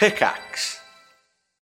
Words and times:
Pickaxe. 0.00 0.79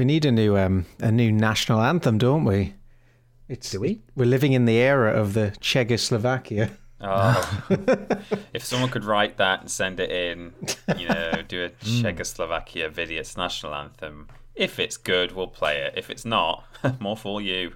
We 0.00 0.06
need 0.06 0.24
a 0.24 0.32
new 0.32 0.56
um 0.56 0.86
a 1.00 1.12
new 1.12 1.30
national 1.30 1.82
anthem, 1.82 2.16
don't 2.16 2.46
we? 2.46 2.72
It's 3.50 3.72
Do 3.72 3.80
we? 3.80 4.00
We're 4.16 4.24
living 4.24 4.54
in 4.54 4.64
the 4.64 4.78
era 4.78 5.12
of 5.12 5.34
the 5.34 5.54
Czechoslovakia. 5.60 6.70
Oh, 7.02 7.64
if 8.54 8.64
someone 8.64 8.88
could 8.88 9.04
write 9.04 9.36
that 9.36 9.60
and 9.60 9.70
send 9.70 10.00
it 10.00 10.10
in, 10.10 10.54
you 10.96 11.06
know, 11.06 11.42
do 11.48 11.64
a 11.66 11.68
Czechoslovakia 11.84 12.88
Vidiot's 12.88 13.36
national 13.36 13.74
anthem. 13.74 14.28
If 14.54 14.78
it's 14.78 14.96
good, 14.96 15.32
we'll 15.32 15.48
play 15.48 15.82
it. 15.82 15.92
If 15.98 16.08
it's 16.08 16.24
not, 16.24 16.64
more 16.98 17.14
for 17.14 17.42
you. 17.42 17.74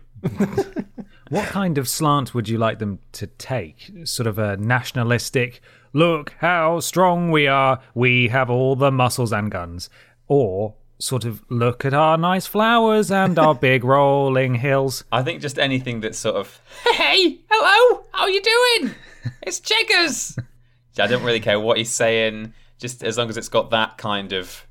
What 1.29 1.49
kind 1.49 1.77
of 1.77 1.87
slant 1.87 2.33
would 2.33 2.49
you 2.49 2.57
like 2.57 2.79
them 2.79 3.01
to 3.13 3.27
take? 3.27 3.93
Sort 4.05 4.27
of 4.27 4.39
a 4.39 4.57
nationalistic, 4.57 5.61
look 5.93 6.33
how 6.39 6.81
strong 6.81 7.31
we 7.31 7.47
are, 7.47 7.81
we 7.95 8.29
have 8.29 8.49
all 8.49 8.77
the 8.77 8.91
muscles 8.91 9.31
and 9.31 9.51
guns. 9.51 9.91
Or 10.27 10.77
sort 11.05 11.25
of, 11.25 11.43
look 11.51 11.85
at 11.85 11.95
our 11.95 12.17
nice 12.17 12.47
flowers 12.47 13.11
and 13.11 13.39
our 13.39 13.55
big 13.55 13.85
rolling 13.95 14.57
hills. 14.57 15.05
I 15.13 15.23
think 15.23 15.41
just 15.43 15.59
anything 15.59 16.01
that's 16.01 16.19
sort 16.19 16.37
of, 16.37 16.61
hey, 16.93 17.41
hello, 17.51 18.05
how 18.13 18.23
are 18.23 18.31
you 18.31 18.43
doing? 18.43 18.95
It's 19.43 19.61
Cheggers. 19.61 20.39
I 20.99 21.07
don't 21.07 21.23
really 21.25 21.41
care 21.41 21.59
what 21.61 21.77
he's 21.79 21.91
saying, 21.93 22.53
just 22.79 23.03
as 23.03 23.19
long 23.19 23.29
as 23.29 23.37
it's 23.37 23.49
got 23.49 23.71
that 23.71 23.99
kind 23.99 24.33
of 24.33 24.67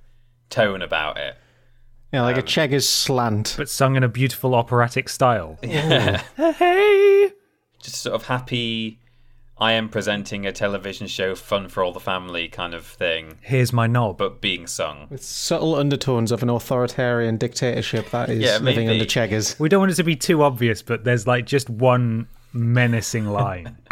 tone 0.49 0.81
about 0.81 1.17
it. 1.17 1.37
Yeah, 2.13 2.21
like 2.21 2.37
a 2.37 2.41
Um, 2.41 2.45
Cheggers 2.45 2.87
slant. 2.87 3.55
But 3.57 3.69
sung 3.69 3.95
in 3.95 4.03
a 4.03 4.07
beautiful 4.07 4.55
operatic 4.55 5.09
style. 5.09 5.57
Yeah. 5.63 6.21
Hey! 6.37 7.31
Just 7.81 7.97
sort 7.97 8.15
of 8.15 8.25
happy, 8.27 8.99
I 9.63 9.71
am 9.73 9.87
presenting 9.87 10.45
a 10.45 10.51
television 10.51 11.07
show, 11.07 11.35
fun 11.35 11.69
for 11.69 11.83
all 11.83 11.93
the 11.93 11.99
family 12.01 12.47
kind 12.49 12.73
of 12.73 12.85
thing, 12.85 13.37
Here's 13.41 13.71
my 13.71 13.87
knob. 13.87 14.17
but 14.17 14.41
being 14.41 14.67
sung. 14.67 15.07
With 15.09 15.23
subtle 15.23 15.75
undertones 15.75 16.31
of 16.33 16.43
an 16.43 16.49
authoritarian 16.49 17.37
dictatorship 17.37 18.09
that 18.11 18.29
is 18.29 18.39
Yeah, 18.39 18.57
living 18.57 18.87
maybe. 18.87 18.99
under 18.99 19.05
Cheggers. 19.05 19.57
We 19.59 19.69
don't 19.69 19.79
want 19.79 19.91
it 19.93 19.95
to 19.95 20.03
be 20.03 20.15
too 20.17 20.43
obvious, 20.43 20.81
but 20.81 21.05
there's 21.05 21.25
like 21.27 21.45
just 21.45 21.69
one 21.69 22.27
menacing 22.51 23.27
line. 23.27 23.77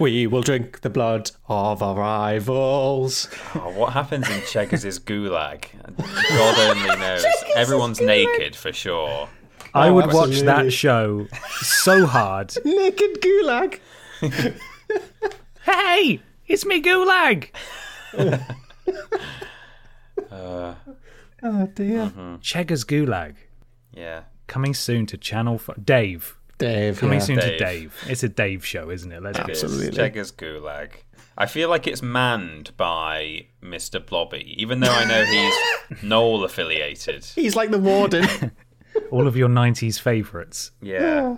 We 0.00 0.26
will 0.26 0.42
drink 0.42 0.80
the 0.80 0.90
blood 0.90 1.30
of 1.48 1.82
our 1.82 1.94
rivals. 1.94 3.28
Oh, 3.54 3.70
what 3.76 3.92
happens 3.92 4.28
in 4.28 4.42
Cheggers' 4.42 4.98
gulag? 4.98 5.66
God 6.28 6.58
only 6.76 6.96
knows. 7.00 7.24
Everyone's 7.56 8.00
naked 8.00 8.56
for 8.56 8.72
sure. 8.72 9.28
I 9.74 9.88
Oh, 9.88 9.94
would 9.94 10.12
watch 10.12 10.40
that 10.42 10.72
show 10.72 11.26
so 11.60 12.06
hard. 12.06 12.54
Naked 12.64 13.20
gulag. 13.20 13.80
Hey, 15.62 16.20
it's 16.46 16.64
me 16.64 16.80
Gulag. 16.82 17.48
Uh, 20.30 20.74
Oh 21.46 21.66
dear. 21.74 22.10
Cheggers 22.40 22.84
Gulag 22.86 23.34
yeah. 23.92 24.22
coming 24.46 24.72
soon 24.72 25.04
to 25.06 25.18
Channel 25.18 25.56
F- 25.56 25.68
Dave. 25.84 26.36
Dave. 26.56 26.98
Coming 26.98 27.18
yeah. 27.18 27.24
soon 27.24 27.36
to 27.40 27.48
Dave. 27.50 27.58
Dave. 27.58 28.04
It's 28.08 28.22
a 28.22 28.30
Dave 28.30 28.64
show, 28.64 28.88
isn't 28.88 29.12
it? 29.12 29.22
Let's 29.22 29.38
be 29.38 29.44
It 29.44 29.50
is. 29.50 29.64
Absolutely. 29.64 29.96
Cheggers 29.96 30.32
gulag. 30.32 30.90
I 31.36 31.44
feel 31.46 31.68
like 31.68 31.86
it's 31.86 32.00
manned 32.00 32.74
by 32.78 33.46
Mr. 33.62 34.04
Blobby, 34.04 34.54
even 34.56 34.80
though 34.80 34.90
I 34.92 35.04
know 35.04 35.24
he's 35.24 36.02
Noel 36.02 36.44
affiliated. 36.44 37.24
He's 37.26 37.56
like 37.56 37.70
the 37.70 37.78
warden. 37.78 38.26
all 39.10 39.26
of 39.26 39.36
your 39.36 39.48
'90s 39.48 40.00
favourites. 40.00 40.72
Yeah. 40.80 41.36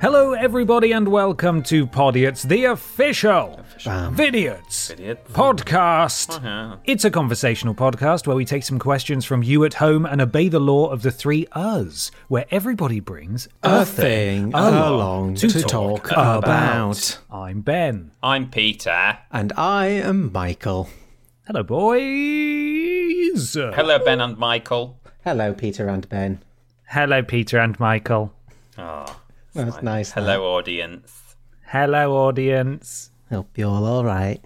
Hello, 0.00 0.32
everybody, 0.32 0.92
and 0.92 1.08
welcome 1.08 1.62
to 1.64 1.86
Podiots, 1.86 2.46
the 2.48 2.64
official 2.64 3.60
Bam. 3.84 4.14
Vidiots 4.14 4.90
Idiot. 4.90 5.24
podcast. 5.32 6.36
Uh-huh. 6.36 6.76
It's 6.84 7.04
a 7.04 7.10
conversational 7.10 7.74
podcast 7.74 8.26
where 8.26 8.36
we 8.36 8.44
take 8.44 8.62
some 8.62 8.78
questions 8.78 9.24
from 9.24 9.42
you 9.42 9.64
at 9.64 9.74
home 9.74 10.04
and 10.04 10.20
obey 10.20 10.48
the 10.48 10.60
law 10.60 10.88
of 10.88 11.02
the 11.02 11.10
three 11.10 11.46
us, 11.52 12.10
where 12.28 12.44
everybody 12.50 13.00
brings 13.00 13.48
a 13.62 13.84
thing 13.86 14.52
along 14.52 15.36
to, 15.36 15.48
talk, 15.62 16.10
about. 16.10 17.18
I'm 17.30 17.62
Ben. 17.62 18.10
I'm 18.22 18.50
Peter. 18.50 19.18
And 19.32 19.52
I 19.56 19.86
am 19.86 20.30
Michael. 20.32 20.90
Hello, 21.46 21.62
boys. 21.62 23.54
Hello, 23.54 23.98
Ben 24.04 24.20
and 24.20 24.36
Michael. 24.36 25.00
Hello, 25.24 25.54
Peter 25.54 25.88
and 25.88 26.08
Ben. 26.08 26.42
Hello, 26.88 27.22
Peter 27.22 27.58
and 27.58 27.78
Michael. 27.80 28.34
Oh, 28.76 29.20
That's 29.54 29.82
nice. 29.82 30.12
that. 30.12 30.20
hello, 30.20 30.54
audience. 30.56 31.36
Hello, 31.66 32.16
audience. 32.16 33.10
Hope 33.30 33.56
you're 33.56 33.68
all 33.70 34.04
right. 34.04 34.40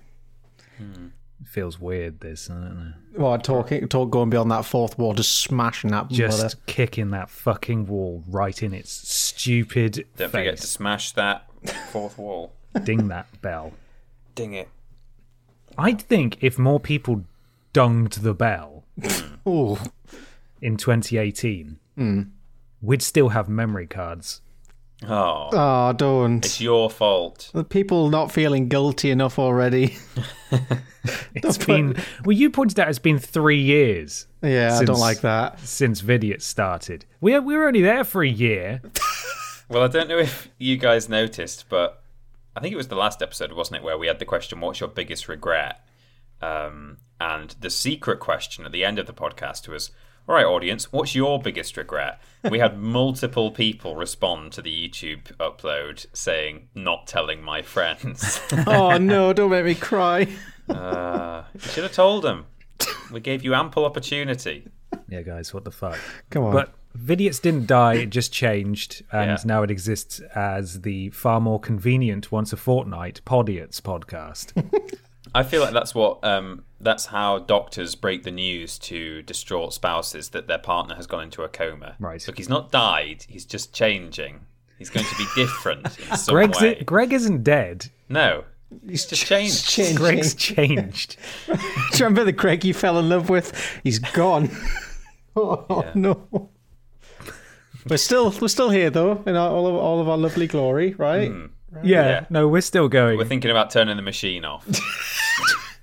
It 0.78 1.48
feels 1.48 1.78
weird, 1.80 2.20
this, 2.20 2.50
I 2.50 2.54
don't 2.54 2.74
know. 2.76 2.92
What 3.24 3.44
talking? 3.44 3.86
Talk 3.88 4.10
going 4.10 4.30
beyond 4.30 4.50
that 4.50 4.64
fourth 4.64 4.98
wall, 4.98 5.14
just 5.14 5.38
smashing 5.42 5.90
that 5.90 6.08
Just 6.08 6.42
mother. 6.42 6.54
kicking 6.66 7.10
that 7.10 7.30
fucking 7.30 7.86
wall 7.86 8.22
right 8.28 8.60
in 8.62 8.72
its 8.74 8.90
stupid 8.92 10.06
Don't 10.16 10.30
forget 10.30 10.56
to 10.58 10.66
smash 10.66 11.12
that 11.12 11.46
fourth 11.90 12.18
wall. 12.18 12.52
Ding 12.84 13.08
that 13.08 13.40
bell. 13.40 13.72
Ding 14.34 14.52
it. 14.54 14.68
I'd 15.78 16.00
think 16.02 16.38
if 16.42 16.58
more 16.58 16.80
people 16.80 17.24
dunged 17.72 18.22
the 18.22 18.34
bell 18.34 18.84
Ooh, 19.48 19.78
in 20.60 20.76
2018, 20.76 21.78
Hmm. 21.96 22.22
we'd 22.82 23.02
still 23.02 23.30
have 23.30 23.48
memory 23.48 23.86
cards. 23.86 24.40
Oh, 25.08 25.50
oh, 25.52 25.92
don't. 25.92 26.44
it's 26.44 26.60
your 26.60 26.90
fault. 26.90 27.50
The 27.52 27.64
people 27.64 28.10
not 28.10 28.32
feeling 28.32 28.68
guilty 28.68 29.10
enough 29.10 29.38
already. 29.38 29.96
It's 31.34 31.58
been 31.58 31.96
well, 32.24 32.32
you 32.32 32.50
pointed 32.50 32.80
out 32.80 32.88
it's 32.88 32.98
been 32.98 33.18
three 33.18 33.60
years 33.60 34.26
yeah, 34.42 34.78
I 34.78 34.84
don't 34.84 34.98
like 34.98 35.20
that. 35.20 35.60
since 35.60 36.00
Vidiot 36.00 36.42
started. 36.42 37.04
We 37.20 37.38
we 37.38 37.56
were 37.56 37.66
only 37.66 37.82
there 37.82 38.04
for 38.04 38.22
a 38.22 38.28
year. 38.28 38.80
Well, 39.66 39.82
I 39.82 39.88
don't 39.88 40.08
know 40.08 40.18
if 40.18 40.50
you 40.58 40.76
guys 40.76 41.08
noticed, 41.08 41.70
but 41.70 42.02
I 42.54 42.60
think 42.60 42.74
it 42.74 42.76
was 42.76 42.88
the 42.88 42.96
last 42.96 43.22
episode, 43.22 43.50
wasn't 43.54 43.78
it, 43.78 43.82
where 43.82 43.96
we 43.96 44.08
had 44.08 44.18
the 44.18 44.26
question, 44.26 44.60
"What's 44.60 44.78
your 44.78 44.90
biggest 44.90 45.26
regret?" 45.26 45.80
Um, 46.42 46.98
and 47.18 47.56
the 47.58 47.70
secret 47.70 48.20
question 48.20 48.66
at 48.66 48.72
the 48.72 48.84
end 48.84 48.98
of 48.98 49.06
the 49.06 49.14
podcast 49.14 49.66
was, 49.66 49.90
"All 50.28 50.34
right, 50.34 50.44
audience, 50.46 50.92
what's 50.92 51.14
your 51.14 51.40
biggest 51.40 51.76
regret?" 51.76 52.20
We 52.50 52.58
had 52.58 52.78
multiple 52.98 53.50
people 53.50 53.96
respond 53.96 54.52
to 54.52 54.62
the 54.62 54.70
YouTube 54.88 55.34
upload 55.38 56.06
saying, 56.12 56.68
"Not 56.74 57.06
telling 57.06 57.42
my 57.42 57.62
friends." 57.62 58.40
oh 58.66 58.96
no, 58.98 59.32
don't 59.32 59.50
make 59.50 59.64
me 59.64 59.74
cry. 59.74 60.28
uh, 60.68 61.42
you 61.54 61.60
should 61.60 61.84
have 61.84 61.92
told 61.92 62.22
them. 62.24 62.46
We 63.12 63.20
gave 63.20 63.44
you 63.44 63.54
ample 63.54 63.84
opportunity. 63.84 64.66
Yeah, 65.08 65.22
guys, 65.22 65.52
what 65.52 65.64
the 65.64 65.70
fuck? 65.70 65.98
Come 66.30 66.44
on. 66.44 66.52
But 66.52 66.72
Vidiots 66.98 67.40
didn't 67.40 67.66
die; 67.66 67.94
it 67.94 68.10
just 68.10 68.32
changed, 68.32 69.02
and 69.12 69.30
Yeah. 69.30 69.36
now 69.44 69.62
it 69.62 69.70
exists 69.70 70.20
as 70.34 70.82
the 70.82 71.10
far 71.10 71.40
more 71.40 71.58
convenient 71.60 72.30
once 72.32 72.52
a 72.52 72.56
fortnight 72.56 73.20
Podiots 73.26 73.80
podcast. 73.80 74.52
I 75.34 75.42
feel 75.42 75.60
like 75.62 75.72
that's 75.72 75.94
what 75.94 76.22
um, 76.24 76.64
that's 76.80 77.06
how 77.06 77.40
doctors 77.40 77.94
break 77.94 78.22
the 78.22 78.30
news 78.30 78.78
to 78.80 79.22
distraught 79.22 79.72
spouses 79.74 80.28
that 80.30 80.46
their 80.46 80.58
partner 80.58 80.94
has 80.94 81.06
gone 81.06 81.24
into 81.24 81.42
a 81.42 81.48
coma. 81.48 81.96
Right. 81.98 82.24
Look, 82.26 82.36
he's 82.36 82.48
not 82.48 82.70
died. 82.70 83.24
He's 83.28 83.44
just 83.44 83.72
changing. 83.72 84.40
He's 84.78 84.90
going 84.90 85.06
to 85.06 85.16
be 85.16 85.26
different 85.34 85.98
in 86.10 86.16
some 86.16 86.34
Greg's 86.34 86.60
way. 86.60 86.82
Greg 86.84 87.12
isn't 87.12 87.42
dead. 87.42 87.90
No, 88.08 88.44
he's 88.86 89.06
just 89.06 89.24
changed. 89.26 89.66
Changing. 89.68 89.96
Greg's 89.96 90.34
changed. 90.34 91.16
Do 91.46 91.52
you 91.54 91.58
remember 92.00 92.24
the 92.24 92.32
Greg 92.32 92.64
you 92.64 92.74
fell 92.74 92.98
in 92.98 93.08
love 93.08 93.28
with? 93.28 93.52
He's 93.82 93.98
gone. 93.98 94.50
oh 95.36 95.64
Yeah. 95.84 95.90
no. 95.94 96.50
We're 97.88 97.96
still 97.98 98.30
we're 98.40 98.48
still 98.48 98.70
here 98.70 98.88
though, 98.88 99.22
in 99.26 99.36
our, 99.36 99.50
all 99.50 99.66
of 99.66 99.74
all 99.74 100.00
of 100.00 100.08
our 100.08 100.16
lovely 100.16 100.46
glory, 100.46 100.94
right? 100.94 101.30
Yeah, 101.82 102.06
Yeah. 102.06 102.24
no, 102.30 102.48
we're 102.48 102.60
still 102.62 102.88
going. 102.88 103.18
We're 103.18 103.24
thinking 103.26 103.50
about 103.50 103.70
turning 103.70 103.96
the 103.96 104.02
machine 104.02 104.44
off. 104.44 104.64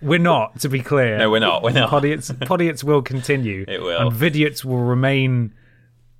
We're 0.02 0.20
not, 0.20 0.60
to 0.62 0.70
be 0.70 0.82
clear. 0.82 1.18
No, 1.18 1.30
we're 1.30 1.40
not. 1.40 1.64
We're 1.64 1.72
not. 1.72 1.90
Podiots, 1.90 2.32
Podiots 2.48 2.84
will 2.84 3.02
continue. 3.02 3.66
It 3.68 3.82
will. 3.82 4.00
And 4.08 4.12
Vidiots 4.12 4.66
will 4.66 4.80
remain 4.80 5.54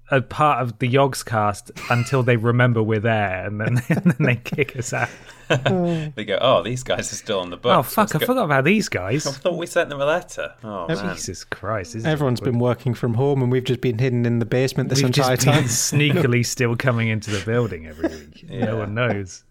a 0.10 0.22
part 0.22 0.62
of 0.62 0.78
the 0.80 0.90
Yogscast 0.90 1.72
until 1.90 2.22
they 2.22 2.36
remember 2.36 2.84
we're 2.84 3.00
there 3.00 3.46
and 3.48 3.62
then, 3.62 3.82
and 3.90 4.04
then 4.12 4.16
they 4.20 4.36
kick 4.36 4.76
us 4.78 4.94
out. 4.94 5.10
They 5.52 6.24
go, 6.24 6.38
oh, 6.40 6.64
these 6.64 6.82
guys 6.82 7.12
are 7.12 7.16
still 7.18 7.42
on 7.42 7.50
the 7.50 7.58
books. 7.58 7.78
Oh, 7.78 7.84
fuck, 7.84 8.14
Let's 8.14 8.16
I 8.16 8.20
go- 8.20 8.26
forgot 8.28 8.46
about 8.46 8.64
these 8.64 8.88
guys. 8.88 9.28
I 9.28 9.32
thought 9.32 9.58
we 9.58 9.66
sent 9.66 9.90
them 9.90 10.00
a 10.00 10.06
letter. 10.06 10.54
Oh, 10.64 10.86
oh 10.88 10.96
man. 10.96 11.14
Jesus 11.16 11.44
Christ. 11.44 11.94
Everyone's 12.06 12.40
been 12.40 12.58
working 12.58 12.94
from 12.94 13.16
home, 13.16 13.42
and 13.42 13.52
we've 13.52 13.66
just 13.66 13.82
been 13.82 13.98
hidden 13.98 14.26
in 14.26 14.40
the 14.40 14.46
basement 14.46 14.88
this 14.88 15.00
We've 15.00 15.08
entire 15.08 15.36
just 15.36 15.46
been 15.46 15.54
time. 15.56 15.64
sneakily 15.66 16.46
still 16.46 16.78
coming 16.78 17.10
into 17.10 17.32
the 17.32 17.44
building 17.46 17.86
every 17.86 18.08
week. 18.08 18.50
No 18.50 18.78
one 18.78 18.94
knows. 18.94 19.44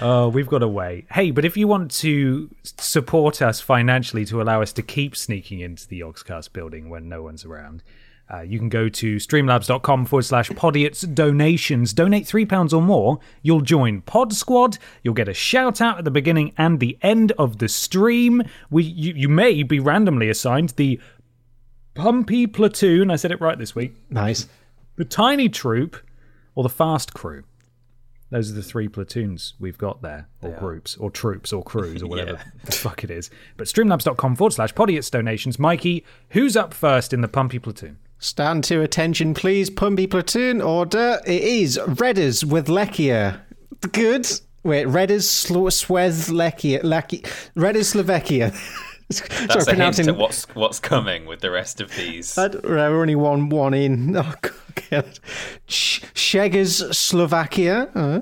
Oh, 0.00 0.28
we've 0.28 0.46
got 0.46 0.58
to 0.58 0.68
wait. 0.68 1.06
Hey, 1.10 1.30
but 1.30 1.44
if 1.44 1.56
you 1.56 1.68
want 1.68 1.90
to 1.92 2.50
support 2.62 3.42
us 3.42 3.60
financially 3.60 4.24
to 4.26 4.40
allow 4.40 4.62
us 4.62 4.72
to 4.74 4.82
keep 4.82 5.16
sneaking 5.16 5.60
into 5.60 5.86
the 5.86 6.00
Yogscast 6.00 6.52
building 6.52 6.88
when 6.88 7.08
no 7.08 7.22
one's 7.22 7.44
around, 7.44 7.82
uh, 8.32 8.42
you 8.42 8.58
can 8.58 8.68
go 8.68 8.88
to 8.88 9.16
streamlabs.com 9.16 10.06
forward 10.06 10.22
slash 10.22 10.50
podiots 10.50 11.14
donations. 11.14 11.92
Donate 11.92 12.24
£3 12.24 12.72
or 12.72 12.80
more. 12.80 13.18
You'll 13.42 13.60
join 13.60 14.02
Pod 14.02 14.32
Squad. 14.32 14.78
You'll 15.02 15.14
get 15.14 15.28
a 15.28 15.34
shout 15.34 15.80
out 15.80 15.98
at 15.98 16.04
the 16.04 16.12
beginning 16.12 16.52
and 16.56 16.78
the 16.78 16.96
end 17.02 17.32
of 17.32 17.58
the 17.58 17.68
stream. 17.68 18.42
We, 18.70 18.84
you, 18.84 19.14
you 19.14 19.28
may 19.28 19.64
be 19.64 19.80
randomly 19.80 20.30
assigned 20.30 20.70
the 20.70 21.00
Pumpy 21.96 22.46
Platoon. 22.46 23.10
I 23.10 23.16
said 23.16 23.32
it 23.32 23.40
right 23.40 23.58
this 23.58 23.74
week 23.74 23.96
nice. 24.10 24.46
the 24.94 25.04
tiny 25.04 25.48
troop 25.48 25.96
or 26.54 26.62
the 26.62 26.68
fast 26.68 27.14
crew 27.14 27.42
those 28.30 28.50
are 28.50 28.54
the 28.54 28.62
three 28.62 28.88
platoons 28.88 29.54
we've 29.58 29.78
got 29.78 30.02
there 30.02 30.28
or 30.42 30.50
groups 30.52 30.96
or 30.96 31.10
troops 31.10 31.52
or 31.52 31.62
crews 31.62 32.02
or 32.02 32.06
whatever 32.10 32.40
the 32.64 32.72
fuck 32.72 33.04
it 33.04 33.10
is 33.10 33.30
but 33.56 33.66
streamlabs.com 33.66 34.36
forward 34.36 34.52
slash 34.52 34.74
potty, 34.74 34.96
it's 34.96 35.10
donations 35.10 35.58
mikey 35.58 36.04
who's 36.30 36.56
up 36.56 36.72
first 36.72 37.12
in 37.12 37.20
the 37.20 37.28
pumpy 37.28 37.58
platoon 37.58 37.96
Stand 38.22 38.64
to 38.64 38.82
attention, 38.82 39.32
please. 39.32 39.70
Pumpy 39.70 40.06
platoon 40.06 40.60
order. 40.60 41.18
It 41.26 41.42
is 41.42 41.78
Redders 41.78 42.44
with 42.44 42.66
Lekia. 42.66 43.40
Good. 43.92 44.30
Wait, 44.62 44.86
Redders 44.86 45.22
Slo- 45.22 45.68
Swez 45.70 46.28
Lekia. 46.28 46.82
Leki- 46.82 47.22
Redders 47.56 47.86
Slovakia. 47.86 48.52
That's 49.48 49.66
a 49.66 49.74
hint 49.74 49.98
at 49.98 50.16
what's 50.16 50.44
what's 50.54 50.78
coming 50.78 51.26
with 51.26 51.40
the 51.40 51.50
rest 51.50 51.80
of 51.80 51.94
these. 51.96 52.34
That, 52.36 52.54
right, 52.64 52.88
we're 52.88 53.00
only 53.00 53.16
one 53.16 53.48
one 53.48 53.74
in. 53.74 54.16
Oh 54.16 54.34
god. 54.90 55.18
Sh- 55.66 56.00
Sheggers 56.14 56.94
Slovakia 56.94 57.88
uh, 57.94 58.20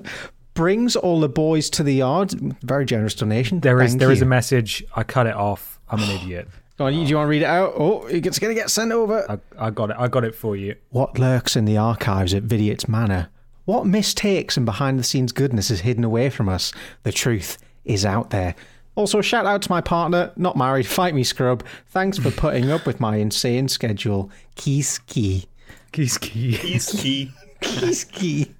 brings 0.53 0.95
all 0.95 1.19
the 1.19 1.29
boys 1.29 1.69
to 1.71 1.83
the 1.83 1.93
yard. 1.95 2.33
Very 2.63 2.85
generous 2.85 3.13
donation. 3.15 3.59
there 3.61 3.81
is 3.81 3.91
Thank 3.91 3.99
there 3.99 4.11
is 4.11 4.19
you. 4.19 4.25
a 4.25 4.29
message 4.29 4.83
i 4.95 5.03
cut 5.03 5.25
it 5.27 5.35
off 5.35 5.79
i'm 5.89 5.99
an 6.01 6.09
idiot 6.09 6.47
Go 6.77 6.85
on, 6.85 6.93
you- 6.93 7.03
do 7.03 7.09
you 7.09 7.15
want 7.17 7.25
to 7.27 7.29
read 7.29 7.41
it 7.41 7.45
out? 7.45 7.73
Oh, 7.77 8.05
it's 8.07 8.39
going 8.39 8.55
to 8.55 8.59
get 8.59 8.69
sent 8.69 8.91
over. 8.93 9.25
I, 9.29 9.67
I 9.67 9.69
got 9.69 9.89
it 9.91 9.97
i 9.99 10.07
got 10.07 10.23
it 10.23 10.33
for 10.33 10.55
you 10.55 10.75
What 10.89 11.19
lurks 11.19 11.55
in 11.55 11.65
the 11.65 11.77
archives 11.77 12.33
at 12.33 12.43
Vidiot's 12.43 12.87
Manor? 12.87 13.29
What 13.65 13.85
mistakes 13.85 14.57
and 14.57 14.65
behind 14.65 14.97
the 14.97 15.03
scenes 15.03 15.31
goodness 15.31 15.69
is 15.69 15.81
hidden 15.81 16.03
away 16.03 16.29
from 16.31 16.49
us? 16.49 16.71
The 17.03 17.11
truth 17.11 17.57
is 17.85 18.03
out 18.05 18.29
there. 18.31 18.55
Also, 18.99 19.21
shout 19.21 19.45
out 19.45 19.61
to 19.61 19.71
my 19.71 19.79
partner, 19.79 20.29
not 20.35 20.57
married, 20.57 20.85
fight 20.99 21.15
me 21.15 21.23
scrub. 21.23 21.63
Thanks 21.87 22.17
for 22.17 22.31
putting 22.31 22.69
up 22.69 22.85
with 22.85 22.99
my 22.99 23.15
insane 23.15 23.69
schedule. 23.69 24.29
Keys 24.55 24.99
key. 25.07 25.45
keys 25.93 26.17
key 26.17 26.51
He's 26.51 26.91
key. 26.91 27.31
Keys 27.61 28.03
key. 28.03 28.51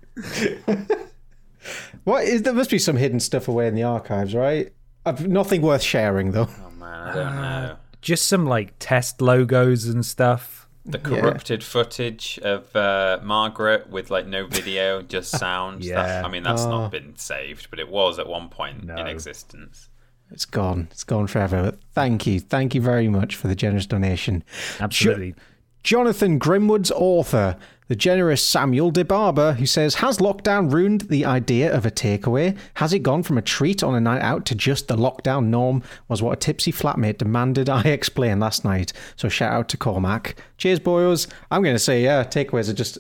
what 2.06 2.24
is 2.24 2.44
there 2.44 2.54
must 2.54 2.70
be 2.70 2.80
some 2.80 2.96
hidden 2.96 3.20
stuff 3.20 3.50
away 3.50 3.68
in 3.68 3.76
the 3.76 3.84
archives, 3.84 4.34
right? 4.34 4.72
I've, 5.06 5.28
nothing 5.28 5.62
worth 5.62 5.82
sharing 5.82 6.32
though. 6.32 6.48
Oh 6.50 6.72
man, 6.72 7.08
I 7.10 7.14
don't 7.14 7.36
know. 7.36 7.76
just 8.02 8.28
some 8.28 8.46
like 8.46 8.74
test 8.80 9.22
logos 9.22 9.88
and 9.88 10.06
stuff 10.06 10.70
The 10.86 11.00
corrupted 11.00 11.66
footage 11.66 12.40
of 12.44 12.74
uh, 12.78 13.20
Margaret 13.24 13.90
with 13.90 14.10
like 14.10 14.26
no 14.26 14.48
video, 14.48 15.02
just 15.02 15.32
sound. 15.38 15.84
Yeah. 15.84 16.02
That, 16.02 16.24
I 16.26 16.30
mean, 16.30 16.44
that's 16.44 16.64
not 16.64 16.92
been 16.92 17.18
saved, 17.18 17.70
but 17.70 17.80
it 17.80 17.90
was 17.90 18.20
at 18.20 18.28
one 18.28 18.48
point 18.48 18.86
No. 18.86 18.96
in 18.96 19.08
existence. 19.08 19.90
It's 20.32 20.46
gone. 20.46 20.88
It's 20.92 21.04
gone 21.04 21.28
forever. 21.28 21.78
Thank 21.94 22.28
you. 22.28 22.40
Thank 22.40 22.76
you 22.76 22.82
very 22.82 23.08
much 23.08 23.36
for 23.36 23.48
the 23.48 23.56
generous 23.56 23.86
donation. 23.86 24.44
absolutely 24.80 25.36
Jonathan 25.84 26.40
Grimwood's 26.40 26.92
author, 26.92 27.56
the 27.88 27.96
generous 27.96 28.44
Samuel 28.46 28.92
DeBarber, 28.92 29.56
who 29.56 29.66
says, 29.66 29.96
Has 29.96 30.18
lockdown 30.18 30.72
ruined 30.72 31.02
the 31.02 31.26
idea 31.26 31.74
of 31.74 31.86
a 31.86 31.92
takeaway? 31.92 32.58
Has 32.76 32.94
it 32.94 33.00
gone 33.00 33.24
from 33.24 33.38
a 33.38 33.42
treat 33.42 33.82
on 33.82 33.96
a 33.96 34.02
night 34.02 34.22
out 34.22 34.46
to 34.48 34.56
just 34.56 34.88
the 34.88 34.98
lockdown 34.98 35.46
norm? 35.46 35.82
Was 36.08 36.22
what 36.22 36.34
a 36.34 36.36
tipsy 36.36 36.72
flatmate 36.72 37.18
demanded 37.18 37.70
I 37.70 37.82
explain 37.86 38.40
last 38.40 38.66
night. 38.66 38.94
So 39.16 39.30
shout 39.30 39.54
out 39.54 39.70
to 39.70 39.78
Cormac. 39.78 40.36
Cheers, 40.58 40.80
boys. 40.80 41.28
I'm 41.50 41.64
going 41.64 41.76
to 41.76 41.80
say, 41.80 42.04
yeah, 42.04 42.24
takeaways 42.24 42.70
are 42.70 42.74
just 42.74 43.00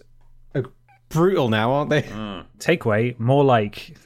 brutal 1.09 1.49
now, 1.49 1.71
aren't 1.71 1.89
they? 1.89 2.03
Mm. 2.03 2.45
takeaway 2.59 3.19
more 3.19 3.43
like 3.43 3.97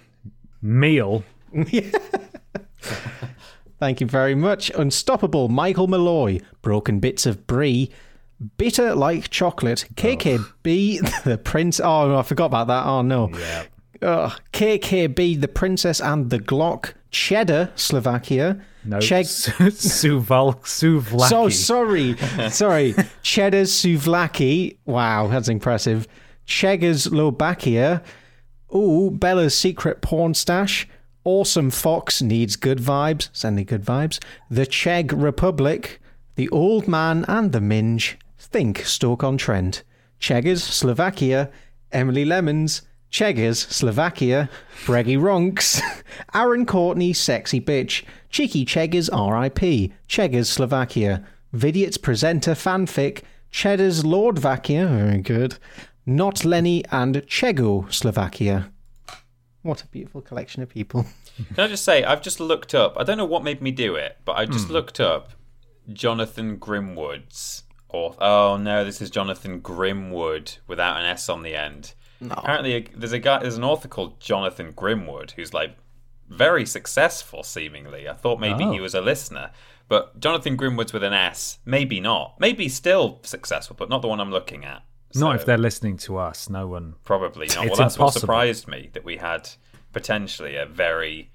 meal 0.62 1.24
Thank 3.80 4.02
you 4.02 4.08
very 4.08 4.36
much. 4.36 4.70
Unstoppable 4.72 5.50
Michael 5.50 5.88
Malloy, 5.88 6.40
Broken 6.62 7.00
Bits 7.00 7.26
of 7.26 7.46
Brie, 7.48 7.90
Bitter 8.58 8.96
Like 8.96 9.30
Chocolate, 9.30 9.86
oh. 9.90 9.94
KKB, 9.96 11.24
the 11.24 11.38
Prince. 11.38 11.80
Oh, 11.84 12.18
I 12.18 12.24
forgot 12.24 12.46
about 12.46 12.68
that. 12.68 12.86
Oh, 12.86 13.02
no. 13.02 13.30
yeah 13.34 13.64
Ugh. 14.04 14.32
KKB, 14.52 15.40
the 15.40 15.48
Princess 15.48 16.02
and 16.02 16.30
the 16.30 16.40
Glock, 16.40 16.94
Cheddar, 17.12 17.72
Slovakia. 17.76 18.62
no 18.84 19.00
Czech. 19.00 19.26
suval 19.72 20.56
suvlaki 20.64 21.30
So 21.30 21.50
sorry, 21.50 22.16
sorry. 22.50 22.96
Cheddar's 23.22 23.72
Souvlaki. 23.72 24.78
Wow, 24.86 25.28
that's 25.28 25.48
impressive. 25.48 26.08
Czechoslovakia. 26.46 28.02
Ooh, 28.76 29.12
Bella's 29.12 29.56
secret 29.56 30.02
porn 30.02 30.34
stash. 30.34 30.88
Awesome 31.26 31.72
Fox 31.72 32.22
needs 32.22 32.58
good 32.58 32.80
vibes. 32.80 33.30
Sending 33.32 33.66
good 33.66 33.84
vibes. 33.84 34.22
The 34.50 34.66
Czech 34.66 35.12
Republic. 35.14 36.02
The 36.36 36.50
Old 36.50 36.88
Man 36.88 37.24
and 37.28 37.52
the 37.52 37.62
Minge. 37.62 38.18
Think 38.38 38.80
Stoke 38.80 39.24
on 39.24 39.38
Trend. 39.38 39.84
Cheggers, 40.20 40.64
Slovakia. 40.64 41.50
Emily 41.92 42.26
Lemons. 42.26 42.82
Cheggers, 43.10 43.60
Slovakia. 43.60 44.50
Breggy 44.86 45.18
Ronks. 45.18 45.82
Aaron 46.34 46.66
Courtney, 46.66 47.14
Sexy 47.14 47.62
Bitch. 47.62 48.04
Cheeky 48.30 48.66
Cheggers, 48.66 49.10
RIP. 49.14 49.92
Cheggers, 50.08 50.50
Slovakia. 50.50 51.24
Vidiots 51.54 52.02
Presenter 52.02 52.52
Fanfic. 52.54 53.22
Cheddar's 53.50 54.04
Lord 54.04 54.38
Vakia. 54.38 54.90
Very 54.90 55.22
good. 55.22 55.58
Not 56.06 56.44
Lenny 56.44 56.84
and 56.92 57.16
Chego, 57.28 57.90
Slovakia. 57.94 58.72
What 59.64 59.82
a 59.82 59.88
beautiful 59.88 60.22
collection 60.22 60.62
of 60.62 60.70
people. 60.70 61.06
Can 61.56 61.64
I 61.64 61.68
just 61.68 61.84
say, 61.86 62.04
I've 62.04 62.22
just 62.22 62.40
looked 62.40 62.76
up. 62.76 62.96
I 62.98 63.04
don't 63.04 63.18
know 63.18 63.26
what 63.26 63.44
made 63.44 63.62
me 63.62 63.72
do 63.72 63.96
it, 63.96 64.18
but 64.26 64.34
I 64.34 64.46
just 64.46 64.68
hmm. 64.68 64.74
looked 64.74 65.00
up 65.00 65.32
Jonathan 65.92 66.58
Grimwood's 66.58 67.64
author. 67.90 68.18
Oh 68.22 68.58
no, 68.58 68.84
this 68.84 69.02
is 69.02 69.10
Jonathan 69.10 69.62
Grimwood 69.62 70.58
without 70.68 70.98
an 70.98 71.06
S 71.06 71.30
on 71.30 71.44
the 71.44 71.56
end. 71.56 71.94
Apparently, 72.30 72.88
there's 72.96 73.12
a 73.12 73.20
guy, 73.20 73.40
there's 73.40 73.58
an 73.58 73.64
author 73.64 73.88
called 73.88 74.20
Jonathan 74.20 74.72
Grimwood 74.74 75.32
who's 75.32 75.54
like 75.54 75.76
very 76.30 76.66
successful, 76.66 77.44
seemingly. 77.44 78.08
I 78.08 78.14
thought 78.14 78.40
maybe 78.40 78.64
he 78.64 78.80
Oh. 78.80 78.84
was 78.84 78.96
a 78.96 79.02
listener, 79.02 79.52
but 79.88 80.20
Jonathan 80.20 80.58
Grimwood's 80.58 80.94
with 80.94 81.04
an 81.04 81.14
S. 81.14 81.60
Maybe 81.66 82.00
not. 82.00 82.36
Maybe 82.40 82.70
still 82.70 83.20
successful, 83.24 83.76
but 83.78 83.90
not 83.90 84.02
the 84.02 84.08
one 84.08 84.20
I'm 84.20 84.32
looking 84.32 84.64
at. 84.66 84.84
Not 85.20 85.36
if 85.36 85.46
they're 85.46 85.58
listening 85.58 85.98
to 85.98 86.18
us 86.18 86.50
no 86.50 86.68
one 86.68 86.96
Probably 87.04 87.48
not. 87.48 87.66
It's 87.66 87.70
well, 87.72 87.76
that's 87.76 87.98
what 88.00 88.14
surprised 88.14 88.68
me 88.68 88.90
that 88.94 89.04
we 89.04 89.18
had 89.18 89.50
potentially 89.92 90.56
a 90.56 90.66
very 90.66 91.32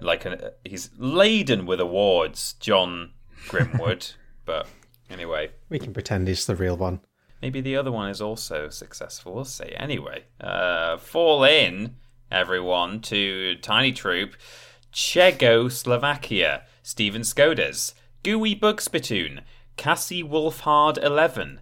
like 0.00 0.24
an 0.24 0.40
he's 0.64 0.90
laden 0.98 1.66
with 1.66 1.80
awards, 1.80 2.54
John 2.60 3.12
Grimwood. 3.48 4.14
but 4.44 4.66
anyway, 5.10 5.50
We 5.68 5.78
can 5.78 5.92
pretend 5.92 6.28
he's 6.28 6.46
the 6.46 6.56
real 6.56 6.76
one. 6.76 7.00
maybe 7.42 7.60
the 7.60 7.76
other 7.76 7.90
one 7.92 8.10
is 8.10 8.20
also 8.20 8.68
successful. 8.68 9.34
We'll 9.34 9.44
see. 9.44 9.72
Anyway, 9.76 10.24
uh, 10.40 10.98
fall 10.98 11.44
in 11.44 11.96
everyone 12.30 13.00
to 13.02 13.56
Tiny 13.62 13.92
Troop, 13.92 14.34
Czechoslovakia. 14.92 16.64
Stephen 16.82 17.20
Skodas, 17.20 17.92
Gooey 18.22 18.54
Bug 18.54 18.80
Spittoon, 18.80 19.42
Cassie 19.76 20.24
Wolfhard 20.24 20.96
11, 21.04 21.60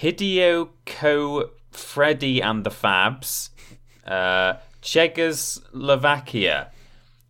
Hideo 0.00 0.70
Ko 0.86 1.50
Freddy 1.70 2.40
and 2.40 2.64
the 2.64 2.70
Fabs, 2.70 3.50
uh, 4.06 4.54
Czechoslovakia, 4.80 6.70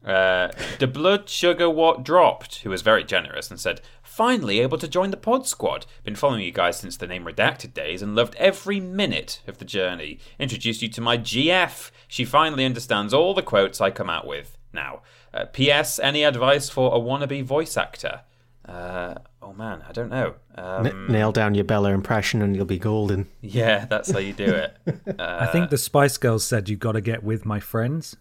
uh, 0.04 0.48
the 0.78 0.86
blood 0.86 1.28
sugar 1.28 1.70
what 1.70 2.02
dropped, 2.02 2.56
who 2.62 2.70
was 2.70 2.82
very 2.82 3.04
generous 3.04 3.50
and 3.50 3.60
said, 3.60 3.80
finally 4.02 4.60
able 4.60 4.78
to 4.78 4.88
join 4.88 5.10
the 5.10 5.16
pod 5.16 5.46
squad. 5.46 5.86
Been 6.04 6.16
following 6.16 6.42
you 6.42 6.52
guys 6.52 6.78
since 6.78 6.96
the 6.96 7.06
name 7.06 7.24
redacted 7.24 7.72
days 7.72 8.02
and 8.02 8.14
loved 8.14 8.34
every 8.36 8.80
minute 8.80 9.40
of 9.46 9.58
the 9.58 9.64
journey. 9.64 10.18
Introduced 10.38 10.82
you 10.82 10.88
to 10.88 11.00
my 11.00 11.16
GF. 11.16 11.90
She 12.08 12.24
finally 12.24 12.64
understands 12.64 13.14
all 13.14 13.32
the 13.32 13.42
quotes 13.42 13.80
I 13.80 13.90
come 13.90 14.10
out 14.10 14.26
with 14.26 14.58
now. 14.72 15.02
Uh, 15.32 15.46
P.S. 15.46 15.98
Any 15.98 16.24
advice 16.24 16.68
for 16.68 16.94
a 16.94 16.98
wannabe 16.98 17.42
voice 17.42 17.76
actor? 17.76 18.20
Uh, 18.68 19.14
oh 19.42 19.52
man, 19.52 19.82
I 19.88 19.92
don't 19.92 20.08
know. 20.08 20.34
Um, 20.54 20.86
N- 20.86 21.06
nail 21.08 21.32
down 21.32 21.54
your 21.54 21.64
Bella 21.64 21.90
impression 21.92 22.40
and 22.42 22.54
you'll 22.56 22.64
be 22.64 22.78
golden. 22.78 23.26
yeah, 23.40 23.84
that's 23.86 24.10
how 24.10 24.18
you 24.20 24.32
do 24.32 24.44
it. 24.44 24.76
Uh, 24.86 25.12
I 25.40 25.46
think 25.46 25.70
the 25.70 25.78
Spice 25.78 26.16
Girls 26.16 26.44
said 26.44 26.68
you 26.68 26.76
got 26.76 26.92
to 26.92 27.00
get 27.00 27.22
with 27.22 27.44
my 27.44 27.58
friends. 27.60 28.16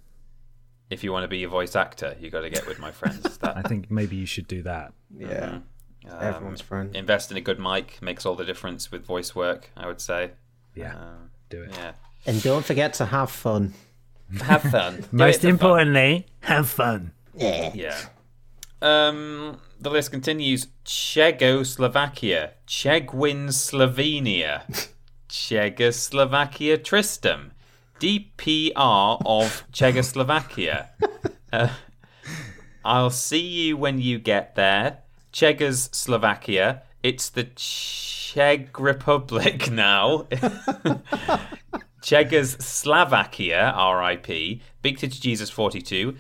if 0.90 1.04
you 1.04 1.12
want 1.12 1.24
to 1.24 1.28
be 1.30 1.44
a 1.44 1.48
voice 1.50 1.76
actor, 1.76 2.16
you 2.20 2.30
got 2.30 2.42
to 2.42 2.50
get 2.50 2.68
with 2.68 2.80
my 2.80 2.92
friends. 2.92 3.38
That 3.42 3.56
I 3.58 3.62
think 3.62 3.90
maybe 3.90 4.16
you 4.18 4.26
should 4.26 4.48
do 4.48 4.62
that. 4.64 4.94
Yeah. 5.16 5.60
Everyone's 6.20 6.62
friend. 6.62 6.96
invest 6.96 7.30
in 7.32 7.38
a 7.38 7.42
good 7.42 7.60
mic 7.60 8.02
makes 8.02 8.26
all 8.26 8.36
the 8.36 8.44
difference 8.46 8.92
with 8.92 9.06
voice 9.06 9.36
work. 9.36 9.70
I 9.78 9.86
would 9.88 10.02
say. 10.02 10.32
Yeah, 10.76 10.96
Uh, 10.96 11.14
do 11.50 11.64
it. 11.64 11.72
yeah. 11.74 11.92
And 12.26 12.42
don't 12.42 12.66
forget 12.66 12.94
to 12.96 13.06
have 13.06 13.30
fun. 13.32 13.74
Have 14.42 14.64
fun. 14.64 15.06
Most 15.12 15.38
for 15.38 15.42
fun. 15.48 15.50
importantly, 15.52 16.26
have 16.42 16.70
fun. 16.70 17.12
Yeah. 17.36 17.72
Yeah. 17.74 17.98
Um, 18.82 19.58
the 19.80 19.90
list 19.90 20.12
continues. 20.12 20.68
Czechoslovakia, 20.84 22.50
Chegwin 22.66 23.52
Slovenia, 23.52 24.62
Czechoslovakia 25.28 26.78
Tristam, 26.78 27.52
DPR 28.00 29.22
of 29.26 29.64
Czechoslovakia. 29.72 30.90
Uh, 31.54 31.70
I'll 32.84 33.12
see 33.12 33.68
you 33.68 33.78
when 33.78 34.00
you 34.00 34.18
get 34.18 34.56
there. 34.56 34.98
Czechoslovakia. 35.32 36.82
It's 37.04 37.30
the 37.30 37.44
Czech 37.56 38.80
Republic 38.80 39.70
now. 39.72 40.28
Czechoslovakia, 42.02 43.74
RIP. 43.78 44.62
Big 44.82 44.98
Titty 44.98 45.20
Jesus 45.20 45.52
42. 45.52 46.18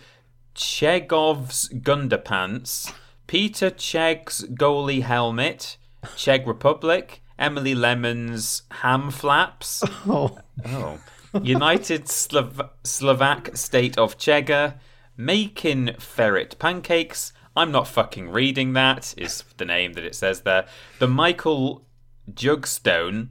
Chegov's 0.55 1.69
Gunderpants, 1.69 2.93
Peter 3.27 3.69
Chegg's 3.69 4.45
goalie 4.53 5.01
helmet, 5.03 5.77
Czech 6.15 6.45
Republic, 6.45 7.21
Emily 7.39 7.73
Lemon's 7.73 8.63
ham 8.71 9.09
flaps, 9.11 9.83
Oh, 10.07 10.37
oh, 10.65 10.99
United 11.41 12.05
Slov- 12.05 12.69
Slovak 12.83 13.55
state 13.55 13.97
of 13.97 14.17
Chega, 14.17 14.75
making 15.17 15.95
ferret 15.99 16.57
pancakes. 16.59 17.33
I'm 17.55 17.71
not 17.71 17.87
fucking 17.87 18.29
reading 18.29 18.73
that. 18.73 19.13
Is 19.17 19.43
the 19.57 19.65
name 19.65 19.93
that 19.93 20.03
it 20.03 20.15
says 20.15 20.41
there. 20.41 20.65
The 20.99 21.07
Michael 21.07 21.85
Jugstone, 22.31 23.29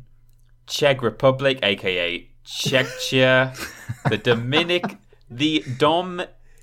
Czech 0.67 1.03
Republic, 1.03 1.59
aka 1.63 2.29
Czechia, 2.45 3.55
the 4.09 4.19
Dominic, 4.19 4.99
the 5.31 5.65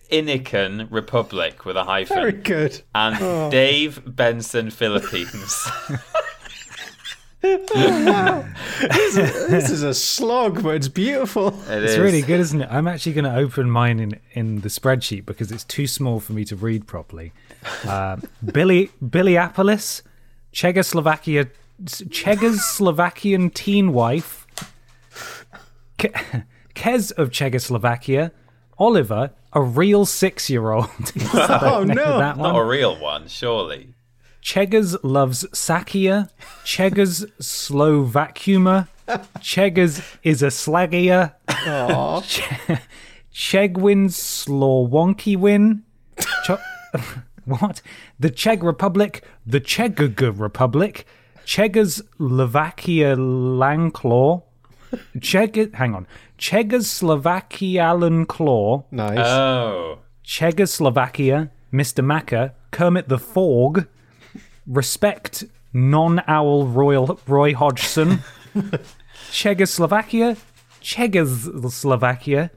Dominican 0.09 0.87
Republic 0.89 1.65
with 1.65 1.77
a 1.77 1.83
hyphen 1.83 2.15
very 2.17 2.31
good. 2.31 2.81
and 2.95 3.51
Dave 3.51 4.01
Benson, 4.05 4.71
Philippines. 4.71 5.67
This 7.43 7.59
is 9.69 9.83
a 9.83 9.93
slog, 9.93 10.63
but 10.63 10.75
it's 10.75 10.87
beautiful. 10.87 11.49
It 11.69 11.83
It's 11.83 11.93
is. 11.93 11.99
really 11.99 12.21
good, 12.21 12.39
isn't 12.39 12.61
it? 12.61 12.67
I'm 12.69 12.87
actually 12.87 13.13
going 13.13 13.25
to 13.25 13.35
open 13.35 13.69
mine 13.69 13.99
in, 13.99 14.19
in 14.33 14.61
the 14.61 14.69
spreadsheet 14.69 15.25
because 15.25 15.51
it's 15.51 15.63
too 15.63 15.87
small 15.87 16.19
for 16.19 16.33
me 16.33 16.43
to 16.45 16.55
read 16.55 16.87
properly. 16.87 17.33
Uh, 17.85 18.17
Billy 18.51 18.89
Billiapolis, 19.01 20.01
Czechoslovakia, 20.51 21.45
Czechoslovakian 21.85 23.53
teen 23.53 23.93
wife, 23.93 24.47
Ke- 25.99 26.43
Kez 26.75 27.11
of 27.13 27.31
Czechoslovakia, 27.31 28.31
Oliver, 28.77 29.31
a 29.57 29.61
real 29.61 30.05
six-year-old. 30.05 30.89
Oh 31.33 31.83
no! 31.83 32.19
that 32.19 32.37
one. 32.37 32.53
Not 32.53 32.59
a 32.59 32.63
real 32.63 32.95
one, 32.99 33.27
surely. 33.27 33.93
Cheggers 34.41 34.95
loves 35.03 35.43
Sakia. 35.53 36.29
Cheggers 36.63 37.25
slow 37.39 38.05
Slovakuma. 38.05 38.87
Cheggers 39.41 40.01
is 40.23 40.41
a 40.43 40.47
slaggia. 40.47 41.33
Che- 42.23 42.79
Chegwin 43.33 44.09
Slawonkiwin. 44.09 45.81
Ch- 46.45 46.61
what? 47.45 47.81
The 48.19 48.29
Czech 48.29 48.63
Republic. 48.63 49.23
The 49.45 49.59
Chegg 49.61 49.99
Republic. 50.39 51.05
Cheggers 51.45 52.01
Slovakia 52.17 53.15
Langclaw. 53.15 54.43
Cheg. 55.19 55.73
Hang 55.73 55.95
on. 55.95 56.05
Czechoslovakialan 56.37 58.25
Claw. 58.25 58.83
Nice. 58.91 59.19
Oh. 59.19 59.97
Czechoslovakia, 60.23 61.47
Mr. 61.73 62.03
Macca, 62.03 62.49
Kermit 62.71 63.07
the 63.07 63.17
Forg, 63.17 63.85
Respect 64.67 65.45
Non 65.73 66.19
Owl 66.27 66.65
Royal 66.73 67.17
Roy 67.27 67.53
Hodgson, 67.53 68.17
Czechoslovakia, 69.31 70.35
Czechoslovakia, 70.81 72.49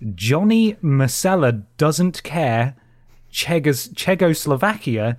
Johnny 0.00 0.76
Masella 0.82 1.52
doesn't 1.78 2.22
care, 2.22 2.72
Czechos- 3.32 3.94
Czechoslovakia. 3.94 5.16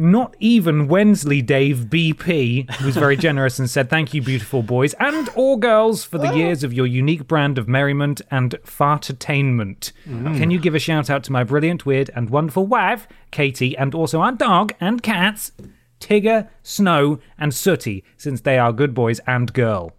Not 0.00 0.36
even 0.38 0.86
Wensley 0.86 1.42
Dave 1.42 1.86
BP 1.88 2.84
was 2.84 2.96
very 2.96 3.16
generous 3.26 3.58
and 3.58 3.68
said, 3.68 3.90
Thank 3.90 4.14
you, 4.14 4.22
beautiful 4.22 4.62
boys 4.62 4.94
and 5.00 5.28
or 5.34 5.58
girls, 5.58 6.04
for 6.04 6.18
the 6.18 6.32
years 6.36 6.62
of 6.62 6.72
your 6.72 6.86
unique 6.86 7.26
brand 7.26 7.58
of 7.58 7.66
merriment 7.66 8.20
and 8.30 8.52
fartainment. 8.64 9.90
Mm. 10.08 10.38
Can 10.38 10.52
you 10.52 10.60
give 10.60 10.76
a 10.76 10.78
shout 10.78 11.10
out 11.10 11.24
to 11.24 11.32
my 11.32 11.42
brilliant, 11.42 11.84
weird, 11.84 12.10
and 12.14 12.30
wonderful 12.30 12.64
wife, 12.64 13.08
Katie, 13.32 13.76
and 13.76 13.92
also 13.92 14.20
our 14.20 14.30
dog 14.30 14.72
and 14.80 15.02
cats, 15.02 15.50
Tigger, 15.98 16.48
Snow, 16.62 17.18
and 17.36 17.52
Sooty, 17.52 18.04
since 18.16 18.42
they 18.42 18.56
are 18.56 18.72
good 18.72 18.94
boys 18.94 19.18
and 19.26 19.52
girl? 19.52 19.96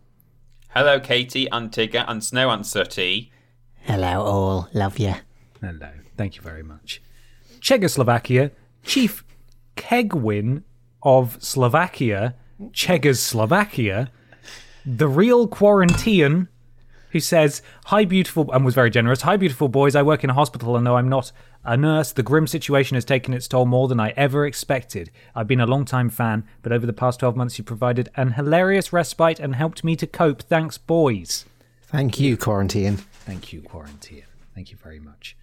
Hello, 0.70 1.02
Katie, 1.02 1.50
and 1.52 1.72
Tigger, 1.72 2.06
and 2.08 2.24
Snow, 2.24 2.50
and 2.52 2.66
Sooty. 2.66 3.34
Hello, 3.82 4.22
all. 4.22 4.70
Love 4.74 4.98
you. 4.98 5.16
Hello. 5.60 5.90
Thank 6.16 6.38
you 6.38 6.42
very 6.42 6.64
much. 6.64 7.02
Czechoslovakia, 7.60 8.52
Chief 8.86 9.26
Kegwin 9.80 10.64
of 11.02 11.38
Slovakia, 11.42 12.36
Czechoslovakia, 12.72 14.10
the 14.86 15.08
real 15.08 15.48
quarantine, 15.48 16.48
who 17.12 17.20
says, 17.20 17.62
Hi, 17.86 18.06
beautiful, 18.06 18.52
and 18.52 18.66
was 18.66 18.76
very 18.76 18.90
generous. 18.90 19.22
Hi, 19.22 19.38
beautiful 19.38 19.68
boys. 19.68 19.96
I 19.96 20.04
work 20.04 20.24
in 20.24 20.30
a 20.30 20.34
hospital 20.34 20.76
and 20.76 20.86
though 20.86 20.98
I'm 20.98 21.10
not 21.10 21.32
a 21.64 21.76
nurse, 21.76 22.12
the 22.12 22.24
grim 22.24 22.48
situation 22.48 22.96
has 22.96 23.06
taken 23.06 23.34
its 23.34 23.48
toll 23.48 23.66
more 23.66 23.88
than 23.88 24.00
I 24.00 24.10
ever 24.12 24.46
expected. 24.46 25.12
I've 25.36 25.48
been 25.48 25.60
a 25.60 25.66
long 25.66 25.86
time 25.86 26.10
fan, 26.10 26.46
but 26.62 26.72
over 26.72 26.86
the 26.86 26.94
past 26.94 27.20
12 27.20 27.36
months, 27.36 27.58
you 27.58 27.64
provided 27.64 28.10
an 28.16 28.34
hilarious 28.34 28.94
respite 28.94 29.40
and 29.40 29.56
helped 29.56 29.84
me 29.84 29.96
to 29.98 30.08
cope. 30.08 30.44
Thanks, 30.44 30.78
boys. 30.78 31.46
Thank 31.82 32.20
you, 32.20 32.38
quarantine. 32.38 32.98
Thank 32.98 33.52
you, 33.54 33.62
Quarantine. 33.62 34.24
Thank 34.56 34.72
you 34.72 34.78
very 34.78 35.00
much. 35.00 35.36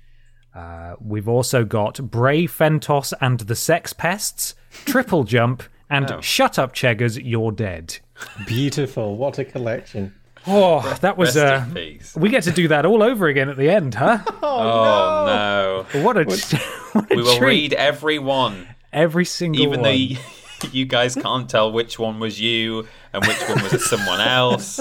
Uh, 0.56 0.96
we've 1.00 1.28
also 1.28 1.64
got 1.64 2.10
Bray 2.10 2.46
Fentos 2.46 3.12
and 3.20 3.40
the 3.40 3.54
Sex 3.54 3.92
Pests, 3.92 4.54
Triple 4.86 5.24
Jump, 5.24 5.62
and 5.90 6.10
Oh. 6.10 6.20
Shut 6.22 6.58
Up 6.58 6.72
Cheggers, 6.72 7.18
You're 7.18 7.52
Dead. 7.52 7.98
Beautiful. 8.46 9.16
What 9.16 9.38
a 9.38 9.44
collection. 9.44 10.14
Oh, 10.46 10.80
that 11.02 11.18
was. 11.18 11.36
Rest 11.36 11.76
Uh, 12.16 12.18
we 12.20 12.30
get 12.30 12.44
to 12.44 12.52
do 12.52 12.68
that 12.68 12.86
all 12.86 13.02
over 13.02 13.26
again 13.26 13.48
at 13.50 13.56
the 13.58 13.68
end, 13.68 13.94
huh? 13.96 14.20
Oh, 14.42 15.84
no. 15.92 16.00
What 16.02 16.16
a, 16.16 16.24
what 16.92 17.10
a 17.10 17.14
We 17.14 17.22
will 17.22 17.36
treat. 17.36 17.72
read 17.72 17.72
every 17.74 18.18
one, 18.18 18.66
every 18.92 19.24
single 19.26 19.60
even 19.60 19.80
one. 19.80 19.82
though 19.82 19.90
you, 19.90 20.16
you 20.72 20.84
guys 20.86 21.14
can't 21.16 21.50
tell 21.50 21.70
which 21.72 21.98
one 21.98 22.18
was 22.20 22.40
you 22.40 22.86
and 23.12 23.26
which 23.26 23.40
one 23.48 23.62
was 23.64 23.84
someone 23.90 24.20
else. 24.22 24.80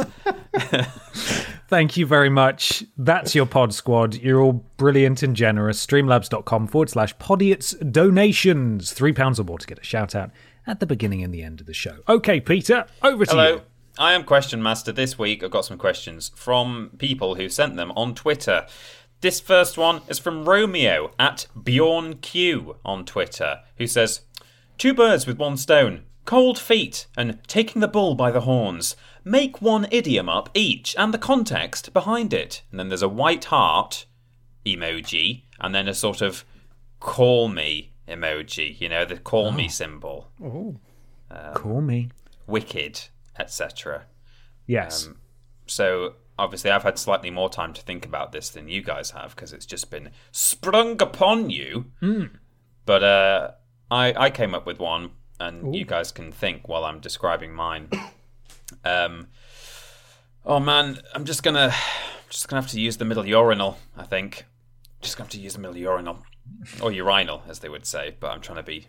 Thank 1.76 1.98
you 1.98 2.06
very 2.06 2.30
much. 2.30 2.86
That's 2.98 3.36
your 3.36 3.46
pod 3.46 3.74
squad. 3.74 4.16
You're 4.16 4.40
all 4.40 4.66
brilliant 4.78 5.24
and 5.24 5.36
generous. 5.36 5.86
Streamlabs.com 5.86 6.68
forward 6.68 6.90
slash 6.90 7.14
podiots 7.18 7.76
donations. 7.92 8.94
Three 8.94 9.12
pounds 9.12 9.42
or 9.42 9.44
more 9.44 9.60
to 9.60 9.68
get 9.68 9.80
a 9.80 9.84
shout 9.84 10.16
out 10.16 10.32
at 10.66 10.80
the 10.80 10.86
beginning 10.86 11.22
and 11.22 11.34
the 11.34 11.44
end 11.44 11.60
of 11.60 11.68
the 11.68 11.74
show. 11.74 11.98
Okay, 12.08 12.40
Peter, 12.40 12.86
over 13.02 13.26
to 13.26 13.32
Hello. 13.32 13.50
you. 13.56 13.62
I 14.00 14.14
am 14.14 14.24
Question 14.24 14.64
Master. 14.64 14.94
This 14.94 15.20
week 15.20 15.44
I've 15.44 15.52
got 15.52 15.66
some 15.66 15.78
questions 15.78 16.32
from 16.34 16.92
people 16.98 17.36
who 17.36 17.50
sent 17.50 17.76
them 17.76 17.92
on 17.92 18.16
Twitter. 18.16 18.68
This 19.20 19.42
first 19.42 19.78
one 19.78 20.00
is 20.08 20.18
from 20.18 20.48
Romeo 20.48 21.12
at 21.20 21.48
Bjorn 21.62 22.20
Q 22.20 22.78
on 22.86 23.04
Twitter, 23.04 23.60
who 23.78 23.86
says, 23.86 24.22
Two 24.78 24.94
birds 24.94 25.28
with 25.28 25.38
one 25.40 25.58
stone, 25.58 26.04
cold 26.26 26.58
feet, 26.60 27.08
and 27.16 27.40
taking 27.48 27.82
the 27.82 27.88
bull 27.88 28.16
by 28.16 28.32
the 28.32 28.42
horns. 28.42 28.96
Make 29.24 29.62
one 29.62 29.88
idiom 29.92 30.30
up 30.30 30.50
each 30.54 30.96
and 30.98 31.14
the 31.14 31.18
context 31.18 31.94
behind 31.94 32.34
it. 32.34 32.62
And 32.70 32.80
then 32.80 32.90
there's 32.90 33.02
a 33.02 33.10
white 33.10 33.46
heart 33.46 34.06
emoji, 34.66 35.44
and 35.60 35.74
then 35.74 35.88
a 35.88 35.94
sort 35.94 36.22
of 36.22 36.46
call 37.00 37.48
me 37.48 37.94
emoji, 38.08 38.80
you 38.80 38.90
know, 38.90 39.06
the 39.06 39.18
call 39.18 39.52
me 39.52 39.68
symbol, 39.68 40.30
Call 41.54 41.82
me. 41.82 42.10
wicked, 42.48 43.02
etc. 43.38 44.06
Yes. 44.68 45.08
Um, 45.08 45.18
So 45.68 46.14
obviously, 46.38 46.70
I've 46.72 46.84
had 46.84 46.98
slightly 47.00 47.32
more 47.32 47.50
time 47.50 47.74
to 47.74 47.82
think 47.82 48.06
about 48.06 48.32
this 48.32 48.50
than 48.50 48.68
you 48.68 48.82
guys 48.84 49.12
have 49.12 49.36
because 49.36 49.54
it's 49.54 49.66
just 49.66 49.90
been 49.90 50.12
sprung 50.32 51.02
upon 51.02 51.50
you. 51.50 51.86
But 52.86 53.04
uh, 53.04 53.52
I 53.90 54.14
I 54.16 54.30
came 54.30 54.54
up 54.54 54.66
with 54.68 54.80
one, 54.80 55.12
and 55.40 55.76
you 55.76 55.86
guys 55.86 56.12
can 56.12 56.32
think 56.32 56.68
while 56.68 56.86
I'm 56.86 57.00
describing 57.00 57.54
mine. 57.54 57.90
Um, 58.84 59.28
oh 60.44 60.60
man, 60.60 61.00
I'm 61.14 61.24
just 61.24 61.44
gonna 61.44 61.72
just 62.30 62.48
gonna 62.48 62.64
have 62.64 62.72
to 62.72 62.82
use 62.82 62.98
the 62.98 63.06
middle 63.06 63.26
urinal. 63.26 63.78
I 63.96 64.04
think 64.04 64.46
just 65.02 65.18
gonna 65.18 65.26
have 65.26 65.32
to 65.34 65.40
use 65.40 65.54
the 65.54 65.60
middle 65.60 65.78
urinal 65.78 66.24
or 66.82 66.92
urinal, 66.92 67.44
as 67.48 67.60
they 67.60 67.70
would 67.70 67.86
say. 67.86 68.16
But 68.20 68.32
I'm 68.32 68.42
trying 68.42 68.58
to 68.58 68.64
be 68.64 68.88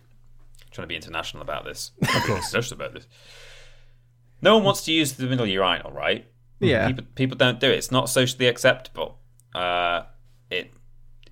trying 0.71 0.85
to 0.85 0.89
be 0.89 0.97
international 0.97 1.43
about 1.43 1.65
this. 1.67 1.93
Of 2.03 2.23
course, 2.25 2.73
about 2.73 2.95
this. 2.95 3.07
No 4.41 4.57
one 4.57 4.65
wants 4.65 4.85
to 4.85 4.93
use 4.93 5.13
the 5.13 5.27
middle 5.27 5.47
urinal, 5.47 5.91
right? 5.91 6.27
Yeah. 6.61 6.87
People, 6.89 7.05
people 7.15 7.37
don't 7.37 7.61
do 7.61 7.69
it. 7.69 7.77
It's 7.77 7.91
not 7.91 8.09
socially 8.09 8.47
acceptable. 8.47 9.19
Uh, 9.55 10.03
it, 10.51 10.73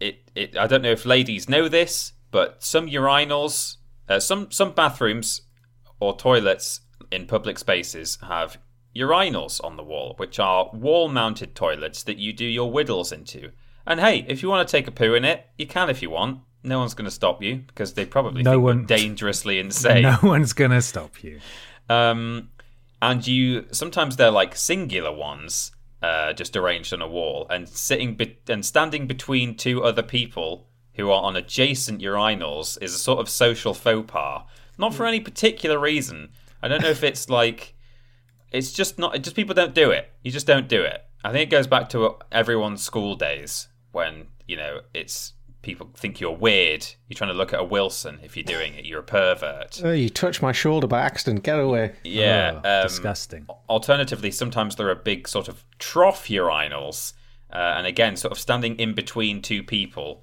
it, 0.00 0.30
it. 0.35 0.56
I 0.56 0.66
don't 0.66 0.83
know 0.83 0.90
if 0.90 1.06
ladies 1.06 1.49
know 1.49 1.68
this, 1.68 2.12
but 2.30 2.62
some 2.62 2.88
urinals, 2.88 3.76
uh, 4.08 4.20
some 4.20 4.50
some 4.50 4.73
bathrooms 4.73 5.42
or 6.00 6.16
toilets 6.16 6.80
in 7.11 7.26
public 7.26 7.58
spaces 7.58 8.18
have 8.28 8.58
urinals 8.96 9.62
on 9.64 9.76
the 9.76 9.82
wall, 9.82 10.14
which 10.18 10.38
are 10.38 10.70
wall-mounted 10.73 11.54
toilets 11.54 12.02
that 12.04 12.18
you 12.18 12.32
do 12.32 12.44
your 12.44 12.70
whittles 12.70 13.12
into. 13.12 13.50
And 13.87 14.00
hey, 14.00 14.25
if 14.28 14.42
you 14.42 14.49
want 14.49 14.66
to 14.66 14.70
take 14.73 14.87
a 14.87 14.90
poo 14.90 15.14
in 15.14 15.25
it, 15.25 15.46
you 15.58 15.66
can 15.66 15.90
if 15.90 16.00
you 16.02 16.11
want. 16.11 16.40
No 16.62 16.78
one's 16.78 16.94
going 16.94 17.04
to 17.04 17.11
stop 17.11 17.42
you 17.42 17.56
because 17.66 17.92
they 17.94 18.06
probably 18.06 18.42
No 18.42 18.52
think 18.52 18.62
one- 18.62 18.78
you're 18.78 18.87
dangerously 18.87 19.58
insane. 19.58 20.02
no 20.02 20.18
one's 20.23 20.52
gonna 20.54 20.80
stop 20.80 21.23
you. 21.23 21.40
Um, 21.90 22.49
and 23.02 23.26
you 23.26 23.66
sometimes 23.73 24.16
they're 24.16 24.30
like 24.30 24.56
singular 24.56 25.12
ones, 25.12 25.73
uh, 26.02 26.32
just 26.32 26.56
arranged 26.56 26.94
on 26.94 27.02
a 27.02 27.08
wall, 27.08 27.46
and 27.50 27.68
sitting 27.68 28.14
be- 28.14 28.38
and 28.49 28.64
standing 28.64 29.06
between 29.06 29.56
two 29.56 29.84
other 29.84 30.02
people 30.02 30.68
who 30.94 31.10
are 31.10 31.22
on 31.22 31.36
adjacent 31.36 32.00
urinals 32.02 32.76
is 32.82 32.94
a 32.94 32.98
sort 32.98 33.18
of 33.20 33.28
social 33.28 33.74
faux 33.74 34.10
pas. 34.10 34.42
Not 34.78 34.94
for 34.94 35.06
any 35.06 35.20
particular 35.20 35.78
reason. 35.78 36.30
I 36.62 36.68
don't 36.68 36.82
know 36.82 36.88
if 36.90 37.04
it's 37.04 37.28
like 37.28 37.74
it's 38.50 38.72
just 38.72 38.98
not. 38.98 39.20
Just 39.22 39.36
people 39.36 39.54
don't 39.54 39.74
do 39.74 39.90
it. 39.90 40.10
You 40.22 40.30
just 40.30 40.46
don't 40.46 40.68
do 40.68 40.82
it. 40.82 41.04
I 41.24 41.32
think 41.32 41.42
it 41.48 41.50
goes 41.50 41.66
back 41.66 41.88
to 41.90 42.16
everyone's 42.32 42.82
school 42.82 43.14
days 43.16 43.68
when 43.92 44.26
you 44.46 44.56
know 44.56 44.80
it's 44.92 45.32
people 45.62 45.90
think 45.94 46.20
you're 46.20 46.36
weird. 46.36 46.86
You're 47.08 47.16
trying 47.16 47.30
to 47.30 47.34
look 47.36 47.52
at 47.54 47.60
a 47.60 47.64
Wilson 47.64 48.18
if 48.22 48.36
you're 48.36 48.44
doing 48.44 48.74
it. 48.74 48.84
You're 48.84 49.00
a 49.00 49.04
pervert. 49.04 49.80
Oh, 49.82 49.92
you 49.92 50.08
touched 50.10 50.42
my 50.42 50.52
shoulder 50.52 50.86
by 50.86 51.00
accident. 51.00 51.42
Get 51.42 51.58
away. 51.58 51.94
Yeah, 52.04 52.60
Oh, 52.64 52.80
um, 52.80 52.86
disgusting. 52.86 53.46
Alternatively, 53.68 54.30
sometimes 54.30 54.76
there 54.76 54.90
are 54.90 54.94
big 54.94 55.26
sort 55.26 55.48
of 55.48 55.64
trough 55.78 56.28
urinals, 56.28 57.14
uh, 57.52 57.56
and 57.76 57.86
again, 57.86 58.16
sort 58.16 58.32
of 58.32 58.38
standing 58.38 58.76
in 58.76 58.92
between 58.94 59.40
two 59.40 59.62
people, 59.62 60.22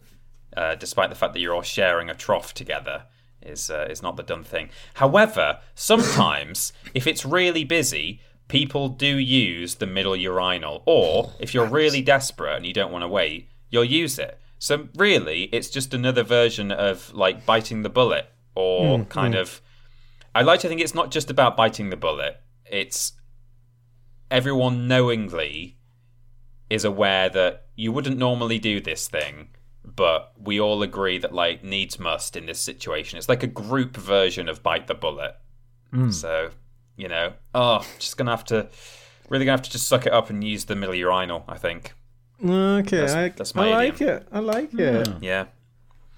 uh, 0.56 0.76
despite 0.76 1.10
the 1.10 1.16
fact 1.16 1.34
that 1.34 1.40
you're 1.40 1.54
all 1.54 1.62
sharing 1.62 2.10
a 2.10 2.16
trough 2.16 2.54
together, 2.54 3.06
is 3.42 3.70
uh, 3.70 3.88
is 3.90 4.02
not 4.02 4.18
the 4.18 4.24
done 4.24 4.44
thing. 4.44 4.70
However, 4.96 5.60
sometimes 5.76 6.74
if 6.94 7.08
it's 7.08 7.26
really 7.26 7.64
busy, 7.64 8.22
people 8.48 8.90
do 8.90 9.18
use 9.18 9.76
the 9.76 9.88
middle 9.88 10.16
urinal, 10.16 10.84
or 10.86 11.34
if 11.40 11.54
you're 11.54 11.66
really 11.66 12.02
desperate 12.02 12.58
and 12.58 12.66
you 12.66 12.74
don't 12.74 12.92
want 12.92 13.04
to 13.04 13.08
wait, 13.08 13.50
you'll 13.70 13.84
use 13.84 14.20
it. 14.20 14.40
So 14.60 14.90
really, 14.96 15.44
it's 15.46 15.70
just 15.70 15.94
another 15.94 16.24
version 16.24 16.72
of 16.72 17.14
like 17.14 17.46
biting 17.46 17.82
the 17.84 17.90
bullet, 17.90 18.30
or 18.56 19.06
kind 19.06 19.36
of. 19.36 19.62
I 20.34 20.44
like 20.44 20.62
to 20.62 20.70
think 20.70 20.80
it's 20.80 20.96
not 20.96 21.12
just 21.12 21.30
about 21.30 21.58
biting 21.58 21.90
the 21.90 21.98
bullet. 21.98 22.40
It's 22.66 23.14
everyone 24.30 24.88
knowingly 24.88 25.78
is 26.70 26.86
aware 26.86 27.28
that 27.28 27.66
you 27.76 27.92
wouldn't 27.92 28.18
normally 28.18 28.58
do 28.58 28.80
this 28.80 29.08
thing, 29.10 29.50
but 29.84 30.32
we 30.40 30.60
all 30.60 30.82
agree 30.84 31.18
that 31.18 31.34
like 31.34 31.64
needs 31.64 32.00
must 32.00 32.36
in 32.36 32.46
this 32.46 32.60
situation. 32.60 33.18
It's 33.18 33.30
like 33.30 33.44
a 33.44 33.48
group 33.48 33.98
version 33.98 34.48
of 34.50 34.62
bite 34.64 34.88
the 34.88 34.96
bullet. 34.96 35.36
Hmm. 35.92 36.12
So, 36.12 36.52
you 36.98 37.08
know, 37.08 37.34
oh, 37.56 37.86
just 38.00 38.18
gonna 38.18 38.32
have 38.32 38.46
to 38.46 38.68
really 39.30 39.46
gonna 39.46 39.54
have 39.58 39.64
to 39.64 39.72
just 39.72 39.88
suck 39.88 40.06
it 40.06 40.14
up 40.14 40.30
and 40.30 40.44
use 40.44 40.66
the 40.66 40.76
middle 40.76 40.96
urinal, 40.96 41.44
I 41.48 41.58
think. 41.58 41.94
Okay, 42.44 43.04
I, 43.04 43.30
that's 43.30 43.54
my 43.54 43.68
I 43.70 43.72
like 43.74 43.94
idiom. 44.02 44.18
it. 44.18 44.28
I 44.32 44.40
like 44.40 44.74
it. 44.74 45.08
Yeah. 45.22 45.44
Hmm. 45.46 45.50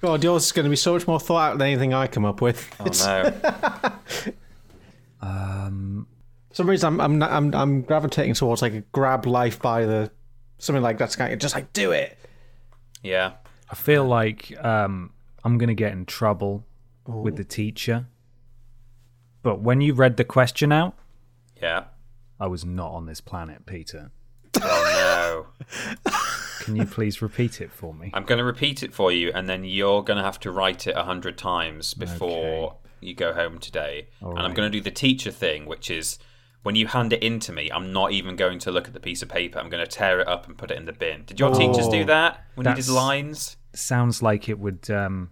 God, 0.01 0.23
yours 0.23 0.45
is 0.45 0.51
going 0.51 0.65
to 0.65 0.69
be 0.69 0.75
so 0.75 0.93
much 0.93 1.07
more 1.07 1.17
thought 1.19 1.51
out 1.53 1.57
than 1.57 1.67
anything 1.67 1.93
I 1.93 2.07
come 2.07 2.25
up 2.25 2.41
with. 2.41 2.69
Oh 2.79 2.85
It's- 2.87 3.05
no. 3.05 4.33
Um, 5.21 6.07
For 6.49 6.55
some 6.55 6.69
reason, 6.69 6.99
I'm, 6.99 7.21
I'm 7.21 7.23
I'm 7.23 7.55
I'm 7.55 7.81
gravitating 7.81 8.33
towards 8.33 8.61
like 8.61 8.73
a 8.73 8.81
grab 8.91 9.25
life 9.25 9.61
by 9.61 9.85
the 9.85 10.11
something 10.57 10.83
like 10.83 10.97
that's 10.97 11.15
kind 11.15 11.31
of 11.33 11.39
just 11.39 11.55
like 11.55 11.71
do 11.73 11.91
it. 11.91 12.17
Yeah. 13.01 13.33
I 13.73 13.75
feel 13.75 14.05
like 14.05 14.53
um, 14.63 15.09
I'm 15.43 15.57
going 15.57 15.69
to 15.69 15.73
get 15.73 15.93
in 15.93 16.05
trouble 16.05 16.63
with 17.07 17.37
the 17.37 17.43
teacher. 17.43 18.05
But 19.41 19.61
when 19.61 19.81
you 19.81 19.95
read 19.95 20.17
the 20.17 20.23
question 20.23 20.71
out, 20.71 20.93
Yeah. 21.59 21.85
I 22.39 22.45
was 22.45 22.63
not 22.63 22.91
on 22.91 23.07
this 23.07 23.19
planet, 23.19 23.65
Peter. 23.65 24.11
Oh 24.61 25.45
no. 26.05 26.11
Can 26.59 26.75
you 26.75 26.85
please 26.85 27.19
repeat 27.19 27.61
it 27.61 27.71
for 27.71 27.95
me? 27.95 28.11
I'm 28.13 28.25
going 28.25 28.37
to 28.37 28.43
repeat 28.43 28.83
it 28.83 28.93
for 28.93 29.11
you, 29.11 29.31
and 29.33 29.49
then 29.49 29.63
you're 29.63 30.03
going 30.03 30.17
to 30.17 30.23
have 30.23 30.39
to 30.41 30.51
write 30.51 30.85
it 30.85 30.95
a 30.95 31.03
hundred 31.03 31.35
times 31.35 31.95
before 31.95 32.75
you 33.01 33.15
go 33.15 33.33
home 33.33 33.57
today. 33.57 34.07
and 34.21 34.37
I'm 34.37 34.53
going 34.53 34.71
to 34.71 34.77
do 34.77 34.81
the 34.83 34.91
teacher 34.91 35.31
thing, 35.31 35.65
which 35.65 35.89
is 35.89 36.19
when 36.61 36.75
you 36.75 36.85
hand 36.85 37.11
it 37.11 37.23
in 37.23 37.39
to 37.39 37.51
me, 37.51 37.71
I'm 37.73 37.91
not 37.91 38.11
even 38.11 38.35
going 38.35 38.59
to 38.59 38.71
look 38.71 38.87
at 38.87 38.93
the 38.93 38.99
piece 38.99 39.23
of 39.23 39.29
paper. 39.29 39.57
I'm 39.57 39.69
going 39.69 39.83
to 39.83 39.89
tear 39.91 40.19
it 40.19 40.27
up 40.27 40.45
and 40.47 40.55
put 40.55 40.69
it 40.69 40.77
in 40.77 40.85
the 40.85 40.93
bin. 40.93 41.23
Did 41.25 41.39
your 41.39 41.55
teachers 41.55 41.87
do 41.87 42.01
Oh, 42.03 42.05
that 42.05 42.45
when 42.53 42.67
you 42.67 42.75
did 42.75 42.87
lines? 42.87 43.57
Sounds 43.73 44.21
like 44.21 44.47
it 44.49 44.59
would 44.59 44.89
um, 44.91 45.29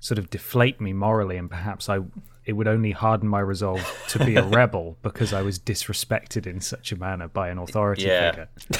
sort 0.00 0.18
of 0.18 0.30
deflate 0.30 0.80
me 0.80 0.92
morally, 0.92 1.36
and 1.36 1.50
perhaps 1.50 1.88
I 1.88 1.98
it 2.44 2.54
would 2.54 2.66
only 2.66 2.90
harden 2.90 3.28
my 3.28 3.38
resolve 3.40 3.86
to 4.08 4.18
be 4.24 4.34
a 4.36 4.42
rebel 4.58 4.98
because 5.02 5.32
I 5.32 5.42
was 5.42 5.58
disrespected 5.60 6.44
in 6.46 6.60
such 6.60 6.90
a 6.90 6.96
manner 6.96 7.28
by 7.28 7.48
an 7.50 7.58
authority 7.58 8.02
Yeah. 8.06 8.30
figure. 8.30 8.48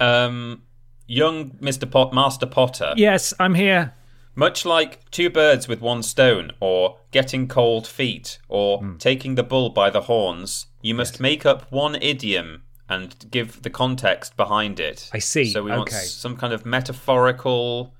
Um, 0.00 0.62
young 1.06 1.50
Mr. 1.60 1.88
Pot, 1.88 2.12
Master 2.12 2.46
Potter, 2.46 2.94
Yes, 2.96 3.32
I'm 3.38 3.54
here. 3.54 3.94
much 4.34 4.64
like 4.64 5.08
two 5.10 5.30
birds 5.30 5.68
with 5.68 5.80
one 5.80 6.02
stone, 6.02 6.50
or 6.60 6.98
getting 7.12 7.46
cold 7.46 7.86
feet, 7.86 8.38
or 8.48 8.78
Hmm. 8.78 8.96
taking 8.96 9.34
the 9.36 9.42
bull 9.44 9.70
by 9.70 9.90
the 9.90 10.02
horns, 10.02 10.66
you 10.80 10.94
must 10.94 11.20
make 11.20 11.44
up 11.46 11.70
one 11.70 11.94
idiom 11.96 12.62
and 12.88 13.14
give 13.30 13.62
the 13.62 13.70
context 13.70 14.36
behind 14.36 14.80
it. 14.80 15.08
I 15.12 15.18
see, 15.20 15.52
So 15.52 15.62
we 15.62 15.70
want 15.70 15.90
some 15.90 16.36
kind 16.36 16.52
of 16.52 16.66
metaphorical 16.66 17.94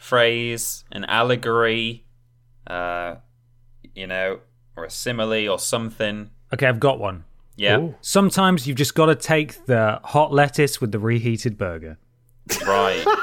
phrase, 0.00 0.84
an 0.90 1.04
allegory, 1.04 2.04
uh, 2.66 3.16
you 3.94 4.06
know, 4.06 4.40
or 4.76 4.84
a 4.84 4.90
simile 4.90 5.48
or 5.48 5.58
something. 5.58 6.30
Okay, 6.52 6.66
I've 6.66 6.80
got 6.80 6.98
one. 6.98 7.24
Yeah, 7.56 7.88
Sometimes 8.00 8.66
you've 8.66 8.78
just 8.78 8.94
got 8.94 9.06
to 9.06 9.14
take 9.14 9.66
the 9.66 10.00
hot 10.02 10.32
lettuce 10.32 10.80
with 10.80 10.92
the 10.92 10.98
reheated 10.98 11.56
burger. 11.58 11.98
right. 12.66 13.04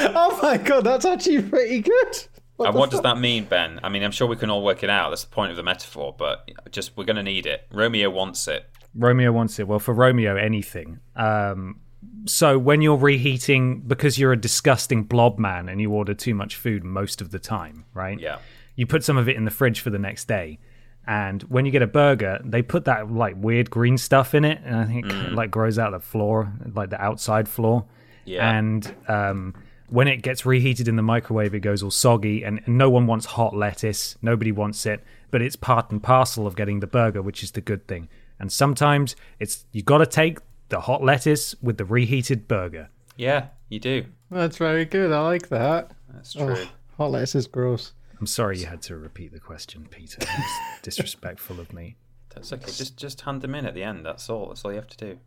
Oh 0.00 0.38
my 0.40 0.56
god, 0.56 0.84
that's 0.84 1.04
actually 1.04 1.42
pretty 1.42 1.80
good. 1.80 2.26
and 2.60 2.72
what 2.74 2.90
does 2.90 3.00
that 3.02 3.18
mean, 3.18 3.46
Ben? 3.46 3.80
I 3.82 3.88
mean, 3.88 4.04
I'm 4.04 4.12
sure 4.12 4.28
we 4.28 4.36
can 4.36 4.48
all 4.48 4.62
work 4.62 4.84
it 4.84 4.90
out. 4.90 5.10
That's 5.10 5.24
the 5.24 5.30
point 5.30 5.50
of 5.50 5.56
the 5.56 5.64
metaphor, 5.64 6.14
but 6.16 6.48
just 6.70 6.96
we're 6.96 7.04
going 7.04 7.16
to 7.16 7.22
need 7.24 7.46
it. 7.46 7.66
Romeo 7.72 8.08
wants 8.08 8.46
it. 8.46 8.64
Romeo 8.94 9.32
wants 9.32 9.58
it. 9.58 9.66
Well, 9.66 9.80
for 9.80 9.92
Romeo, 9.92 10.36
anything. 10.36 11.00
Um, 11.16 11.80
so 12.26 12.58
when 12.58 12.82
you're 12.82 12.96
reheating, 12.96 13.80
because 13.80 14.18
you're 14.18 14.32
a 14.32 14.40
disgusting 14.40 15.04
blob 15.04 15.38
man 15.38 15.68
and 15.68 15.80
you 15.80 15.92
order 15.92 16.14
too 16.14 16.34
much 16.34 16.56
food 16.56 16.84
most 16.84 17.20
of 17.20 17.30
the 17.30 17.38
time, 17.38 17.84
right? 17.94 18.18
Yeah. 18.18 18.38
You 18.76 18.86
put 18.86 19.04
some 19.04 19.16
of 19.16 19.28
it 19.28 19.36
in 19.36 19.44
the 19.44 19.50
fridge 19.50 19.80
for 19.80 19.90
the 19.90 19.98
next 19.98 20.28
day. 20.28 20.58
And 21.06 21.42
when 21.44 21.64
you 21.64 21.72
get 21.72 21.80
a 21.80 21.86
burger, 21.86 22.38
they 22.44 22.60
put 22.60 22.84
that 22.84 23.10
like 23.10 23.34
weird 23.38 23.70
green 23.70 23.96
stuff 23.96 24.34
in 24.34 24.44
it, 24.44 24.60
and 24.62 24.76
I 24.76 24.84
think 24.84 25.06
it, 25.06 25.32
like 25.32 25.50
grows 25.50 25.78
out 25.78 25.92
the 25.92 26.00
floor, 26.00 26.52
like 26.74 26.90
the 26.90 27.00
outside 27.00 27.48
floor. 27.48 27.86
Yeah. 28.26 28.50
And 28.50 28.94
um, 29.08 29.54
when 29.88 30.06
it 30.06 30.18
gets 30.18 30.44
reheated 30.44 30.86
in 30.86 30.96
the 30.96 31.02
microwave, 31.02 31.54
it 31.54 31.60
goes 31.60 31.82
all 31.82 31.90
soggy, 31.90 32.44
and 32.44 32.60
no 32.66 32.90
one 32.90 33.06
wants 33.06 33.24
hot 33.24 33.56
lettuce. 33.56 34.16
Nobody 34.20 34.52
wants 34.52 34.84
it, 34.84 35.02
but 35.30 35.40
it's 35.40 35.56
part 35.56 35.90
and 35.90 36.02
parcel 36.02 36.46
of 36.46 36.56
getting 36.56 36.80
the 36.80 36.86
burger, 36.86 37.22
which 37.22 37.42
is 37.42 37.52
the 37.52 37.62
good 37.62 37.88
thing. 37.88 38.10
And 38.38 38.52
sometimes 38.52 39.16
it's 39.40 39.64
you 39.72 39.82
got 39.82 39.98
to 39.98 40.06
take 40.06 40.40
the 40.68 40.80
hot 40.80 41.02
lettuce 41.02 41.54
with 41.62 41.78
the 41.78 41.84
reheated 41.84 42.48
burger. 42.48 42.90
Yeah, 43.16 43.48
you 43.68 43.78
do. 43.80 44.04
That's 44.30 44.56
very 44.56 44.84
good. 44.84 45.12
I 45.12 45.20
like 45.20 45.48
that. 45.48 45.92
That's 46.12 46.34
true. 46.34 46.56
Oh, 46.56 46.68
hot 46.96 47.10
lettuce 47.10 47.34
is 47.34 47.46
gross. 47.46 47.92
I'm 48.20 48.26
sorry 48.26 48.58
you 48.58 48.66
had 48.66 48.82
to 48.82 48.96
repeat 48.96 49.32
the 49.32 49.40
question, 49.40 49.86
Peter. 49.90 50.18
It 50.20 50.28
was 50.28 50.60
disrespectful 50.82 51.60
of 51.60 51.72
me. 51.72 51.96
That's 52.34 52.52
okay. 52.52 52.66
Just 52.66 52.96
just 52.96 53.20
hand 53.22 53.42
them 53.42 53.54
in 53.54 53.64
at 53.64 53.74
the 53.74 53.82
end. 53.82 54.04
That's 54.04 54.28
all. 54.28 54.48
That's 54.48 54.64
all 54.64 54.72
you 54.72 54.76
have 54.76 54.88
to 54.88 54.96
do. 54.96 55.18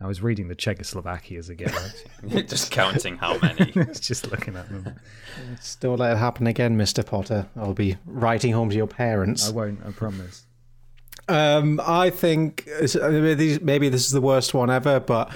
I 0.00 0.06
was 0.06 0.22
reading 0.22 0.48
the 0.48 0.54
Czechoslovakias 0.54 1.48
again. 1.48 1.72
just 2.46 2.70
counting 2.70 3.16
how 3.16 3.38
many. 3.38 3.72
just 4.00 4.30
looking 4.30 4.54
at 4.54 4.68
them. 4.68 4.94
Just 5.56 5.80
don't 5.80 5.98
let 5.98 6.12
it 6.12 6.18
happen 6.18 6.46
again, 6.46 6.76
Mr. 6.76 7.04
Potter. 7.04 7.46
I'll 7.56 7.72
be 7.72 7.96
writing 8.04 8.52
home 8.52 8.68
to 8.68 8.76
your 8.76 8.86
parents. 8.86 9.48
I 9.48 9.52
won't. 9.52 9.80
I 9.86 9.92
promise. 9.92 10.45
Um, 11.28 11.80
I 11.84 12.10
think 12.10 12.68
maybe 12.94 13.58
maybe 13.60 13.88
this 13.88 14.06
is 14.06 14.12
the 14.12 14.20
worst 14.20 14.54
one 14.54 14.70
ever, 14.70 15.00
but 15.00 15.32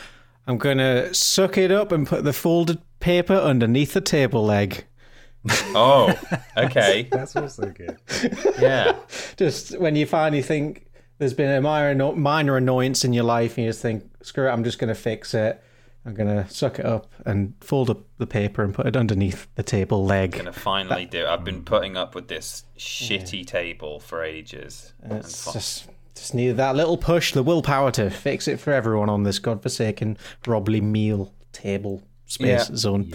I'm 0.47 0.59
gonna 0.59 1.13
suck 1.15 1.59
it 1.59 1.73
up 1.73 1.93
and 1.93 2.07
put 2.07 2.25
the 2.25 2.33
folded 2.33 2.81
paper 3.01 3.35
underneath 3.35 3.93
the 3.95 4.01
table 4.01 4.45
leg. 4.45 4.85
Oh, 5.75 6.13
okay. 6.57 7.09
That's 7.13 7.35
also 7.35 7.71
good. 7.71 7.97
Yeah. 8.61 8.97
Just 9.37 9.79
when 9.79 9.97
you 9.97 10.05
finally 10.05 10.43
think 10.43 10.85
there's 11.17 11.33
been 11.33 11.51
a 11.51 11.63
minor 11.63 12.15
minor 12.15 12.57
annoyance 12.59 13.05
in 13.07 13.15
your 13.15 13.25
life, 13.25 13.57
and 13.57 13.65
you 13.65 13.71
just 13.71 13.81
think, 13.81 14.05
"Screw 14.23 14.47
it, 14.49 14.51
I'm 14.51 14.65
just 14.65 14.79
gonna 14.79 14.95
fix 14.95 15.33
it." 15.33 15.63
I'm 16.05 16.15
gonna 16.15 16.49
suck 16.49 16.79
it 16.79 16.87
up 16.87 17.13
and 17.27 17.55
fold 17.61 17.91
up 17.91 17.99
the 18.19 18.27
paper 18.27 18.63
and 18.63 18.75
put 18.75 18.87
it 18.87 18.97
underneath 18.97 19.47
the 19.55 19.63
table 19.63 20.05
leg. 20.05 20.35
I'm 20.35 20.45
Gonna 20.45 20.53
finally 20.53 21.05
do. 21.05 21.21
it. 21.21 21.27
I've 21.27 21.45
been 21.45 21.63
putting 21.63 21.97
up 21.97 22.15
with 22.15 22.29
this 22.29 22.65
shitty 22.79 23.47
table 23.47 24.01
for 24.01 24.23
ages. 24.25 24.95
And 25.03 25.13
it's 25.13 25.53
just 25.53 25.89
just 26.15 26.35
needed 26.35 26.57
that 26.57 26.75
little 26.75 26.97
push, 26.97 27.33
the 27.33 27.43
willpower 27.43 27.91
to 27.93 28.11
fix 28.11 28.49
it 28.49 28.59
for 28.59 28.73
everyone 28.73 29.09
on 29.09 29.23
this 29.25 29.39
godforsaken 29.39 30.17
Robley 30.47 30.81
meal 30.81 31.33
table 31.53 32.03
space 32.27 32.71
Yeah. 32.71 32.77
zone. 32.77 33.15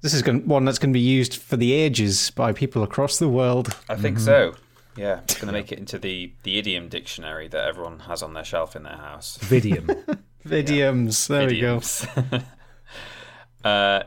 This 0.00 0.12
is 0.12 0.22
going 0.22 0.46
one 0.46 0.64
that's 0.64 0.78
going 0.78 0.92
to 0.92 0.98
be 0.98 1.00
used 1.00 1.36
for 1.36 1.56
the 1.56 1.72
ages 1.72 2.30
by 2.30 2.52
people 2.52 2.82
across 2.82 3.18
the 3.18 3.28
world. 3.28 3.76
I 3.88 3.94
think 3.94 4.16
mm-hmm. 4.16 4.26
so. 4.26 4.54
Yeah, 4.96 5.20
it's 5.24 5.40
gonna 5.40 5.50
make 5.52 5.72
it 5.72 5.78
into 5.80 5.98
the 5.98 6.32
the 6.44 6.56
idiom 6.56 6.88
dictionary 6.88 7.48
that 7.48 7.64
everyone 7.64 8.00
has 8.00 8.22
on 8.22 8.34
their 8.34 8.44
shelf 8.44 8.76
in 8.76 8.84
their 8.84 8.96
house. 8.96 9.38
Vidium. 9.38 10.18
Vidioms. 10.46 11.26
There 11.26 11.48
Idioms. 11.48 12.06
uh, 13.64 14.02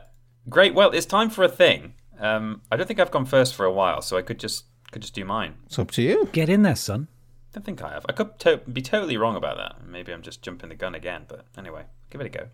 great. 0.48 0.74
Well, 0.74 0.90
it's 0.90 1.06
time 1.06 1.30
for 1.30 1.44
a 1.44 1.48
thing. 1.48 1.94
Um, 2.18 2.62
I 2.70 2.76
don't 2.76 2.86
think 2.86 3.00
I've 3.00 3.10
gone 3.10 3.26
first 3.26 3.54
for 3.54 3.64
a 3.64 3.72
while, 3.72 4.02
so 4.02 4.16
I 4.16 4.22
could 4.22 4.38
just 4.38 4.64
could 4.90 5.02
just 5.02 5.14
do 5.14 5.24
mine. 5.24 5.54
It's 5.66 5.78
up 5.78 5.90
to 5.92 6.02
you. 6.02 6.28
Get 6.32 6.48
in 6.48 6.62
there, 6.62 6.76
son. 6.76 7.08
I 7.50 7.54
don't 7.54 7.64
think 7.64 7.82
I 7.82 7.92
have. 7.92 8.06
I 8.08 8.12
could 8.12 8.38
to- 8.40 8.58
be 8.58 8.82
totally 8.82 9.16
wrong 9.16 9.36
about 9.36 9.56
that. 9.56 9.86
Maybe 9.86 10.12
I'm 10.12 10.22
just 10.22 10.42
jumping 10.42 10.68
the 10.68 10.74
gun 10.74 10.94
again. 10.94 11.24
But 11.28 11.46
anyway, 11.56 11.84
give 12.10 12.20
it 12.20 12.26
a 12.26 12.30
go. 12.30 12.48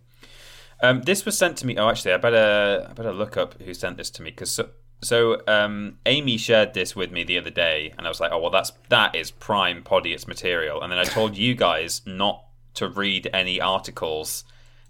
Um, 0.83 1.03
this 1.03 1.25
was 1.25 1.37
sent 1.39 1.57
to 1.59 1.67
me. 1.67 1.77
Oh, 1.77 1.89
actually, 1.89 2.13
I 2.13 2.17
better 2.17 2.87
I 2.89 2.93
better 2.93 3.13
look 3.13 3.37
up 3.37 3.61
who 3.63 3.75
sent 3.75 3.97
this 3.97 4.11
to 4.11 4.23
me 4.23 4.31
because 4.31 4.51
so, 4.51 4.71
so 5.03 5.43
um, 5.47 5.99
Amy 6.07 6.37
shared 6.37 6.75
this 6.75 6.97
with 6.97 7.13
me 7.13 7.25
the 7.25 7.39
other 7.39 7.51
day, 7.51 7.93
and 7.97 8.07
I 8.07 8.11
was 8.11 8.21
like, 8.21 8.33
oh 8.33 8.39
well, 8.39 8.51
that's 8.51 8.73
that 8.89 9.15
is 9.15 9.31
prime 9.31 9.83
Podiots 9.83 10.27
material. 10.27 10.83
And 10.83 10.91
then 10.91 10.99
I 10.99 11.05
told 11.05 11.37
you 11.37 11.55
guys 11.55 12.03
not 12.07 12.45
to 12.75 12.89
read 12.89 13.29
any 13.33 13.61
articles 13.61 14.45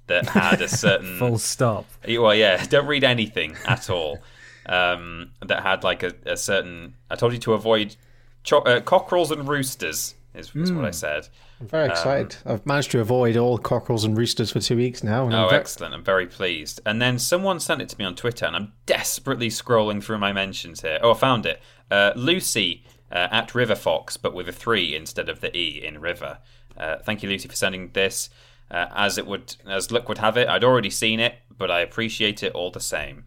that 0.07 0.29
had 0.29 0.61
a 0.61 0.69
certain 0.69 1.17
Full 1.19 1.39
stop. 1.39 1.87
well, 2.07 2.35
yeah, 2.35 2.65
don't 2.67 2.87
read 2.87 3.05
anything 3.05 3.57
at 3.67 3.89
all 3.91 4.19
um, 4.67 5.31
that 5.45 5.63
had 5.63 5.85
like 5.85 6.03
a, 6.03 6.13
a 6.27 6.37
certain. 6.37 6.95
I 7.11 7.17
told 7.17 7.33
you 7.33 7.39
to 7.41 7.53
avoid 7.55 7.97
cho- 8.43 8.59
uh, 8.61 8.81
cockerels 8.81 9.31
and 9.31 9.47
roosters. 9.49 10.15
Is, 10.35 10.51
is 10.57 10.73
what 10.73 10.85
I 10.85 10.91
said. 10.91 11.29
I'm 11.61 11.69
very 11.69 11.89
excited. 11.89 12.35
I've 12.45 12.67
managed 12.67 12.91
to 12.91 12.99
avoid 13.01 13.37
all 13.37 13.57
cockerels 13.57 14.03
and 14.05 14.19
roosters 14.19 14.51
for 14.51 14.59
two 14.59 14.77
weeks 14.77 15.05
now. 15.05 15.27
And 15.27 15.37
I'm 15.37 15.45
Oh, 15.45 15.49
excellent! 15.51 15.95
I'm 15.95 16.03
very 16.03 16.27
pleased. 16.27 16.81
And 16.85 17.01
then 17.01 17.21
someone 17.21 17.61
sent 17.61 17.81
it 17.81 17.89
to 17.91 17.99
me 17.99 18.05
on 18.05 18.17
Twitter, 18.17 18.45
and 18.45 18.57
I'm 18.57 18.73
desperately 18.85 19.49
scrolling 19.49 20.03
through 20.03 20.19
my 20.19 20.33
mentions 20.33 20.81
here. 20.83 20.99
Oh, 21.03 21.13
I 21.13 21.15
found 21.15 21.47
it. 21.47 21.63
Uh, 21.89 22.11
Lucy 22.17 22.83
uh, 23.15 23.29
at 23.31 23.55
River 23.55 23.77
Fox, 23.77 24.17
but 24.17 24.35
with 24.35 24.49
a 24.49 24.53
three 24.53 24.95
instead 24.95 25.29
of 25.29 25.41
the 25.41 25.57
e 25.57 25.83
in 25.83 26.01
River. 26.01 26.39
Uh, 26.77 26.97
thank 26.99 27.23
you, 27.23 27.29
Lucy, 27.29 27.49
for 27.49 27.57
sending 27.57 27.91
this. 27.93 28.29
Uh, 28.71 28.87
as 28.95 29.17
it 29.17 29.27
would, 29.27 29.57
as 29.67 29.93
luck 29.93 30.09
would 30.09 30.19
have 30.19 30.37
it, 30.37 30.49
I'd 30.49 30.65
already 30.65 30.91
seen 30.91 31.21
it, 31.21 31.37
but 31.57 31.71
I 31.71 31.81
appreciate 31.81 32.43
it 32.43 32.53
all 32.53 32.71
the 32.71 32.81
same. 32.81 33.25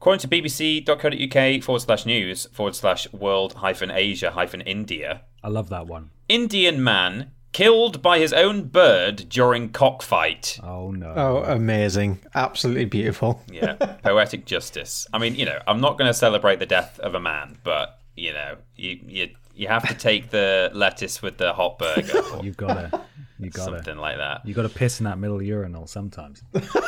According 0.00 0.20
to 0.20 0.28
bbc.co.uk 0.28 1.62
forward 1.62 1.80
slash 1.80 2.06
news 2.06 2.46
forward 2.46 2.74
slash 2.74 3.12
world 3.12 3.54
hyphen 3.54 3.90
Asia 3.90 4.30
hyphen 4.30 4.60
India, 4.60 5.22
I 5.42 5.48
love 5.48 5.68
that 5.70 5.86
one. 5.86 6.10
Indian 6.28 6.82
man 6.82 7.32
killed 7.52 8.00
by 8.02 8.18
his 8.18 8.32
own 8.32 8.68
bird 8.68 9.28
during 9.28 9.70
cockfight. 9.70 10.58
Oh 10.62 10.90
no. 10.92 11.12
Oh, 11.16 11.42
amazing. 11.44 12.20
Absolutely 12.34 12.84
beautiful. 12.84 13.42
Yeah, 13.50 13.74
poetic 14.02 14.46
justice. 14.46 15.06
I 15.12 15.18
mean, 15.18 15.34
you 15.34 15.44
know, 15.44 15.60
I'm 15.66 15.80
not 15.80 15.98
going 15.98 16.08
to 16.08 16.14
celebrate 16.14 16.60
the 16.60 16.66
death 16.66 16.98
of 17.00 17.14
a 17.14 17.20
man, 17.20 17.58
but 17.64 17.98
you 18.18 18.32
know, 18.32 18.56
you 18.76 18.98
you 19.06 19.28
you 19.54 19.68
have 19.68 19.86
to 19.88 19.94
take 19.94 20.30
the 20.30 20.70
lettuce 20.74 21.20
with 21.22 21.38
the 21.38 21.52
hot 21.52 21.78
burger 21.78 22.22
You've 22.42 22.56
got 22.56 22.74
to. 22.74 23.00
You 23.38 23.50
got 23.50 23.66
to. 23.66 23.70
something 23.76 23.96
like 23.96 24.16
that. 24.16 24.44
You 24.44 24.54
got 24.54 24.62
to 24.62 24.68
piss 24.68 25.00
in 25.00 25.04
that 25.04 25.18
middle 25.18 25.42
urinal 25.42 25.86
sometimes. 25.86 26.42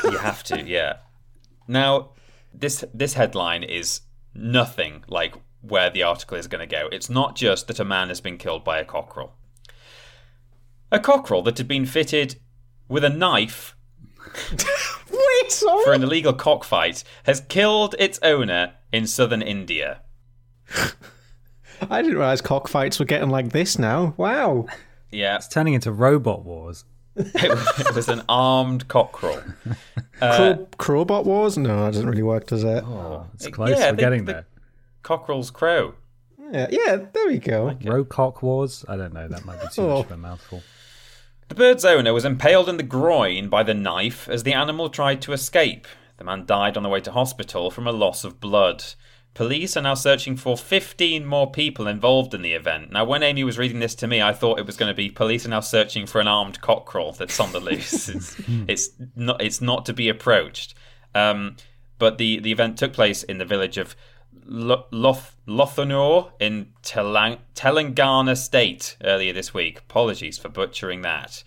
You 0.04 0.18
have 0.18 0.42
to, 0.44 0.62
yeah. 0.62 0.96
Now, 1.68 2.10
this 2.52 2.84
this 2.92 3.14
headline 3.14 3.62
is 3.62 4.00
nothing 4.34 5.04
like 5.08 5.34
where 5.60 5.90
the 5.90 6.02
article 6.02 6.36
is 6.36 6.48
going 6.48 6.66
to 6.66 6.66
go. 6.66 6.88
It's 6.90 7.10
not 7.10 7.36
just 7.36 7.68
that 7.68 7.78
a 7.78 7.84
man 7.84 8.08
has 8.08 8.20
been 8.20 8.38
killed 8.38 8.64
by 8.64 8.78
a 8.78 8.84
cockerel. 8.84 9.34
A 10.90 10.98
cockerel 10.98 11.42
that 11.42 11.58
had 11.58 11.68
been 11.68 11.86
fitted 11.86 12.40
with 12.88 13.04
a 13.04 13.10
knife 13.10 13.76
Wait, 15.10 15.52
sorry. 15.52 15.84
for 15.84 15.92
an 15.92 16.02
illegal 16.02 16.32
cockfight 16.32 17.04
has 17.24 17.40
killed 17.42 17.94
its 17.98 18.18
owner 18.22 18.74
in 18.92 19.06
southern 19.06 19.42
India. 19.42 20.00
I 21.88 22.02
didn't 22.02 22.18
realize 22.18 22.40
cockfights 22.40 22.98
were 22.98 23.04
getting 23.04 23.30
like 23.30 23.50
this 23.52 23.78
now. 23.78 24.14
Wow. 24.16 24.66
Yeah, 25.10 25.36
It's 25.36 25.48
turning 25.48 25.74
into 25.74 25.90
robot 25.92 26.44
wars. 26.44 26.84
it 27.16 27.50
was, 27.50 27.80
it 27.88 27.94
was 27.94 28.08
an 28.08 28.22
armed 28.28 28.86
cockerel. 28.88 29.42
Crow, 30.20 30.68
Crowbot 30.78 31.24
Wars? 31.24 31.56
No, 31.58 31.84
that 31.84 31.92
doesn't 31.94 32.08
really 32.08 32.22
work, 32.22 32.46
does 32.46 32.62
it? 32.62 32.84
Oh, 32.84 33.26
it's 33.34 33.46
close. 33.48 33.70
yeah, 33.70 33.90
We're 33.90 33.96
they- 33.96 34.02
getting 34.02 34.24
they- 34.26 34.32
there. 34.34 34.46
Cockerel's 35.02 35.50
crow. 35.50 35.94
Yeah, 36.52 36.66
yeah, 36.70 36.96
there 37.12 37.26
we 37.28 37.38
go. 37.38 37.76
Rocock 37.84 38.42
wars? 38.42 38.84
I 38.88 38.96
don't 38.96 39.14
know. 39.14 39.26
That 39.28 39.44
might 39.46 39.60
be 39.60 39.68
too 39.68 39.82
Oh. 39.82 39.96
much 39.98 40.06
of 40.06 40.12
a 40.12 40.16
mouthful. 40.18 40.62
The 41.48 41.54
bird's 41.54 41.84
owner 41.84 42.12
was 42.12 42.24
impaled 42.24 42.68
in 42.68 42.76
the 42.76 42.82
groin 42.82 43.48
by 43.48 43.62
the 43.62 43.72
knife 43.74 44.28
as 44.28 44.42
the 44.42 44.52
animal 44.52 44.88
tried 44.90 45.22
to 45.22 45.32
escape. 45.32 45.86
The 46.18 46.24
man 46.24 46.44
died 46.44 46.76
on 46.76 46.82
the 46.82 46.88
way 46.90 47.00
to 47.00 47.12
hospital 47.12 47.70
from 47.70 47.86
a 47.86 47.92
loss 47.92 48.24
of 48.24 48.40
blood. 48.40 48.84
Police 49.34 49.76
are 49.76 49.82
now 49.82 49.94
searching 49.94 50.36
for 50.36 50.56
15 50.56 51.24
more 51.24 51.50
people 51.50 51.86
involved 51.86 52.34
in 52.34 52.42
the 52.42 52.52
event. 52.52 52.90
Now, 52.90 53.04
when 53.04 53.22
Amy 53.22 53.44
was 53.44 53.58
reading 53.58 53.78
this 53.78 53.94
to 53.96 54.08
me, 54.08 54.20
I 54.20 54.32
thought 54.32 54.58
it 54.58 54.66
was 54.66 54.76
going 54.76 54.90
to 54.90 54.94
be 54.94 55.08
police 55.08 55.46
are 55.46 55.50
now 55.50 55.60
searching 55.60 56.06
for 56.06 56.20
an 56.20 56.26
armed 56.28 56.60
cockerel 56.60 57.12
that's 57.12 57.38
on 57.38 57.52
the 57.52 57.60
loose. 57.60 58.08
it's, 58.08 58.36
it's 58.68 58.90
not. 59.14 59.40
It's 59.40 59.60
not 59.60 59.86
to 59.86 59.92
be 59.92 60.08
approached. 60.08 60.74
Um, 61.14 61.56
but 61.98 62.18
the 62.18 62.40
the 62.40 62.50
event 62.50 62.76
took 62.76 62.92
place 62.92 63.22
in 63.22 63.38
the 63.38 63.44
village 63.44 63.78
of 63.78 63.94
Lo- 64.44 64.86
Loth- 64.90 65.36
Lothanur 65.46 66.32
in 66.40 66.72
Telang- 66.82 67.38
Telangana 67.54 68.36
state 68.36 68.96
earlier 69.04 69.32
this 69.32 69.54
week. 69.54 69.78
Apologies 69.78 70.38
for 70.38 70.48
butchering 70.48 71.02
that. 71.02 71.44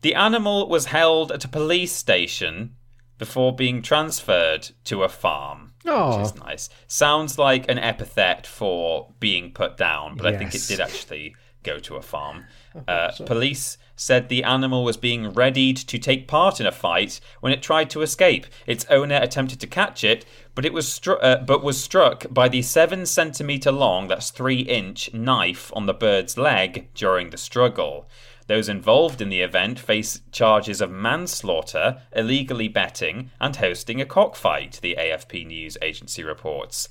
The 0.00 0.14
animal 0.14 0.68
was 0.68 0.86
held 0.86 1.30
at 1.30 1.44
a 1.44 1.48
police 1.48 1.92
station 1.92 2.74
before 3.18 3.54
being 3.54 3.82
transferred 3.82 4.70
to 4.84 5.04
a 5.04 5.08
farm. 5.08 5.73
Oh. 5.86 6.18
Which 6.18 6.26
is 6.26 6.34
nice. 6.36 6.68
Sounds 6.86 7.38
like 7.38 7.70
an 7.70 7.78
epithet 7.78 8.46
for 8.46 9.12
being 9.20 9.52
put 9.52 9.76
down, 9.76 10.16
but 10.16 10.26
I 10.26 10.36
think 10.36 10.54
it 10.54 10.64
did 10.66 10.80
actually 10.80 11.36
go 11.62 11.78
to 11.78 11.96
a 11.96 12.02
farm. 12.02 12.44
Uh, 12.86 13.10
police 13.26 13.78
said 13.96 14.28
the 14.28 14.44
animal 14.44 14.84
was 14.84 14.96
being 14.96 15.32
readied 15.32 15.76
to 15.76 15.98
take 15.98 16.28
part 16.28 16.60
in 16.60 16.66
a 16.66 16.72
fight 16.72 17.20
when 17.40 17.52
it 17.52 17.62
tried 17.62 17.88
to 17.90 18.02
escape. 18.02 18.46
Its 18.66 18.84
owner 18.90 19.18
attempted 19.22 19.60
to 19.60 19.66
catch 19.66 20.04
it, 20.04 20.24
but 20.54 20.64
it 20.64 20.72
was 20.72 20.86
stru- 20.86 21.22
uh, 21.22 21.38
but 21.38 21.62
was 21.62 21.82
struck 21.82 22.26
by 22.30 22.48
the 22.48 22.62
seven 22.62 23.06
centimeter 23.06 23.72
long, 23.72 24.08
that's 24.08 24.30
three 24.30 24.60
inch 24.60 25.12
knife 25.14 25.70
on 25.74 25.86
the 25.86 25.94
bird's 25.94 26.36
leg 26.36 26.88
during 26.94 27.30
the 27.30 27.36
struggle. 27.38 28.08
Those 28.46 28.68
involved 28.68 29.20
in 29.20 29.30
the 29.30 29.40
event 29.40 29.78
face 29.78 30.20
charges 30.32 30.80
of 30.80 30.90
manslaughter, 30.90 32.02
illegally 32.14 32.68
betting, 32.68 33.30
and 33.40 33.56
hosting 33.56 34.00
a 34.00 34.06
cockfight, 34.06 34.78
the 34.82 34.96
AFP 34.98 35.46
news 35.46 35.78
agency 35.80 36.22
reports. 36.22 36.88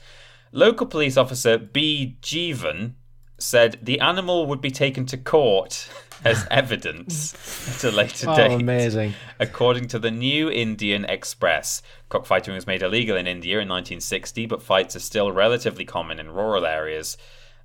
Local 0.52 0.86
police 0.88 1.18
officer 1.18 1.58
B. 1.58 2.18
Jeevan 2.22 2.94
said 3.38 3.78
the 3.82 4.00
animal 4.00 4.46
would 4.46 4.62
be 4.62 4.72
taken 4.72 5.06
to 5.08 5.18
court 5.18 5.90
as 6.26 6.48
evidence 6.50 7.34
at 7.76 7.84
a 7.84 7.96
later 7.96 8.30
Oh, 8.30 8.36
date. 8.36 8.52
amazing. 8.62 9.14
According 9.40 9.88
to 9.90 10.00
the 10.00 10.12
New 10.12 10.50
Indian 10.50 11.06
Express, 11.06 11.82
cockfighting 12.10 12.54
was 12.54 12.66
made 12.68 12.82
illegal 12.82 13.18
in 13.18 13.28
India 13.28 13.56
in 13.60 13.68
1960, 13.68 14.46
but 14.46 14.62
fights 14.64 14.96
are 14.96 15.00
still 15.00 15.32
relatively 15.32 15.84
common 15.86 16.20
in 16.20 16.32
rural 16.32 16.66
areas. 16.66 17.18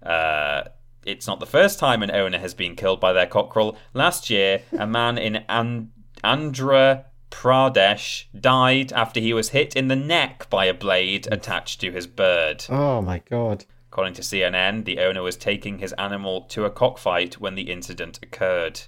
Uh, 0.02 0.64
it's 1.08 1.26
not 1.26 1.40
the 1.40 1.46
first 1.46 1.78
time 1.78 2.02
an 2.02 2.10
owner 2.10 2.38
has 2.38 2.54
been 2.54 2.76
killed 2.76 3.00
by 3.00 3.12
their 3.12 3.26
cockerel. 3.26 3.76
Last 3.94 4.30
year, 4.30 4.62
a 4.78 4.86
man 4.86 5.18
in 5.18 5.36
An- 5.48 5.90
Andhra 6.22 7.04
Pradesh 7.30 8.24
died 8.38 8.92
after 8.92 9.20
he 9.20 9.32
was 9.32 9.50
hit 9.50 9.74
in 9.76 9.88
the 9.88 9.96
neck 9.96 10.48
by 10.50 10.64
a 10.66 10.74
blade 10.74 11.28
attached 11.30 11.80
to 11.80 11.92
his 11.92 12.06
bird. 12.06 12.64
Oh 12.68 13.00
my 13.02 13.20
god. 13.30 13.64
According 13.90 14.14
to 14.14 14.22
CNN, 14.22 14.84
the 14.84 14.98
owner 15.00 15.22
was 15.22 15.36
taking 15.36 15.78
his 15.78 15.92
animal 15.94 16.42
to 16.50 16.64
a 16.64 16.70
cockfight 16.70 17.40
when 17.40 17.54
the 17.54 17.70
incident 17.70 18.18
occurred. 18.22 18.80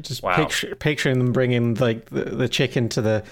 Just 0.00 0.22
Wow. 0.22 0.36
picture, 0.36 0.74
picturing 0.74 1.18
them 1.18 1.32
bringing 1.32 1.74
like 1.74 2.10
the, 2.10 2.24
the 2.24 2.48
chicken 2.48 2.88
to 2.90 3.00
the 3.00 3.24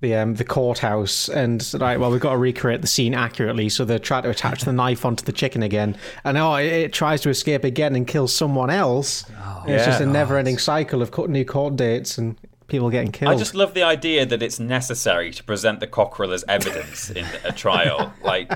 the 0.00 0.14
um 0.14 0.34
the 0.34 0.44
courthouse 0.44 1.28
and 1.28 1.72
right 1.80 1.98
well 1.98 2.10
we've 2.10 2.20
got 2.20 2.32
to 2.32 2.36
recreate 2.36 2.82
the 2.82 2.86
scene 2.86 3.14
accurately 3.14 3.68
so 3.68 3.84
they 3.84 3.98
try 3.98 4.20
to 4.20 4.28
attach 4.28 4.62
the 4.62 4.72
knife 4.72 5.04
onto 5.04 5.24
the 5.24 5.32
chicken 5.32 5.62
again 5.62 5.96
and 6.24 6.36
oh 6.36 6.54
it, 6.56 6.66
it 6.66 6.92
tries 6.92 7.20
to 7.22 7.30
escape 7.30 7.64
again 7.64 7.96
and 7.96 8.06
kills 8.06 8.34
someone 8.34 8.68
else 8.70 9.24
And 9.64 9.74
it's 9.74 9.86
just 9.86 10.00
a 10.00 10.06
never-ending 10.06 10.58
cycle 10.58 11.00
of 11.00 11.10
cut 11.10 11.30
new 11.30 11.44
court 11.44 11.76
dates 11.76 12.18
and 12.18 12.36
people 12.68 12.90
getting 12.90 13.10
killed 13.12 13.32
I 13.32 13.36
just 13.38 13.54
love 13.54 13.72
the 13.74 13.84
idea 13.84 14.26
that 14.26 14.42
it's 14.42 14.60
necessary 14.60 15.30
to 15.30 15.42
present 15.44 15.80
the 15.80 15.86
cockerel 15.86 16.32
as 16.32 16.44
evidence 16.48 17.10
in 17.10 17.24
a 17.44 17.52
trial. 17.52 18.12
Like, 18.22 18.52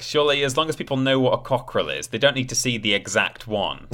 surely, 0.00 0.44
as 0.44 0.56
long 0.56 0.68
as 0.68 0.76
people 0.76 0.96
know 0.96 1.18
what 1.18 1.32
a 1.32 1.38
cockerel 1.38 1.88
is, 1.88 2.06
they 2.08 2.18
don't 2.18 2.36
need 2.36 2.48
to 2.50 2.54
see 2.54 2.78
the 2.78 2.94
exact 2.94 3.48
one. 3.48 3.88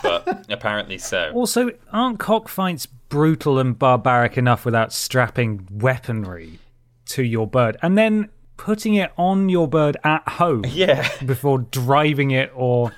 But 0.00 0.46
apparently 0.48 0.96
so. 0.98 1.32
Also, 1.34 1.72
aren't 1.92 2.20
cockfights 2.20 2.86
brutal 3.10 3.58
and 3.58 3.78
barbaric 3.78 4.38
enough 4.38 4.64
without 4.64 4.92
strapping 4.94 5.68
weaponry 5.70 6.58
to 7.06 7.22
your 7.22 7.46
bird 7.46 7.76
and 7.82 7.98
then 7.98 8.30
putting 8.56 8.94
it 8.94 9.10
on 9.18 9.48
your 9.50 9.68
bird 9.68 9.96
at 10.04 10.26
home 10.26 10.64
Yeah. 10.68 11.06
before 11.26 11.58
driving 11.58 12.30
it 12.30 12.50
or 12.54 12.92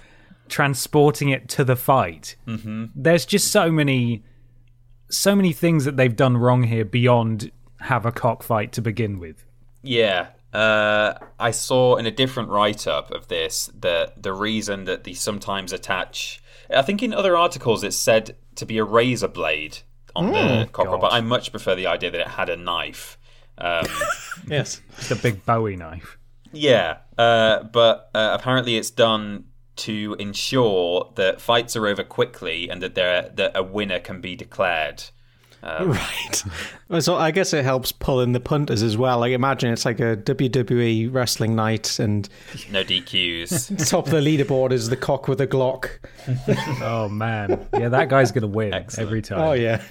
transporting 0.49 1.31
it 1.31 1.49
to 1.51 1.65
the 1.65 1.77
fight? 1.77 2.37
Mm-hmm. 2.47 2.87
There's 2.95 3.25
just 3.27 3.51
so 3.51 3.73
many, 3.73 4.23
so 5.11 5.35
many 5.35 5.53
things 5.53 5.85
that 5.87 5.97
they've 5.97 6.15
done 6.15 6.37
wrong 6.37 6.65
here 6.65 6.85
beyond 6.85 7.51
have 7.81 8.07
a 8.07 8.13
cockfight 8.13 8.71
to 8.73 8.83
begin 8.83 9.19
with. 9.19 9.45
Yeah. 9.83 10.29
Uh, 10.53 11.15
I 11.41 11.51
saw 11.53 11.97
in 11.97 12.05
a 12.05 12.11
different 12.11 12.51
write 12.51 12.87
up 12.87 13.11
of 13.11 13.29
this 13.29 13.71
that 13.81 14.23
the 14.23 14.35
reason 14.35 14.85
that 14.85 15.05
they 15.05 15.15
sometimes 15.15 15.73
attach, 15.73 16.43
I 16.69 16.83
think 16.83 17.03
in 17.03 17.15
other 17.15 17.37
articles 17.37 17.83
it's 17.83 17.97
said 17.97 18.37
to 18.57 18.67
be 18.67 18.77
a 18.79 18.85
razor 18.85 19.29
blade 19.29 19.79
on 20.17 20.33
the 20.33 20.69
cockerel, 20.73 20.99
but 20.99 21.13
I 21.13 21.21
much 21.21 21.51
prefer 21.51 21.75
the 21.75 21.87
idea 21.87 22.11
that 22.11 22.21
it 22.21 22.29
had 22.29 22.49
a 22.49 22.57
knife. 22.57 23.19
Um, 23.59 23.85
yes 24.49 24.81
Just 24.97 25.11
a 25.11 25.17
big 25.17 25.45
Bowie 25.45 25.77
knife. 25.77 26.19
Yeah, 26.53 26.99
uh, 27.19 27.63
but 27.65 28.11
uh, 28.15 28.37
apparently 28.39 28.77
it's 28.77 28.91
done 28.91 29.45
to 29.77 30.17
ensure 30.19 31.11
that 31.15 31.41
fights 31.41 31.77
are 31.77 31.87
over 31.87 32.03
quickly 32.05 32.69
and 32.69 32.83
that 32.83 32.95
there 32.95 33.31
that 33.35 33.53
a 33.55 33.63
winner 33.63 33.99
can 33.99 34.21
be 34.21 34.37
declared. 34.37 35.05
right 35.63 36.43
so 37.01 37.15
I 37.17 37.31
guess 37.31 37.53
it 37.55 37.65
helps 37.65 37.93
pull 37.93 38.21
in 38.21 38.33
the 38.33 38.41
punters 38.41 38.83
as 38.83 38.97
well 38.97 39.21
like 39.21 39.33
imagine 39.33 39.73
it's 39.73 39.85
like 39.85 40.01
a 40.01 40.17
WWE 40.17 41.09
wrestling 41.15 41.55
night 41.55 41.99
and 42.01 42.29
No 42.71 42.83
DQs. 42.83 43.89
top 43.89 44.07
of 44.07 44.11
the 44.13 44.19
leaderboard 44.19 44.73
is 44.73 44.89
the 44.89 44.97
cock 44.97 45.29
with 45.29 45.41
a 45.41 45.47
Glock 45.47 45.89
Oh 46.83 47.09
man, 47.09 47.65
yeah, 47.75 47.89
that 47.91 48.09
guy's 48.09 48.33
gonna 48.33 48.49
win 48.49 48.75
Excellent. 48.75 49.07
every 49.09 49.23
time. 49.23 49.39
oh 49.41 49.53
yeah 49.53 49.83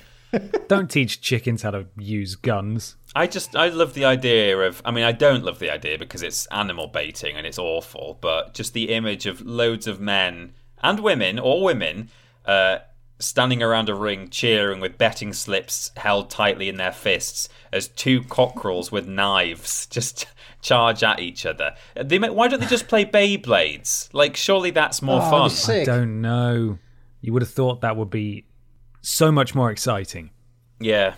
Don't 0.67 0.89
teach 0.89 1.21
chickens 1.21 1.61
how 1.63 1.71
to 1.71 1.87
use 1.97 2.35
guns. 2.35 2.95
I 3.15 3.27
just 3.27 3.55
I 3.55 3.67
love 3.69 3.93
the 3.93 4.05
idea 4.05 4.57
of. 4.59 4.81
I 4.85 4.91
mean, 4.91 5.03
I 5.03 5.11
don't 5.11 5.43
love 5.43 5.59
the 5.59 5.69
idea 5.71 5.97
because 5.97 6.23
it's 6.23 6.45
animal 6.47 6.87
baiting 6.87 7.35
and 7.35 7.45
it's 7.45 7.59
awful. 7.59 8.17
But 8.21 8.53
just 8.53 8.73
the 8.73 8.89
image 8.89 9.25
of 9.25 9.41
loads 9.41 9.87
of 9.87 9.99
men 9.99 10.53
and 10.81 10.99
women 11.01 11.39
or 11.39 11.63
women. 11.63 12.09
Uh, 12.45 12.79
Standing 13.19 13.61
around 13.61 13.87
a 13.87 13.93
ring 13.93 14.29
cheering 14.29 14.79
with 14.79 14.97
betting 14.97 15.31
slips 15.33 15.91
held 15.95 16.31
tightly 16.31 16.67
in 16.69 16.77
their 16.77 16.91
fists 16.91 17.49
as 17.71 17.87
two 17.87 18.23
cockerels 18.23 18.91
with 18.91 19.07
knives 19.07 19.85
just 19.91 20.25
charge 20.59 21.03
at 21.03 21.19
each 21.19 21.45
other. 21.45 21.75
They 21.95 22.17
may, 22.17 22.31
why 22.31 22.47
don't 22.47 22.59
they 22.59 22.65
just 22.65 22.87
play 22.87 23.05
Beyblades? 23.05 24.09
Like, 24.11 24.35
surely 24.35 24.71
that's 24.71 25.03
more 25.03 25.21
Oh, 25.21 25.29
fun. 25.29 25.41
that'd 25.49 25.51
be 25.51 25.55
sick. 25.55 25.85
Don't 25.85 26.19
know. 26.21 26.79
You 27.21 27.31
would 27.33 27.43
have 27.43 27.51
thought 27.51 27.81
that 27.81 27.95
would 27.95 28.09
be 28.09 28.45
so 29.01 29.31
much 29.31 29.55
more 29.55 29.71
exciting. 29.71 30.31
Yeah. 30.79 31.15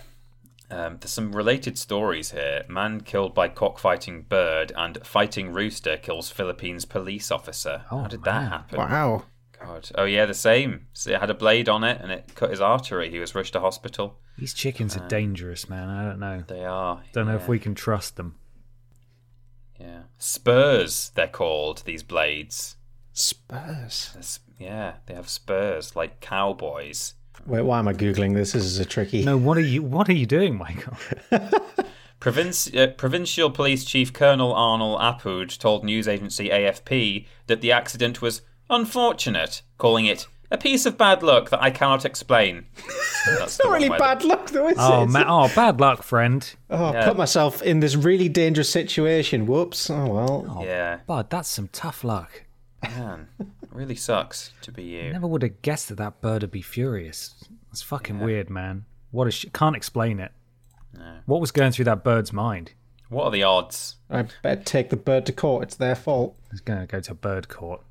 Um, 0.72 0.98
there's 1.00 1.12
some 1.12 1.36
related 1.36 1.78
stories 1.78 2.32
here. 2.32 2.64
Man 2.68 3.02
killed 3.02 3.36
by 3.36 3.48
cockfighting 3.48 4.24
bird 4.24 4.72
and 4.76 5.06
fighting 5.06 5.54
rooster 5.54 5.98
kills 5.98 6.32
Philippines 6.32 6.86
police 6.86 7.30
officer. 7.30 7.84
How 7.90 8.08
did 8.08 8.24
that 8.24 8.50
happen? 8.50 8.78
wow 8.80 9.24
God. 9.66 9.90
Oh 9.96 10.06
yeah, 10.06 10.26
the 10.26 10.34
same. 10.34 10.88
So 10.94 11.12
it 11.12 11.20
had 11.20 11.30
a 11.30 11.36
blade 11.36 11.70
on 11.70 11.84
it 11.84 12.00
and 12.02 12.12
it 12.12 12.36
cut 12.36 12.50
his 12.50 12.62
artery. 12.62 13.10
He 13.10 13.20
was 13.20 13.36
rushed 13.36 13.54
to 13.54 13.60
hospital. 13.60 14.20
These 14.38 14.54
chickens 14.54 14.98
are 14.98 15.08
dangerous, 15.08 15.70
man. 15.70 15.90
I 15.90 16.04
don't 16.04 16.20
know. 16.20 16.44
They 16.48 16.66
are. 16.66 17.02
Don't 17.14 17.28
know 17.28 17.36
if 17.36 17.48
we 17.48 17.60
can 17.60 17.76
trust 17.76 18.16
them. 18.16 18.36
Yeah. 19.80 20.04
Spurs. 20.18 21.12
They're 21.16 21.28
called 21.28 21.84
these 21.86 22.04
blades. 22.04 22.78
Spurs 23.14 24.40
They're 24.58 24.68
Yeah, 24.68 24.94
they 25.06 25.14
have 25.14 25.30
spurs 25.30 25.96
like 25.96 26.20
cowboys. 26.20 27.14
Wait, 27.46 27.62
why 27.62 27.80
am 27.80 27.88
I 27.88 27.94
googling 27.94 28.34
this? 28.34 28.54
This 28.54 28.64
is 28.64 28.80
a 28.80 28.86
tricky. 28.86 29.24
No, 29.26 29.38
what 29.38 29.58
are 29.58 29.62
you? 29.62 29.84
What 29.84 30.08
are 30.10 30.14
you 30.14 30.26
doing, 30.26 30.56
Michael? 30.58 30.98
Provinci- 32.20 32.78
uh, 32.78 32.88
Provincial 32.94 33.50
Police 33.52 33.84
Chief 33.84 34.14
Colonel 34.14 34.54
Arnold 34.54 35.00
Apud 35.02 35.58
told 35.58 35.84
news 35.84 36.08
agency 36.08 36.50
AFP 36.50 37.26
that 37.48 37.60
the 37.62 37.72
accident 37.72 38.22
was 38.22 38.42
unfortunate, 38.70 39.62
calling 39.78 40.06
it 40.06 40.28
a 40.50 40.58
piece 40.58 40.86
of 40.86 40.98
bad 40.98 41.22
luck 41.24 41.50
that 41.50 41.62
I 41.62 41.70
cannot 41.72 42.06
explain. 42.06 42.66
That's 43.40 43.58
the 43.58 43.64
not 43.66 43.74
really 43.74 43.90
where 43.90 44.00
bad 44.00 44.24
luck 44.24 44.52
though, 44.52 44.68
is 44.70 44.76
Oh 44.80 45.04
it? 45.04 45.08
man! 45.10 45.26
Oh, 45.28 45.52
bad 45.54 45.82
luck, 45.82 46.02
friend. 46.04 46.50
Oh, 46.70 46.86
I 46.86 46.94
Yeah. 46.94 47.08
put 47.08 47.18
myself 47.18 47.62
in 47.62 47.82
this 47.82 47.96
really 47.96 48.30
dangerous 48.30 48.70
situation. 48.70 49.46
Whoops. 49.46 49.90
Oh 49.90 50.06
well. 50.08 50.42
the- 50.60 50.66
Yeah, 50.66 51.00
Bud, 51.08 51.30
that's 51.30 51.50
some 51.50 51.68
tough 51.70 52.04
luck. 52.06 52.43
Man, 52.84 53.28
it 53.40 53.48
really 53.72 53.96
sucks 53.96 54.52
to 54.62 54.72
be 54.72 54.84
you. 54.84 55.12
Never 55.14 55.28
would 55.28 55.42
have 55.42 55.62
guessed 55.62 55.90
that 55.90 55.96
that 55.96 56.22
bird 56.22 56.42
would 56.42 56.52
be 56.52 56.62
furious. 56.62 57.36
It's 57.72 57.82
fucking 57.82 58.20
weird, 58.20 58.50
man. 58.50 58.86
What 59.12 59.28
a 59.28 59.32
sh- 59.32 59.46
can't 59.54 59.76
explain 59.76 60.20
it. 60.20 60.32
What 61.26 61.42
was 61.42 61.52
going 61.52 61.72
through 61.72 61.86
that 61.86 62.04
bird's 62.04 62.32
mind? 62.34 62.74
What 63.10 63.26
are 63.26 63.32
the 63.32 63.44
odds? 63.44 63.96
I 64.10 64.26
better 64.42 64.62
take 64.64 64.90
the 64.90 64.98
bird 64.98 65.26
to 65.28 65.32
court. 65.32 65.64
It's 65.64 65.76
their 65.76 65.96
fault. 65.96 66.36
He's 66.52 66.62
going 66.62 66.80
to 66.80 66.88
go 66.88 67.00
to 67.00 67.14
bird 67.14 67.48
court. 67.50 67.82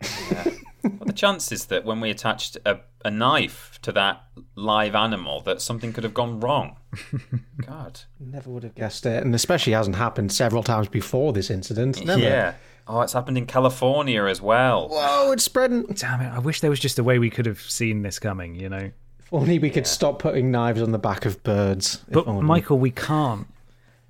What 0.00 1.02
are 1.02 1.04
the 1.06 1.12
chances 1.12 1.66
that 1.66 1.84
when 1.84 2.00
we 2.00 2.10
attached 2.10 2.58
a, 2.66 2.80
a 3.04 3.10
knife 3.10 3.78
to 3.82 3.92
that 3.92 4.24
live 4.56 4.94
animal, 4.96 5.40
that 5.42 5.62
something 5.62 5.92
could 5.92 6.02
have 6.04 6.14
gone 6.14 6.40
wrong? 6.40 6.76
God. 7.66 8.00
Never 8.18 8.50
would 8.50 8.64
have 8.64 8.74
guessed 8.74 9.06
it, 9.06 9.22
and 9.24 9.34
especially 9.34 9.72
hasn't 9.74 9.96
happened 9.96 10.32
several 10.32 10.62
times 10.64 10.88
before 10.88 11.32
this 11.32 11.50
incident. 11.50 12.04
Never. 12.04 12.20
Yeah. 12.20 12.54
Oh, 12.92 13.00
it's 13.00 13.14
happened 13.14 13.38
in 13.38 13.46
California 13.46 14.24
as 14.26 14.42
well. 14.42 14.86
Whoa, 14.90 15.32
it's 15.32 15.44
spreading. 15.44 15.84
Damn 15.94 16.20
it! 16.20 16.28
I 16.30 16.40
wish 16.40 16.60
there 16.60 16.68
was 16.68 16.78
just 16.78 16.98
a 16.98 17.02
way 17.02 17.18
we 17.18 17.30
could 17.30 17.46
have 17.46 17.58
seen 17.58 18.02
this 18.02 18.18
coming. 18.18 18.54
You 18.54 18.68
know. 18.68 18.90
If 19.18 19.32
only 19.32 19.58
we 19.58 19.70
could 19.70 19.86
stop 19.86 20.18
putting 20.18 20.50
knives 20.50 20.82
on 20.82 20.92
the 20.92 20.98
back 20.98 21.24
of 21.24 21.42
birds. 21.42 22.04
But 22.10 22.26
Michael, 22.26 22.78
we 22.78 22.90
can't. 22.90 23.46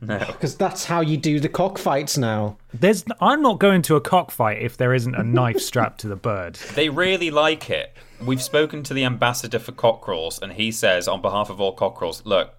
No. 0.00 0.18
because 0.18 0.56
that's 0.56 0.84
how 0.84 1.00
you 1.00 1.16
do 1.16 1.38
the 1.38 1.48
cockfights 1.48 2.18
now. 2.18 2.56
There's. 2.74 3.04
I'm 3.20 3.40
not 3.40 3.60
going 3.60 3.82
to 3.82 3.94
a 3.94 4.00
cockfight 4.00 4.60
if 4.60 4.76
there 4.76 4.92
isn't 4.94 5.14
a 5.14 5.22
knife 5.22 5.60
strapped 5.68 6.00
to 6.00 6.08
the 6.08 6.16
bird. 6.16 6.56
They 6.74 6.88
really 6.88 7.30
like 7.30 7.70
it. 7.70 7.96
We've 8.20 8.42
spoken 8.42 8.82
to 8.82 8.94
the 8.94 9.04
ambassador 9.04 9.60
for 9.60 9.70
cockerels, 9.70 10.42
and 10.42 10.54
he 10.54 10.72
says, 10.72 11.06
on 11.06 11.22
behalf 11.22 11.50
of 11.50 11.60
all 11.60 11.72
cockerels, 11.72 12.24
look, 12.24 12.54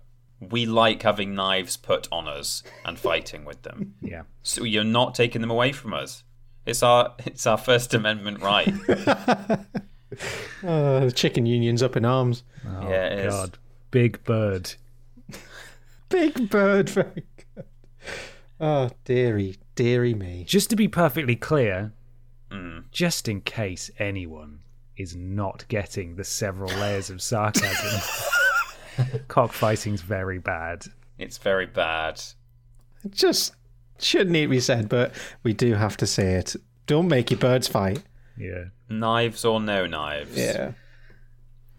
we 0.52 0.66
like 0.66 1.02
having 1.04 1.34
knives 1.36 1.78
put 1.78 2.08
on 2.12 2.28
us 2.28 2.64
and 2.86 2.98
fighting 3.00 3.46
with 3.46 3.62
them. 3.64 3.96
Yeah. 4.02 4.24
So 4.44 4.64
you're 4.64 4.84
not 4.84 5.16
taking 5.16 5.42
them 5.42 5.52
away 5.52 5.72
from 5.72 5.94
us. 5.94 6.24
It's 6.66 6.84
our 6.84 7.14
it's 7.26 7.46
our 7.48 7.58
First 7.58 7.94
Amendment 7.94 8.42
right. 8.42 8.74
Uh, 10.64 11.00
the 11.06 11.12
chicken 11.12 11.48
union's 11.48 11.82
up 11.82 11.96
in 11.98 12.06
arms. 12.06 12.44
yeah, 12.64 13.08
it 13.08 13.26
is. 13.26 13.34
God, 13.34 13.58
big 13.90 14.24
bird. 14.24 14.76
Big 16.10 16.48
bird, 16.52 16.88
very 16.90 17.24
good. 17.56 17.66
Oh, 18.60 18.92
dearie, 19.06 19.58
dearie 19.74 20.14
me. 20.14 20.44
Just 20.48 20.70
to 20.70 20.76
be 20.76 20.88
perfectly 20.88 21.36
clear, 21.36 21.92
just 22.92 23.28
in 23.28 23.42
case 23.42 23.90
anyone 23.98 24.60
is 24.96 25.16
not 25.16 25.66
getting 25.70 26.16
the 26.16 26.24
several 26.24 26.72
layers 26.76 27.10
of 27.10 27.20
sarcasm, 27.24 28.00
cockfighting's 29.28 30.02
very 30.02 30.40
bad. 30.40 30.86
It's 31.18 31.38
very 31.38 31.66
bad. 31.66 32.22
It 33.04 33.12
just 33.12 33.56
shouldn't 34.00 34.32
need 34.32 34.44
to 34.44 34.50
be 34.50 34.60
said, 34.60 34.90
but 34.90 35.14
we 35.44 35.54
do 35.54 35.74
have 35.74 35.98
to 35.98 36.08
say 36.08 36.34
it. 36.36 36.56
Don't 36.86 37.08
make 37.08 37.32
your 37.32 37.40
birds 37.40 37.68
fight. 37.68 38.04
Yeah. 38.38 38.66
Knives 38.90 39.46
or 39.46 39.60
no 39.60 39.86
knives. 39.86 40.38
Yeah. 40.38 40.74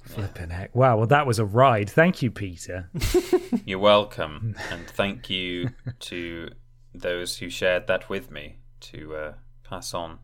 Flipping 0.02 0.50
heck. 0.50 0.74
Wow, 0.74 0.98
well, 0.98 1.06
that 1.06 1.26
was 1.26 1.38
a 1.38 1.44
ride. 1.44 1.88
Thank 1.88 2.22
you, 2.22 2.30
Peter. 2.30 2.90
You're 3.64 3.78
welcome, 3.78 4.54
and 4.70 4.86
thank 4.86 5.30
you 5.30 5.70
to 6.00 6.50
those 6.94 7.38
who 7.38 7.48
shared 7.48 7.86
that 7.86 8.08
with 8.10 8.30
me 8.30 8.58
to 8.80 9.16
uh, 9.16 9.32
pass 9.64 9.94
on. 9.94 10.18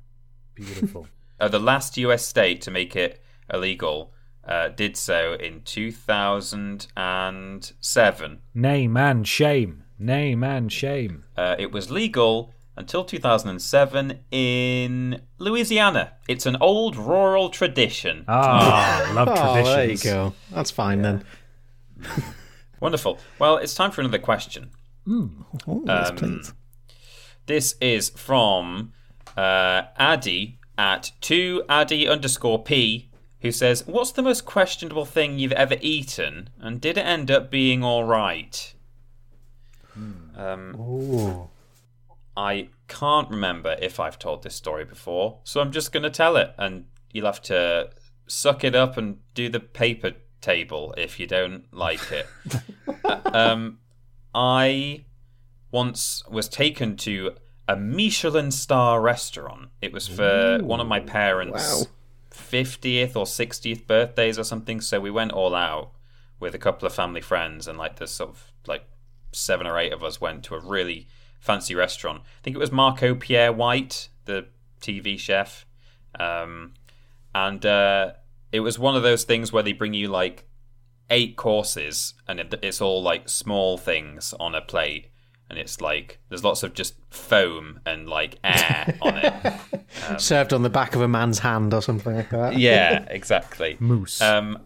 Beautiful. 0.54 1.06
Uh, 1.40 1.48
the 1.48 1.58
last 1.58 1.96
US 1.96 2.26
state 2.26 2.60
to 2.60 2.70
make 2.70 2.94
it 2.94 3.22
illegal 3.50 4.12
uh, 4.44 4.68
did 4.68 4.96
so 4.96 5.34
in 5.34 5.62
2007. 5.62 8.38
Name 8.54 8.96
and 8.96 9.26
shame. 9.28 9.82
Name 9.98 10.44
and 10.44 10.72
shame. 10.72 11.24
Uh, 11.36 11.56
it 11.58 11.72
was 11.72 11.90
legal 11.90 12.54
until 12.76 13.04
2007 13.04 14.20
in 14.30 15.20
Louisiana. 15.38 16.12
It's 16.28 16.46
an 16.46 16.56
old 16.60 16.96
rural 16.96 17.50
tradition. 17.50 18.24
Ah, 18.28 19.10
love 19.14 19.28
Oh, 19.36 19.54
there 19.62 19.90
you 19.90 19.98
go. 19.98 20.32
That's 20.50 20.70
fine 20.70 21.02
then. 21.02 21.24
Wonderful. 22.80 23.18
Well, 23.38 23.58
it's 23.58 23.74
time 23.74 23.90
for 23.90 24.00
another 24.00 24.18
question. 24.18 24.70
Oh, 25.08 25.82
yes, 25.86 26.10
Um, 26.10 26.16
please. 26.16 26.54
This 27.46 27.74
is 27.80 28.10
from 28.10 28.92
uh, 29.36 29.82
Addy 29.98 30.58
at 30.78 31.10
2 31.20 31.64
Addy 31.68 32.08
underscore 32.08 32.62
P, 32.62 33.09
who 33.40 33.50
says, 33.50 33.86
What's 33.86 34.12
the 34.12 34.22
most 34.22 34.44
questionable 34.44 35.04
thing 35.04 35.38
you've 35.38 35.52
ever 35.52 35.76
eaten, 35.80 36.50
and 36.60 36.80
did 36.80 36.98
it 36.98 37.06
end 37.06 37.30
up 37.30 37.50
being 37.50 37.84
alright? 37.84 38.74
Um, 40.36 41.48
I 42.36 42.68
can't 42.88 43.30
remember 43.30 43.76
if 43.80 44.00
I've 44.00 44.18
told 44.18 44.42
this 44.42 44.54
story 44.54 44.84
before, 44.84 45.38
so 45.44 45.60
I'm 45.60 45.72
just 45.72 45.92
going 45.92 46.02
to 46.04 46.10
tell 46.10 46.36
it, 46.36 46.54
and 46.58 46.86
you'll 47.12 47.26
have 47.26 47.42
to 47.42 47.90
suck 48.26 48.64
it 48.64 48.74
up 48.74 48.96
and 48.96 49.18
do 49.34 49.48
the 49.48 49.60
paper 49.60 50.12
table 50.40 50.94
if 50.96 51.20
you 51.20 51.26
don't 51.26 51.72
like 51.72 52.12
it. 52.12 52.26
Uh, 53.02 53.20
um, 53.32 53.78
I 54.34 55.04
once 55.70 56.22
was 56.28 56.48
taken 56.48 56.96
to 56.96 57.32
a 57.66 57.76
Michelin 57.76 58.50
star 58.50 59.00
restaurant. 59.00 59.70
It 59.80 59.92
was 59.92 60.06
for 60.06 60.58
one 60.60 60.80
of 60.80 60.86
my 60.86 61.00
parents' 61.00 61.80
wow. 61.80 61.86
50th 62.40 63.16
or 63.16 63.24
60th 63.24 63.86
birthdays 63.86 64.38
or 64.38 64.44
something, 64.44 64.80
so 64.80 65.00
we 65.00 65.10
went 65.10 65.32
all 65.32 65.54
out 65.54 65.92
with 66.38 66.54
a 66.54 66.58
couple 66.58 66.86
of 66.86 66.94
family 66.94 67.20
friends, 67.20 67.68
and 67.68 67.78
like 67.78 67.96
there's 67.96 68.10
sort 68.10 68.30
of 68.30 68.52
like 68.66 68.84
seven 69.32 69.66
or 69.66 69.78
eight 69.78 69.92
of 69.92 70.02
us 70.02 70.20
went 70.20 70.42
to 70.44 70.54
a 70.54 70.60
really 70.60 71.06
fancy 71.38 71.74
restaurant. 71.74 72.22
I 72.22 72.42
think 72.42 72.56
it 72.56 72.60
was 72.60 72.72
Marco 72.72 73.14
Pierre 73.14 73.52
White, 73.52 74.08
the 74.24 74.46
TV 74.80 75.18
chef, 75.18 75.66
um, 76.18 76.74
and 77.34 77.64
uh, 77.64 78.12
it 78.52 78.60
was 78.60 78.78
one 78.78 78.96
of 78.96 79.02
those 79.02 79.24
things 79.24 79.52
where 79.52 79.62
they 79.62 79.72
bring 79.72 79.94
you 79.94 80.08
like 80.08 80.46
eight 81.10 81.36
courses, 81.36 82.14
and 82.26 82.40
it's 82.40 82.80
all 82.80 83.02
like 83.02 83.28
small 83.28 83.76
things 83.76 84.34
on 84.40 84.54
a 84.54 84.60
plate, 84.60 85.09
and 85.50 85.58
it's 85.58 85.80
like 85.80 86.20
there's 86.28 86.44
lots 86.44 86.62
of 86.62 86.72
just 86.74 86.94
foam 87.10 87.80
and 87.84 88.08
like 88.08 88.38
air 88.44 88.96
on 89.02 89.16
it. 89.18 89.60
Served 90.20 90.52
on 90.52 90.62
the 90.62 90.70
back 90.70 90.94
of 90.94 91.02
a 91.02 91.08
man's 91.08 91.40
hand 91.40 91.74
or 91.74 91.82
something 91.82 92.14
like 92.14 92.30
that. 92.30 92.56
Yeah, 92.56 93.04
exactly. 93.08 93.76
Mousse. 93.80 94.20
Um, 94.20 94.60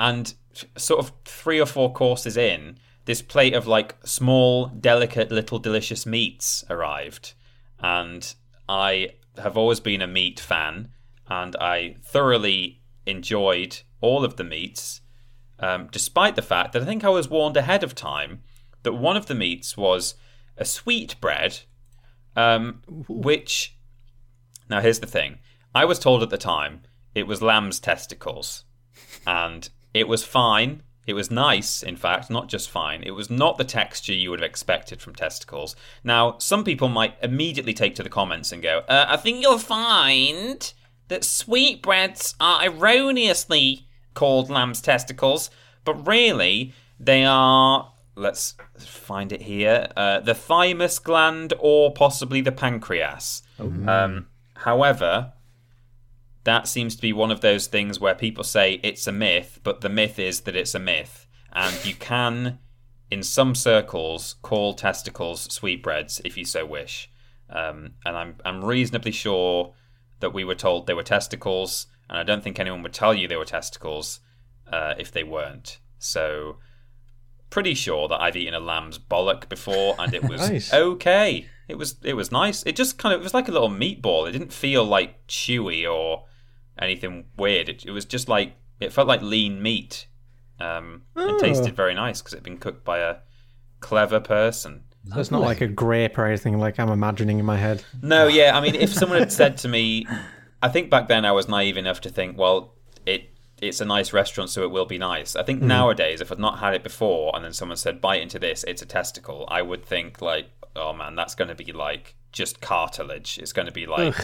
and 0.00 0.34
sort 0.76 0.98
of 0.98 1.12
three 1.24 1.60
or 1.60 1.66
four 1.66 1.92
courses 1.92 2.36
in, 2.36 2.78
this 3.04 3.22
plate 3.22 3.54
of 3.54 3.68
like 3.68 3.94
small, 4.04 4.66
delicate, 4.66 5.30
little 5.30 5.60
delicious 5.60 6.04
meats 6.04 6.64
arrived, 6.68 7.34
and 7.78 8.34
I 8.68 9.10
have 9.38 9.56
always 9.56 9.78
been 9.78 10.02
a 10.02 10.08
meat 10.08 10.40
fan, 10.40 10.88
and 11.28 11.54
I 11.56 11.96
thoroughly 12.02 12.80
enjoyed 13.06 13.82
all 14.00 14.24
of 14.24 14.36
the 14.36 14.44
meats, 14.44 15.00
um, 15.60 15.88
despite 15.92 16.34
the 16.34 16.42
fact 16.42 16.72
that 16.72 16.82
I 16.82 16.84
think 16.84 17.04
I 17.04 17.10
was 17.10 17.30
warned 17.30 17.56
ahead 17.56 17.84
of 17.84 17.94
time 17.94 18.40
that 18.86 18.94
one 18.94 19.16
of 19.16 19.26
the 19.26 19.34
meats 19.34 19.76
was 19.76 20.14
a 20.56 20.64
sweet 20.64 21.20
bread, 21.20 21.60
um, 22.36 22.82
which 23.08 23.76
now 24.70 24.80
here's 24.80 25.00
the 25.00 25.06
thing: 25.06 25.40
I 25.74 25.84
was 25.84 25.98
told 25.98 26.22
at 26.22 26.30
the 26.30 26.38
time 26.38 26.82
it 27.14 27.26
was 27.26 27.42
lamb's 27.42 27.80
testicles 27.80 28.64
and 29.26 29.68
it 29.92 30.08
was 30.08 30.24
fine. 30.24 30.82
It 31.06 31.14
was 31.14 31.30
nice, 31.30 31.82
in 31.82 31.96
fact, 31.96 32.30
not 32.30 32.48
just 32.48 32.70
fine. 32.70 33.02
It 33.02 33.12
was 33.12 33.30
not 33.30 33.58
the 33.58 33.64
texture 33.64 34.12
you 34.12 34.30
would 34.30 34.40
have 34.40 34.50
expected 34.50 35.00
from 35.00 35.14
testicles. 35.14 35.76
Now, 36.02 36.38
some 36.38 36.64
people 36.64 36.88
might 36.88 37.14
immediately 37.22 37.72
take 37.72 37.94
to 37.96 38.02
the 38.02 38.08
comments 38.08 38.52
and 38.52 38.62
go, 38.62 38.82
uh, 38.88 39.06
I 39.08 39.16
think 39.16 39.40
you'll 39.40 39.58
find 39.58 40.72
that 41.08 41.24
sweetbreads 41.24 42.34
are 42.40 42.66
erroneously 42.66 43.86
called 44.14 44.50
lamb's 44.50 44.80
testicles, 44.80 45.50
but 45.84 46.06
really, 46.06 46.72
they 46.98 47.24
are. 47.24 47.92
Let's 48.16 48.54
find 48.78 49.30
it 49.30 49.42
here 49.42 49.88
uh, 49.96 50.20
the 50.20 50.34
thymus 50.34 50.98
gland 50.98 51.52
or 51.58 51.92
possibly 51.92 52.40
the 52.40 52.52
pancreas. 52.52 53.42
Um, 53.88 54.26
however, 54.54 55.34
that 56.44 56.66
seems 56.66 56.96
to 56.96 57.02
be 57.02 57.12
one 57.12 57.30
of 57.30 57.40
those 57.40 57.66
things 57.66 58.00
where 58.00 58.14
people 58.14 58.44
say 58.44 58.80
it's 58.82 59.06
a 59.06 59.12
myth, 59.12 59.60
but 59.62 59.80
the 59.82 59.88
myth 59.88 60.18
is 60.18 60.42
that 60.42 60.56
it's 60.56 60.74
a 60.74 60.78
myth. 60.78 61.26
And 61.52 61.84
you 61.84 61.94
can, 61.94 62.58
in 63.10 63.22
some 63.22 63.54
circles, 63.54 64.36
call 64.42 64.74
testicles 64.74 65.52
sweetbreads 65.52 66.20
if 66.24 66.36
you 66.36 66.44
so 66.44 66.64
wish. 66.64 67.10
Um, 67.50 67.94
and 68.04 68.16
I'm, 68.16 68.36
I'm 68.44 68.64
reasonably 68.64 69.12
sure 69.12 69.74
that 70.20 70.32
we 70.32 70.44
were 70.44 70.54
told 70.54 70.86
they 70.86 70.94
were 70.94 71.02
testicles, 71.02 71.86
and 72.08 72.18
I 72.18 72.22
don't 72.22 72.42
think 72.42 72.58
anyone 72.58 72.82
would 72.82 72.92
tell 72.92 73.12
you 73.12 73.28
they 73.28 73.36
were 73.36 73.44
testicles 73.44 74.20
uh, 74.72 74.94
if 74.98 75.12
they 75.12 75.24
weren't. 75.24 75.80
So, 75.98 76.58
pretty 77.50 77.74
sure 77.74 78.08
that 78.08 78.20
I've 78.20 78.36
eaten 78.36 78.54
a 78.54 78.60
lamb's 78.60 78.98
bollock 78.98 79.48
before, 79.48 79.94
and 79.98 80.12
it 80.14 80.24
was 80.28 80.48
Nice. 80.50 80.72
okay. 80.72 81.46
It 81.68 81.76
was 81.78 81.96
it 82.02 82.14
was 82.14 82.30
nice. 82.30 82.62
It 82.64 82.76
just 82.76 82.96
kind 82.98 83.12
of 83.14 83.20
it 83.20 83.24
was 83.24 83.34
like 83.34 83.48
a 83.48 83.52
little 83.52 83.68
meatball. 83.70 84.28
It 84.28 84.32
didn't 84.32 84.52
feel 84.52 84.84
like 84.84 85.26
chewy 85.26 85.90
or 85.90 86.24
anything 86.78 87.24
weird. 87.36 87.68
It, 87.68 87.84
it 87.84 87.90
was 87.90 88.04
just 88.04 88.28
like 88.28 88.54
it 88.80 88.92
felt 88.92 89.08
like 89.08 89.20
lean 89.22 89.62
meat. 89.62 90.06
Um, 90.60 91.02
Oh. 91.16 91.36
It 91.36 91.40
tasted 91.40 91.74
very 91.74 91.92
nice 91.94 92.20
because 92.20 92.34
it'd 92.34 92.44
been 92.44 92.58
cooked 92.58 92.84
by 92.84 92.98
a 92.98 93.16
clever 93.80 94.20
person. 94.20 94.84
So 95.12 95.20
it's 95.20 95.30
not 95.30 95.40
like 95.42 95.60
a 95.60 95.66
grape 95.68 96.18
or 96.18 96.26
anything 96.26 96.58
like 96.58 96.80
I'm 96.80 96.88
imagining 96.88 97.38
in 97.38 97.44
my 97.46 97.56
head. 97.56 97.84
No, 98.02 98.26
yeah. 98.26 98.56
I 98.56 98.60
mean, 98.60 98.74
if 98.74 98.92
someone 98.92 99.18
had 99.18 99.30
said 99.32 99.56
to 99.58 99.68
me, 99.68 100.06
I 100.62 100.68
think 100.68 100.90
back 100.90 101.06
then 101.08 101.24
I 101.24 101.32
was 101.32 101.46
naive 101.48 101.76
enough 101.76 102.00
to 102.02 102.10
think, 102.10 102.36
well, 102.38 102.74
it 103.04 103.30
it's 103.60 103.80
a 103.80 103.84
nice 103.84 104.12
restaurant, 104.12 104.50
so 104.50 104.62
it 104.62 104.70
will 104.70 104.84
be 104.84 104.98
nice. 104.98 105.34
I 105.34 105.42
think 105.42 105.62
nowadays, 105.62 106.20
if 106.20 106.30
I'd 106.30 106.38
not 106.38 106.58
had 106.58 106.74
it 106.74 106.82
before, 106.82 107.32
and 107.34 107.44
then 107.44 107.52
someone 107.52 107.76
said, 107.76 108.00
bite 108.00 108.20
into 108.20 108.38
this, 108.38 108.64
it's 108.64 108.82
a 108.82 108.86
testicle, 108.86 109.46
I 109.48 109.62
would 109.62 109.84
think 109.84 110.20
like, 110.20 110.50
oh 110.74 110.92
man, 110.92 111.14
that's 111.14 111.34
going 111.34 111.48
to 111.48 111.54
be 111.54 111.72
like 111.72 112.16
just 112.32 112.60
cartilage. 112.60 113.38
It's 113.38 113.52
going 113.52 113.66
to 113.66 113.72
be 113.72 113.86
like 113.86 114.14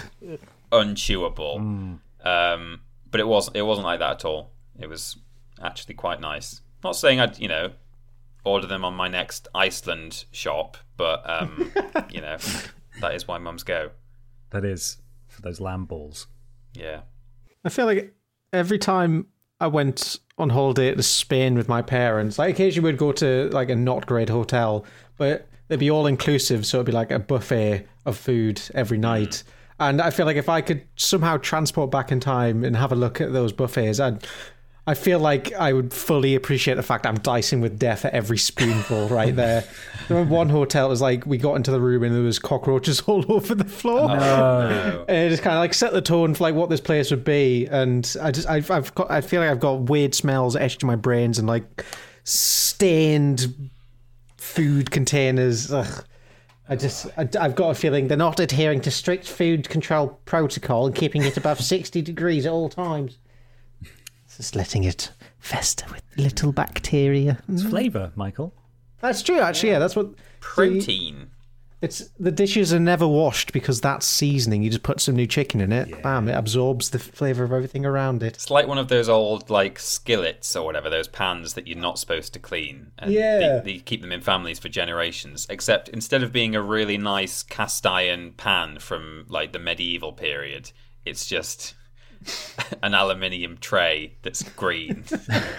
unchewable. 0.71 1.99
Um, 2.25 2.81
but 3.11 3.21
it 3.21 3.27
was 3.27 3.51
it 3.55 3.62
wasn't 3.62 3.87
like 3.87 4.01
that 4.01 4.11
at 4.12 4.25
all. 4.25 4.53
It 4.79 4.88
was 4.88 5.16
actually 5.62 5.95
quite 5.95 6.21
nice. 6.21 6.61
Not 6.85 6.97
saying 6.97 7.21
I'd 7.21 7.38
you 7.38 7.49
know 7.49 7.73
order 8.45 8.66
them 8.66 8.85
on 8.85 8.95
my 8.95 9.09
next 9.09 9.49
Iceland 9.55 10.25
shop, 10.31 10.77
but 10.97 11.29
um, 11.29 11.73
you 12.11 12.21
know 12.21 12.37
that 13.01 13.14
is 13.14 13.27
why 13.27 13.38
mums 13.38 13.62
go. 13.62 13.90
that 14.51 14.64
is 14.64 14.99
for 15.29 15.40
those 15.42 15.61
lamb 15.61 15.87
balls. 15.87 16.27
Yeah. 16.75 17.01
I 17.64 17.68
feel 17.68 17.87
like 17.87 18.12
every 18.53 18.79
time 18.79 19.27
I 19.61 19.67
went 19.67 20.19
on 20.38 20.51
holiday 20.51 20.95
to 20.95 21.03
Spain 21.03 21.55
with 21.55 21.69
my 21.69 21.83
parents, 21.83 22.38
like 22.38 22.55
occasionally 22.55 22.93
we'd 22.93 22.99
go 22.99 23.12
to 23.12 23.49
like 23.53 23.71
a 23.71 23.77
not 23.77 24.07
great 24.07 24.29
hotel, 24.29 24.85
but 25.17 25.49
they'd 25.69 25.79
be 25.79 25.91
all 25.91 26.07
inclusive, 26.07 26.67
so 26.67 26.79
it'd 26.79 26.87
be 26.87 26.93
like 26.93 27.11
a 27.11 27.19
buffet 27.19 27.87
of 28.05 28.17
food 28.17 28.61
every 28.75 28.99
night. 28.99 29.45
And 29.81 30.01
I 30.01 30.11
feel 30.11 30.27
like 30.27 30.37
if 30.37 30.49
I 30.49 30.61
could 30.61 30.87
somehow 30.97 31.38
transport 31.38 31.91
back 31.91 32.12
in 32.12 32.21
time 32.21 32.62
and 32.62 32.77
have 32.77 32.93
a 32.93 32.97
look 32.97 33.21
at 33.21 33.33
those 33.33 33.53
buffets, 33.53 33.99
I'd 33.99 34.27
I 34.85 34.95
feel 34.95 35.21
like 35.21 35.53
I 35.53 35.73
would 35.73 35.92
fully 35.92 36.35
appreciate 36.35 36.75
the 36.75 36.83
fact 36.83 37.07
I'm 37.07 37.18
dicing 37.18 37.61
with 37.61 37.79
death 37.79 38.05
at 38.05 38.14
every 38.14 38.38
spoonful 38.38 39.09
right 39.09 39.35
there. 39.35 39.64
There 40.09 40.18
was 40.18 40.27
one 40.27 40.49
hotel 40.49 40.87
it 40.87 40.88
was 40.88 41.01
like 41.01 41.25
we 41.25 41.38
got 41.38 41.55
into 41.55 41.71
the 41.71 41.81
room 41.81 42.03
and 42.03 42.12
there 42.12 42.23
was 42.23 42.40
cockroaches 42.40 43.01
all 43.07 43.25
over 43.33 43.55
the 43.55 43.64
floor. 43.64 44.09
No. 44.09 45.05
And 45.09 45.16
it 45.18 45.31
just 45.31 45.45
kind 45.45 45.55
of 45.55 45.61
like 45.61 45.75
set 45.75 45.92
the 45.92 46.03
tone 46.03 46.35
for 46.35 46.42
like 46.42 46.57
what 46.57 46.68
this 46.68 46.81
place 46.81 47.12
would 47.12 47.23
be, 47.23 47.66
and 47.66 48.16
I 48.21 48.33
just 48.33 48.49
I've, 48.49 48.71
I've 48.73 48.92
got 48.97 49.09
I 49.09 49.21
feel 49.21 49.40
like 49.40 49.51
I've 49.51 49.61
got 49.61 49.83
weird 49.83 50.16
smells 50.16 50.57
etched 50.57 50.83
in 50.83 50.88
my 50.88 50.97
brains 50.97 51.38
and 51.38 51.47
like 51.47 51.85
stained 52.25 53.71
food 54.37 54.90
containers. 54.90 55.73
Ugh. 55.73 56.05
I 56.68 56.75
just 56.75 57.07
I, 57.16 57.29
I've 57.40 57.55
got 57.55 57.71
a 57.71 57.75
feeling 57.75 58.09
they're 58.09 58.16
not 58.16 58.41
adhering 58.41 58.80
to 58.80 58.91
strict 58.91 59.28
food 59.28 59.68
control 59.68 60.18
protocol 60.24 60.87
and 60.87 60.95
keeping 60.95 61.22
it 61.22 61.37
above 61.37 61.61
sixty 61.61 62.03
degrees 62.03 62.47
at 62.47 62.53
all 62.53 62.68
times. 62.68 63.18
Just 64.43 64.57
letting 64.57 64.82
it 64.82 65.12
fester 65.38 65.86
with 65.93 66.03
little 66.16 66.51
bacteria. 66.51 67.38
It's 67.49 67.62
mm. 67.62 67.70
flavour, 67.70 68.11
Michael. 68.16 68.53
That's 69.01 69.22
true, 69.22 69.38
actually. 69.38 69.70
Yeah, 69.70 69.78
that's 69.78 69.95
what 69.95 70.14
Protein. 70.40 71.30
It's 71.80 72.11
the 72.18 72.32
dishes 72.32 72.74
are 72.74 72.80
never 72.80 73.07
washed 73.07 73.53
because 73.53 73.80
that's 73.80 74.05
seasoning. 74.05 74.64
You 74.64 74.70
just 74.70 74.82
put 74.82 75.01
some 75.01 75.14
new 75.14 75.28
chicken 75.28 75.61
in 75.61 75.70
it, 75.70 76.03
bam, 76.03 76.28
it 76.28 76.32
absorbs 76.32 76.90
the 76.90 76.99
flavor 76.99 77.45
of 77.45 77.53
everything 77.53 77.86
around 77.86 78.24
it. 78.24 78.34
It's 78.34 78.51
like 78.51 78.66
one 78.66 78.78
of 78.78 78.88
those 78.88 79.09
old 79.09 79.49
like 79.49 79.78
skillets 79.78 80.57
or 80.57 80.66
whatever, 80.66 80.90
those 80.90 81.07
pans 81.07 81.55
that 81.55 81.68
you're 81.68 81.78
not 81.78 82.01
supposed 82.01 82.32
to 82.32 82.40
clean. 82.40 82.90
And 82.99 83.12
Yeah. 83.12 83.61
They, 83.61 83.74
they 83.74 83.78
keep 83.78 84.01
them 84.01 84.11
in 84.11 84.22
families 84.22 84.59
for 84.59 84.68
generations. 84.68 85.47
Except 85.49 85.88
instead 85.88 86.24
of 86.24 86.32
being 86.32 86.57
a 86.57 86.62
really 86.62 86.99
nice 86.99 87.45
cast 87.45 87.86
iron 87.86 88.32
pan 88.32 88.80
from 88.80 89.24
like 89.28 89.53
the 89.53 89.61
medieval 89.61 90.12
period, 90.12 90.72
it's 91.05 91.26
just 91.26 91.76
an 92.83 92.95
aluminium 92.95 93.59
tray 93.59 94.16
that's 94.23 94.43
green. 94.43 95.05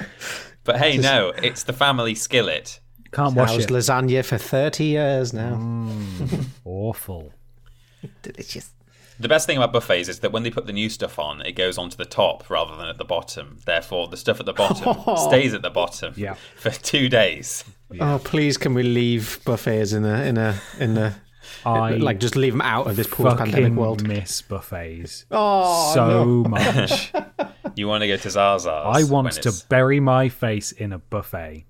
but 0.64 0.78
hey, 0.78 0.98
no, 0.98 1.34
it's 1.38 1.64
the 1.64 1.74
family 1.74 2.16
skillet. 2.16 2.80
Can't 3.12 3.36
wash 3.36 3.52
How's 3.52 3.66
it. 3.66 3.70
lasagna 3.70 4.26
for 4.26 4.38
30 4.38 4.84
years 4.86 5.34
now. 5.34 5.56
Mm, 5.56 6.46
awful. 6.66 7.32
Delicious. 8.24 8.72
The 9.20 9.28
best 9.28 9.46
thing 9.46 9.58
about 9.58 9.72
buffets 9.72 10.10
is 10.10 10.20
that 10.22 10.32
when 10.32 10.42
they 10.42 10.50
put 10.50 10.66
the 10.66 10.74
new 10.74 10.90
stuff 10.90 11.20
on, 11.20 11.42
it 11.42 11.52
goes 11.52 11.78
onto 11.78 11.96
the 11.96 12.06
top 12.06 12.50
rather 12.50 12.76
than 12.76 12.88
at 12.88 12.98
the 12.98 13.06
bottom. 13.06 13.60
Therefore, 13.66 14.08
the 14.08 14.18
stuff 14.18 14.40
at 14.40 14.48
the 14.48 14.54
bottom 14.54 14.96
oh. 15.06 15.28
stays 15.30 15.54
at 15.54 15.62
the 15.62 15.70
bottom 15.70 16.14
Yeah. 16.18 16.36
for 16.56 16.72
two 16.72 17.10
days. 17.10 17.64
Oh, 18.00 18.20
please, 18.24 18.58
can 18.58 18.74
we 18.74 18.82
leave 18.82 19.40
buffets 19.46 19.94
in 19.94 20.04
a 20.04 20.24
in 20.24 20.38
a 20.38 20.60
in 20.80 20.98
a 20.98 21.16
I 21.66 21.92
like 21.96 22.20
just 22.20 22.36
leave 22.36 22.54
them 22.54 22.62
out 22.62 22.88
of 22.88 22.96
this 22.96 23.08
post-pandemic 23.08 23.54
fucking 23.54 23.76
world? 23.76 24.08
miss 24.08 24.42
buffets 24.42 25.26
Oh, 25.32 25.94
so 25.94 26.26
much. 26.50 27.12
You 27.76 27.88
want 27.88 28.02
to 28.02 28.08
go 28.08 28.18
to 28.18 28.30
Zaza's? 28.30 28.66
I 28.68 29.04
want 29.12 29.32
to 29.34 29.54
bury 29.70 30.00
my 30.00 30.30
face 30.30 30.72
in 30.72 30.94
a 30.94 31.00
buffet 31.00 31.66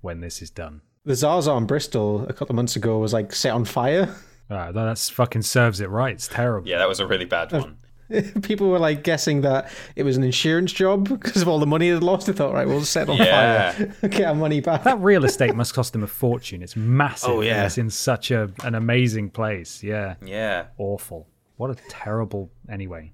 when 0.00 0.20
this 0.20 0.42
is 0.42 0.50
done. 0.50 0.82
The 1.04 1.14
Zaza 1.14 1.52
in 1.52 1.66
Bristol 1.66 2.24
a 2.28 2.32
couple 2.32 2.50
of 2.52 2.56
months 2.56 2.76
ago 2.76 2.98
was 2.98 3.12
like 3.12 3.32
set 3.34 3.52
on 3.52 3.64
fire. 3.64 4.14
Uh, 4.50 4.72
that's 4.72 5.10
fucking 5.10 5.42
serves 5.42 5.80
it 5.80 5.90
right. 5.90 6.14
It's 6.14 6.28
terrible. 6.28 6.68
Yeah, 6.68 6.78
that 6.78 6.88
was 6.88 7.00
a 7.00 7.06
really 7.06 7.24
bad 7.26 7.52
one. 7.52 7.78
People 8.42 8.68
were 8.70 8.78
like 8.78 9.02
guessing 9.04 9.42
that 9.42 9.70
it 9.96 10.02
was 10.02 10.16
an 10.16 10.24
insurance 10.24 10.72
job 10.72 11.08
because 11.08 11.42
of 11.42 11.48
all 11.48 11.58
the 11.58 11.66
money 11.66 11.90
they'd 11.90 12.02
lost. 12.02 12.26
They 12.26 12.32
thought, 12.32 12.54
right, 12.54 12.66
we'll 12.66 12.84
set 12.84 13.08
it 13.08 13.10
on 13.10 13.16
Yeah. 13.18 13.72
fire, 13.72 13.86
get 14.08 14.22
our 14.26 14.34
money 14.34 14.60
back. 14.60 14.84
That 14.84 14.98
real 15.00 15.24
estate 15.24 15.54
must 15.54 15.74
cost 15.74 15.92
them 15.92 16.02
a 16.02 16.06
fortune. 16.06 16.62
It's 16.62 16.76
massive. 16.76 17.30
Oh, 17.30 17.40
yeah. 17.42 17.66
It's 17.66 17.78
in 17.78 17.90
such 17.90 18.30
a 18.30 18.50
an 18.64 18.74
amazing 18.74 19.30
place. 19.30 19.82
Yeah. 19.82 20.14
Yeah. 20.24 20.66
Awful. 20.78 21.26
What 21.56 21.70
a 21.70 21.74
terrible. 21.88 22.50
Anyway. 22.68 23.12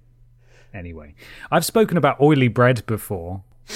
Anyway. 0.73 1.15
I've 1.51 1.65
spoken 1.65 1.97
about 1.97 2.21
oily 2.21 2.49
bread 2.49 2.85
before 2.87 3.43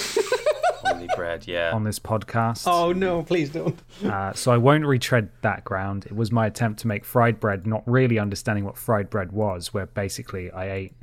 Holy 0.81 1.07
bread, 1.15 1.45
yeah. 1.47 1.71
on 1.73 1.83
this 1.83 1.99
podcast. 1.99 2.63
Oh 2.65 2.91
no, 2.93 3.23
please 3.23 3.49
don't. 3.49 3.77
Uh, 4.03 4.33
so 4.33 4.51
I 4.51 4.57
won't 4.57 4.85
retread 4.85 5.29
that 5.41 5.63
ground. 5.65 6.05
It 6.05 6.15
was 6.15 6.31
my 6.31 6.45
attempt 6.47 6.79
to 6.81 6.87
make 6.87 7.03
fried 7.05 7.39
bread, 7.39 7.67
not 7.67 7.83
really 7.85 8.17
understanding 8.19 8.63
what 8.65 8.77
fried 8.77 9.09
bread 9.09 9.31
was, 9.31 9.73
where 9.73 9.85
basically 9.87 10.49
I 10.51 10.71
ate 10.71 10.93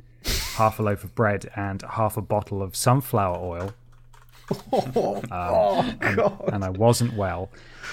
half 0.57 0.79
a 0.79 0.83
loaf 0.83 1.03
of 1.03 1.15
bread 1.15 1.49
and 1.55 1.81
half 1.83 2.17
a 2.17 2.21
bottle 2.21 2.61
of 2.61 2.75
sunflower 2.75 3.37
oil. 3.37 3.73
Um, 5.29 5.97
and, 6.01 6.21
and 6.53 6.63
I 6.63 6.69
wasn't 6.69 7.13
well. 7.13 7.49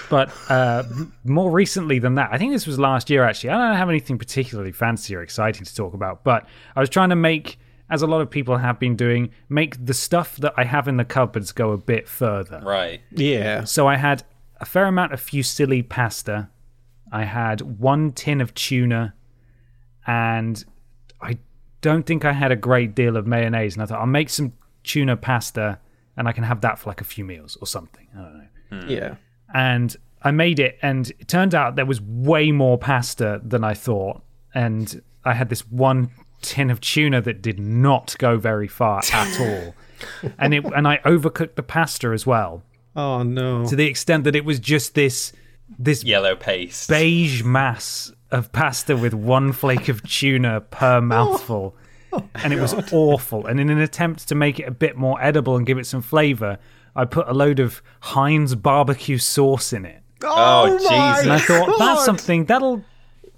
But 0.09 0.31
uh, 0.49 0.83
more 1.25 1.51
recently 1.51 1.99
than 1.99 2.15
that, 2.15 2.29
I 2.31 2.37
think 2.37 2.53
this 2.53 2.65
was 2.65 2.79
last 2.79 3.09
year 3.09 3.23
actually. 3.23 3.49
I 3.49 3.57
don't 3.57 3.75
have 3.75 3.89
anything 3.89 4.17
particularly 4.17 4.71
fancy 4.71 5.15
or 5.15 5.21
exciting 5.21 5.65
to 5.65 5.75
talk 5.75 5.93
about, 5.93 6.23
but 6.23 6.47
I 6.75 6.79
was 6.79 6.89
trying 6.89 7.09
to 7.09 7.15
make, 7.15 7.59
as 7.89 8.01
a 8.01 8.07
lot 8.07 8.21
of 8.21 8.29
people 8.29 8.55
have 8.55 8.79
been 8.79 8.95
doing, 8.95 9.31
make 9.49 9.85
the 9.85 9.93
stuff 9.93 10.37
that 10.37 10.53
I 10.55 10.63
have 10.63 10.87
in 10.87 10.95
the 10.95 11.03
cupboards 11.03 11.51
go 11.51 11.71
a 11.71 11.77
bit 11.77 12.07
further. 12.07 12.61
Right. 12.63 13.01
Yeah. 13.11 13.65
So 13.65 13.87
I 13.87 13.97
had 13.97 14.23
a 14.61 14.65
fair 14.65 14.85
amount 14.85 15.11
of 15.11 15.19
fusilli 15.19 15.87
pasta. 15.87 16.49
I 17.11 17.23
had 17.25 17.79
one 17.79 18.11
tin 18.13 18.39
of 18.39 18.53
tuna, 18.53 19.13
and 20.07 20.63
I 20.67 20.74
don't 21.89 22.05
think 22.05 22.25
I 22.25 22.33
had 22.33 22.51
a 22.51 22.55
great 22.55 22.95
deal 22.95 23.15
of 23.15 23.25
mayonnaise. 23.27 23.75
And 23.75 23.83
I 23.83 23.85
thought 23.85 23.99
I'll 23.99 24.07
make 24.21 24.29
some 24.29 24.53
tuna 24.83 25.15
pasta, 25.17 25.79
and 26.17 26.27
I 26.27 26.31
can 26.31 26.43
have 26.43 26.61
that 26.61 26.79
for 26.79 26.89
like 26.89 27.01
a 27.01 27.05
few 27.05 27.23
meals 27.25 27.57
or 27.61 27.67
something. 27.67 28.07
I 28.15 28.21
don't 28.21 28.37
know. 28.37 28.47
Hmm. 28.81 28.89
Yeah. 28.89 29.15
And 29.53 29.95
I 30.23 30.31
made 30.31 30.59
it, 30.59 30.77
and 30.81 31.09
it 31.19 31.27
turned 31.27 31.53
out 31.53 31.75
there 31.75 31.85
was 31.85 32.01
way 32.01 32.51
more 32.51 32.77
pasta 32.77 33.39
than 33.43 33.63
I 33.63 33.73
thought. 33.75 34.21
And 34.53 35.01
I 35.23 35.33
had 35.33 35.49
this 35.49 35.61
one 35.69 36.09
tin 36.41 36.69
of 36.71 36.79
tuna 36.81 37.21
that 37.21 37.41
did 37.41 37.59
not 37.59 38.15
go 38.17 38.37
very 38.37 38.67
far 38.67 39.01
at 39.13 39.39
all. 39.39 39.75
And 40.39 40.53
it 40.53 40.65
and 40.65 40.87
I 40.87 40.97
overcooked 41.05 41.55
the 41.55 41.63
pasta 41.63 42.09
as 42.09 42.25
well 42.27 42.63
Oh 42.95 43.23
no. 43.23 43.65
to 43.65 43.75
the 43.75 43.85
extent 43.87 44.23
that 44.25 44.35
it 44.35 44.45
was 44.45 44.59
just 44.59 44.93
this 44.95 45.31
this 45.79 46.03
Yellow 46.03 46.35
paste. 46.35 46.89
beige 46.89 47.43
mass 47.43 48.11
of 48.31 48.51
pasta 48.51 48.95
with 48.97 49.13
one 49.13 49.51
flake 49.51 49.87
of 49.87 50.03
tuna 50.03 50.61
per 50.61 51.01
mouthful. 51.01 51.75
Oh, 52.11 52.17
oh, 52.19 52.29
and 52.43 52.53
it 52.53 52.59
was 52.59 52.73
awful. 52.93 53.45
And 53.45 53.59
in 53.59 53.69
an 53.69 53.79
attempt 53.79 54.27
to 54.29 54.35
make 54.35 54.59
it 54.59 54.67
a 54.67 54.71
bit 54.71 54.95
more 54.97 55.21
edible 55.21 55.57
and 55.57 55.65
give 55.65 55.77
it 55.77 55.85
some 55.85 56.01
flavor, 56.01 56.57
I 56.95 57.05
put 57.05 57.27
a 57.27 57.33
load 57.33 57.59
of 57.59 57.81
Heinz 58.01 58.55
barbecue 58.55 59.17
sauce 59.17 59.73
in 59.73 59.85
it. 59.85 60.01
oh, 60.23 60.77
oh 60.79 60.89
my 60.89 61.19
And 61.21 61.31
I 61.31 61.37
Jesus. 61.37 61.47
thought 61.57 61.67
God. 61.67 61.79
that's 61.79 62.05
something 62.05 62.45
that'll 62.45 62.83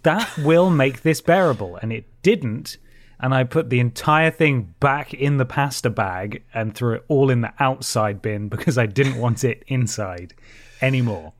that 0.03 0.37
will 0.37 0.69
make 0.69 1.01
this 1.01 1.21
bearable, 1.21 1.75
and 1.77 1.91
it 1.91 2.05
didn't. 2.21 2.77
And 3.19 3.33
I 3.33 3.43
put 3.45 3.71
the 3.71 3.79
entire 3.79 4.29
thing 4.29 4.75
back 4.79 5.11
in 5.13 5.37
the 5.37 5.45
pasta 5.45 5.89
bag 5.89 6.43
and 6.53 6.75
threw 6.75 6.93
it 6.93 7.05
all 7.07 7.31
in 7.31 7.41
the 7.41 7.51
outside 7.59 8.21
bin 8.21 8.47
because 8.47 8.77
I 8.77 8.85
didn't 8.85 9.17
want 9.17 9.43
it 9.43 9.63
inside 9.67 10.35
anymore. 10.81 11.33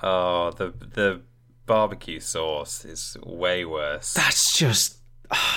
Oh, 0.00 0.50
the 0.50 0.74
the 0.94 1.20
barbecue 1.66 2.20
sauce 2.20 2.84
is 2.84 3.16
way 3.24 3.64
worse. 3.64 4.14
That's 4.14 4.56
just. 4.56 4.98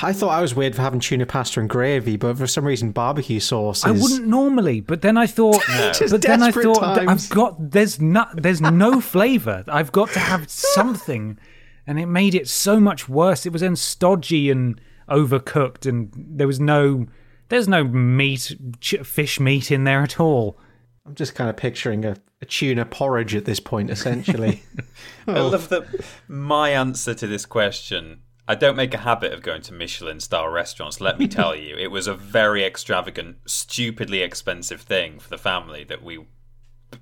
I 0.02 0.14
thought 0.14 0.30
I 0.30 0.40
was 0.42 0.56
weird 0.56 0.74
for 0.74 0.82
having 0.82 1.02
tuna 1.02 1.26
pasta 1.26 1.60
and 1.60 1.70
gravy, 1.70 2.16
but 2.16 2.38
for 2.38 2.48
some 2.48 2.66
reason 2.66 2.92
barbecue 2.92 3.42
sauce 3.42 3.80
is. 3.80 3.86
I 3.86 3.92
wouldn't 3.92 4.26
normally, 4.26 4.80
but 4.80 5.02
then 5.02 5.18
I 5.18 5.28
thought, 5.28 5.62
Just 5.68 6.12
but 6.12 6.22
then 6.22 6.42
I 6.42 6.52
thought 6.52 6.96
times. 6.96 7.30
I've 7.30 7.36
got 7.36 7.72
there's 7.72 8.00
not 8.00 8.42
there's 8.42 8.62
no 8.62 9.02
flavor. 9.14 9.66
I've 9.68 9.92
got 9.92 10.10
to 10.12 10.20
have 10.20 10.50
something, 10.50 11.38
and 11.86 12.00
it 12.00 12.06
made 12.06 12.36
it 12.36 12.48
so 12.48 12.80
much 12.80 13.10
worse. 13.10 13.46
It 13.46 13.52
was 13.52 13.62
then 13.62 13.76
stodgy 13.76 14.50
and 14.50 14.80
overcooked, 15.10 15.86
and 15.86 16.10
there 16.16 16.48
was 16.48 16.60
no 16.60 17.08
there's 17.50 17.68
no 17.68 17.84
meat, 17.84 18.56
fish 19.04 19.40
meat 19.40 19.72
in 19.72 19.84
there 19.84 20.02
at 20.02 20.20
all. 20.20 20.58
I'm 21.06 21.16
just 21.16 21.36
kind 21.36 21.50
of 21.50 21.56
picturing 21.56 22.04
a, 22.04 22.18
a 22.42 22.46
tuna 22.46 22.86
porridge 22.86 23.36
at 23.36 23.46
this 23.46 23.60
point, 23.60 23.92
essentially. 23.92 24.64
I 25.28 25.40
love 25.40 25.70
that 25.70 25.86
my 26.28 26.70
answer 26.70 27.14
to 27.14 27.28
this 27.28 27.46
question. 27.46 28.22
I 28.48 28.56
don't 28.56 28.76
make 28.76 28.94
a 28.94 29.00
habit 29.00 29.34
of 29.34 29.42
going 29.42 29.62
to 29.64 29.74
Michelin 29.74 30.20
star 30.20 30.52
restaurants, 30.52 31.02
let 31.02 31.18
me 31.20 31.28
tell 31.28 31.56
you. 31.56 31.76
It 31.76 31.90
was 31.90 32.08
a 32.08 32.14
very 32.14 32.64
extravagant, 32.64 33.38
stupidly 33.46 34.22
expensive 34.22 34.82
thing 34.82 35.20
for 35.20 35.30
the 35.30 35.38
family 35.38 35.84
that 35.86 36.04
we 36.04 36.26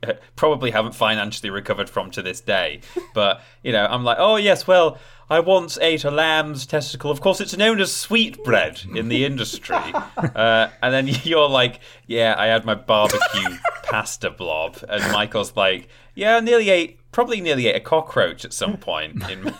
probably 0.35 0.71
haven't 0.71 0.95
financially 0.95 1.49
recovered 1.49 1.89
from 1.89 2.11
to 2.11 2.21
this 2.21 2.41
day. 2.41 2.81
But, 3.13 3.41
you 3.61 3.71
know, 3.71 3.85
I'm 3.85 4.03
like, 4.03 4.17
oh, 4.19 4.37
yes, 4.37 4.67
well, 4.67 4.97
I 5.29 5.39
once 5.39 5.77
ate 5.79 6.03
a 6.03 6.11
lamb's 6.11 6.65
testicle. 6.65 7.09
Of 7.09 7.21
course, 7.21 7.39
it's 7.41 7.55
known 7.57 7.79
as 7.79 7.93
sweetbread 7.93 8.83
in 8.95 9.07
the 9.07 9.25
industry. 9.25 9.77
Uh, 10.35 10.69
and 10.81 10.93
then 10.93 11.07
you're 11.23 11.49
like, 11.49 11.79
yeah, 12.07 12.33
I 12.37 12.47
had 12.47 12.65
my 12.65 12.75
barbecue 12.75 13.57
pasta 13.83 14.31
blob. 14.31 14.77
And 14.87 15.03
Michael's 15.11 15.55
like, 15.55 15.89
yeah, 16.15 16.37
I 16.37 16.39
nearly 16.39 16.69
ate, 16.69 16.99
probably 17.11 17.41
nearly 17.41 17.67
ate 17.67 17.75
a 17.75 17.79
cockroach 17.79 18.45
at 18.45 18.53
some 18.53 18.77
point. 18.77 19.21
In... 19.29 19.53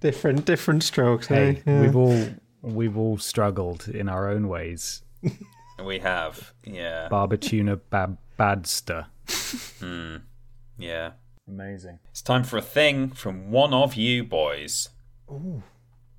different, 0.00 0.44
different 0.44 0.84
strokes. 0.84 1.26
Hey, 1.26 1.56
eh? 1.56 1.60
Yeah. 1.66 1.80
we've 1.80 1.96
all 1.96 2.28
we've 2.62 2.96
all 2.96 3.18
struggled 3.18 3.88
in 3.88 4.08
our 4.08 4.28
own 4.28 4.48
ways. 4.48 5.02
we 5.84 5.98
have, 6.00 6.52
yeah, 6.64 7.08
Barbatuna 7.10 7.80
bab- 7.90 8.18
badster. 8.38 9.06
yeah. 10.78 11.10
Amazing. 11.48 11.98
It's 12.10 12.22
time 12.22 12.42
for 12.44 12.56
a 12.56 12.62
thing 12.62 13.08
from 13.10 13.50
one 13.50 13.74
of 13.74 13.94
you 13.94 14.24
boys. 14.24 14.88
Ooh. 15.30 15.62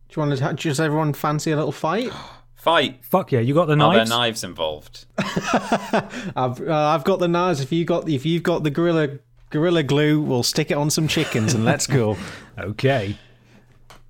Do 0.09 0.21
you 0.21 0.27
want 0.27 0.37
to? 0.37 0.53
Does 0.69 0.79
everyone 0.79 1.13
fancy 1.13 1.51
a 1.51 1.55
little 1.55 1.71
fight? 1.71 2.11
Fight. 2.55 3.05
Fuck 3.05 3.31
yeah! 3.31 3.41
You 3.41 3.53
got 3.53 3.65
the 3.67 3.73
Are 3.73 3.77
there 3.93 4.05
knives. 4.05 4.09
knives 4.09 4.43
involved? 4.43 5.05
I've 5.19 6.59
uh, 6.67 6.73
I've 6.95 7.03
got 7.03 7.19
the 7.19 7.27
knives. 7.27 7.61
If 7.61 7.71
you 7.71 7.85
got 7.85 8.09
if 8.09 8.25
you've 8.25 8.41
got 8.41 8.63
the 8.63 8.71
gorilla 8.71 9.19
gorilla 9.51 9.83
glue, 9.83 10.19
we'll 10.19 10.41
stick 10.41 10.71
it 10.71 10.73
on 10.73 10.89
some 10.89 11.07
chickens 11.07 11.53
and 11.53 11.63
let's 11.65 11.85
go. 11.85 12.17
Okay. 12.57 13.17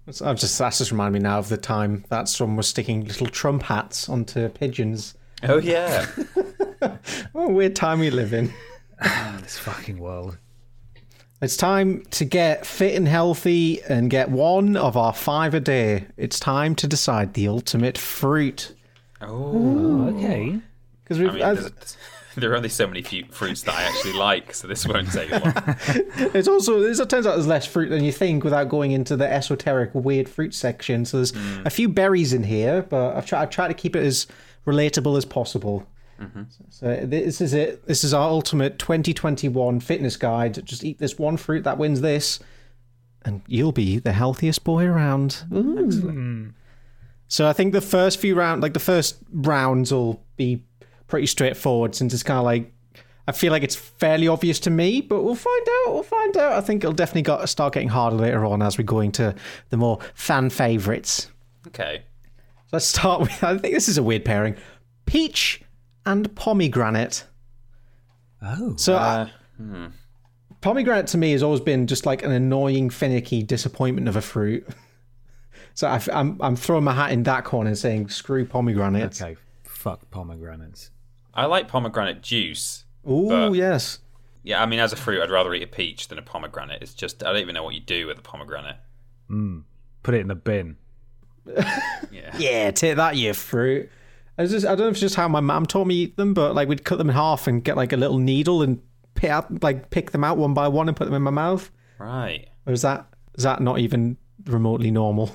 That's- 0.05 0.21
I've 0.21 0.39
just 0.39 0.57
that's 0.57 0.77
just 0.77 0.91
reminded 0.91 1.21
me 1.21 1.27
now 1.27 1.39
of 1.39 1.49
the 1.49 1.57
time 1.57 2.05
that 2.09 2.29
someone 2.29 2.55
was 2.55 2.69
sticking 2.69 3.03
little 3.05 3.27
Trump 3.27 3.63
hats 3.63 4.07
onto 4.07 4.47
pigeons. 4.49 5.15
Oh 5.43 5.57
yeah. 5.57 6.05
What 7.33 7.49
a 7.49 7.51
weird 7.51 7.75
time 7.75 7.99
we 7.99 8.09
live 8.09 8.31
in. 8.33 8.53
This 9.41 9.57
fucking 9.57 9.97
world. 9.97 10.37
It's 11.41 11.57
time 11.57 12.03
to 12.11 12.25
get 12.25 12.65
fit 12.65 12.95
and 12.95 13.07
healthy 13.07 13.81
and 13.83 14.09
get 14.09 14.29
one 14.29 14.77
of 14.77 14.95
our 14.95 15.13
five 15.13 15.53
a 15.53 15.59
day. 15.59 16.05
It's 16.17 16.39
time 16.39 16.75
to 16.75 16.87
decide 16.87 17.33
the 17.33 17.47
ultimate 17.47 17.97
fruit. 17.97 18.73
Oh, 19.21 20.13
Okay. 20.15 20.59
Because 21.03 21.19
we've 21.19 21.29
I 21.29 21.33
mean, 21.33 21.43
as- 21.43 21.97
there 22.35 22.51
are 22.51 22.55
only 22.55 22.69
so 22.69 22.87
many 22.87 23.01
few 23.01 23.25
fruits 23.29 23.61
that 23.63 23.75
I 23.75 23.83
actually 23.83 24.13
like, 24.17 24.53
so 24.53 24.67
this 24.67 24.85
won't 24.87 25.11
take 25.11 25.31
long. 25.31 25.53
It's 26.33 26.47
also 26.47 26.81
there's, 26.81 26.99
it 26.99 27.09
turns 27.09 27.25
out 27.25 27.35
there's 27.35 27.47
less 27.47 27.65
fruit 27.65 27.89
than 27.89 28.03
you 28.03 28.11
think 28.11 28.43
without 28.43 28.69
going 28.69 28.91
into 28.91 29.15
the 29.15 29.31
esoteric 29.31 29.91
weird 29.93 30.27
fruit 30.27 30.53
section. 30.53 31.05
So 31.05 31.17
there's 31.17 31.31
hmm. 31.31 31.61
a 31.65 31.69
few 31.69 31.87
berries 31.87 32.33
in 32.33 32.43
here, 32.43 32.81
but 32.83 33.15
I've 33.15 33.25
tried 33.25 33.41
I've 33.43 33.49
tried 33.49 33.69
to 33.69 33.73
keep 33.73 33.95
it 33.95 34.03
as 34.03 34.27
relatable 34.65 35.17
as 35.17 35.25
possible. 35.25 35.87
Mm-hmm. 36.21 36.43
So 36.69 37.05
this 37.05 37.41
is 37.41 37.53
it. 37.53 37.85
This 37.85 38.03
is 38.03 38.13
our 38.13 38.29
ultimate 38.29 38.79
2021 38.79 39.79
fitness 39.79 40.17
guide. 40.17 40.65
Just 40.65 40.83
eat 40.83 40.99
this 40.99 41.17
one 41.17 41.37
fruit 41.37 41.63
that 41.63 41.77
wins 41.77 42.01
this, 42.01 42.39
and 43.23 43.41
you'll 43.47 43.71
be 43.71 43.99
the 43.99 44.13
healthiest 44.13 44.63
boy 44.63 44.85
around. 44.85 45.43
Ooh. 45.53 45.89
Hmm. 45.91 46.49
So 47.27 47.47
I 47.47 47.53
think 47.53 47.73
the 47.73 47.81
first 47.81 48.19
few 48.19 48.35
round, 48.35 48.61
like 48.61 48.73
the 48.73 48.79
first 48.79 49.17
rounds, 49.31 49.91
will 49.91 50.23
be 50.37 50.63
pretty 51.07 51.27
straightforward 51.27 51.95
since 51.95 52.13
it's 52.13 52.23
kind 52.23 52.39
of 52.39 52.45
like 52.45 52.71
I 53.27 53.31
feel 53.31 53.51
like 53.51 53.63
it's 53.63 53.75
fairly 53.75 54.27
obvious 54.27 54.59
to 54.61 54.69
me, 54.69 55.01
but 55.01 55.23
we'll 55.23 55.35
find 55.35 55.67
out. 55.67 55.93
We'll 55.93 56.03
find 56.03 56.37
out. 56.37 56.53
I 56.53 56.61
think 56.61 56.83
it'll 56.83 56.93
definitely 56.93 57.23
got 57.23 57.47
start 57.49 57.73
getting 57.73 57.89
harder 57.89 58.17
later 58.17 58.45
on 58.45 58.61
as 58.61 58.77
we 58.77 58.83
go 58.83 58.99
into 58.99 59.33
the 59.69 59.77
more 59.77 59.99
fan 60.13 60.49
favorites. 60.49 61.31
Okay. 61.67 62.03
Let's 62.71 62.85
start 62.85 63.21
with. 63.21 63.43
I 63.43 63.57
think 63.57 63.73
this 63.73 63.89
is 63.89 63.97
a 63.97 64.03
weird 64.03 64.25
pairing: 64.25 64.55
peach 65.07 65.61
and 66.05 66.33
pomegranate. 66.35 67.25
Oh. 68.41 68.75
So 68.77 68.95
Uh, 68.95 69.29
pomegranate 70.61 71.07
to 71.07 71.17
me 71.17 71.31
has 71.31 71.43
always 71.43 71.61
been 71.61 71.87
just 71.87 72.05
like 72.05 72.23
an 72.23 72.31
annoying, 72.31 72.89
finicky 72.89 73.43
disappointment 73.43 74.07
of 74.07 74.15
a 74.15 74.21
fruit. 74.21 74.67
So 75.73 75.87
I, 75.89 76.01
am 76.13 76.37
I'm 76.41 76.55
throwing 76.55 76.85
my 76.85 76.93
hat 76.93 77.11
in 77.11 77.23
that 77.23 77.43
corner 77.43 77.67
and 77.67 77.77
saying 77.77 78.07
screw 78.07 78.45
pomegranate. 78.45 79.21
Okay. 79.21 79.35
Fuck 79.65 80.09
pomegranates. 80.09 80.89
I 81.33 81.47
like 81.47 81.67
pomegranate 81.67 82.21
juice. 82.21 82.85
Oh 83.05 83.51
yes. 83.51 83.99
Yeah, 84.41 84.61
I 84.63 84.67
mean, 84.67 84.79
as 84.79 84.93
a 84.93 84.95
fruit, 84.95 85.21
I'd 85.21 85.29
rather 85.29 85.53
eat 85.53 85.63
a 85.63 85.67
peach 85.67 86.07
than 86.07 86.17
a 86.17 86.21
pomegranate. 86.21 86.81
It's 86.81 86.93
just 86.93 87.23
I 87.23 87.33
don't 87.33 87.41
even 87.41 87.55
know 87.55 87.63
what 87.63 87.75
you 87.75 87.81
do 87.81 88.07
with 88.07 88.17
a 88.17 88.21
pomegranate. 88.21 88.77
Put 90.01 90.13
it 90.13 90.21
in 90.21 90.29
the 90.29 90.35
bin. 90.35 90.77
Yeah. 91.45 91.81
Yeah, 92.37 92.71
take 92.71 92.95
that, 92.95 93.17
you 93.17 93.33
fruit. 93.33 93.89
I, 94.37 94.45
just, 94.45 94.65
I 94.65 94.69
don't 94.69 94.79
know 94.79 94.87
if 94.87 94.93
it's 94.93 95.01
just 95.01 95.15
how 95.15 95.27
my 95.27 95.39
mom 95.39 95.65
taught 95.65 95.87
me 95.87 95.95
eat 95.95 96.17
them, 96.17 96.33
but 96.33 96.55
like 96.55 96.67
we'd 96.67 96.83
cut 96.83 96.97
them 96.97 97.09
in 97.09 97.15
half 97.15 97.47
and 97.47 97.63
get 97.63 97.77
like 97.77 97.93
a 97.93 97.97
little 97.97 98.17
needle 98.17 98.61
and 98.61 98.81
pick 99.13 99.29
out, 99.29 99.63
like 99.63 99.89
pick 99.89 100.11
them 100.11 100.23
out 100.23 100.37
one 100.37 100.53
by 100.53 100.67
one 100.67 100.87
and 100.87 100.97
put 100.97 101.05
them 101.05 101.13
in 101.13 101.21
my 101.21 101.31
mouth. 101.31 101.71
Right. 101.99 102.49
Or 102.65 102.73
is 102.73 102.81
that 102.81 103.07
is 103.35 103.43
that 103.43 103.61
not 103.61 103.79
even 103.79 104.17
remotely 104.45 104.91
normal? 104.91 105.31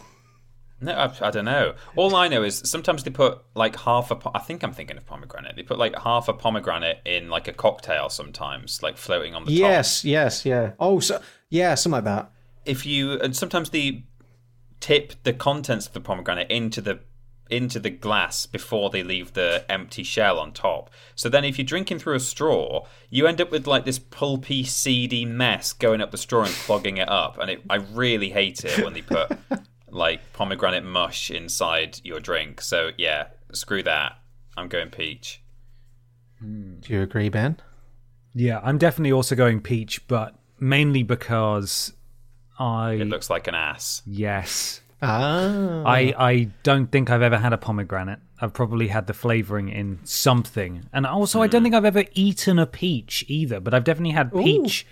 No, 0.82 0.92
I, 0.94 1.28
I 1.28 1.30
don't 1.30 1.44
know. 1.44 1.74
All 1.94 2.16
I 2.16 2.28
know 2.28 2.42
is 2.42 2.62
sometimes 2.64 3.04
they 3.04 3.10
put 3.10 3.38
like 3.54 3.76
half 3.80 4.10
a. 4.10 4.18
I 4.34 4.38
think 4.38 4.62
I'm 4.62 4.72
thinking 4.72 4.96
of 4.96 5.04
pomegranate. 5.04 5.56
They 5.56 5.62
put 5.62 5.78
like 5.78 5.98
half 5.98 6.28
a 6.28 6.32
pomegranate 6.32 7.00
in 7.04 7.28
like 7.28 7.48
a 7.48 7.52
cocktail 7.52 8.08
sometimes, 8.08 8.82
like 8.82 8.96
floating 8.96 9.34
on 9.34 9.44
the 9.44 9.52
top. 9.52 9.58
Yes, 9.58 10.04
yes, 10.04 10.46
yeah. 10.46 10.72
Oh, 10.80 11.00
so 11.00 11.20
yeah, 11.50 11.74
something 11.74 11.96
like 11.96 12.04
that. 12.04 12.30
If 12.64 12.86
you 12.86 13.12
and 13.20 13.36
sometimes 13.36 13.70
they 13.70 14.04
tip 14.80 15.22
the 15.22 15.34
contents 15.34 15.86
of 15.86 15.92
the 15.92 16.00
pomegranate 16.00 16.50
into 16.50 16.80
the 16.80 17.00
into 17.50 17.78
the 17.80 17.90
glass 17.90 18.46
before 18.46 18.90
they 18.90 19.02
leave 19.02 19.32
the 19.32 19.64
empty 19.68 20.02
shell 20.02 20.38
on 20.38 20.52
top. 20.52 20.90
So 21.14 21.28
then 21.28 21.44
if 21.44 21.58
you're 21.58 21.64
drinking 21.64 21.98
through 21.98 22.14
a 22.14 22.20
straw, 22.20 22.86
you 23.10 23.26
end 23.26 23.40
up 23.40 23.50
with 23.50 23.66
like 23.66 23.84
this 23.84 23.98
pulpy, 23.98 24.64
seedy 24.64 25.24
mess 25.24 25.72
going 25.72 26.00
up 26.00 26.10
the 26.10 26.18
straw 26.18 26.44
and 26.44 26.52
clogging 26.54 26.96
it 26.98 27.08
up. 27.08 27.38
And 27.38 27.50
it, 27.50 27.62
I 27.68 27.76
really 27.76 28.30
hate 28.30 28.64
it 28.64 28.84
when 28.84 28.92
they 28.94 29.02
put 29.02 29.30
like 29.90 30.32
pomegranate 30.32 30.84
mush 30.84 31.30
inside 31.30 32.00
your 32.04 32.20
drink. 32.20 32.60
So 32.60 32.90
yeah, 32.96 33.26
screw 33.52 33.82
that. 33.82 34.18
I'm 34.56 34.68
going 34.68 34.90
peach. 34.90 35.42
Hmm. 36.38 36.74
Do 36.80 36.92
you 36.94 37.02
agree, 37.02 37.28
Ben? 37.28 37.58
Yeah, 38.34 38.60
I'm 38.62 38.78
definitely 38.78 39.12
also 39.12 39.34
going 39.34 39.60
peach, 39.60 40.06
but 40.06 40.34
mainly 40.58 41.02
because 41.02 41.92
I 42.58 42.92
It 42.92 43.08
looks 43.08 43.28
like 43.30 43.46
an 43.48 43.54
ass. 43.54 44.02
yes. 44.06 44.80
Ah, 45.02 45.82
I, 45.84 46.14
I 46.18 46.48
don't 46.62 46.90
think 46.92 47.10
I've 47.10 47.22
ever 47.22 47.38
had 47.38 47.52
a 47.52 47.58
pomegranate. 47.58 48.18
I've 48.40 48.52
probably 48.52 48.88
had 48.88 49.06
the 49.06 49.14
flavoring 49.14 49.68
in 49.68 49.98
something. 50.04 50.84
And 50.92 51.06
also, 51.06 51.40
I 51.42 51.46
don't 51.46 51.62
think 51.62 51.74
I've 51.74 51.84
ever 51.84 52.04
eaten 52.14 52.58
a 52.58 52.66
peach 52.66 53.24
either, 53.28 53.60
but 53.60 53.72
I've 53.74 53.84
definitely 53.84 54.12
had 54.14 54.32
peach 54.32 54.86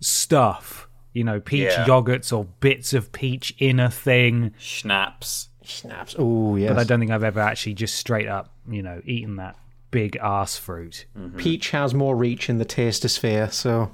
stuff. 0.00 0.88
You 1.12 1.24
know, 1.24 1.40
peach 1.40 1.72
Yeah. 1.72 1.86
yogurts 1.86 2.36
or 2.36 2.44
bits 2.60 2.92
of 2.92 3.10
peach 3.12 3.54
in 3.58 3.80
a 3.80 3.90
thing. 3.90 4.52
Schnapps. 4.58 5.48
snaps. 5.64 6.14
Oh, 6.18 6.56
yes. 6.56 6.70
But 6.70 6.78
I 6.78 6.84
don't 6.84 6.98
think 7.00 7.10
I've 7.12 7.22
ever 7.24 7.40
actually 7.40 7.74
just 7.74 7.94
straight 7.96 8.26
up, 8.28 8.52
you 8.68 8.82
know, 8.82 9.00
eaten 9.04 9.36
that 9.36 9.56
big 9.92 10.16
ass 10.16 10.56
fruit. 10.56 11.06
Peach 11.36 11.70
has 11.70 11.94
more 11.94 12.16
reach 12.16 12.48
in 12.48 12.58
the 12.58 12.64
tastosphere, 12.64 13.52
so 13.52 13.92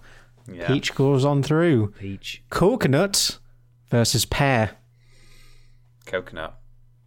Yeah. 0.50 0.66
peach 0.68 0.94
goes 0.94 1.24
on 1.24 1.42
through. 1.42 1.88
Peach. 1.98 2.42
Coconut 2.50 3.38
versus 3.90 4.24
pear. 4.24 4.70
Coconut. 6.06 6.58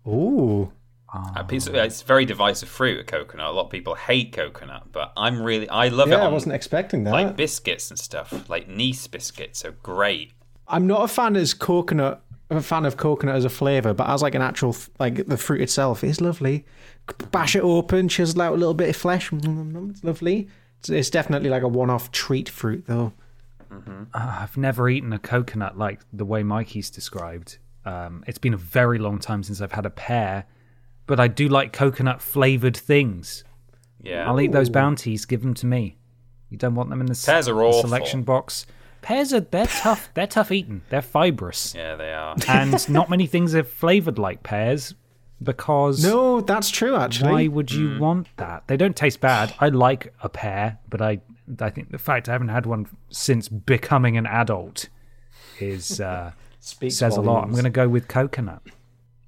Ooh. 0.07 0.71
Ah. 1.11 1.33
A 1.37 1.43
piece 1.43 1.65
of, 1.65 1.73
it's 1.73 2.03
very 2.03 2.25
divisive 2.25 2.69
fruit, 2.69 2.99
a 2.99 3.03
coconut. 3.03 3.47
A 3.47 3.51
lot 3.51 3.65
of 3.65 3.71
people 3.71 3.95
hate 3.95 4.31
coconut, 4.31 4.91
but 4.91 5.11
I'm 5.17 5.41
really 5.41 5.67
I 5.67 5.87
love 5.87 6.09
it. 6.09 6.11
Yeah, 6.11 6.25
I 6.25 6.27
wasn't 6.27 6.53
expecting 6.53 7.03
that. 7.05 7.11
like 7.11 7.35
biscuits 7.35 7.89
and 7.89 7.97
stuff. 7.97 8.47
Like 8.47 8.67
Nice 8.67 9.07
biscuits 9.07 9.65
are 9.65 9.71
great. 9.71 10.33
I'm 10.67 10.85
not 10.85 11.03
a 11.03 11.07
fan 11.07 11.35
as 11.35 11.55
coconut. 11.55 12.21
I'm 12.51 12.57
a 12.57 12.61
fan 12.61 12.85
of 12.85 12.97
coconut 12.97 13.35
as 13.35 13.45
a 13.45 13.49
flavor, 13.49 13.93
but 13.93 14.07
as 14.07 14.21
like 14.21 14.35
an 14.35 14.41
actual 14.43 14.75
like 14.99 15.25
the 15.25 15.37
fruit 15.37 15.61
itself 15.61 16.03
is 16.03 16.21
lovely. 16.21 16.65
Bash 17.31 17.55
it 17.55 17.63
open, 17.63 18.07
chisel 18.07 18.41
out 18.41 18.53
a 18.53 18.57
little 18.57 18.75
bit 18.75 18.89
of 18.89 18.95
flesh. 18.95 19.31
Mm, 19.31 19.41
mm, 19.41 19.71
mm, 19.71 19.89
it's 19.89 20.03
lovely. 20.03 20.47
It's, 20.79 20.89
it's 20.89 21.09
definitely 21.09 21.49
like 21.49 21.63
a 21.63 21.67
one-off 21.67 22.11
treat 22.11 22.49
fruit, 22.49 22.85
though. 22.85 23.13
Mm-hmm. 23.71 24.03
Uh, 24.13 24.37
I've 24.41 24.57
never 24.57 24.89
eaten 24.89 25.11
a 25.13 25.19
coconut 25.19 25.77
like 25.77 26.01
the 26.13 26.25
way 26.25 26.43
Mikey's 26.43 26.89
described. 26.89 27.57
Um, 27.85 28.23
it's 28.27 28.37
been 28.37 28.53
a 28.53 28.57
very 28.57 28.99
long 28.99 29.19
time 29.19 29.43
since 29.43 29.61
I've 29.61 29.71
had 29.71 29.85
a 29.85 29.89
pear, 29.89 30.45
but 31.07 31.19
I 31.19 31.27
do 31.27 31.47
like 31.47 31.73
coconut 31.73 32.21
flavored 32.21 32.75
things. 32.77 33.43
Yeah. 34.01 34.27
I'll 34.27 34.39
eat 34.39 34.51
those 34.51 34.69
bounties. 34.69 35.25
Give 35.25 35.41
them 35.41 35.53
to 35.55 35.65
me. 35.65 35.97
You 36.49 36.57
don't 36.57 36.75
want 36.75 36.89
them 36.89 37.01
in 37.01 37.07
the 37.07 37.23
Pears 37.25 37.47
are 37.47 37.63
awful. 37.63 37.81
selection 37.81 38.23
box. 38.23 38.65
Pears 39.01 39.33
are 39.33 39.39
they're 39.39 39.65
tough. 39.65 40.09
They're 40.13 40.27
tough 40.27 40.51
eating. 40.51 40.81
They're 40.89 41.01
fibrous, 41.01 41.73
yeah, 41.73 41.95
they 41.95 42.11
are. 42.11 42.35
and 42.49 42.89
not 42.89 43.09
many 43.09 43.27
things 43.27 43.55
are 43.55 43.63
flavored 43.63 44.19
like 44.19 44.43
pears 44.43 44.93
because 45.41 46.03
No, 46.03 46.41
that's 46.41 46.69
true. 46.69 46.95
Actually, 46.97 47.31
why 47.31 47.47
would 47.47 47.71
you 47.71 47.97
want 47.97 48.27
that? 48.35 48.67
They 48.67 48.75
don't 48.75 48.95
taste 48.95 49.21
bad. 49.21 49.53
I 49.59 49.69
like 49.69 50.13
a 50.21 50.27
pear, 50.27 50.79
but 50.89 51.01
I 51.01 51.21
I 51.61 51.69
think 51.69 51.91
the 51.91 51.97
fact 51.97 52.27
I 52.27 52.33
haven't 52.33 52.49
had 52.49 52.65
one 52.65 52.87
since 53.09 53.47
becoming 53.47 54.17
an 54.17 54.25
adult 54.25 54.89
is 55.59 56.01
uh, 56.01 56.33
Speaks 56.59 56.95
says 56.95 57.17
a 57.17 57.21
lot. 57.21 57.43
I'm 57.43 57.51
going 57.51 57.63
to 57.63 57.69
go 57.69 57.87
with 57.87 58.07
coconut. 58.07 58.61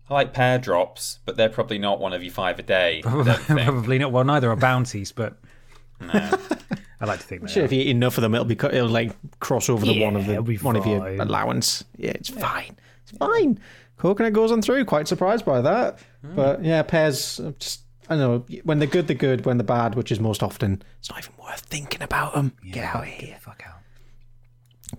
I 0.09 0.13
like 0.13 0.33
pear 0.33 0.57
drops, 0.59 1.19
but 1.25 1.37
they're 1.37 1.49
probably 1.49 1.79
not 1.79 1.99
one 2.01 2.11
of 2.13 2.21
your 2.21 2.33
five 2.33 2.59
a 2.59 2.63
day. 2.63 3.01
I 3.05 3.11
don't 3.23 3.25
think. 3.39 3.61
Probably 3.61 3.97
not. 3.97 4.11
Well, 4.11 4.23
neither 4.25 4.51
are 4.51 4.55
bounties, 4.57 5.11
but 5.13 5.37
I 6.01 7.05
like 7.05 7.19
to 7.19 7.25
think 7.25 7.47
Sure, 7.49 7.61
that. 7.63 7.65
if 7.65 7.71
you 7.73 7.81
eat 7.81 7.87
enough 7.87 8.17
of 8.17 8.21
them, 8.21 8.33
it'll 8.35 8.45
be 8.45 8.55
it'll 8.55 8.89
like 8.89 9.13
cross 9.39 9.69
over 9.69 9.85
the 9.85 10.03
one 10.03 10.15
of 10.15 10.25
the 10.25 10.33
it'll 10.33 10.53
one 10.57 10.75
of 10.75 10.85
your 10.85 11.07
allowance. 11.21 11.83
Yeah, 11.97 12.11
it's 12.11 12.29
fine. 12.29 12.77
It's 13.03 13.17
fine. 13.17 13.59
Coconut 13.97 14.33
goes 14.33 14.51
on 14.51 14.61
through. 14.61 14.83
Quite 14.85 15.07
surprised 15.07 15.45
by 15.45 15.61
that, 15.61 15.99
but 16.23 16.63
yeah, 16.63 16.81
pears. 16.83 17.39
uh, 17.39 17.51
Just 17.59 17.81
I 18.09 18.17
don't 18.17 18.49
know 18.49 18.57
when 18.63 18.79
they're 18.79 18.87
good, 18.89 19.07
they're 19.07 19.15
good. 19.15 19.45
When 19.45 19.57
they're 19.57 19.63
bad, 19.65 19.95
which 19.95 20.11
is 20.11 20.19
most 20.19 20.43
often, 20.43 20.81
it's 20.99 21.09
not 21.09 21.19
even 21.19 21.33
worth 21.41 21.61
thinking 21.61 22.01
about 22.01 22.33
them. 22.33 22.51
Get 22.71 22.83
out 22.83 23.03
of 23.03 23.09
here. 23.09 23.37
Fuck 23.39 23.63
out. 23.65 23.70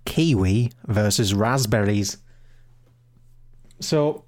Kiwi 0.05 0.70
versus 0.86 1.34
raspberries. 1.34 2.18
So, 3.80 4.24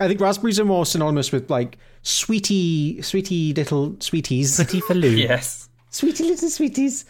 I 0.00 0.08
think 0.08 0.20
raspberries 0.20 0.58
are 0.60 0.64
more 0.64 0.86
synonymous 0.86 1.32
with 1.32 1.50
like 1.50 1.78
sweetie, 2.02 3.02
sweetie 3.02 3.52
little 3.54 3.96
sweeties, 4.00 4.54
Sweetie 4.56 4.80
for 4.80 4.94
Lou. 4.94 5.08
yes. 5.08 5.68
sweetie 5.90 6.24
little 6.24 6.48
sweeties. 6.48 7.04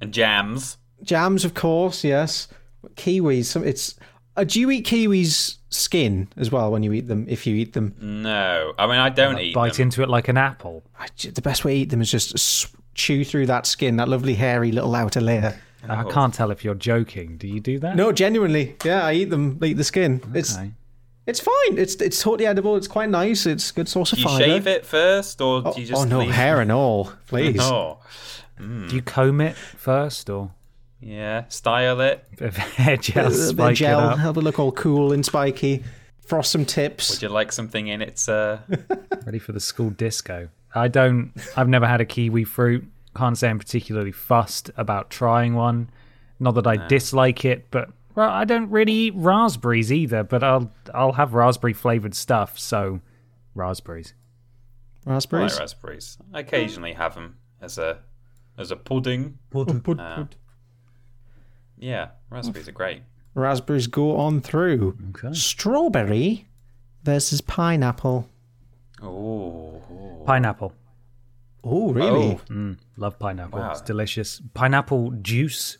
And 0.00 0.12
jams. 0.12 0.76
Jams, 1.02 1.44
of 1.44 1.54
course, 1.54 2.04
yes. 2.04 2.48
But 2.82 2.94
kiwis, 2.96 3.46
some 3.46 3.64
it's. 3.64 3.94
Uh, 4.36 4.44
do 4.44 4.60
you 4.60 4.70
eat 4.70 4.86
kiwis 4.86 5.56
skin 5.70 6.28
as 6.36 6.52
well 6.52 6.70
when 6.70 6.84
you 6.84 6.92
eat 6.92 7.08
them? 7.08 7.26
If 7.28 7.44
you 7.46 7.56
eat 7.56 7.72
them, 7.72 7.94
No. 8.00 8.72
I 8.78 8.86
mean, 8.86 8.98
I 8.98 9.08
don't 9.08 9.38
eat 9.40 9.54
Bite 9.54 9.74
them. 9.74 9.82
into 9.84 10.02
it 10.04 10.08
like 10.08 10.28
an 10.28 10.36
apple. 10.36 10.84
I, 10.98 11.08
the 11.32 11.42
best 11.42 11.64
way 11.64 11.74
to 11.74 11.80
eat 11.80 11.90
them 11.90 12.00
is 12.00 12.10
just 12.10 12.34
s- 12.34 12.72
chew 12.94 13.24
through 13.24 13.46
that 13.46 13.66
skin, 13.66 13.96
that 13.96 14.08
lovely 14.08 14.34
hairy 14.34 14.70
little 14.70 14.94
outer 14.94 15.20
layer. 15.20 15.58
I 15.86 16.04
can't 16.10 16.34
tell 16.34 16.50
if 16.50 16.64
you're 16.64 16.74
joking. 16.74 17.36
Do 17.36 17.46
you 17.46 17.60
do 17.60 17.78
that? 17.80 17.94
No, 17.96 18.12
genuinely, 18.12 18.76
yeah, 18.84 19.04
I 19.04 19.12
eat 19.14 19.30
them. 19.30 19.58
Eat 19.62 19.74
the 19.76 19.84
skin. 19.84 20.20
It's 20.34 20.56
Okay. 20.56 20.72
it's 21.26 21.40
fine. 21.40 21.78
It's 21.78 21.94
it's 21.96 22.20
totally 22.22 22.46
edible. 22.46 22.76
It's 22.76 22.88
quite 22.88 23.08
nice. 23.10 23.46
It's 23.46 23.70
good 23.70 23.88
source 23.88 24.12
of 24.12 24.18
Do 24.18 24.22
you 24.22 24.28
fiber. 24.28 24.44
shave 24.44 24.66
it 24.66 24.84
first, 24.84 25.40
or 25.40 25.62
do 25.62 25.80
you 25.80 25.86
just 25.86 26.00
oh 26.02 26.04
no, 26.04 26.20
leave 26.20 26.30
hair 26.34 26.60
and 26.60 26.72
all, 26.72 27.12
please. 27.26 27.60
Oh, 27.60 27.98
Do 28.58 28.88
you 28.94 29.02
comb 29.02 29.40
it 29.40 29.56
first 29.56 30.28
or 30.30 30.50
yeah. 31.00 31.44
Style 31.48 32.00
it. 32.00 32.24
a 32.32 32.36
bit 32.36 32.48
of 32.48 32.56
hair 32.56 32.96
gel? 32.96 33.26
a 33.26 33.28
little 33.28 33.54
bit 33.54 33.70
of 33.70 33.76
Spike 33.76 33.80
it 33.82 33.84
up? 33.94 34.18
help 34.18 34.36
it 34.36 34.40
look 34.40 34.58
all 34.58 34.72
cool 34.72 35.12
and 35.12 35.24
spiky. 35.24 35.84
Frost 36.26 36.50
some 36.52 36.64
tips. 36.66 37.10
Would 37.10 37.22
you 37.22 37.28
like 37.28 37.52
something 37.52 37.86
in 37.86 38.02
its? 38.02 38.28
Uh... 38.28 38.58
Ready 39.24 39.38
for 39.38 39.52
the 39.52 39.60
school 39.60 39.90
disco. 39.90 40.48
I 40.74 40.88
don't. 40.88 41.32
I've 41.56 41.68
never 41.68 41.86
had 41.86 42.00
a 42.00 42.04
kiwi 42.04 42.44
fruit. 42.44 42.84
Can't 43.18 43.36
say 43.36 43.48
I'm 43.50 43.58
particularly 43.58 44.12
fussed 44.12 44.70
about 44.76 45.10
trying 45.10 45.54
one. 45.56 45.90
Not 46.38 46.54
that 46.54 46.68
I 46.68 46.86
dislike 46.86 47.44
it, 47.44 47.66
but 47.72 47.90
well, 48.14 48.30
I 48.30 48.44
don't 48.44 48.70
really 48.70 48.92
eat 48.92 49.14
raspberries 49.16 49.92
either. 49.92 50.22
But 50.22 50.44
I'll 50.44 50.70
I'll 50.94 51.14
have 51.14 51.34
raspberry 51.34 51.72
flavored 51.72 52.14
stuff. 52.14 52.56
So 52.60 53.00
raspberries. 53.56 54.14
I 55.04 55.10
Raspberries. 55.10 55.52
like 55.54 55.60
raspberries. 55.60 56.18
I 56.32 56.40
occasionally 56.40 56.92
have 56.92 57.14
them 57.16 57.38
as 57.60 57.76
a 57.76 57.98
as 58.56 58.70
a 58.70 58.76
pudding. 58.76 59.38
Uh, 59.52 60.26
yeah, 61.76 62.10
raspberries 62.30 62.68
are 62.68 62.72
great. 62.72 63.02
Raspberries 63.34 63.88
go 63.88 64.16
on 64.16 64.40
through. 64.40 64.96
Okay. 65.10 65.32
Strawberry 65.34 66.46
versus 67.02 67.40
pineapple. 67.40 68.28
Oh, 69.02 69.82
Pineapple. 70.24 70.72
Oh, 71.64 71.92
really? 71.92 72.38
Oh, 72.50 72.76
Love 72.96 73.18
pineapple. 73.18 73.58
Wow. 73.58 73.72
It's 73.72 73.80
delicious. 73.80 74.40
Pineapple 74.54 75.12
juice 75.22 75.78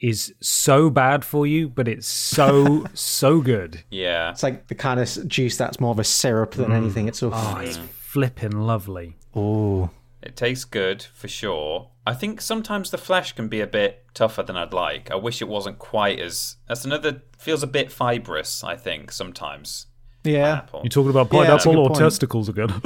is 0.00 0.34
so 0.40 0.90
bad 0.90 1.24
for 1.24 1.46
you, 1.46 1.68
but 1.68 1.88
it's 1.88 2.06
so 2.06 2.86
so 2.94 3.40
good. 3.40 3.82
yeah. 3.90 4.30
It's 4.30 4.42
like 4.42 4.68
the 4.68 4.74
kind 4.74 5.00
of 5.00 5.28
juice 5.28 5.56
that's 5.56 5.80
more 5.80 5.90
of 5.90 5.98
a 5.98 6.04
syrup 6.04 6.52
than 6.52 6.70
mm. 6.70 6.76
anything. 6.76 7.08
It's 7.08 7.18
so. 7.18 7.30
Oh, 7.32 7.58
it's 7.62 7.78
mm. 7.78 7.86
flipping 7.86 8.52
lovely. 8.52 9.16
Oh, 9.34 9.90
It 10.22 10.36
tastes 10.36 10.64
good 10.64 11.02
for 11.02 11.28
sure. 11.28 11.90
I 12.06 12.14
think 12.14 12.40
sometimes 12.40 12.90
the 12.90 12.98
flesh 12.98 13.32
can 13.32 13.48
be 13.48 13.60
a 13.60 13.66
bit 13.66 14.04
tougher 14.14 14.42
than 14.42 14.56
I'd 14.56 14.72
like. 14.72 15.10
I 15.10 15.16
wish 15.16 15.42
it 15.42 15.48
wasn't 15.48 15.78
quite 15.78 16.18
as. 16.20 16.56
That's 16.66 16.84
another 16.84 17.22
feels 17.36 17.62
a 17.62 17.66
bit 17.66 17.92
fibrous. 17.92 18.64
I 18.64 18.76
think 18.76 19.12
sometimes. 19.12 19.87
Yeah. 20.24 20.58
Apple. 20.58 20.80
You 20.84 20.90
talking 20.90 21.10
about 21.10 21.32
Yeah, 21.32 21.44
that's 21.44 21.64
a 21.64 21.68
pineapple 21.68 21.72
good 21.72 21.78
or 21.78 21.88
point. 21.88 21.98
testicles 22.00 22.48
again? 22.48 22.82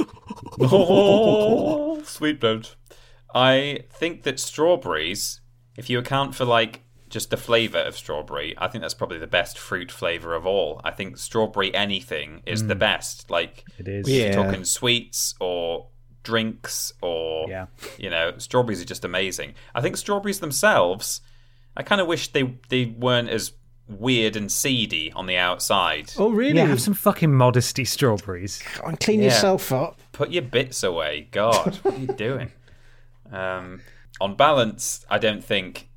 oh, 0.59 2.01
sweet 2.05 2.39
blood. 2.39 2.69
I 3.33 3.85
think 3.89 4.23
that 4.23 4.39
strawberries, 4.39 5.41
if 5.77 5.89
you 5.89 5.99
account 5.99 6.35
for 6.35 6.45
like 6.45 6.81
just 7.09 7.29
the 7.29 7.37
flavour 7.37 7.79
of 7.79 7.95
strawberry, 7.97 8.55
I 8.57 8.67
think 8.67 8.81
that's 8.81 8.93
probably 8.93 9.19
the 9.19 9.27
best 9.27 9.57
fruit 9.57 9.91
flavour 9.91 10.33
of 10.35 10.45
all. 10.45 10.81
I 10.83 10.91
think 10.91 11.17
strawberry 11.17 11.73
anything 11.73 12.41
is 12.45 12.67
the 12.67 12.75
mm. 12.75 12.79
best. 12.79 13.29
Like 13.29 13.65
it 13.77 13.87
is. 13.87 14.09
Yeah. 14.09 14.25
you're 14.25 14.33
talking 14.33 14.65
sweets 14.65 15.35
or 15.39 15.87
drinks 16.23 16.93
or 17.01 17.49
Yeah. 17.49 17.67
you 17.97 18.09
know, 18.09 18.37
strawberries 18.37 18.81
are 18.81 18.85
just 18.85 19.05
amazing. 19.05 19.53
I 19.75 19.81
think 19.81 19.97
strawberries 19.97 20.39
themselves, 20.39 21.21
I 21.75 21.83
kind 21.83 22.01
of 22.01 22.07
wish 22.07 22.31
they 22.31 22.57
they 22.69 22.85
weren't 22.85 23.29
as 23.29 23.53
weird 23.87 24.35
and 24.35 24.51
seedy 24.51 25.11
on 25.13 25.25
the 25.25 25.35
outside. 25.37 26.11
Oh, 26.17 26.31
really? 26.31 26.57
Yeah, 26.57 26.65
have 26.67 26.81
some 26.81 26.93
fucking 26.93 27.33
modesty 27.33 27.85
strawberries. 27.85 28.63
Go 28.77 28.85
on, 28.87 28.95
clean 28.97 29.19
Yeah. 29.19 29.25
yourself 29.25 29.71
up. 29.71 29.99
put 30.11 30.29
your 30.31 30.43
bits 30.43 30.83
away. 30.83 31.27
God, 31.31 31.75
what 31.83 31.95
are 31.95 31.99
you 31.99 32.07
doing? 32.17 32.51
Um, 33.31 33.81
on 34.21 34.35
balance, 34.35 35.05
I 35.09 35.17
don't 35.17 35.43
think 35.43 35.89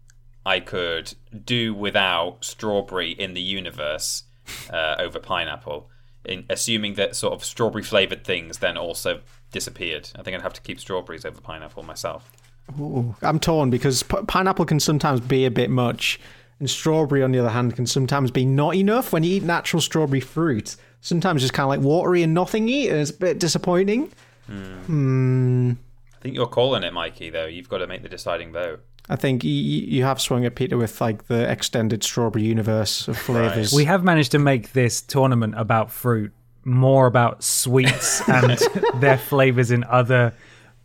I 0.44 0.60
could 0.60 1.14
do 1.44 1.74
without 1.74 2.44
strawberry 2.44 3.10
in 3.12 3.34
the 3.34 3.40
universe 3.40 4.24
uh, 4.72 4.96
over 4.98 5.18
pineapple. 5.18 5.90
In 6.24 6.44
assuming 6.50 6.94
that 6.94 7.14
sort 7.14 7.34
of 7.34 7.44
strawberry 7.44 7.84
flavored 7.84 8.24
things 8.24 8.58
then 8.58 8.76
also 8.76 9.20
disappeared, 9.52 10.10
I 10.16 10.22
think 10.22 10.34
I'd 10.36 10.42
have 10.42 10.54
to 10.54 10.60
keep 10.60 10.80
strawberries 10.80 11.24
over 11.24 11.40
pineapple 11.40 11.84
myself. 11.84 12.32
Ooh, 12.80 13.14
I'm 13.22 13.38
torn 13.38 13.70
because 13.70 14.02
p- 14.02 14.16
pineapple 14.26 14.64
can 14.64 14.80
sometimes 14.80 15.20
be 15.20 15.44
a 15.44 15.52
bit 15.52 15.70
much, 15.70 16.18
and 16.58 16.68
strawberry, 16.70 17.22
on 17.22 17.32
the 17.32 17.38
other 17.38 17.50
hand, 17.50 17.76
can 17.76 17.86
sometimes 17.86 18.30
be 18.30 18.44
not 18.44 18.74
enough. 18.74 19.12
When 19.12 19.22
you 19.22 19.36
eat 19.36 19.42
natural 19.42 19.80
strawberry 19.80 20.20
fruit, 20.20 20.76
sometimes 21.00 21.42
it's 21.42 21.50
kind 21.50 21.64
of 21.64 21.68
like 21.68 21.80
watery 21.80 22.22
and 22.22 22.32
nothingy, 22.34 22.88
and 22.88 22.98
it's 22.98 23.10
a 23.10 23.14
bit 23.14 23.38
disappointing. 23.38 24.10
Hmm. 24.46 24.74
Hmm. 24.86 25.70
I 26.18 26.22
think 26.22 26.34
you're 26.34 26.46
calling 26.46 26.82
it, 26.82 26.92
Mikey. 26.92 27.30
Though 27.30 27.46
you've 27.46 27.68
got 27.68 27.78
to 27.78 27.86
make 27.86 28.02
the 28.02 28.08
deciding 28.08 28.52
vote. 28.52 28.82
I 29.08 29.14
think 29.16 29.44
y- 29.44 29.48
y- 29.48 29.52
you 29.52 30.02
have 30.04 30.20
swung 30.20 30.44
at 30.44 30.56
Peter 30.56 30.76
with 30.76 31.00
like 31.00 31.28
the 31.28 31.48
extended 31.50 32.02
strawberry 32.02 32.44
universe 32.44 33.06
of 33.06 33.16
flavors. 33.16 33.72
We 33.72 33.84
have 33.84 34.02
managed 34.02 34.32
to 34.32 34.38
make 34.40 34.72
this 34.72 35.00
tournament 35.00 35.54
about 35.56 35.92
fruit 35.92 36.32
more 36.64 37.06
about 37.06 37.44
sweets 37.44 38.20
and 38.28 38.58
their 38.96 39.16
flavors 39.18 39.70
in 39.70 39.84
other 39.84 40.32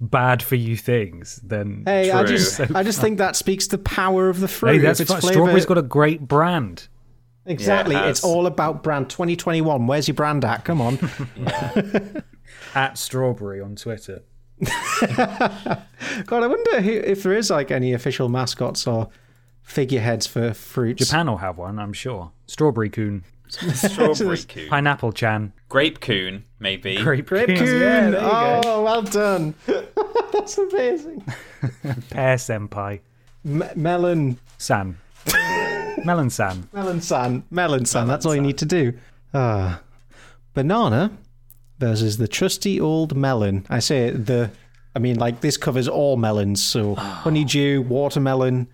bad 0.02 0.42
for 0.42 0.56
you 0.56 0.76
things 0.76 1.40
then 1.44 1.84
Hey, 1.86 2.12
I 2.12 2.24
True. 2.24 2.36
just, 2.36 2.60
I 2.76 2.82
just 2.84 3.00
think 3.00 3.20
that 3.20 3.36
speaks 3.36 3.68
to 3.68 3.78
the 3.78 3.84
power 3.84 4.30
of 4.30 4.40
the 4.40 4.48
fruit. 4.48 4.72
Hey, 4.74 4.78
that's 4.80 5.00
If 5.00 5.10
it's 5.12 5.20
flavour- 5.20 5.34
Strawberry's 5.34 5.66
got 5.68 5.78
a 5.78 5.84
great 5.84 6.28
brand. 6.28 6.88
exactly. 7.46 7.94
Yeah, 7.96 8.06
it 8.08 8.10
it's 8.10 8.24
all 8.24 8.48
about 8.48 8.82
brand. 8.84 9.10
2021. 9.12 9.86
Where's 9.88 10.08
your 10.08 10.16
brand 10.16 10.44
at? 10.44 10.66
Come 10.66 10.82
on. 10.82 10.98
At 12.76 12.98
Strawberry 12.98 13.62
on 13.62 13.76
Twitter. 13.76 14.24
God, 15.16 16.44
I 16.44 16.48
wonder 16.48 16.82
who, 16.82 16.92
if 16.92 17.24
there 17.24 17.34
is 17.34 17.50
like 17.50 17.72
any 17.72 17.94
official 17.94 18.30
mascots 18.30 18.88
or 18.88 19.10
figureheads 19.62 20.26
for 20.28 20.54
fruits. 20.54 21.06
Japan 21.06 21.28
will 21.28 21.38
have 21.38 21.58
one, 21.58 21.80
I'm 21.80 21.94
sure. 21.94 22.32
Strawberry 22.48 22.90
Kun. 22.90 23.24
Strawberry 23.50 24.38
kun, 24.44 24.68
Pineapple 24.70 25.12
Chan. 25.12 25.52
grape 25.68 26.00
kun, 26.00 26.46
maybe. 26.60 26.96
Grape, 26.96 27.26
Grape 27.26 27.48
Kun. 27.48 27.58
Kun. 27.58 27.66
Yeah, 27.68 28.10
there 28.12 28.22
go. 28.22 28.62
oh, 28.64 28.84
well 28.84 29.02
done. 29.02 29.54
That's 30.34 30.58
amazing. 30.58 31.24
Pear 32.10 32.36
Senpai. 32.36 33.00
Me- 33.44 33.66
melon, 33.76 34.38
San. 34.58 34.98
Melon 36.04 36.30
San. 36.30 36.68
melon 36.74 37.02
san, 37.02 37.44
melon 37.52 37.86
san. 37.86 38.08
That's 38.08 38.26
all 38.26 38.34
you 38.34 38.42
need 38.42 38.58
to 38.60 38.66
do. 38.66 38.94
Ah, 39.34 39.82
banana 40.54 41.12
versus 41.78 42.18
the 42.18 42.28
trusty 42.28 42.80
old 42.80 43.16
melon. 43.16 43.66
I 43.70 43.80
say 43.80 44.10
the. 44.10 44.52
I 44.96 45.00
mean, 45.00 45.18
like 45.18 45.42
this 45.42 45.58
covers 45.58 45.88
all 45.88 46.18
melons. 46.18 46.64
So 46.64 46.96
honeydew, 47.24 47.82
watermelon. 47.82 48.68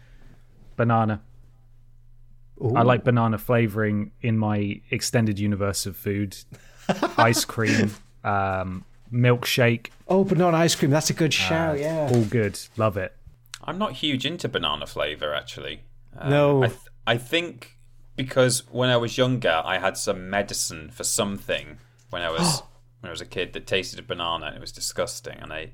Banana. 0.78 1.22
I 2.76 2.82
like 2.82 3.04
banana 3.04 3.38
flavoring 3.38 4.12
in 4.22 4.38
my 4.38 4.82
extended 4.90 5.38
universe 5.38 5.86
of 5.86 5.96
food. 5.96 6.38
Ice 7.18 7.46
cream, 7.46 7.94
um, 8.24 8.84
milkshake, 9.14 9.90
Oh, 10.10 10.24
banana 10.24 10.58
ice 10.58 10.76
cream. 10.76 10.92
That's 10.92 11.10
a 11.10 11.14
good 11.14 11.34
shout. 11.34 11.80
yeah. 11.80 12.10
all 12.14 12.24
good. 12.26 12.60
Love 12.78 12.98
it. 12.98 13.14
I'm 13.64 13.78
not 13.78 13.94
huge 13.94 14.26
into 14.26 14.48
banana 14.48 14.86
flavor 14.88 15.34
actually. 15.34 15.82
Um, 16.18 16.30
No. 16.30 16.64
I, 16.64 16.68
th- 16.68 16.80
I 17.06 17.18
think 17.18 17.78
because 18.16 18.64
when 18.72 18.90
I 18.90 18.98
was 18.98 19.18
younger, 19.18 19.62
I 19.66 19.78
had 19.80 19.98
some 19.98 20.30
medicine 20.30 20.90
for 20.92 21.04
something 21.04 21.78
when 22.10 22.22
I 22.22 22.30
was 22.32 22.62
when 23.02 23.10
I 23.10 23.12
was 23.12 23.22
a 23.22 23.26
kid 23.26 23.54
that 23.54 23.68
tasted 23.68 24.00
of 24.00 24.08
banana 24.08 24.48
and 24.48 24.56
it 24.56 24.62
was 24.62 24.72
disgusting, 24.72 25.38
and 25.40 25.52
I 25.54 25.72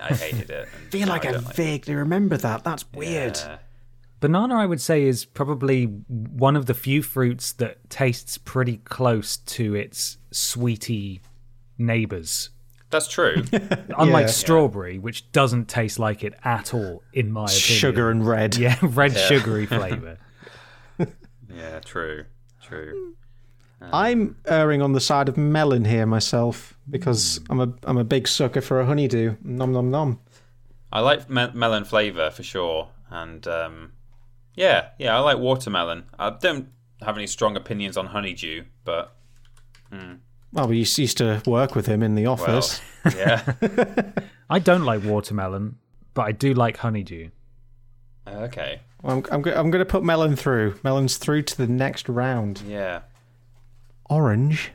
I 0.00 0.12
hated 0.14 0.50
it. 0.50 0.68
I 0.68 0.90
feel 0.90 1.08
like 1.08 1.24
I, 1.24 1.32
don't 1.32 1.54
vaguely 1.54 1.94
remember 1.94 2.36
that. 2.38 2.64
That's 2.64 2.84
weird. 2.92 3.36
Yeah. 3.36 3.58
Banana, 4.18 4.56
I 4.56 4.66
would 4.66 4.80
say, 4.80 5.02
is 5.04 5.24
probably 5.26 5.84
one 5.84 6.56
of 6.56 6.64
the 6.66 6.74
few 6.74 7.02
fruits 7.02 7.52
that 7.52 7.88
tastes 7.90 8.38
pretty 8.38 8.78
close 8.78 9.36
to 9.36 9.74
its 9.74 10.16
sweetie 10.30 11.20
neighbors. 11.78 12.48
That's 12.90 13.08
true. 13.08 13.42
Unlike 13.98 14.26
Yeah. 14.26 14.32
strawberry, 14.32 14.98
which 14.98 15.30
doesn't 15.32 15.66
taste 15.68 15.98
like 15.98 16.22
it 16.22 16.34
at 16.44 16.72
all, 16.72 17.02
in 17.12 17.32
my 17.32 17.44
opinion. 17.44 17.60
Sugar 17.60 18.10
and 18.10 18.26
red. 18.26 18.56
Yeah, 18.58 18.76
red 18.80 19.16
sugary 19.16 19.66
flavor. 19.78 20.18
yeah, 20.98 21.80
true, 21.80 22.24
true. 22.62 23.14
Um, 23.80 23.90
I'm 23.92 24.36
erring 24.46 24.82
on 24.82 24.92
the 24.92 25.00
side 25.00 25.28
of 25.28 25.36
melon 25.36 25.84
here 25.84 26.06
myself 26.06 26.76
because 26.88 27.38
hmm. 27.46 27.52
I'm 27.52 27.60
a 27.60 27.74
I'm 27.84 27.98
a 27.98 28.04
big 28.04 28.28
sucker 28.28 28.60
for 28.60 28.80
a 28.80 28.86
honeydew. 28.86 29.36
Nom 29.42 29.72
nom 29.72 29.90
nom. 29.90 30.20
I 30.92 31.00
like 31.00 31.28
me- 31.28 31.50
melon 31.52 31.84
flavor 31.84 32.30
for 32.30 32.42
sure, 32.42 32.88
and 33.10 33.46
um, 33.46 33.92
yeah, 34.54 34.90
yeah, 34.98 35.16
I 35.16 35.20
like 35.20 35.38
watermelon. 35.38 36.04
I 36.18 36.30
don't 36.30 36.68
have 37.02 37.16
any 37.16 37.26
strong 37.26 37.56
opinions 37.56 37.96
on 37.96 38.06
honeydew, 38.06 38.64
but 38.84 39.14
hmm. 39.92 40.14
Well, 40.56 40.68
we 40.68 40.78
used 40.78 40.98
used 40.98 41.18
to 41.18 41.42
work 41.46 41.74
with 41.74 41.86
him 41.86 42.02
in 42.02 42.14
the 42.14 42.24
well, 42.24 42.32
office. 42.32 42.80
yeah. 43.16 43.52
I 44.50 44.58
don't 44.58 44.84
like 44.84 45.04
watermelon, 45.04 45.76
but 46.14 46.22
I 46.22 46.32
do 46.32 46.54
like 46.54 46.78
honeydew. 46.78 47.28
okay, 48.26 48.80
Well, 49.02 49.18
I'm 49.18 49.24
I'm, 49.30 49.42
go- 49.42 49.54
I'm 49.54 49.70
going 49.70 49.84
to 49.84 49.90
put 49.90 50.02
melon 50.02 50.34
through. 50.34 50.76
Melon's 50.82 51.18
through 51.18 51.42
to 51.42 51.56
the 51.58 51.66
next 51.68 52.08
round. 52.08 52.62
yeah. 52.66 53.02
Orange 54.08 54.72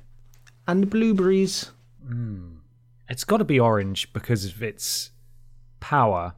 and 0.67 0.89
blueberries. 0.89 1.71
Hmm. 2.05 2.57
It's 3.09 3.23
got 3.23 3.37
to 3.37 3.43
be 3.45 3.59
orange 3.59 4.11
because 4.13 4.45
of 4.45 4.61
its 4.61 5.11
power 5.79 6.33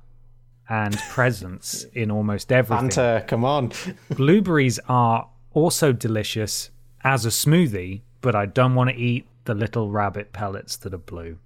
and 0.69 0.97
presence 1.09 1.83
in 1.93 2.09
almost 2.11 2.51
everything. 2.51 2.89
Fanta, 2.89 3.27
come 3.27 3.43
on. 3.43 3.71
Blueberries 4.11 4.79
are 4.87 5.27
also 5.53 5.91
delicious 5.91 6.69
as 7.03 7.25
a 7.25 7.29
smoothie, 7.29 8.01
but 8.21 8.35
I 8.35 8.45
don't 8.45 8.75
want 8.75 8.89
to 8.91 8.95
eat 8.95 9.27
the 9.45 9.53
little 9.53 9.89
rabbit 9.89 10.33
pellets 10.33 10.77
that 10.77 10.93
are 10.93 10.97
blue. 10.97 11.37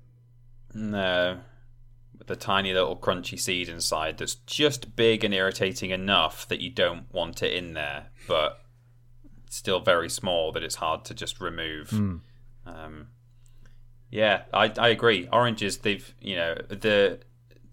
No. 0.73 1.39
With 2.17 2.27
the 2.27 2.35
tiny 2.35 2.73
little 2.73 2.97
crunchy 2.97 3.39
seed 3.39 3.69
inside 3.69 4.17
that's 4.17 4.35
just 4.35 4.95
big 4.95 5.23
and 5.23 5.33
irritating 5.33 5.91
enough 5.91 6.47
that 6.47 6.61
you 6.61 6.69
don't 6.69 7.11
want 7.13 7.43
it 7.43 7.53
in 7.53 7.73
there, 7.73 8.07
but 8.27 8.61
still 9.49 9.79
very 9.79 10.09
small 10.09 10.51
that 10.51 10.63
it's 10.63 10.75
hard 10.75 11.05
to 11.05 11.13
just 11.13 11.39
remove. 11.39 11.91
Um, 12.65 13.07
yeah, 14.09 14.43
I, 14.53 14.71
I 14.77 14.89
agree. 14.89 15.27
Oranges, 15.31 15.77
they've 15.79 16.13
you 16.21 16.35
know 16.35 16.55
the 16.69 17.19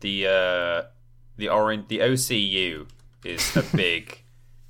the 0.01 0.27
uh, 0.27 0.83
the 1.37 1.49
orange 1.49 1.89
the 1.89 1.99
OCU 2.01 2.89
is 3.25 3.57
a 3.57 3.63
big 3.77 4.24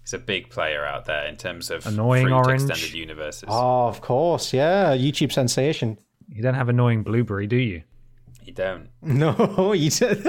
is 0.04 0.12
a 0.14 0.18
big 0.18 0.50
player 0.50 0.84
out 0.84 1.04
there 1.06 1.26
in 1.26 1.36
terms 1.36 1.70
of 1.70 1.86
Annoying 1.86 2.26
fruit 2.26 2.34
orange. 2.34 2.62
extended 2.62 2.92
universes. 2.94 3.44
Oh, 3.48 3.86
of 3.86 4.00
course. 4.00 4.52
Yeah. 4.52 4.94
YouTube 4.96 5.32
sensation. 5.32 5.98
You 6.28 6.42
don't 6.42 6.54
have 6.54 6.68
annoying 6.68 7.02
blueberry, 7.02 7.46
do 7.46 7.56
you? 7.56 7.82
You 8.44 8.52
don't. 8.52 8.90
No, 9.00 9.72
you 9.72 9.88
did. 9.88 10.26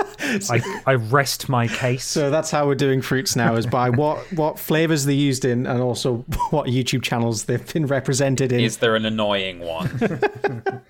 I, 0.50 0.62
I 0.86 0.94
rest 0.94 1.50
my 1.50 1.68
case. 1.68 2.06
So 2.06 2.30
that's 2.30 2.50
how 2.50 2.66
we're 2.66 2.76
doing 2.76 3.02
fruits 3.02 3.36
now: 3.36 3.56
is 3.56 3.66
by 3.66 3.90
what 3.90 4.20
what 4.32 4.58
flavors 4.58 5.04
they're 5.04 5.14
used 5.14 5.44
in, 5.44 5.68
and 5.68 5.82
also 5.82 6.20
what 6.52 6.68
YouTube 6.68 7.04
channels 7.04 7.44
they've 7.44 7.74
been 7.74 7.88
represented 7.88 8.54
in. 8.54 8.62
Is 8.62 8.78
there 8.78 8.96
an 8.96 9.06
annoying 9.06 9.60
one? 9.60 9.90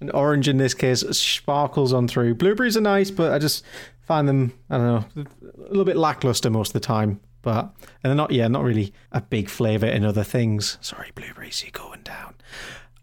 An 0.00 0.10
orange 0.10 0.48
in 0.48 0.56
this 0.56 0.74
case 0.74 1.02
sparkles 1.16 1.92
on 1.92 2.08
through. 2.08 2.34
Blueberries 2.34 2.76
are 2.76 2.80
nice, 2.80 3.12
but 3.12 3.32
I 3.32 3.38
just 3.38 3.64
find 4.02 4.26
them 4.28 4.52
I 4.70 4.78
don't 4.78 4.86
know 5.16 5.24
a 5.56 5.68
little 5.68 5.84
bit 5.84 5.96
lackluster 5.96 6.50
most 6.50 6.70
of 6.70 6.72
the 6.72 6.80
time. 6.80 7.20
But 7.42 7.64
and 8.02 8.10
they're 8.10 8.14
not 8.14 8.30
yeah 8.30 8.48
not 8.48 8.64
really 8.64 8.92
a 9.12 9.20
big 9.20 9.48
flavor 9.48 9.86
in 9.86 10.04
other 10.04 10.24
things. 10.24 10.78
Sorry, 10.80 11.10
blueberries, 11.14 11.62
you're 11.62 11.70
going 11.72 12.02
down. 12.02 12.34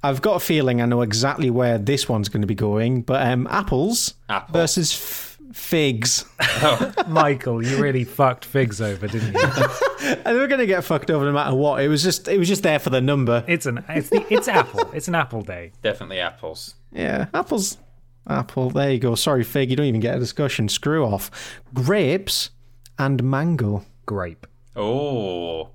I've 0.04 0.22
got 0.22 0.36
a 0.36 0.40
feeling 0.40 0.82
I 0.82 0.86
know 0.86 1.02
exactly 1.02 1.50
where 1.50 1.78
this 1.78 2.08
one's 2.08 2.30
going 2.30 2.42
to 2.42 2.48
be 2.48 2.56
going, 2.56 3.02
but 3.02 3.26
um, 3.26 3.48
apples 3.50 4.14
Apple. 4.30 4.54
versus 4.54 4.94
f- 4.94 5.38
figs. 5.54 6.24
Michael, 7.08 7.66
you 7.66 7.82
really 7.82 8.04
fucked 8.04 8.46
figs 8.46 8.80
over, 8.80 9.08
didn't 9.08 9.34
you? 9.34 9.40
and 10.24 10.38
we're 10.38 10.48
going 10.48 10.60
to 10.60 10.68
get 10.68 10.84
fucked 10.84 11.10
over 11.10 11.26
no 11.26 11.32
matter 11.32 11.56
what. 11.56 11.82
It 11.84 11.88
was 11.88 12.04
just 12.04 12.28
it 12.28 12.38
was 12.38 12.48
just 12.48 12.62
there 12.64 12.78
for 12.80 12.92
the 12.92 13.02
number. 13.02 13.44
It's 13.48 13.66
an 13.66 13.84
it's 13.90 14.10
the, 14.10 14.24
it's 14.32 14.48
apple. 14.48 14.90
It's 14.94 15.08
an 15.08 15.16
apple 15.16 15.42
day. 15.42 15.72
Definitely 15.82 16.20
apples. 16.20 16.76
Yeah, 16.92 17.26
apples. 17.34 17.78
Apple. 18.30 18.70
There 18.70 18.92
you 18.92 19.00
go. 19.00 19.16
Sorry, 19.16 19.44
fig. 19.44 19.70
You 19.70 19.76
don't 19.78 19.86
even 19.86 20.02
get 20.02 20.16
a 20.16 20.20
discussion. 20.20 20.68
Screw 20.70 21.06
off. 21.06 21.32
Grapes 21.74 22.52
and 23.00 23.24
mango. 23.24 23.86
Grape. 24.08 24.48
Oh. 24.76 25.70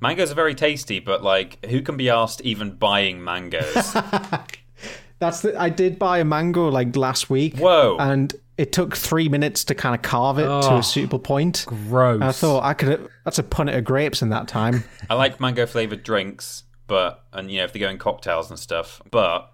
Mangoes 0.00 0.30
are 0.32 0.34
very 0.34 0.54
tasty, 0.54 1.00
but 1.00 1.22
like, 1.22 1.62
who 1.66 1.82
can 1.82 1.98
be 1.98 2.08
asked 2.08 2.40
even 2.40 2.70
buying 2.72 3.22
mangoes? 3.22 3.92
That's 5.18 5.42
the, 5.42 5.60
I 5.60 5.68
did 5.68 5.98
buy 5.98 6.18
a 6.18 6.24
mango 6.24 6.68
like 6.68 6.94
last 6.96 7.28
week. 7.28 7.58
Whoa. 7.58 7.96
And 7.98 8.32
it 8.56 8.70
took 8.72 8.96
three 8.96 9.28
minutes 9.28 9.64
to 9.64 9.74
kind 9.74 9.94
of 9.96 10.02
carve 10.02 10.38
it 10.38 10.44
to 10.44 10.70
Oh. 10.70 10.78
a 10.78 10.82
suitable 10.82 11.18
point. 11.18 11.64
Gross. 11.66 12.14
And 12.14 12.24
I 12.24 12.32
thought 12.32 12.62
I 12.62 12.74
could. 12.74 13.08
That's 13.24 13.38
a 13.38 13.42
punnet 13.42 13.76
of 13.76 13.84
grapes 13.84 14.22
in 14.22 14.28
that 14.30 14.46
time. 14.48 14.84
I 15.10 15.14
like 15.14 15.40
mango 15.40 15.66
flavored 15.66 16.04
drinks, 16.04 16.62
but 16.86 17.24
and 17.32 17.50
you 17.50 17.58
know 17.58 17.64
if 17.64 17.72
they 17.72 17.80
go 17.80 17.88
in 17.88 17.98
cocktails 17.98 18.48
and 18.50 18.58
stuff, 18.58 19.02
but 19.10 19.52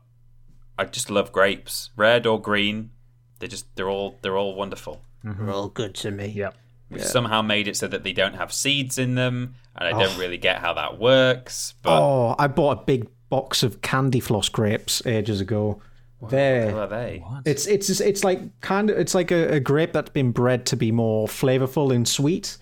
I 0.78 0.84
just 0.84 1.08
love 1.10 1.32
grapes, 1.32 1.90
red 1.96 2.26
or 2.26 2.38
green. 2.40 2.90
They 3.38 3.46
just 3.48 3.74
they're 3.76 3.88
all 3.90 4.18
they're 4.20 4.36
all 4.36 4.54
wonderful. 4.54 5.00
They're 5.22 5.50
all 5.50 5.68
good 5.68 5.94
to 5.96 6.10
me. 6.10 6.26
Yep. 6.26 6.54
We've 6.94 7.04
somehow 7.04 7.42
made 7.42 7.68
it 7.68 7.76
so 7.76 7.86
that 7.88 8.04
they 8.04 8.12
don't 8.12 8.34
have 8.34 8.52
seeds 8.52 8.98
in 8.98 9.14
them, 9.14 9.54
and 9.76 9.88
I 9.88 9.92
Oh. 9.92 10.00
don't 10.00 10.18
really 10.18 10.38
get 10.38 10.58
how 10.58 10.74
that 10.74 10.98
works. 10.98 11.74
But 11.82 11.98
Oh, 12.00 12.34
I 12.38 12.46
bought 12.46 12.80
a 12.80 12.84
big 12.84 13.08
box 13.28 13.62
of 13.62 13.82
candy 13.82 14.20
floss 14.20 14.48
grapes 14.48 15.04
ages 15.06 15.40
ago. 15.40 15.80
who 16.20 16.28
They're 16.30 16.74
are 16.78 16.86
they? 16.86 17.22
It's 17.44 17.66
it's 17.66 17.88
just- 17.88 18.00
it's 18.00 18.24
like 18.24 18.40
kind 18.62 18.88
of 18.88 18.96
it's 18.98 19.14
like 19.14 19.30
a, 19.30 19.54
a 19.56 19.60
grape 19.60 19.92
that's 19.92 20.08
been 20.10 20.30
bred 20.32 20.64
to 20.66 20.76
be 20.76 20.90
more 20.90 21.26
flavorful 21.28 21.94
and 21.94 22.08
sweet. 22.08 22.56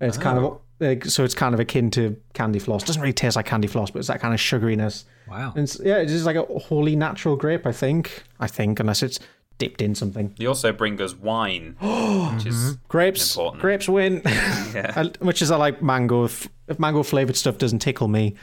It's 0.00 0.16
kind 0.16 0.38
of 0.38 0.44
oh. 0.44 0.60
like, 0.78 1.04
so 1.06 1.24
it's 1.24 1.34
kind 1.34 1.52
of 1.52 1.58
akin 1.58 1.90
to 1.92 2.16
candy 2.34 2.60
floss. 2.60 2.84
Doesn't 2.84 3.02
really 3.02 3.12
taste 3.12 3.34
like 3.34 3.46
candy 3.46 3.66
floss, 3.66 3.90
but 3.90 3.98
it's 3.98 4.06
that 4.08 4.20
kind 4.20 4.32
of 4.32 4.38
sugariness. 4.38 5.02
Wow. 5.28 5.52
And 5.56 5.64
it's, 5.64 5.80
yeah, 5.80 5.96
it's 5.96 6.12
just 6.12 6.26
like 6.26 6.36
a 6.36 6.42
wholly 6.44 6.94
natural 6.94 7.34
grape. 7.34 7.66
I 7.66 7.72
think. 7.72 8.22
I 8.38 8.46
think 8.46 8.78
unless 8.78 9.02
it's 9.02 9.18
dipped 9.58 9.82
in 9.82 9.94
something. 9.94 10.34
They 10.38 10.46
also 10.46 10.72
bring 10.72 11.00
us 11.02 11.14
wine, 11.14 11.76
which 11.80 12.46
is 12.46 12.54
mm-hmm. 12.56 12.72
Grapes, 12.88 13.36
Important. 13.36 13.60
grapes 13.60 13.88
win. 13.88 14.22
I- 14.26 15.12
Much 15.20 15.42
as 15.42 15.50
I 15.50 15.56
like 15.56 15.82
mango, 15.82 16.24
if, 16.24 16.48
if 16.68 16.78
mango 16.78 17.02
flavored 17.02 17.36
stuff 17.36 17.58
doesn't 17.58 17.80
tickle 17.80 18.08
me, 18.08 18.34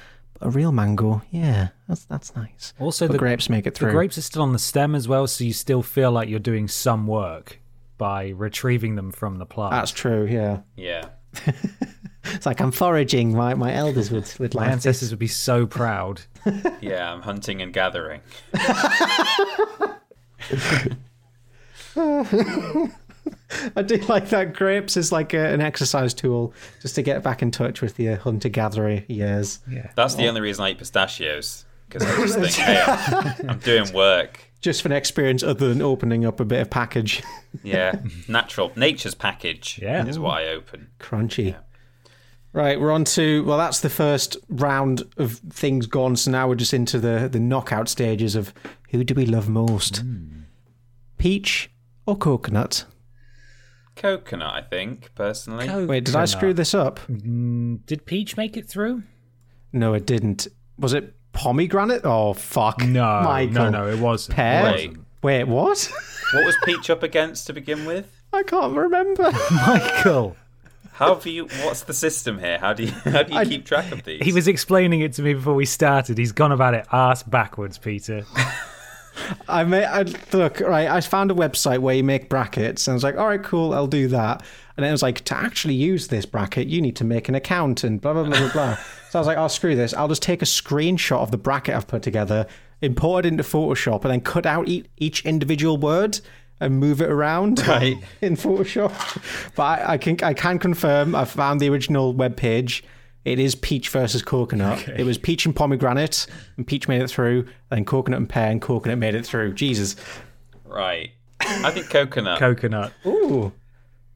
a 0.42 0.50
real 0.50 0.72
mango, 0.74 1.22
yeah, 1.32 1.70
that's 1.88 2.04
that's 2.06 2.36
nice. 2.36 2.74
Also, 2.80 3.08
But 3.08 3.14
the 3.14 3.20
grapes 3.20 3.50
make 3.50 3.66
it 3.66 3.74
through. 3.76 3.88
The 3.88 3.94
grapes 3.94 4.18
are 4.18 4.22
still 4.22 4.42
on 4.42 4.52
the 4.52 4.60
stem 4.60 4.94
as 4.94 5.08
well, 5.08 5.28
so 5.28 5.44
you 5.46 5.54
still 5.54 5.82
feel 5.82 6.12
like 6.12 6.28
you're 6.28 6.40
doing 6.40 6.68
some 6.68 7.08
work 7.08 7.60
by 7.98 8.30
retrieving 8.36 8.96
them 8.96 9.12
from 9.14 9.38
the 9.38 9.46
plant. 9.46 9.72
That's 9.72 9.92
true. 9.92 10.26
Yeah, 10.26 10.60
yeah. 10.76 11.08
it's 12.26 12.46
like 12.46 12.60
I'm 12.60 12.72
foraging. 12.74 13.34
My 13.34 13.54
my 13.54 13.74
elders 13.74 14.12
would 14.12 14.30
would 14.40 14.54
My 14.54 14.62
like 14.62 14.68
this. 14.72 14.74
ancestors 14.86 15.12
would 15.12 15.20
be 15.20 15.28
so 15.28 15.66
proud. 15.66 16.22
Yeah, 16.82 17.12
I'm 17.12 17.22
hunting 17.22 17.62
and 17.64 17.74
gathering. 17.74 18.22
I 23.76 23.82
do 23.82 23.98
like 24.08 24.30
that. 24.30 24.54
Grapes 24.54 24.98
is 24.98 25.12
like 25.12 25.34
a, 25.34 25.54
an 25.54 25.62
exercise 25.62 26.14
tool 26.14 26.54
just 26.82 26.96
to 26.96 27.02
get 27.02 27.24
back 27.24 27.42
in 27.42 27.52
touch 27.52 27.82
with 27.82 28.00
your 28.00 28.18
hunter 28.18 28.50
gatherer 28.50 29.04
years. 29.08 29.60
Yeah. 29.70 29.92
That's 29.96 30.16
the 30.16 30.26
oh. 30.26 30.30
only 30.30 30.42
reason 30.42 30.66
I 30.66 30.72
eat 30.72 30.78
pistachios 30.78 31.66
because 31.88 32.04
I 32.04 32.16
just 32.18 32.36
think, 32.40 32.54
hey, 32.54 32.84
I'm, 32.86 33.50
I'm 33.50 33.60
doing 33.60 33.92
work. 33.94 34.42
Just 34.62 34.82
for 34.82 34.88
an 34.88 34.94
experience 34.94 35.44
other 35.44 35.70
than 35.70 35.82
opening 35.82 36.26
up 36.26 36.40
a 36.40 36.46
bit 36.46 36.62
of 36.62 36.70
package. 36.70 37.22
Yeah, 37.64 38.00
natural 38.28 38.72
nature's 38.76 39.16
package. 39.16 39.80
Yeah. 39.82 40.06
is 40.06 40.18
what 40.18 40.42
I 40.42 40.48
open. 40.48 40.90
Crunchy. 41.00 41.56
Right, 42.56 42.80
we're 42.80 42.94
on 42.94 43.04
to 43.04 43.44
well, 43.44 43.58
that's 43.58 43.82
the 43.82 43.90
first 43.90 44.38
round 44.48 45.04
of 45.18 45.40
things 45.50 45.88
gone. 45.88 46.16
So 46.16 46.32
now 46.32 46.48
we're 46.48 46.56
just 46.56 46.74
into 46.74 47.02
the 47.02 47.28
the 47.30 47.38
knockout 47.38 47.90
stages 47.90 48.34
of 48.34 48.54
who 48.92 49.04
do 49.04 49.14
we 49.14 49.26
love 49.26 49.50
most, 49.50 49.98
hmm. 49.98 50.44
peach 51.18 51.70
or 52.06 52.16
coconut? 52.16 52.86
Coconut, 53.98 54.54
I 54.54 54.62
think 54.62 55.14
personally. 55.16 55.86
Wait, 55.86 56.06
did 56.06 56.16
I 56.16 56.24
screw 56.24 56.54
this 56.54 56.74
up? 56.74 57.02
Mm, 57.10 57.86
did 57.86 58.06
Peach 58.06 58.38
make 58.38 58.56
it 58.56 58.70
through? 58.70 59.04
No, 59.74 59.94
it 59.94 60.06
didn't. 60.06 60.48
Was 60.80 60.94
it 60.94 61.14
pomegranate? 61.34 62.06
Oh 62.06 62.34
fuck! 62.34 62.82
No, 62.82 63.22
Michael. 63.22 63.54
no, 63.54 63.70
no, 63.70 63.88
it 63.88 64.00
wasn't. 64.00 64.38
Pear. 64.38 64.64
Wait. 64.64 64.98
Wait, 65.22 65.44
what? 65.44 65.92
What 66.34 66.46
was 66.46 66.56
Peach 66.64 66.90
up 66.90 67.04
against 67.04 67.48
to 67.48 67.54
begin 67.54 67.84
with? 67.84 68.10
I 68.34 68.44
can't 68.44 68.78
remember. 68.78 69.30
Michael. 69.52 70.38
How 70.96 71.14
have 71.14 71.26
you? 71.26 71.48
What's 71.64 71.84
the 71.84 71.94
system 71.94 72.40
here? 72.40 72.58
How 72.58 72.72
do 72.72 72.84
you 72.84 72.92
how 73.04 73.24
do 73.24 73.34
you 73.34 73.46
keep 73.46 73.66
track 73.66 73.92
of 73.92 74.04
these? 74.04 74.24
He 74.24 74.32
was 74.32 74.48
explaining 74.48 75.02
it 75.02 75.12
to 75.14 75.22
me 75.22 75.34
before 75.34 75.54
we 75.54 75.66
started. 75.66 76.18
He's 76.18 76.32
gone 76.32 76.54
about 76.54 76.74
it 76.74 76.88
ass 76.90 77.22
backwards, 77.22 77.78
Peter. 77.78 78.26
I 79.50 79.66
made 79.66 79.84
I, 79.84 80.04
look 80.32 80.62
right. 80.62 80.88
I 80.88 81.02
found 81.02 81.32
a 81.32 81.34
website 81.34 81.80
where 81.80 81.96
you 81.96 82.04
make 82.04 82.30
brackets, 82.30 82.88
and 82.88 82.94
I 82.94 82.96
was 82.96 83.04
like, 83.04 83.18
"All 83.18 83.28
right, 83.28 83.44
cool, 83.44 83.74
I'll 83.74 83.88
do 83.88 84.08
that." 84.08 84.42
And 84.78 84.84
then 84.84 84.90
it 84.90 84.94
was 84.94 85.04
like, 85.04 85.20
"To 85.26 85.36
actually 85.36 85.74
use 85.74 86.08
this 86.08 86.26
bracket, 86.26 86.68
you 86.68 86.82
need 86.82 86.96
to 86.98 87.04
make 87.04 87.28
an 87.28 87.36
account 87.36 87.84
and 87.84 88.00
blah 88.00 88.14
blah 88.14 88.24
blah 88.24 88.38
blah 88.38 88.52
blah." 88.54 88.76
so 89.10 89.20
I 89.20 89.22
was 89.22 89.28
like, 89.28 89.38
"Oh, 89.38 89.50
screw 89.50 89.76
this! 89.76 89.94
I'll 89.94 90.08
just 90.08 90.24
take 90.24 90.42
a 90.42 90.46
screenshot 90.46 91.18
of 91.18 91.32
the 91.32 91.38
bracket 91.38 91.76
I've 91.76 91.88
put 91.88 92.04
together, 92.04 92.48
import 92.82 93.26
it 93.26 93.30
into 93.30 93.44
Photoshop, 93.44 94.04
and 94.04 94.12
then 94.12 94.22
cut 94.22 94.46
out 94.46 94.70
e- 94.70 94.86
each 94.98 95.26
individual 95.26 95.78
word 95.78 96.22
and 96.60 96.80
move 96.80 97.02
it 97.02 97.10
around 97.10 97.60
Right. 97.68 97.98
in 98.22 98.36
Photoshop." 98.36 98.94
But 99.56 99.64
I, 99.64 99.94
I 99.94 99.98
can 99.98 100.18
I 100.24 100.34
can 100.34 100.60
confirm 100.60 101.16
I 101.16 101.26
found 101.26 101.60
the 101.60 101.70
original 101.70 102.14
web 102.14 102.36
page. 102.38 102.84
It 103.24 103.40
is 103.40 103.56
peach 103.56 103.90
versus 103.90 104.22
coconut. 104.22 104.88
It 104.88 105.04
was 105.04 105.18
peach 105.18 105.48
and 105.48 105.56
pomegranate, 105.56 106.28
and 106.58 106.68
peach 106.68 106.88
made 106.88 107.02
it 107.02 107.10
through, 107.10 107.48
and 107.72 107.88
coconut 107.88 108.20
and 108.20 108.30
pear, 108.30 108.52
and 108.52 108.62
coconut 108.62 109.00
made 109.00 109.16
it 109.16 109.26
through. 109.26 109.54
Jesus. 109.54 109.96
right. 110.66 111.10
I 111.42 111.72
think 111.72 111.90
coconut. 111.90 112.38
Coconut. 112.40 112.94
Ooh. 113.06 113.52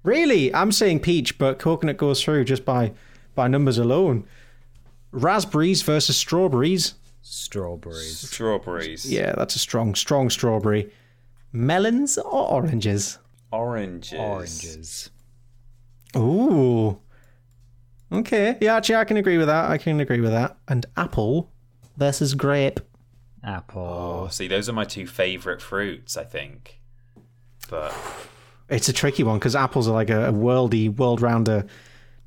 Really? 0.03 0.53
I'm 0.53 0.71
saying 0.71 0.99
peach, 1.01 1.37
but 1.37 1.59
coconut 1.59 1.97
goes 1.97 2.23
through 2.23 2.45
just 2.45 2.65
by 2.65 2.93
by 3.35 3.47
numbers 3.47 3.77
alone. 3.77 4.25
Raspberries 5.11 5.81
versus 5.81 6.15
strawberries. 6.17 6.93
Strawberries. 7.21 8.19
Strawberries. 8.19 9.11
Yeah, 9.11 9.33
that's 9.35 9.55
a 9.55 9.59
strong, 9.59 9.95
strong 9.95 10.29
strawberry. 10.29 10.91
Melons 11.51 12.17
or 12.17 12.47
oranges? 12.51 13.17
Oranges. 13.51 14.13
Oranges. 14.19 15.09
Ooh. 16.15 16.99
Okay. 18.11 18.57
Yeah, 18.61 18.75
actually, 18.75 18.95
I 18.95 19.03
can 19.05 19.17
agree 19.17 19.37
with 19.37 19.47
that. 19.47 19.69
I 19.69 19.77
can 19.77 19.99
agree 19.99 20.21
with 20.21 20.31
that. 20.31 20.57
And 20.67 20.85
apple 20.97 21.51
versus 21.97 22.33
grape. 22.33 22.79
Apple. 23.43 24.25
Oh, 24.25 24.27
see, 24.29 24.47
those 24.47 24.67
are 24.69 24.73
my 24.73 24.85
two 24.85 25.07
favorite 25.07 25.61
fruits. 25.61 26.17
I 26.17 26.23
think. 26.23 26.79
But 27.69 27.93
It's 28.67 28.89
a 28.89 28.93
tricky 28.93 29.23
one 29.23 29.37
because 29.39 29.55
apples 29.55 29.87
are 29.87 29.93
like 29.93 30.09
a, 30.09 30.29
a 30.29 30.33
worldy, 30.33 30.95
world 30.95 31.21
rounder, 31.21 31.65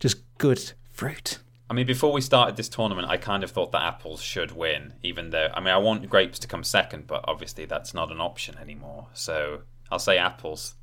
just 0.00 0.18
good 0.38 0.72
fruit. 0.92 1.38
I 1.72 1.74
mean, 1.74 1.86
before 1.86 2.12
we 2.12 2.20
started 2.20 2.56
this 2.56 2.68
tournament, 2.68 3.08
I 3.08 3.16
kind 3.16 3.42
of 3.42 3.50
thought 3.50 3.72
that 3.72 3.80
apples 3.80 4.20
should 4.20 4.52
win, 4.52 4.92
even 5.02 5.30
though 5.30 5.48
I 5.54 5.60
mean 5.60 5.72
I 5.72 5.78
want 5.78 6.06
grapes 6.06 6.38
to 6.40 6.46
come 6.46 6.64
second, 6.64 7.06
but 7.06 7.24
obviously 7.26 7.64
that's 7.64 7.94
not 7.94 8.12
an 8.12 8.20
option 8.20 8.58
anymore. 8.58 9.06
So 9.14 9.62
I'll 9.90 9.98
say 9.98 10.18
apples. 10.18 10.74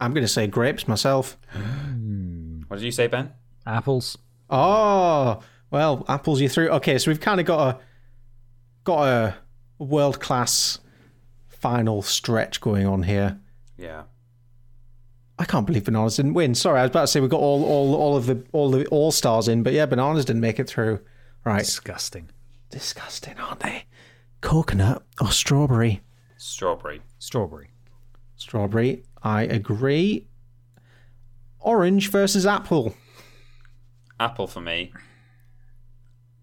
I'm 0.00 0.14
going 0.14 0.24
to 0.24 0.32
say 0.32 0.46
grapes 0.46 0.88
myself. 0.88 1.36
Hmm. 1.50 2.62
What 2.68 2.78
did 2.78 2.86
you 2.86 2.92
say, 2.92 3.08
Ben? 3.08 3.34
Apples. 3.66 4.16
Oh, 4.48 5.40
well, 5.70 6.06
apples 6.08 6.40
you 6.40 6.48
through. 6.48 6.70
Okay, 6.70 6.96
so 6.96 7.10
we've 7.10 7.20
kind 7.20 7.38
of 7.38 7.44
got 7.44 7.76
a 7.76 7.80
got 8.84 9.06
a 9.06 9.34
world 9.78 10.18
class 10.18 10.78
final 11.46 12.00
stretch 12.00 12.58
going 12.62 12.86
on 12.86 13.02
here. 13.02 13.38
Yeah. 13.76 14.04
I 15.42 15.44
can't 15.44 15.66
believe 15.66 15.82
bananas 15.84 16.14
didn't 16.16 16.34
win. 16.34 16.54
Sorry, 16.54 16.78
I 16.78 16.82
was 16.82 16.90
about 16.90 17.00
to 17.00 17.06
say 17.08 17.18
we 17.18 17.26
got 17.26 17.40
all 17.40 17.64
all 17.64 17.96
all 17.96 18.16
of 18.16 18.26
the 18.26 18.44
all 18.52 18.70
the 18.70 18.86
all 18.86 19.10
stars 19.10 19.48
in, 19.48 19.64
but 19.64 19.72
yeah, 19.72 19.86
bananas 19.86 20.24
didn't 20.24 20.40
make 20.40 20.60
it 20.60 20.68
through. 20.68 21.00
Right, 21.44 21.64
Disgusting. 21.64 22.28
disgusting, 22.70 23.36
aren't 23.40 23.58
they? 23.58 23.86
Coconut 24.40 25.02
or 25.20 25.32
strawberry? 25.32 26.00
Strawberry. 26.36 27.02
Strawberry. 27.18 27.70
Strawberry. 28.36 29.02
I 29.20 29.42
agree. 29.42 30.28
Orange 31.58 32.08
versus 32.10 32.46
apple. 32.46 32.94
Apple 34.20 34.46
for 34.46 34.60
me. 34.60 34.92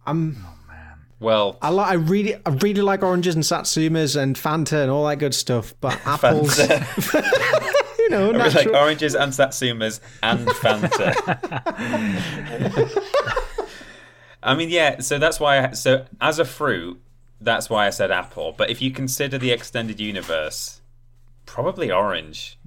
I'm. 0.06 0.44
Oh 0.46 0.68
man. 0.68 0.98
Well, 1.22 1.58
I 1.62 1.70
like. 1.70 1.92
I 1.92 1.94
really. 1.94 2.36
I 2.36 2.50
really 2.50 2.82
like 2.82 3.02
oranges 3.04 3.36
and 3.36 3.46
satsumas 3.46 4.22
and 4.22 4.36
Fanta 4.36 4.82
and 4.82 4.92
all 4.92 5.08
that 5.08 5.20
good 5.20 5.34
stuff. 5.34 5.74
But 5.80 5.98
apples. 6.06 6.60
you 8.10 8.16
know, 8.16 8.30
I 8.30 8.34
natural. 8.34 8.66
like 8.66 8.74
oranges 8.74 9.16
and 9.16 9.32
satsumas 9.32 10.00
and 10.24 10.48
Fanta. 10.48 11.14
I 14.42 14.56
mean, 14.56 14.70
yeah. 14.70 15.00
So 15.00 15.20
that's 15.20 15.40
why. 15.40 15.68
I, 15.68 15.72
so 15.72 16.06
as 16.22 16.40
a 16.40 16.46
fruit, 16.46 17.02
that's 17.42 17.70
why 17.70 17.88
I 17.88 17.90
said 17.90 18.12
apple. 18.12 18.54
But 18.58 18.70
if 18.70 18.82
you 18.82 18.92
consider 18.92 19.38
the 19.38 19.52
extended 19.52 20.00
universe, 20.00 20.82
probably 21.46 21.92
orange. 21.92 22.58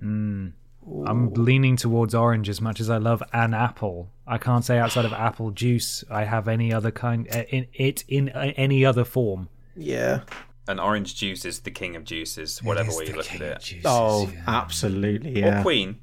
I'm 1.06 1.32
leaning 1.34 1.76
towards 1.76 2.14
orange 2.14 2.48
as 2.48 2.60
much 2.60 2.80
as 2.80 2.90
I 2.90 2.98
love 2.98 3.22
an 3.32 3.54
apple. 3.54 4.10
I 4.26 4.38
can't 4.38 4.64
say 4.64 4.78
outside 4.78 5.04
of 5.04 5.12
apple 5.12 5.50
juice 5.52 6.04
I 6.10 6.24
have 6.24 6.48
any 6.48 6.72
other 6.72 6.90
kind 6.90 7.28
uh, 7.32 7.44
in 7.50 7.66
it 7.72 8.04
in 8.08 8.30
uh, 8.30 8.52
any 8.56 8.84
other 8.84 9.04
form. 9.04 9.48
yeah. 9.76 10.20
And 10.68 10.78
orange 10.78 11.16
juice 11.16 11.44
is 11.44 11.60
the 11.60 11.70
king 11.72 11.96
of 11.96 12.04
juices, 12.04 12.62
whatever 12.62 12.88
It 12.88 12.92
is 12.92 12.98
way 12.98 13.06
you 13.06 13.12
look 13.14 13.34
at 13.34 13.40
it. 13.40 13.60
juices, 13.62 13.82
Oh, 13.84 14.30
yeah. 14.32 14.42
absolutely. 14.46 15.40
Yeah. 15.40 15.58
Or 15.60 15.62
queen. 15.62 15.98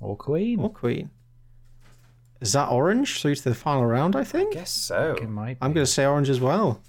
or 0.00 0.16
queen. 0.16 0.60
Or 0.60 0.70
queen. 0.70 1.10
Is 2.40 2.52
that 2.52 2.68
orange? 2.68 3.20
Through 3.20 3.34
to 3.36 3.44
the 3.48 3.54
final 3.54 3.84
round, 3.86 4.14
I 4.14 4.22
think. 4.22 4.52
Guess 4.54 4.70
so. 4.70 5.16
It 5.20 5.28
might. 5.28 5.56
I'm 5.60 5.72
going 5.72 5.84
to 5.86 5.90
say 5.90 6.04
orange 6.06 6.28
as 6.28 6.40
well. 6.40 6.80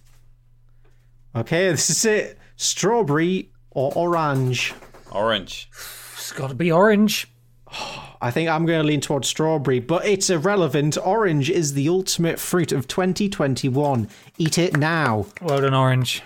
Okay, 1.35 1.69
this 1.71 1.89
is 1.89 2.05
it. 2.05 2.37
Strawberry 2.55 3.49
or 3.71 3.91
orange? 3.95 4.73
Orange. 5.11 5.69
It's 6.13 6.31
got 6.33 6.49
to 6.49 6.55
be 6.55 6.71
orange. 6.71 7.27
I 8.21 8.31
think 8.31 8.49
I'm 8.49 8.65
going 8.65 8.81
to 8.81 8.87
lean 8.87 8.99
towards 9.01 9.27
strawberry, 9.27 9.79
but 9.79 10.03
it's 10.05 10.29
irrelevant. 10.31 10.97
Orange 11.03 11.49
is 11.51 11.73
the 11.73 11.87
ultimate 11.87 12.39
fruit 12.39 12.71
of 12.71 12.87
2021. 12.87 14.09
Eat 14.39 14.57
it 14.57 14.75
now. 14.75 15.27
Well 15.41 15.61
done, 15.61 15.75
orange. 15.75 16.23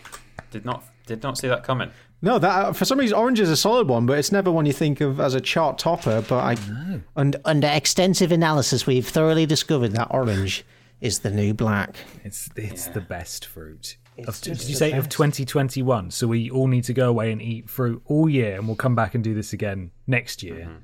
Did 0.51 0.65
not 0.65 0.83
did 1.05 1.23
not 1.23 1.37
see 1.37 1.47
that 1.47 1.63
coming. 1.63 1.91
No, 2.21 2.37
that 2.37 2.65
uh, 2.65 2.73
for 2.73 2.85
some 2.85 2.99
reason 2.99 3.17
orange 3.17 3.39
is 3.39 3.49
a 3.49 3.57
solid 3.57 3.87
one, 3.87 4.05
but 4.05 4.19
it's 4.19 4.31
never 4.31 4.51
one 4.51 4.65
you 4.65 4.73
think 4.73 5.01
of 5.01 5.19
as 5.19 5.33
a 5.33 5.41
chart 5.41 5.79
topper. 5.79 6.21
But 6.21 6.37
I, 6.37 7.01
and 7.15 7.35
under 7.45 7.67
extensive 7.67 8.31
analysis, 8.31 8.85
we've 8.85 9.07
thoroughly 9.07 9.45
discovered 9.47 9.93
that 9.93 10.07
orange 10.11 10.63
is 10.99 11.19
the 11.19 11.31
new 11.31 11.53
black. 11.53 11.95
It's 12.23 12.49
it's 12.55 12.87
the 12.87 13.01
best 13.01 13.45
fruit. 13.45 13.97
Of, 14.27 14.39
did 14.41 14.61
you 14.61 14.67
the 14.67 14.73
say 14.73 14.91
of 14.91 15.09
2021? 15.09 16.11
So 16.11 16.27
we 16.27 16.51
all 16.51 16.67
need 16.67 16.83
to 16.83 16.93
go 16.93 17.09
away 17.09 17.31
and 17.31 17.41
eat 17.41 17.69
fruit 17.69 18.03
all 18.05 18.29
year, 18.29 18.55
and 18.55 18.67
we'll 18.67 18.75
come 18.75 18.93
back 18.93 19.15
and 19.15 19.23
do 19.23 19.33
this 19.33 19.53
again 19.53 19.89
next 20.05 20.43
year. 20.43 20.65
Mm-hmm. 20.65 20.75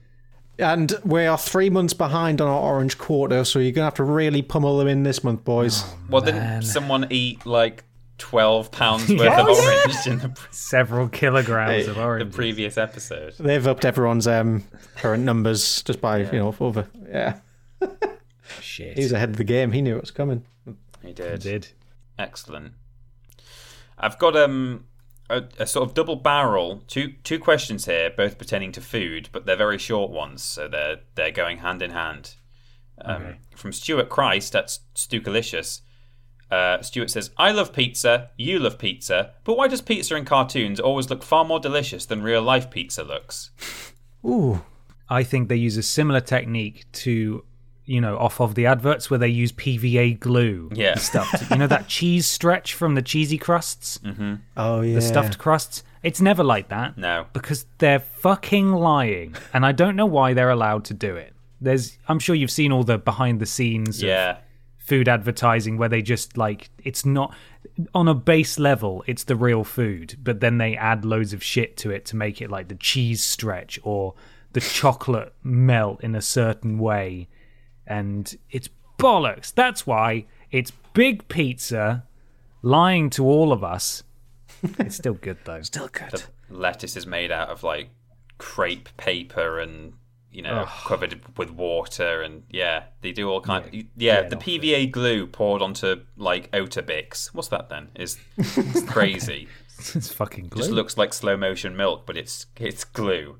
And 0.59 0.93
we 1.05 1.27
are 1.27 1.37
three 1.37 1.69
months 1.69 1.93
behind 1.93 2.41
on 2.41 2.47
our 2.47 2.59
orange 2.59 2.97
quarter, 2.97 3.43
so 3.43 3.59
you're 3.59 3.71
gonna 3.71 3.85
have 3.85 3.93
to 3.95 4.03
really 4.03 4.41
pummel 4.41 4.79
them 4.79 4.87
in 4.87 5.03
this 5.03 5.23
month, 5.23 5.43
boys. 5.43 5.83
Well, 6.09 6.23
Man. 6.23 6.33
didn't 6.33 6.61
someone 6.63 7.05
eat 7.11 7.45
like 7.45 7.83
twelve 8.17 8.71
pounds 8.71 9.09
worth 9.09 9.19
Yeah. 9.21 9.41
of 9.41 9.47
Oh, 9.49 9.81
orange 9.85 10.07
in 10.07 10.19
the, 10.19 10.29
pre- 10.29 10.47
Several 10.51 11.07
kilograms 11.09 11.87
of 11.87 11.97
orange 11.97 12.31
the 12.31 12.35
previous 12.35 12.77
episode? 12.77 13.33
They've 13.39 13.65
upped 13.67 13.85
everyone's 13.85 14.27
um, 14.27 14.63
current 14.95 15.23
numbers 15.23 15.81
just 15.83 16.01
by 16.01 16.19
you 16.19 16.31
know 16.39 16.55
over. 16.59 16.87
Yeah, 17.09 17.39
Shit. 18.61 18.97
he 18.97 19.03
was 19.03 19.11
ahead 19.11 19.29
of 19.29 19.37
the 19.37 19.43
game. 19.43 19.71
He 19.71 19.81
knew 19.81 19.95
it 19.97 20.01
was 20.01 20.11
coming. 20.11 20.43
He 21.03 21.13
did 21.13 21.43
he 21.43 21.49
did. 21.49 21.67
Excellent. 22.19 22.73
I've 23.97 24.17
got 24.19 24.35
um 24.35 24.85
a, 25.29 25.43
a 25.59 25.67
sort 25.67 25.87
of 25.87 25.93
double 25.93 26.15
barrel 26.15 26.83
two 26.87 27.13
two 27.23 27.39
questions 27.39 27.85
here, 27.85 28.09
both 28.09 28.37
pertaining 28.37 28.71
to 28.73 28.81
food, 28.81 29.29
but 29.31 29.45
they're 29.45 29.55
very 29.55 29.77
short 29.77 30.09
ones, 30.11 30.41
so 30.43 30.67
they're 30.67 30.97
they're 31.15 31.31
going 31.31 31.57
hand 31.59 31.81
in 31.81 31.91
hand. 31.91 32.35
Um, 32.99 33.35
From 33.55 33.71
Stuart 33.73 34.09
Christ 34.09 34.53
that's 34.53 34.79
Stukalicious. 34.95 35.81
Uh, 36.49 36.81
Stuart 36.81 37.09
says, 37.11 37.31
"I 37.37 37.51
love 37.51 37.73
pizza. 37.73 38.29
You 38.37 38.59
love 38.59 38.77
pizza, 38.77 39.31
but 39.43 39.57
why 39.57 39.67
does 39.67 39.81
pizza 39.81 40.15
in 40.15 40.25
cartoons 40.25 40.79
always 40.79 41.09
look 41.09 41.23
far 41.23 41.43
more 41.43 41.59
delicious 41.59 42.05
than 42.05 42.21
real 42.23 42.41
life 42.41 42.69
pizza 42.69 43.03
looks?" 43.03 43.51
Ooh, 44.25 44.61
I 45.09 45.23
think 45.23 45.49
they 45.49 45.55
use 45.55 45.77
a 45.77 45.83
similar 45.83 46.19
technique 46.21 46.85
to, 47.03 47.43
you 47.85 48.01
know, 48.01 48.17
off 48.17 48.39
of 48.41 48.55
the 48.55 48.65
adverts 48.65 49.09
where 49.09 49.17
they 49.17 49.27
use 49.29 49.51
PVA 49.51 50.19
glue. 50.19 50.69
Yeah. 50.73 50.95
Stuff. 50.95 51.29
to- 51.39 51.45
you 51.53 51.59
know 51.59 51.67
that 51.67 51.87
cheese 51.95 52.25
stretch 52.27 52.73
from 52.73 52.95
the 52.95 53.01
cheesy 53.01 53.37
crusts, 53.37 53.99
oh 54.57 54.81
yeah, 54.81 54.95
the 54.95 55.01
stuffed 55.01 55.37
crusts. 55.37 55.83
It's 56.03 56.21
never 56.21 56.43
like 56.43 56.69
that. 56.69 56.97
No. 56.97 57.25
because 57.33 57.65
they're 57.79 57.99
fucking 57.99 58.71
lying, 58.71 59.35
and 59.53 59.65
I 59.65 59.71
don't 59.73 59.95
know 59.95 60.05
why 60.05 60.33
they're 60.33 60.49
allowed 60.51 60.85
to 60.85 60.93
do 60.93 61.15
it. 61.15 61.33
There's, 61.59 61.97
I'm 62.07 62.19
sure 62.19 62.35
you've 62.35 62.51
seen 62.51 62.71
all 62.71 62.83
the 62.83 62.97
behind 62.99 63.39
the 63.39 63.45
scenes 63.47 63.97
of 64.03 64.07
Yeah, 64.07 64.37
food 64.87 65.07
advertising 65.07 65.77
where 65.77 65.89
they 65.89 66.01
just 66.01 66.37
like 66.37 66.69
it's 66.83 67.05
not 67.05 67.35
on 67.93 68.07
a 68.07 68.13
base 68.13 68.57
level 68.57 69.03
it's 69.05 69.25
the 69.25 69.35
real 69.35 69.63
food 69.63 70.17
but 70.23 70.39
then 70.39 70.57
they 70.57 70.75
add 70.77 71.03
loads 71.03 71.33
of 71.33 71.43
shit 71.43 71.75
to 71.75 71.91
it 71.91 72.05
to 72.05 72.15
make 72.15 72.41
it 72.41 72.49
like 72.49 72.69
the 72.69 72.75
cheese 72.75 73.23
stretch 73.23 73.77
or 73.83 74.15
the 74.53 74.61
chocolate 74.61 75.33
melt 75.43 76.03
in 76.03 76.15
a 76.15 76.21
certain 76.21 76.79
way. 76.79 77.27
And 77.85 78.35
it's 78.49 78.69
bollocks. 78.97 79.53
That's 79.53 79.85
why 79.85 80.25
it's 80.51 80.71
big 80.93 81.27
pizza 81.27 82.05
lying 82.63 83.11
to 83.11 83.25
all 83.25 83.51
of 83.51 83.63
us. 83.63 84.01
It's 84.79 84.95
still 84.95 85.13
good 85.13 85.37
though. 85.43 85.61
Still 85.73 85.89
good. 85.89 86.09
the 86.11 86.23
lettuce 86.49 86.97
is 86.97 87.05
made 87.05 87.31
out 87.31 87.49
of 87.49 87.61
like 87.61 87.89
crepe 88.39 88.89
paper 88.97 89.59
and 89.59 89.93
you 90.31 90.41
know 90.41 90.65
covered 90.85 91.21
with 91.37 91.49
water 91.51 92.21
and 92.21 92.43
yeah 92.49 92.83
they 93.01 93.11
do 93.11 93.29
all 93.29 93.41
kind 93.41 93.65
yeah, 93.73 93.83
Yeah, 93.95 94.21
the 94.27 94.35
not 94.35 94.43
PVA 94.43 94.91
glue 94.91 95.25
poured 95.27 95.61
onto 95.61 96.01
like 96.17 96.51
Weetabix 96.51 97.27
what's 97.33 97.47
that 97.49 97.69
then? 97.69 97.89
Is 97.95 98.17
crazy. 98.87 99.47
It's 99.79 100.11
fucking 100.11 100.47
glue. 100.49 100.61
just 100.61 100.71
looks 100.71 100.97
like 100.97 101.13
slow 101.13 101.37
motion 101.37 101.75
milk 101.77 102.05
but 102.05 102.17
it's 102.17 102.45
it's 102.57 102.83
glue. 102.83 103.37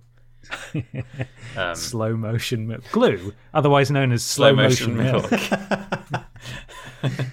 Slow 1.75 2.15
motion 2.15 2.67
milk. 2.67 2.83
Glue 2.91 3.33
otherwise 3.53 3.91
known 3.91 4.11
as 4.13 4.23
slow 4.23 4.53
slow, 4.53 4.63
motion 4.63 4.95
motion, 4.97 5.11
milk, 5.11 5.31
milk. 6.11 6.25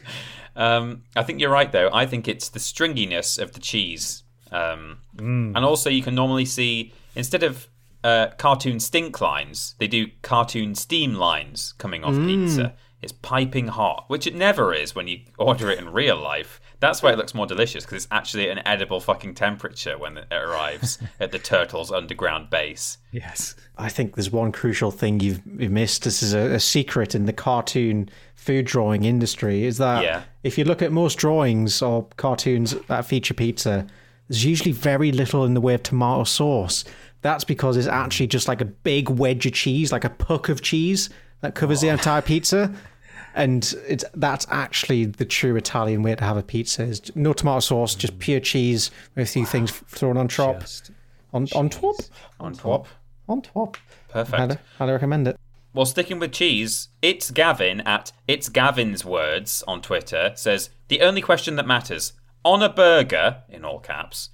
Um 0.57 1.03
I 1.17 1.23
think 1.25 1.41
you're 1.41 1.51
right 1.51 1.71
though. 1.71 1.91
I 1.93 2.07
think 2.07 2.29
it's 2.29 2.49
the 2.49 2.61
stringiness 2.61 3.41
of 3.41 3.53
the 3.53 3.61
cheese. 3.61 4.23
Um 4.53 4.99
and 5.19 5.57
also 5.59 5.91
you 5.91 6.03
can 6.03 6.15
normally 6.15 6.45
see 6.45 6.93
instead 7.17 7.43
of 7.43 7.69
uh, 8.05 8.29
cartoon 8.39 8.79
stink 8.79 9.21
lines, 9.21 9.75
they 9.79 9.89
do 9.89 10.07
cartoon 10.23 10.75
steam 10.77 11.15
lines 11.15 11.75
coming 11.79 12.05
off 12.05 12.15
pizza. 12.15 12.75
It's 13.03 13.13
piping 13.13 13.69
hot, 13.69 14.05
which 14.09 14.27
it 14.27 14.35
never 14.35 14.73
is 14.73 14.95
when 14.95 15.09
you 15.09 15.21
order 15.39 15.71
it 15.71 15.79
in 15.79 15.91
real 15.93 16.17
life. 16.17 16.59
That's 16.81 17.03
why 17.03 17.13
it 17.13 17.19
looks 17.19 17.35
more 17.35 17.47
delicious 17.47 17.85
because 17.85 18.05
it's 18.05 18.09
actually 18.11 18.49
an 18.49 18.67
edible 18.67 18.99
fucking 18.99 19.35
temperature 19.35 19.99
when 19.99 20.17
it 20.17 20.27
arrives 20.33 20.99
at 21.21 21.31
the 21.31 21.39
turtle's 21.39 21.93
underground 21.93 22.49
base. 22.49 22.97
yes 23.13 23.57
I 23.77 23.91
think 23.91 24.15
there's 24.15 24.31
one 24.31 24.53
crucial 24.53 24.91
thing 24.91 25.21
you've, 25.21 25.43
you've 25.59 25.71
missed. 25.73 26.05
This 26.05 26.23
is 26.23 26.33
a, 26.33 26.55
a 26.55 26.61
secret 26.61 27.15
in 27.15 27.27
the 27.27 27.33
cartoon 27.35 28.09
food 28.37 28.65
drawing 28.67 29.05
industry. 29.05 29.65
Is 29.65 29.77
that 29.79 30.03
Yeah. 30.03 30.23
if 30.43 30.57
you 30.57 30.65
look 30.65 30.81
at 30.81 30.91
most 30.93 31.17
drawings 31.17 31.83
or 31.83 32.07
cartoons 32.17 32.75
that 32.89 33.05
feature 33.05 33.35
pizza, 33.35 33.87
there's 34.29 34.45
usually 34.47 34.73
very 34.73 35.13
little 35.13 35.45
in 35.45 35.53
the 35.53 35.61
way 35.61 35.75
of 35.75 35.83
tomato 35.83 36.25
sauce. 36.25 36.85
That's 37.25 37.43
because 37.43 37.79
it's 37.79 37.89
actually 37.89 38.27
just 38.27 38.49
like 38.49 38.61
a 38.61 38.67
big 38.67 39.09
wedge 39.09 39.47
of 39.47 39.55
cheese, 39.55 39.91
like 39.91 40.05
a 40.05 40.11
puck 40.11 40.51
of 40.51 40.61
cheese 40.61 41.09
that 41.41 41.55
covers 41.55 41.81
the 41.81 41.89
oh. 41.89 41.95
entire 41.95 42.21
pizza. 42.33 42.71
And 43.35 43.75
it's 43.89 44.05
that's 44.13 44.47
actually 44.51 45.07
the 45.07 45.25
true 45.25 45.57
Italian 45.57 46.03
way 46.03 46.15
to 46.15 46.23
have 46.23 46.37
a 46.37 46.43
pizza. 46.43 46.83
Is 46.83 47.17
no 47.17 47.33
tomato 47.33 47.61
sauce, 47.61 47.95
just 47.95 48.19
pure 48.19 48.41
cheese 48.41 48.91
with 49.15 49.27
a 49.27 49.33
few 49.33 49.47
things 49.47 49.71
thrown 49.71 50.19
on 50.19 50.29
top. 50.29 50.61
just 50.61 50.91
On 51.33 51.49
on 51.55 51.71
top, 51.71 51.97
On 52.41 52.53
top. 52.53 52.89
on 53.27 53.41
top. 53.41 53.79
Perfect. 54.11 54.39
Highly, 54.39 54.59
highly 54.77 54.93
recommend 54.93 55.27
it. 55.27 55.41
Well, 55.73 55.87
sticking 55.87 56.19
with 56.19 56.33
cheese, 56.33 56.89
it's 57.01 57.31
Gavin 57.31 57.81
at 57.81 58.13
It's 58.29 58.51
Gavin's 58.51 59.03
Words 59.03 59.65
on 59.67 59.81
Twitter 59.81 60.33
says 60.37 60.69
the 60.89 61.01
only 61.01 61.23
question 61.23 61.57
that 61.57 61.67
matters 61.67 62.13
on 62.45 62.63
a 62.63 62.69
burger, 62.69 63.45
in 63.49 63.65
all 63.65 63.81
caps, 63.81 64.29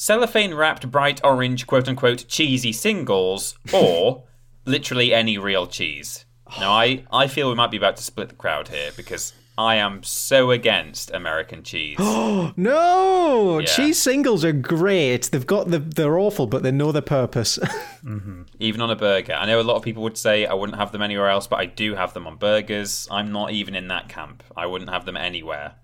cellophane 0.00 0.54
wrapped 0.54 0.88
bright 0.92 1.20
orange 1.24 1.66
quote 1.66 1.88
unquote 1.88 2.24
cheesy 2.28 2.70
singles 2.72 3.58
or 3.72 4.22
literally 4.64 5.12
any 5.12 5.36
real 5.36 5.66
cheese. 5.66 6.24
Now, 6.60 6.70
I, 6.70 7.04
I 7.12 7.26
feel 7.26 7.48
we 7.48 7.56
might 7.56 7.72
be 7.72 7.76
about 7.76 7.96
to 7.96 8.02
split 8.04 8.28
the 8.28 8.36
crowd 8.36 8.68
here 8.68 8.90
because 8.96 9.32
I 9.58 9.74
am 9.74 10.04
so 10.04 10.52
against 10.52 11.10
American 11.10 11.64
cheese. 11.64 11.98
No, 12.56 13.58
Yeah. 13.58 13.66
cheese 13.66 14.00
singles 14.00 14.44
are 14.44 14.52
great. 14.52 15.24
They've 15.32 15.44
got 15.46 15.68
the 15.68 15.80
they're 15.80 16.16
awful, 16.18 16.46
but 16.46 16.62
they 16.62 16.70
know 16.70 16.92
their 16.92 17.02
purpose. 17.02 17.58
Mm-hmm. 18.04 18.42
even 18.60 18.80
on 18.80 18.90
a 18.90 18.96
burger. 18.96 19.34
I 19.34 19.44
know 19.46 19.60
a 19.60 19.62
lot 19.62 19.74
of 19.74 19.82
people 19.82 20.04
would 20.04 20.16
say 20.16 20.46
I 20.46 20.54
wouldn't 20.54 20.78
have 20.78 20.92
them 20.92 21.02
anywhere 21.02 21.28
else, 21.28 21.48
but 21.48 21.58
I 21.58 21.66
do 21.66 21.96
have 21.96 22.14
them 22.14 22.28
on 22.28 22.36
burgers. 22.36 23.08
I'm 23.10 23.32
not 23.32 23.50
even 23.50 23.74
in 23.74 23.88
that 23.88 24.08
camp. 24.08 24.44
I 24.56 24.66
wouldn't 24.66 24.90
have 24.90 25.04
them 25.04 25.16
anywhere. 25.16 25.74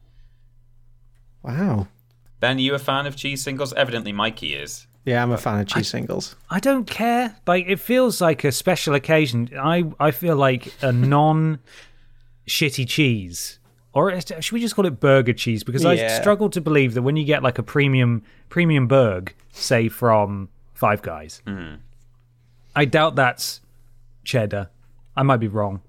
wow. 1.42 1.88
Ben, 2.44 2.58
you 2.58 2.74
a 2.74 2.78
fan 2.78 3.06
of 3.06 3.16
cheese 3.16 3.42
singles? 3.42 3.72
Evidently, 3.72 4.12
Mikey 4.12 4.52
is. 4.52 4.86
Yeah, 5.06 5.22
I'm 5.22 5.30
a 5.30 5.38
fan 5.38 5.60
of 5.60 5.66
cheese 5.66 5.88
singles. 5.88 6.36
I 6.50 6.60
don't 6.60 6.84
care. 6.84 7.36
Like 7.46 7.64
it 7.66 7.80
feels 7.80 8.20
like 8.20 8.44
a 8.44 8.52
special 8.52 8.94
occasion. 8.94 9.48
I 9.58 9.84
I 9.98 10.10
feel 10.10 10.36
like 10.36 10.70
a 10.82 10.92
non 10.92 11.60
shitty 12.46 12.86
cheese. 12.86 13.60
Or 13.94 14.20
should 14.20 14.52
we 14.52 14.60
just 14.60 14.76
call 14.76 14.84
it 14.84 15.00
burger 15.00 15.32
cheese? 15.32 15.64
Because 15.64 15.86
I 15.86 16.06
struggle 16.20 16.50
to 16.50 16.60
believe 16.60 16.92
that 16.92 17.00
when 17.00 17.16
you 17.16 17.24
get 17.24 17.42
like 17.42 17.58
a 17.58 17.62
premium 17.62 18.22
premium 18.50 18.88
burg, 18.88 19.34
say 19.50 19.88
from 19.88 20.50
Five 20.74 21.00
Guys, 21.00 21.40
hmm. 21.46 21.76
I 22.76 22.84
doubt 22.84 23.16
that's 23.16 23.62
cheddar. 24.22 24.68
I 25.16 25.22
might 25.22 25.38
be 25.38 25.48
wrong, 25.48 25.80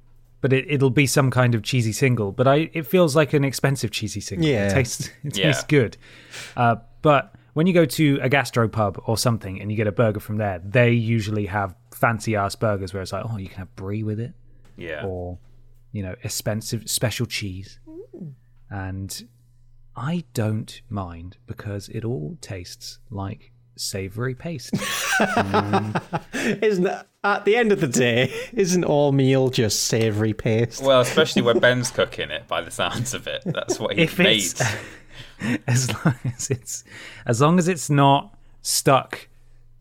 but 0.46 0.54
it, 0.54 0.66
it'll 0.70 0.92
be 0.92 1.08
some 1.08 1.32
kind 1.32 1.56
of 1.56 1.64
cheesy 1.64 1.92
single. 1.92 2.32
But 2.32 2.48
I 2.48 2.70
it 2.74 2.86
feels 2.86 3.16
like 3.16 3.34
an 3.34 3.44
expensive 3.44 3.90
cheesy 3.90 4.22
single. 4.22 4.48
Yeah. 4.48 4.68
It 4.68 4.74
tastes 4.76 5.10
it 5.24 5.36
Yeah. 5.36 5.46
tastes 5.46 5.64
good. 5.64 5.98
Uh, 6.56 6.76
but 7.02 7.34
when 7.54 7.66
you 7.66 7.74
go 7.74 7.86
to 7.86 8.20
a 8.22 8.30
gastropub 8.30 9.02
or 9.08 9.18
something 9.18 9.60
and 9.60 9.72
you 9.72 9.76
get 9.78 9.88
a 9.88 9.92
burger 9.92 10.20
from 10.20 10.38
there, 10.38 10.60
they 10.64 10.92
usually 10.92 11.48
have 11.48 11.74
fancy 11.92 12.36
ass 12.36 12.54
burgers 12.56 12.94
where 12.94 13.02
it's 13.02 13.12
like, 13.12 13.26
oh, 13.28 13.38
you 13.38 13.48
can 13.50 13.58
have 13.58 13.76
brie 13.76 14.04
with 14.04 14.20
it, 14.20 14.34
Yeah. 14.78 15.04
or 15.04 15.40
you 15.92 16.04
know, 16.04 16.14
expensive 16.24 16.88
special 16.88 17.26
cheese. 17.26 17.80
And 18.70 19.28
I 19.96 20.26
don't 20.34 20.82
mind 20.90 21.38
because 21.48 21.90
it 21.90 22.04
all 22.06 22.38
tastes 22.42 23.00
like 23.10 23.52
savory 23.76 24.36
paste. 24.36 24.74
Isn't 26.34 26.88
at 27.26 27.44
the 27.44 27.56
end 27.56 27.72
of 27.72 27.82
the 27.82 27.88
day, 27.88 28.32
isn't 28.54 28.84
all 28.84 29.12
meal 29.12 29.50
just 29.50 29.86
savoury 29.86 30.34
paste? 30.34 30.84
Well, 30.84 31.02
especially 31.02 31.42
when 31.42 31.58
Ben's 31.68 31.90
cooking 31.90 32.30
it, 32.30 32.48
by 32.48 32.62
the 32.62 32.70
sounds 32.70 33.16
of 33.16 33.26
it. 33.26 33.42
That's 33.46 33.80
what 33.80 33.96
he 33.96 34.04
If 34.04 34.20
made. 34.20 34.38
it's 34.38 34.62
as 35.68 35.92
long 35.92 36.16
as 36.24 36.50
it's 36.52 36.84
as 37.26 37.42
long 37.42 37.58
as 37.58 37.68
it's 37.68 37.90
not 37.90 38.38
stuck 38.62 39.28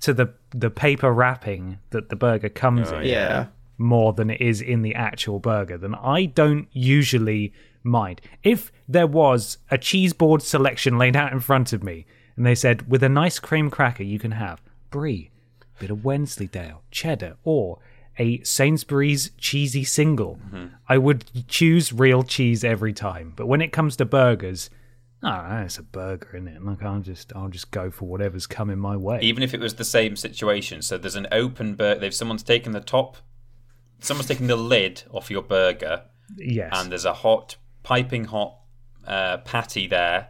to 0.00 0.14
the 0.14 0.32
the 0.50 0.70
paper 0.70 1.12
wrapping 1.12 1.78
that 1.90 2.08
the 2.08 2.16
burger 2.16 2.48
comes 2.48 2.90
oh, 2.90 2.98
in 3.00 3.06
yeah. 3.06 3.46
more 3.76 4.14
than 4.14 4.30
it 4.30 4.40
is 4.40 4.62
in 4.62 4.80
the 4.80 4.94
actual 4.94 5.38
burger, 5.38 5.76
then 5.76 5.94
I 5.94 6.24
don't 6.24 6.68
usually 6.72 7.52
mind. 7.82 8.22
If 8.42 8.72
there 8.88 9.06
was 9.06 9.58
a 9.70 9.76
cheese 9.76 10.14
board 10.14 10.40
selection 10.40 10.96
laid 10.96 11.14
out 11.14 11.32
in 11.32 11.40
front 11.40 11.74
of 11.74 11.84
me 11.84 12.06
and 12.36 12.46
they 12.46 12.54
said, 12.54 12.90
with 12.90 13.02
a 13.02 13.08
nice 13.08 13.38
cream 13.38 13.70
cracker, 13.70 14.02
you 14.02 14.18
can 14.18 14.32
have 14.32 14.60
brie, 14.90 15.30
a 15.76 15.80
bit 15.80 15.90
of 15.90 16.04
Wensleydale, 16.04 16.82
cheddar, 16.90 17.36
or 17.44 17.78
a 18.18 18.42
Sainsbury's 18.42 19.30
cheesy 19.38 19.84
single, 19.84 20.38
I 20.88 20.98
would 20.98 21.24
choose 21.48 21.92
real 21.92 22.22
cheese 22.22 22.62
every 22.62 22.92
time. 22.92 23.32
But 23.34 23.46
when 23.46 23.60
it 23.60 23.72
comes 23.72 23.96
to 23.96 24.04
burgers, 24.04 24.70
oh, 25.22 25.62
it's 25.64 25.78
a 25.78 25.82
burger, 25.82 26.30
isn't 26.34 26.48
it? 26.48 26.64
Like 26.64 26.82
I'll 26.82 27.00
just 27.00 27.32
I'll 27.34 27.48
just 27.48 27.70
go 27.70 27.90
for 27.90 28.06
whatever's 28.06 28.46
coming 28.46 28.78
my 28.78 28.96
way. 28.96 29.18
Even 29.22 29.42
if 29.42 29.52
it 29.52 29.60
was 29.60 29.74
the 29.74 29.84
same 29.84 30.16
situation. 30.16 30.82
So 30.82 30.96
there's 30.96 31.16
an 31.16 31.26
open 31.32 31.74
burger. 31.74 32.00
They've 32.00 32.14
someone's 32.14 32.42
taken 32.42 32.72
the 32.72 32.80
top, 32.80 33.16
someone's 34.00 34.28
taken 34.28 34.46
the 34.46 34.56
lid 34.56 35.02
off 35.10 35.30
your 35.30 35.42
burger, 35.42 36.04
yes. 36.36 36.70
and 36.72 36.90
there's 36.90 37.04
a 37.04 37.14
hot, 37.14 37.56
piping 37.82 38.26
hot 38.26 38.58
uh, 39.06 39.38
patty 39.38 39.86
there. 39.86 40.28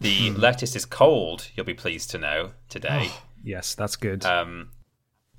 The 0.00 0.30
lettuce 0.30 0.76
is 0.76 0.84
cold. 0.84 1.48
You'll 1.54 1.66
be 1.66 1.74
pleased 1.74 2.10
to 2.10 2.18
know 2.18 2.52
today. 2.68 3.10
yes, 3.42 3.74
that's 3.74 3.96
good. 3.96 4.24
Um, 4.24 4.70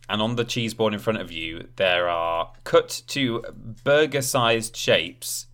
and 0.09 0.21
on 0.21 0.35
the 0.35 0.45
cheese 0.45 0.73
board 0.73 0.93
in 0.93 0.99
front 0.99 1.19
of 1.19 1.31
you, 1.31 1.67
there 1.75 2.09
are 2.09 2.53
cut 2.63 3.01
to 3.07 3.43
burger-sized 3.83 4.75
shapes, 4.75 5.47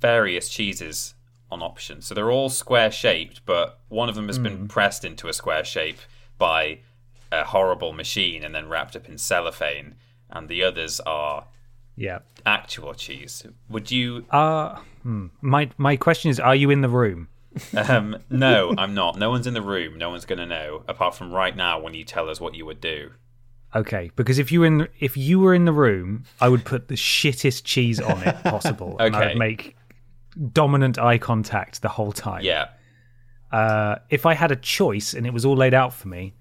various 0.00 0.48
cheeses 0.48 1.14
on 1.50 1.62
option. 1.62 2.00
So 2.00 2.14
they're 2.14 2.30
all 2.30 2.48
square-shaped, 2.48 3.42
but 3.44 3.80
one 3.88 4.08
of 4.08 4.14
them 4.14 4.28
has 4.28 4.38
been 4.38 4.68
pressed 4.68 5.04
into 5.04 5.28
a 5.28 5.32
square 5.32 5.64
shape 5.64 5.98
by 6.38 6.80
a 7.32 7.44
horrible 7.44 7.92
machine 7.92 8.44
and 8.44 8.54
then 8.54 8.68
wrapped 8.68 8.96
up 8.96 9.08
in 9.08 9.18
cellophane, 9.18 9.96
and 10.30 10.48
the 10.48 10.62
others 10.62 11.00
are 11.00 11.46
yeah. 11.96 12.20
actual 12.44 12.94
cheese. 12.94 13.44
Would 13.68 13.90
you? 13.90 14.24
Uh 14.30 14.78
hmm. 15.02 15.26
my 15.40 15.70
my 15.78 15.96
question 15.96 16.30
is, 16.30 16.38
are 16.38 16.54
you 16.54 16.70
in 16.70 16.80
the 16.80 16.88
room? 16.88 17.28
Um, 17.76 18.18
no, 18.30 18.74
I'm 18.76 18.94
not. 18.94 19.18
No 19.18 19.30
one's 19.30 19.46
in 19.46 19.54
the 19.54 19.62
room. 19.62 19.98
No 19.98 20.10
one's 20.10 20.24
going 20.24 20.38
to 20.38 20.46
know, 20.46 20.82
apart 20.88 21.14
from 21.14 21.32
right 21.32 21.54
now 21.54 21.80
when 21.80 21.94
you 21.94 22.04
tell 22.04 22.28
us 22.28 22.40
what 22.40 22.54
you 22.54 22.66
would 22.66 22.80
do. 22.80 23.12
Okay, 23.74 24.10
because 24.16 24.38
if 24.38 24.50
you 24.50 24.60
were 24.60 24.66
in 24.66 24.88
if 25.00 25.16
you 25.16 25.38
were 25.38 25.54
in 25.54 25.64
the 25.64 25.72
room, 25.72 26.24
I 26.40 26.48
would 26.48 26.64
put 26.64 26.88
the 26.88 26.94
shittest 26.94 27.64
cheese 27.64 28.00
on 28.00 28.22
it 28.22 28.42
possible, 28.44 28.96
and 28.98 29.14
I 29.14 29.28
would 29.28 29.38
make 29.38 29.76
dominant 30.52 30.98
eye 30.98 31.18
contact 31.18 31.82
the 31.82 31.88
whole 31.88 32.12
time. 32.12 32.42
Yeah. 32.42 32.68
Uh, 33.52 33.96
if 34.10 34.26
I 34.26 34.34
had 34.34 34.50
a 34.50 34.56
choice 34.56 35.14
and 35.14 35.26
it 35.26 35.32
was 35.32 35.44
all 35.44 35.56
laid 35.56 35.72
out 35.72 35.94
for 35.94 36.08
me, 36.08 36.34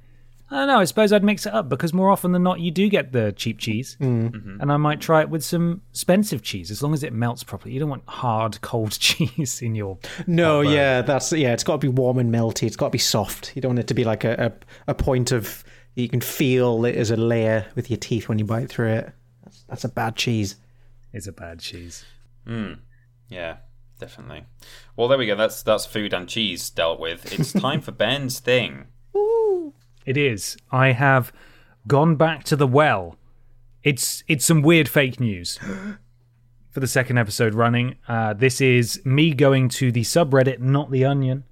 I 0.52 0.58
don't 0.58 0.68
know. 0.68 0.78
I 0.80 0.84
suppose 0.84 1.12
I'd 1.12 1.24
mix 1.24 1.48
it 1.48 1.54
up 1.56 1.70
because 1.70 1.92
more 1.92 2.12
often 2.12 2.32
than 2.32 2.44
not, 2.44 2.60
you 2.60 2.70
do 2.70 2.88
get 2.88 3.12
the 3.12 3.32
cheap 3.36 3.58
cheese, 3.58 3.98
Mm-hmm. 4.00 4.62
and 4.62 4.72
I 4.72 4.78
might 4.78 5.02
try 5.02 5.22
it 5.22 5.30
with 5.30 5.44
some 5.44 5.82
expensive 5.90 6.44
cheese 6.44 6.70
as 6.70 6.84
long 6.84 6.94
as 6.94 7.02
it 7.04 7.14
melts 7.14 7.44
properly. 7.44 7.74
You 7.74 7.80
don't 7.80 7.90
want 7.90 8.04
hard, 8.08 8.62
cold 8.62 8.92
cheese 9.00 9.62
in 9.64 9.74
your. 9.74 9.98
No, 10.28 10.62
yeah, 10.62 11.02
that's 11.02 11.32
yeah. 11.34 11.54
It's 11.54 11.64
got 11.64 11.74
to 11.74 11.78
be 11.80 11.88
warm 11.88 12.20
and 12.20 12.32
melty. 12.34 12.64
It's 12.68 12.76
got 12.76 12.88
to 12.88 12.92
be 12.92 12.98
soft. 13.00 13.56
You 13.56 13.62
don't 13.64 13.70
want 13.72 13.80
it 13.80 13.88
to 13.88 13.94
be 13.96 14.04
like 14.04 14.24
a, 14.24 14.54
a, 14.88 14.92
a 14.92 14.94
point 14.94 15.32
of 15.32 15.64
you 15.96 16.08
can 16.10 16.22
feel 16.22 16.86
it 16.86 16.96
as 16.96 17.10
a 17.10 17.16
layer 17.18 17.66
with 17.76 17.90
your 17.90 17.98
teeth 17.98 18.30
when 18.30 18.38
you 18.38 18.46
bite 18.46 18.70
through 18.70 18.90
it. 18.92 19.12
That's, 19.44 19.64
that's 19.70 19.84
a 19.86 19.90
bad 19.90 20.16
cheese. 20.16 20.58
It's 21.12 21.26
a 21.28 21.32
bad 21.32 21.60
cheese. 21.60 22.06
Yeah, 23.30 23.58
definitely. 24.00 24.44
Well, 24.96 25.08
there 25.08 25.18
we 25.18 25.26
go. 25.26 25.36
That's 25.36 25.64
that's 25.64 25.86
food 25.88 26.14
and 26.14 26.30
cheese 26.30 26.70
dealt 26.70 27.00
with. 27.00 27.40
It's 27.40 27.52
time 27.52 27.82
for 27.82 27.92
Ben's 28.04 28.40
thing. 28.40 28.86
It 30.06 30.18
is. 30.18 30.58
I 30.72 30.92
have 30.92 31.34
gone 31.88 32.16
back 32.16 32.44
to 32.46 32.56
the 32.56 32.68
well. 32.68 33.18
It's 33.84 34.24
it's 34.28 34.46
some 34.46 34.62
weird 34.62 34.88
fake 34.88 35.20
news. 35.20 35.60
For 36.72 36.82
the 36.82 36.88
second 36.88 37.18
episode 37.18 37.54
running, 37.54 37.96
uh, 38.06 38.34
this 38.34 38.60
is 38.60 39.02
me 39.06 39.34
going 39.34 39.70
to 39.70 39.94
the 39.94 40.02
subreddit, 40.02 40.60
not 40.60 40.92
the 40.92 41.06
Onion, 41.06 41.46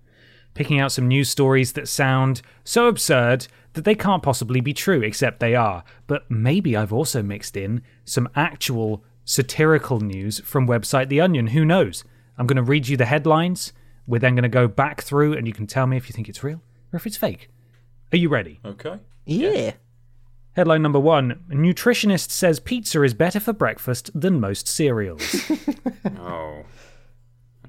picking 0.53 0.81
out 0.81 0.91
some 0.91 1.07
news 1.07 1.29
stories 1.29 1.71
that 1.73 1.87
sound 1.87 2.41
so 2.65 2.87
absurd 2.87 3.47
that 3.71 3.85
they 3.85 3.95
can't 3.95 4.21
possibly 4.21 4.59
be 4.59 4.73
true, 4.73 5.01
except 5.01 5.39
they 5.39 5.55
are. 5.55 5.85
But 6.07 6.29
maybe 6.29 6.75
I've 6.75 6.91
also 6.91 7.23
mixed 7.23 7.55
in 7.55 7.83
some 8.03 8.27
actual 8.35 9.01
satirical 9.23 10.01
news 10.01 10.41
from 10.41 10.67
website 10.67 11.07
The 11.07 11.21
Onion. 11.21 11.47
Who 11.47 11.63
knows? 11.63 12.03
I'm 12.37 12.45
going 12.45 12.57
to 12.57 12.61
read 12.61 12.89
you 12.89 12.97
the 12.97 13.05
headlines. 13.05 13.71
We're 14.05 14.19
then 14.19 14.35
going 14.35 14.43
to 14.43 14.49
go 14.49 14.67
back 14.67 15.03
through, 15.03 15.33
and 15.37 15.47
you 15.47 15.53
can 15.53 15.67
tell 15.67 15.87
me 15.87 15.95
if 15.95 16.09
you 16.09 16.13
think 16.13 16.27
it's 16.27 16.43
real 16.43 16.61
or 16.91 16.97
if 16.97 17.07
it's 17.07 17.15
fake. 17.15 17.49
Are 18.13 18.17
you 18.17 18.29
ready? 18.29 18.59
Okay. 18.63 18.99
Yeah. 19.25 19.73
Headline 20.55 20.83
number 20.83 20.99
one 20.99 21.43
Nutritionist 21.49 22.29
says 22.29 22.59
pizza 22.59 23.01
is 23.01 23.15
better 23.15 23.39
for 23.39 23.53
breakfast 23.53 24.11
than 24.13 24.39
most 24.39 24.67
cereals. 24.67 25.51
Oh. 26.19 26.63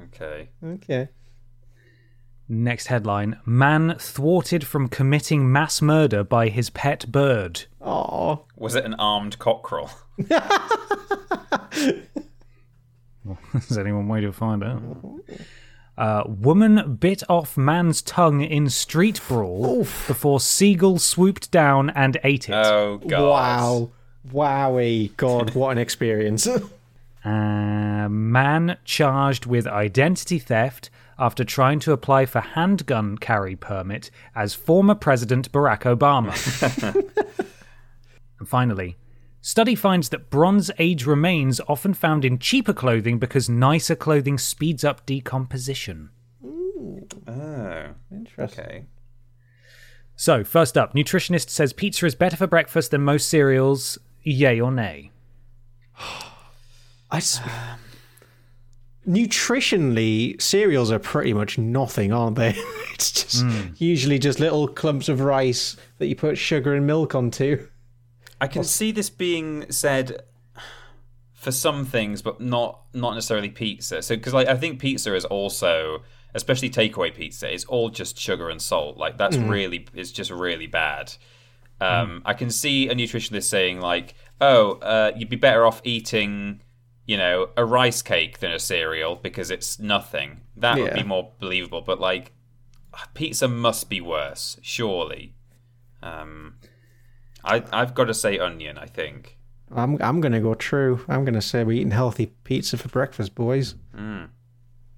Okay. 0.04 0.48
Okay. 0.64 1.08
Next 2.48 2.86
headline 2.86 3.38
Man 3.44 3.96
thwarted 3.98 4.64
from 4.66 4.88
committing 4.88 5.50
mass 5.50 5.80
murder 5.82 6.22
by 6.24 6.48
his 6.48 6.70
pet 6.70 7.10
bird. 7.10 7.64
Oh, 7.80 8.44
Was 8.56 8.74
it 8.76 8.84
an 8.84 8.94
armed 8.94 9.38
cockerel? 9.38 9.90
Is 13.54 13.78
anyone 13.78 14.06
way 14.08 14.20
to 14.20 14.32
find 14.32 14.62
out? 14.62 14.82
Uh, 15.96 16.24
woman 16.26 16.96
bit 16.96 17.22
off 17.28 17.56
man's 17.56 18.02
tongue 18.02 18.40
in 18.40 18.68
street 18.68 19.20
brawl 19.28 19.78
before 19.78 20.40
seagull 20.40 20.98
swooped 20.98 21.50
down 21.50 21.90
and 21.90 22.18
ate 22.24 22.48
it. 22.48 22.54
Oh 22.54 22.98
god. 22.98 23.22
wow. 23.30 23.90
Wowie. 24.32 25.16
God, 25.16 25.54
what 25.54 25.70
an 25.72 25.78
experience. 25.78 26.48
Uh, 27.24 28.06
man 28.10 28.76
charged 28.84 29.46
with 29.46 29.66
identity 29.66 30.38
theft 30.38 30.90
after 31.18 31.42
trying 31.42 31.78
to 31.78 31.92
apply 31.92 32.26
for 32.26 32.40
handgun 32.40 33.16
carry 33.16 33.56
permit 33.56 34.10
as 34.34 34.52
former 34.52 34.94
President 34.94 35.50
Barack 35.50 35.84
Obama. 35.84 36.34
and 38.38 38.46
finally, 38.46 38.98
study 39.44 39.74
finds 39.74 40.08
that 40.08 40.30
Bronze 40.30 40.70
Age 40.78 41.04
remains 41.04 41.60
often 41.68 41.92
found 41.92 42.24
in 42.24 42.38
cheaper 42.38 42.72
clothing 42.72 43.18
because 43.18 43.46
nicer 43.46 43.94
clothing 43.94 44.38
speeds 44.38 44.84
up 44.84 45.04
decomposition. 45.04 46.08
Oh. 47.28 47.88
Interesting. 48.10 48.64
Okay. 48.64 48.84
So, 50.16 50.44
first 50.44 50.78
up, 50.78 50.94
nutritionist 50.94 51.50
says 51.50 51.74
pizza 51.74 52.06
is 52.06 52.14
better 52.14 52.36
for 52.36 52.46
breakfast 52.46 52.90
than 52.90 53.02
most 53.02 53.28
cereals. 53.28 53.98
Yay 54.22 54.60
or 54.60 54.72
nay? 54.72 55.10
I 57.10 57.18
s- 57.18 57.40
Nutritionally, 59.06 60.40
cereals 60.40 60.90
are 60.90 60.98
pretty 60.98 61.34
much 61.34 61.58
nothing, 61.58 62.14
aren't 62.14 62.36
they? 62.36 62.54
it's 62.94 63.10
just 63.10 63.42
hmm. 63.42 63.74
usually 63.76 64.18
just 64.18 64.40
little 64.40 64.66
clumps 64.66 65.10
of 65.10 65.20
rice 65.20 65.76
that 65.98 66.06
you 66.06 66.16
put 66.16 66.38
sugar 66.38 66.74
and 66.74 66.86
milk 66.86 67.14
onto. 67.14 67.66
I 68.44 68.46
can 68.46 68.64
see 68.64 68.92
this 68.92 69.10
being 69.10 69.70
said 69.70 70.22
for 71.32 71.50
some 71.50 71.84
things, 71.84 72.22
but 72.22 72.40
not 72.40 72.82
not 72.92 73.14
necessarily 73.14 73.48
pizza. 73.48 74.02
So 74.02 74.16
because 74.16 74.34
like 74.34 74.48
I 74.48 74.56
think 74.56 74.80
pizza 74.80 75.14
is 75.14 75.24
also 75.24 76.02
especially 76.34 76.68
takeaway 76.68 77.14
pizza, 77.14 77.52
it's 77.52 77.64
all 77.64 77.88
just 77.88 78.18
sugar 78.18 78.50
and 78.50 78.60
salt. 78.60 78.98
Like 78.98 79.16
that's 79.16 79.36
really, 79.36 79.86
it's 79.94 80.10
just 80.10 80.30
really 80.30 80.66
bad. 80.66 81.14
Um, 81.80 82.22
I 82.24 82.34
can 82.34 82.50
see 82.50 82.88
a 82.88 82.94
nutritionist 82.94 83.44
saying 83.44 83.80
like, 83.80 84.14
"Oh, 84.40 84.72
uh, 84.74 85.12
you'd 85.16 85.28
be 85.28 85.36
better 85.36 85.64
off 85.66 85.80
eating, 85.84 86.60
you 87.06 87.16
know, 87.16 87.48
a 87.56 87.64
rice 87.64 88.02
cake 88.02 88.38
than 88.40 88.52
a 88.52 88.58
cereal 88.58 89.16
because 89.16 89.50
it's 89.50 89.78
nothing." 89.78 90.40
That 90.56 90.78
would 90.78 90.94
be 90.94 91.02
more 91.02 91.32
believable. 91.40 91.82
But 91.82 92.00
like, 92.00 92.32
pizza 93.14 93.48
must 93.48 93.88
be 93.88 94.00
worse, 94.00 94.58
surely. 94.62 95.34
Um, 96.02 96.56
I 97.44 97.62
I've 97.72 97.94
got 97.94 98.04
to 98.04 98.14
say 98.14 98.38
onion. 98.38 98.78
I 98.78 98.86
think. 98.86 99.38
I'm 99.74 99.98
I'm 100.00 100.20
gonna 100.20 100.40
go 100.40 100.54
true. 100.54 101.04
I'm 101.08 101.24
gonna 101.24 101.42
say 101.42 101.64
we're 101.64 101.72
eating 101.72 101.90
healthy 101.90 102.26
pizza 102.44 102.76
for 102.76 102.88
breakfast, 102.88 103.34
boys. 103.34 103.74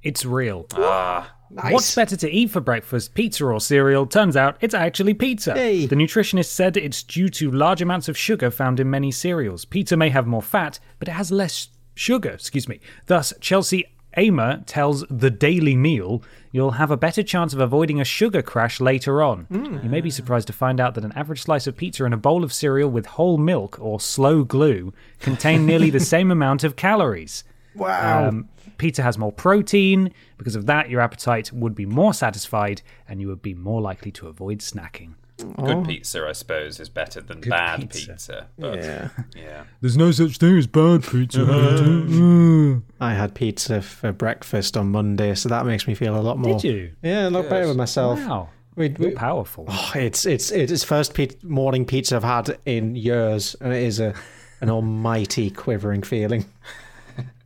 It's 0.02 0.24
real. 0.24 0.66
Ah, 0.74 1.34
What's 1.50 1.94
better 1.94 2.16
to 2.16 2.30
eat 2.30 2.50
for 2.50 2.60
breakfast, 2.60 3.14
pizza 3.14 3.44
or 3.44 3.60
cereal? 3.60 4.06
Turns 4.06 4.36
out 4.36 4.56
it's 4.60 4.74
actually 4.74 5.14
pizza. 5.14 5.54
Hey. 5.54 5.86
The 5.86 5.96
nutritionist 5.96 6.46
said 6.46 6.76
it's 6.76 7.02
due 7.02 7.28
to 7.30 7.50
large 7.50 7.82
amounts 7.82 8.08
of 8.08 8.16
sugar 8.16 8.50
found 8.50 8.78
in 8.80 8.90
many 8.90 9.10
cereals. 9.10 9.64
Pizza 9.64 9.96
may 9.96 10.10
have 10.10 10.26
more 10.26 10.42
fat, 10.42 10.78
but 10.98 11.08
it 11.08 11.12
has 11.12 11.30
less 11.32 11.68
sugar, 11.94 12.30
excuse 12.30 12.68
me. 12.68 12.80
Thus, 13.06 13.32
Chelsey 13.40 13.84
Amer 14.16 14.62
tells 14.66 15.04
the 15.10 15.30
Daily 15.30 15.76
Meal 15.76 16.22
you'll 16.50 16.72
have 16.72 16.90
a 16.90 16.96
better 16.96 17.22
chance 17.22 17.52
of 17.52 17.60
avoiding 17.60 18.00
a 18.00 18.04
sugar 18.04 18.42
crash 18.42 18.80
later 18.80 19.22
on. 19.22 19.46
You 19.82 19.90
may 19.90 20.00
be 20.00 20.10
surprised 20.10 20.46
to 20.46 20.52
find 20.52 20.80
out 20.80 20.94
that 20.94 21.04
an 21.04 21.12
average 21.12 21.42
slice 21.42 21.66
of 21.66 21.76
pizza 21.76 22.04
and 22.04 22.14
a 22.14 22.16
bowl 22.16 22.42
of 22.42 22.52
cereal 22.52 22.90
with 22.90 23.06
whole 23.06 23.36
milk 23.36 23.78
or 23.80 24.00
slow 24.00 24.42
glue 24.42 24.94
contain 25.20 25.66
nearly 25.70 25.90
the 25.90 26.00
same 26.00 26.30
amount 26.30 26.64
of 26.64 26.76
calories. 26.76 27.44
Wow. 27.74 28.28
Um, 28.28 28.48
pizza 28.78 29.02
has 29.02 29.18
more 29.18 29.32
protein. 29.32 30.12
Because 30.38 30.56
of 30.56 30.66
that, 30.66 30.88
your 30.88 31.00
appetite 31.00 31.52
would 31.52 31.74
be 31.74 31.86
more 31.86 32.14
satisfied 32.14 32.82
and 33.08 33.20
you 33.20 33.28
would 33.28 33.42
be 33.42 33.54
more 33.54 33.80
likely 33.80 34.10
to 34.12 34.28
avoid 34.28 34.60
snacking. 34.60 35.14
Good 35.36 35.76
oh. 35.76 35.84
pizza, 35.84 36.26
I 36.26 36.32
suppose, 36.32 36.80
is 36.80 36.88
better 36.88 37.20
than 37.20 37.40
bad 37.40 37.80
pizza. 37.80 38.12
pizza. 38.12 38.46
But 38.58 38.78
yeah. 38.78 39.08
yeah. 39.36 39.64
There's 39.80 39.96
no 39.96 40.10
such 40.10 40.38
thing 40.38 40.56
as 40.56 40.66
bad 40.66 41.02
pizza. 41.02 41.40
Mm-hmm. 41.40 42.20
Mm. 42.20 42.82
I 43.00 43.14
had 43.14 43.34
pizza 43.34 43.82
for 43.82 44.12
breakfast 44.12 44.76
on 44.76 44.90
Monday, 44.90 45.34
so 45.34 45.48
that 45.48 45.66
makes 45.66 45.86
me 45.86 45.94
feel 45.94 46.18
a 46.18 46.22
lot 46.22 46.38
more. 46.38 46.58
Did 46.58 46.64
you? 46.64 46.92
Yeah, 47.02 47.28
a 47.28 47.30
lot 47.30 47.48
better 47.48 47.68
with 47.68 47.76
myself. 47.76 48.18
Wow. 48.20 48.48
We, 48.76 48.90
You're 48.90 49.10
we, 49.10 49.14
powerful. 49.14 49.66
oh, 49.68 49.92
it's 49.94 50.26
it's 50.26 50.50
it's 50.50 50.84
first 50.84 51.14
pe- 51.14 51.30
morning 51.42 51.86
pizza 51.86 52.16
I've 52.16 52.24
had 52.24 52.58
in 52.66 52.94
years, 52.94 53.56
and 53.60 53.72
it 53.72 53.82
is 53.82 54.00
a 54.00 54.14
an 54.60 54.70
almighty 54.70 55.50
quivering 55.50 56.02
feeling. 56.02 56.44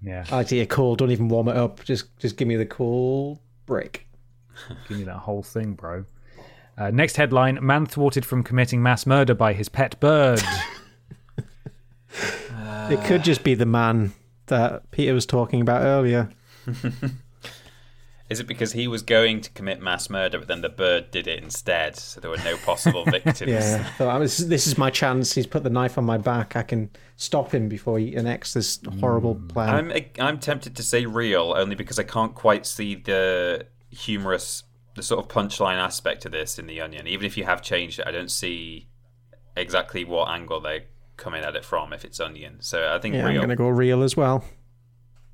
Yeah. 0.02 0.24
I 0.30 0.36
like 0.36 0.48
to 0.48 0.56
eat 0.56 0.62
it 0.62 0.70
cold. 0.70 0.98
Don't 0.98 1.10
even 1.10 1.28
warm 1.28 1.48
it 1.48 1.56
up. 1.56 1.84
Just 1.84 2.16
just 2.18 2.36
give 2.36 2.48
me 2.48 2.56
the 2.56 2.66
cold 2.66 3.38
break. 3.66 4.06
Give 4.88 4.98
me 4.98 5.04
that 5.04 5.18
whole 5.18 5.42
thing, 5.42 5.74
bro. 5.74 6.04
Uh, 6.78 6.90
next 6.90 7.16
headline 7.16 7.58
Man 7.64 7.86
thwarted 7.86 8.24
from 8.24 8.42
committing 8.42 8.82
mass 8.82 9.06
murder 9.06 9.34
by 9.34 9.52
his 9.52 9.68
pet 9.68 9.98
bird. 10.00 10.40
it 12.90 13.04
could 13.04 13.22
just 13.22 13.44
be 13.44 13.54
the 13.54 13.66
man 13.66 14.12
that 14.46 14.90
Peter 14.90 15.14
was 15.14 15.26
talking 15.26 15.60
about 15.60 15.82
earlier. 15.82 16.30
Is 18.30 18.38
it 18.38 18.46
because 18.46 18.72
he 18.72 18.86
was 18.86 19.02
going 19.02 19.40
to 19.40 19.50
commit 19.50 19.82
mass 19.82 20.08
murder, 20.08 20.38
but 20.38 20.46
then 20.46 20.60
the 20.60 20.68
bird 20.68 21.10
did 21.10 21.26
it 21.26 21.42
instead, 21.42 21.96
so 21.96 22.20
there 22.20 22.30
were 22.30 22.38
no 22.38 22.56
possible 22.58 23.04
victims? 23.10 23.40
Yeah, 23.40 23.84
so 23.96 24.08
I 24.08 24.18
was, 24.18 24.46
this 24.46 24.68
is 24.68 24.78
my 24.78 24.88
chance. 24.88 25.34
He's 25.34 25.48
put 25.48 25.64
the 25.64 25.70
knife 25.70 25.98
on 25.98 26.04
my 26.04 26.16
back. 26.16 26.54
I 26.54 26.62
can 26.62 26.90
stop 27.16 27.52
him 27.52 27.68
before 27.68 27.98
he 27.98 28.14
enacts 28.14 28.52
this 28.52 28.78
horrible 29.00 29.34
plan. 29.34 29.90
I'm 29.90 29.92
I'm 30.20 30.38
tempted 30.38 30.76
to 30.76 30.82
say 30.84 31.06
real 31.06 31.54
only 31.56 31.74
because 31.74 31.98
I 31.98 32.04
can't 32.04 32.32
quite 32.32 32.66
see 32.66 32.94
the 32.94 33.66
humorous, 33.90 34.62
the 34.96 35.02
sort 35.02 35.24
of 35.24 35.30
punchline 35.30 35.76
aspect 35.76 36.24
of 36.26 36.32
this 36.32 36.58
in 36.58 36.66
the 36.66 36.80
Onion. 36.80 37.06
Even 37.06 37.24
if 37.26 37.36
you 37.36 37.44
have 37.44 37.62
changed 37.62 37.98
it, 38.00 38.06
I 38.06 38.10
don't 38.10 38.30
see 38.30 38.88
exactly 39.56 40.04
what 40.04 40.28
angle 40.30 40.60
they're 40.60 40.84
coming 41.16 41.42
at 41.44 41.54
it 41.56 41.64
from. 41.64 41.92
If 41.92 42.04
it's 42.04 42.20
Onion, 42.20 42.56
so 42.60 42.92
I 42.94 42.98
think 42.98 43.14
yeah, 43.14 43.26
I'm 43.26 43.34
going 43.36 43.48
to 43.48 43.56
go 43.56 43.68
real 43.68 44.02
as 44.02 44.16
well. 44.16 44.44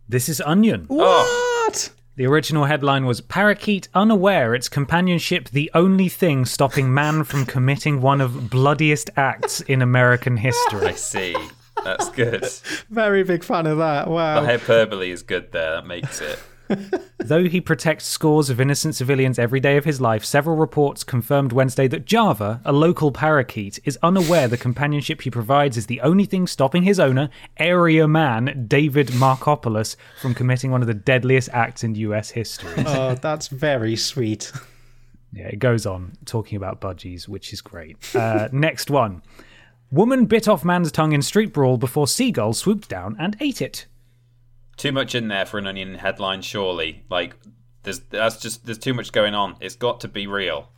this 0.08 0.28
is 0.28 0.40
Onion. 0.42 0.86
Oh, 0.90 1.64
What? 1.68 1.90
The 2.16 2.26
original 2.26 2.64
headline 2.64 3.04
was 3.04 3.20
Parakeet 3.20 3.88
unaware 3.94 4.54
its 4.54 4.70
companionship 4.70 5.50
the 5.50 5.70
only 5.74 6.08
thing 6.08 6.46
stopping 6.46 6.94
man 6.94 7.24
from 7.24 7.44
committing 7.44 8.00
one 8.00 8.22
of 8.22 8.48
bloodiest 8.48 9.10
acts 9.18 9.60
in 9.62 9.82
American 9.82 10.38
history. 10.38 10.86
I 10.86 10.92
see. 10.92 11.36
That's 11.84 12.08
good. 12.10 12.42
Very 12.90 13.22
big 13.22 13.44
fan 13.44 13.66
of 13.66 13.76
that. 13.78 14.08
Wow. 14.08 14.36
The 14.40 14.46
Wow. 14.46 14.46
hyperbole 14.46 15.10
is 15.10 15.22
good 15.22 15.52
there. 15.52 15.72
That 15.72 15.86
makes 15.86 16.22
it. 16.22 16.38
Though 17.18 17.44
he 17.44 17.60
protects 17.60 18.06
scores 18.06 18.50
of 18.50 18.60
innocent 18.60 18.94
civilians 18.94 19.38
every 19.38 19.60
day 19.60 19.76
of 19.76 19.84
his 19.84 20.00
life, 20.00 20.24
several 20.24 20.56
reports 20.56 21.02
confirmed 21.04 21.52
Wednesday 21.52 21.88
that 21.88 22.04
Java, 22.04 22.60
a 22.64 22.72
local 22.72 23.10
parakeet, 23.12 23.78
is 23.84 23.98
unaware 24.02 24.48
the 24.48 24.56
companionship 24.56 25.22
he 25.22 25.30
provides 25.30 25.76
is 25.76 25.86
the 25.86 26.00
only 26.00 26.24
thing 26.24 26.46
stopping 26.46 26.84
his 26.84 27.00
owner, 27.00 27.30
area 27.56 28.06
man 28.06 28.66
David 28.68 29.08
Markopoulos, 29.08 29.96
from 30.20 30.34
committing 30.34 30.70
one 30.70 30.82
of 30.82 30.88
the 30.88 30.94
deadliest 30.94 31.48
acts 31.52 31.82
in 31.84 31.94
US 31.94 32.30
history. 32.30 32.72
Oh, 32.86 33.14
that's 33.14 33.48
very 33.48 33.96
sweet. 33.96 34.52
Yeah, 35.32 35.48
it 35.48 35.58
goes 35.58 35.86
on 35.86 36.12
talking 36.24 36.56
about 36.56 36.80
budgies, 36.80 37.28
which 37.28 37.52
is 37.52 37.60
great. 37.60 37.96
Uh, 38.14 38.48
next 38.52 38.90
one. 38.90 39.22
Woman 39.90 40.26
bit 40.26 40.48
off 40.48 40.64
man's 40.64 40.90
tongue 40.90 41.12
in 41.12 41.22
street 41.22 41.52
brawl 41.52 41.76
before 41.76 42.06
seagull 42.06 42.52
swooped 42.52 42.88
down 42.88 43.16
and 43.18 43.36
ate 43.40 43.60
it. 43.60 43.86
Too 44.76 44.92
much 44.92 45.14
in 45.14 45.28
there 45.28 45.46
for 45.46 45.58
an 45.58 45.66
Onion 45.66 45.94
headline, 45.94 46.42
surely. 46.42 47.04
Like, 47.08 47.34
there's 47.82 48.00
that's 48.00 48.36
just 48.38 48.66
there's 48.66 48.78
too 48.78 48.94
much 48.94 49.12
going 49.12 49.34
on. 49.34 49.56
It's 49.60 49.76
got 49.76 50.00
to 50.00 50.08
be 50.08 50.26
real. 50.26 50.70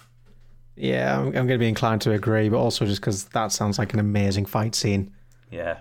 Yeah, 0.77 1.19
I'm, 1.19 1.27
I'm 1.27 1.33
going 1.33 1.49
to 1.49 1.59
be 1.59 1.69
inclined 1.69 2.03
to 2.03 2.13
agree, 2.13 2.49
but 2.49 2.59
also 2.59 2.87
just 2.87 3.01
because 3.01 3.25
that 3.27 3.51
sounds 3.51 3.79
like 3.79 3.93
an 3.95 3.99
amazing 4.01 4.47
fight 4.47 4.75
scene. 4.77 5.13
Yeah. 5.51 5.79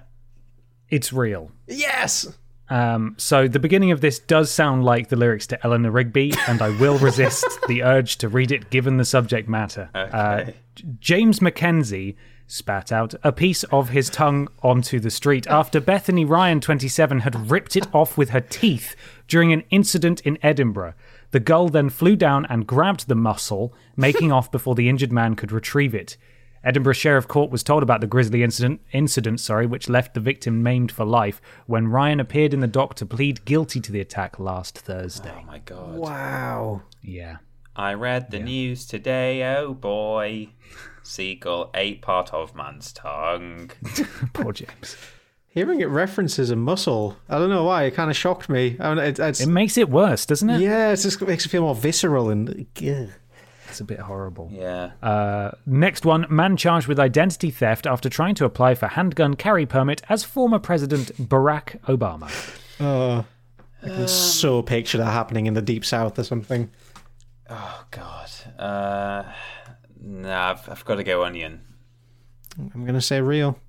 It's 0.89 1.13
real. 1.13 1.51
Yes. 1.67 2.27
Um, 2.69 3.13
so 3.17 3.47
the 3.47 3.59
beginning 3.59 3.91
of 3.91 4.01
this 4.01 4.19
does 4.19 4.49
sound 4.51 4.83
like 4.83 5.09
the 5.09 5.15
lyrics 5.15 5.45
to 5.47 5.63
Eleanor 5.65 5.91
Rigby, 5.91 6.33
and 6.47 6.61
I 6.61 6.69
will 6.79 6.97
resist 6.97 7.45
the 7.67 7.83
urge 7.83 8.17
to 8.17 8.27
read 8.29 8.51
it 8.51 8.69
given 8.71 8.97
the 8.97 9.05
subject 9.05 9.47
matter. 9.47 9.89
Uh, 9.93 10.39
Okay. 10.41 10.55
J- 10.75 10.85
James 10.99 11.41
Mackenzie 11.41 12.17
spat 12.47 12.91
out 12.91 13.13
a 13.23 13.31
piece 13.31 13.63
of 13.65 13.89
his 13.89 14.09
tongue 14.09 14.47
onto 14.63 14.99
the 14.99 15.11
street 15.11 15.45
after 15.47 15.79
Bethany 15.79 16.25
Ryan, 16.25 16.61
27, 16.61 17.19
had 17.19 17.51
ripped 17.51 17.75
it 17.75 17.93
off 17.93 18.17
with 18.17 18.29
her 18.29 18.41
teeth 18.41 18.95
during 19.27 19.51
an 19.51 19.63
incident 19.69 20.21
in 20.21 20.37
Edinburgh. 20.41 20.93
The 21.31 21.41
gull 21.41 21.67
then 21.67 21.89
flew 21.89 22.15
down 22.15 22.45
and 22.49 22.65
grabbed 22.65 23.07
the 23.07 23.15
muscle, 23.15 23.73
making 23.97 24.31
off 24.31 24.49
before 24.49 24.75
the 24.75 24.87
injured 24.87 25.11
man 25.11 25.35
could 25.35 25.51
retrieve 25.51 25.93
it. 25.93 26.15
Edinburgh 26.63 26.93
Sheriff 26.93 27.27
Court 27.27 27.51
was 27.51 27.63
told 27.63 27.83
about 27.83 28.01
the 28.01 28.07
grisly 28.07 28.43
incident, 28.43 28.81
incident, 28.91 29.39
sorry, 29.39 29.65
which 29.65 29.89
left 29.89 30.13
the 30.13 30.19
victim 30.19 30.63
maimed 30.63 30.91
for 30.91 31.05
life 31.05 31.41
when 31.65 31.87
Ryan 31.87 32.19
appeared 32.19 32.53
in 32.53 32.61
the 32.61 32.67
dock 32.67 32.95
to 32.95 33.05
plead 33.05 33.45
guilty 33.45 33.79
to 33.81 33.91
the 33.91 34.01
attack 34.01 34.39
last 34.39 34.77
Thursday. 34.77 35.33
Oh 35.37 35.45
my 35.45 35.59
god. 35.59 35.95
Wow. 35.95 36.81
Yeah. 37.01 37.37
I 37.75 37.93
read 37.93 38.31
the 38.31 38.39
news 38.39 38.85
today. 38.85 39.43
Oh 39.55 39.73
boy. 39.73 40.49
Seagull 41.07 41.71
ate 41.73 42.01
part 42.01 42.33
of 42.33 42.55
man's 42.55 42.91
tongue. 42.91 43.71
Poor 44.33 44.51
James. 44.53 44.95
Hearing 45.47 45.79
it 45.79 45.85
references 45.89 46.51
a 46.51 46.55
muscle, 46.55 47.17
I 47.29 47.39
don't 47.39 47.49
know 47.49 47.63
why, 47.63 47.83
it 47.83 47.95
kind 47.95 48.11
of 48.11 48.17
shocked 48.17 48.47
me. 48.49 48.75
I 48.79 48.89
mean, 48.93 49.03
it, 49.03 49.17
it's, 49.19 49.41
It 49.41 49.47
makes 49.47 49.77
it 49.77 49.89
worse, 49.89 50.25
doesn't 50.25 50.49
it? 50.49 50.61
yeah, 50.61 50.91
it 50.91 50.97
just 50.97 51.19
makes 51.21 51.45
it 51.45 51.49
feel 51.49 51.63
more 51.63 51.73
visceral 51.75 52.29
and. 52.29 52.67
ugh. 52.77 53.09
It's 53.69 53.79
a 53.81 53.83
bit 53.83 53.99
horrible. 53.99 54.49
Yeah. 54.53 54.91
Uh, 55.03 55.51
next 55.65 56.05
one 56.05 56.25
man 56.29 56.55
charged 56.57 56.87
with 56.87 56.99
identity 56.99 57.51
theft 57.51 57.85
after 57.85 58.07
trying 58.09 58.33
to 58.35 58.45
apply 58.45 58.75
for 58.75 58.87
handgun 58.87 59.33
carry 59.35 59.65
permit 59.65 60.01
as 60.09 60.23
former 60.23 60.57
President 60.59 61.11
Barack 61.17 61.79
Obama. 61.81 62.29
Oh, 62.79 63.25
I 63.83 63.87
can 63.87 64.07
so 64.07 64.61
picture 64.61 64.97
that 64.99 65.05
happening 65.11 65.47
in 65.47 65.53
the 65.53 65.61
deep 65.61 65.83
south 65.83 66.17
or 66.19 66.23
something. 66.23 66.69
oh 67.49 67.85
god. 67.91 68.29
Uh, 68.57 69.23
nah, 70.01 70.51
I've, 70.51 70.69
I've 70.69 70.85
got 70.85 70.95
to 70.95 71.03
go 71.03 71.23
onion. 71.23 71.61
I'm 72.57 72.83
going 72.83 72.95
to 72.95 73.01
say 73.01 73.21
real. 73.21 73.59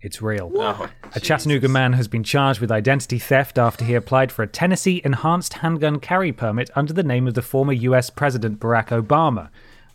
It's 0.00 0.22
real. 0.22 0.52
Oh, 0.54 0.88
A 1.14 1.20
Chattanooga 1.20 1.68
man 1.68 1.94
has 1.94 2.06
been 2.06 2.22
charged 2.22 2.60
with 2.60 2.70
identity 2.70 3.18
theft 3.18 3.58
after 3.58 3.84
he 3.84 3.94
applied 3.94 4.30
for 4.30 4.42
a 4.42 4.46
Tennessee 4.46 5.00
enhanced 5.04 5.54
handgun 5.54 5.98
carry 5.98 6.32
permit 6.32 6.70
under 6.76 6.92
the 6.92 7.02
name 7.02 7.26
of 7.26 7.34
the 7.34 7.42
former 7.42 7.72
US 7.72 8.10
President 8.10 8.60
Barack 8.60 8.88
Obama. 8.88 9.48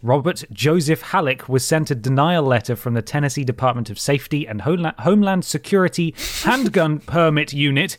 Robert 0.03 0.43
Joseph 0.51 1.01
Halleck 1.01 1.47
was 1.47 1.63
sent 1.63 1.91
a 1.91 1.95
denial 1.95 2.43
letter 2.43 2.75
from 2.75 2.95
the 2.95 3.03
Tennessee 3.03 3.43
Department 3.43 3.91
of 3.91 3.99
Safety 3.99 4.47
and 4.47 4.61
Homeland 4.61 5.45
Security 5.45 6.15
Handgun 6.43 6.99
Permit 6.99 7.53
Unit 7.53 7.97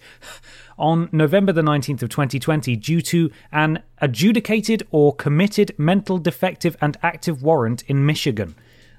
on 0.82 1.08
November 1.12 1.52
the 1.52 1.62
19th 1.62 2.02
of 2.02 2.08
2020 2.10 2.74
due 2.74 3.00
to 3.00 3.30
an 3.52 3.80
adjudicated 3.98 4.86
or 4.90 5.14
committed 5.14 5.72
mental 5.78 6.18
defective 6.18 6.76
and 6.80 6.98
active 7.04 7.40
warrant 7.40 7.84
in 7.86 8.04
Michigan. 8.04 8.54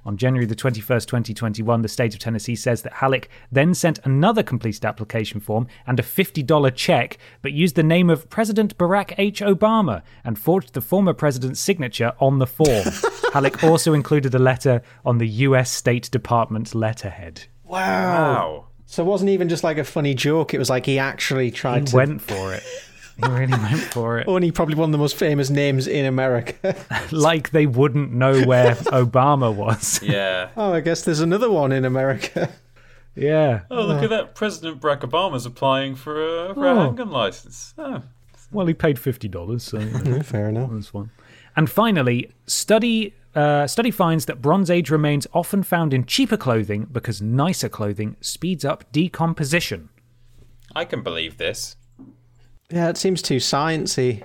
On 0.05 0.18
January 0.18 0.45
the 0.45 0.55
21st, 0.55 1.05
2021, 1.05 1.81
the 1.81 1.88
state 1.88 2.14
of 2.14 2.19
Tennessee 2.19 2.55
says 2.55 2.81
that 2.81 2.93
Halleck 2.93 3.30
then 3.51 3.73
sent 3.73 3.99
another 4.05 4.43
completed 4.43 4.85
application 4.85 5.39
form 5.39 5.68
and 5.85 5.99
a 5.99 6.03
$50 6.03 6.76
check, 6.76 7.18
but 7.41 7.51
used 7.51 7.76
the 7.76 7.84
name 7.84 8.10
of 8.10 8.30
President 8.30 8.77
Barack 8.77 9.14
H. 9.18 9.41
Obama 9.41 10.03
and 10.23 10.39
forged 10.39 10.73
the 10.73 10.81
former 10.81 11.14
president's 11.14 11.60
signature 11.60 12.14
on 12.19 12.39
the 12.39 12.47
form. 12.47 12.85
Halleck 13.34 13.64
also 13.64 13.93
included 13.93 14.34
a 14.35 14.39
letter 14.39 14.81
on 15.05 15.18
the 15.18 15.27
U.S. 15.27 15.69
State 15.69 16.10
Department 16.11 16.73
letterhead. 16.73 17.43
Wow. 17.64 18.68
So 18.94 19.02
it 19.03 19.07
wasn't 19.07 19.32
even 19.32 19.49
just 19.49 19.64
like 19.64 19.80
a 19.80 19.84
funny 19.84 20.14
joke. 20.14 20.53
It 20.53 20.60
was 20.60 20.70
like 20.70 20.86
he 20.86 20.99
actually 20.99 21.49
tried 21.49 21.80
He 21.80 21.86
to. 21.88 21.95
went 21.95 22.22
for 22.22 22.53
it. 22.53 22.61
He 23.18 23.28
really 23.28 23.48
went 23.57 23.80
for 23.82 24.20
it. 24.20 24.28
Only 24.28 24.52
probably 24.52 24.76
one 24.76 24.90
of 24.90 24.91
the 24.91 24.99
most 24.99 25.15
famous 25.15 25.49
names 25.49 25.88
in 25.88 26.06
America. 26.06 26.76
Like 27.11 27.49
they 27.49 27.65
wouldn't 27.65 28.11
know 28.14 28.44
where 28.44 28.76
Obama 28.76 29.52
was. 29.52 29.99
Yeah. 30.03 30.49
oh, 30.56 30.74
I 30.74 30.80
guess 30.82 31.02
there's 31.02 31.22
another 31.22 31.49
one 31.49 31.72
in 31.72 31.86
America. 31.86 32.52
Yeah. 33.15 33.61
Oh, 33.72 33.84
look 33.84 34.03
at 34.03 34.10
that. 34.11 34.36
President 34.36 34.80
Barack 34.80 34.99
Obama's 35.02 35.48
applying 35.48 35.95
for 35.95 36.22
a, 36.49 36.53
for 36.53 36.68
a 36.68 36.72
Oh. 36.72 36.80
handgun 36.86 37.10
license. 37.10 37.74
Oh. 37.80 38.03
Well, 38.52 38.68
he 38.68 38.76
paid 38.76 38.99
fifty 38.99 39.28
dollars, 39.28 39.64
so 39.64 39.80
you 39.80 39.90
know, 40.03 40.22
Fair 40.22 40.49
enough. 40.49 40.70
that's 40.72 40.94
one. 40.94 41.10
And 41.56 41.68
finally, 41.70 42.32
study 42.45 43.15
uh, 43.35 43.68
study 43.68 43.91
finds 43.91 44.26
that 44.26 44.41
Bronze 44.41 44.69
Age 44.69 44.89
remains 44.89 45.27
often 45.34 45.64
found 45.64 45.93
in 45.93 46.05
cheaper 46.05 46.38
clothing 46.38 46.88
because 46.91 47.22
nicer 47.22 47.69
clothing 47.69 48.15
speeds 48.22 48.64
up 48.65 48.91
decomposition. 48.91 49.89
I 50.76 50.85
can 50.85 51.03
believe 51.03 51.38
this. 51.38 51.76
Yeah, 52.69 52.89
it 52.89 52.97
seems 52.97 53.22
too 53.22 53.38
sciencey. 53.38 54.23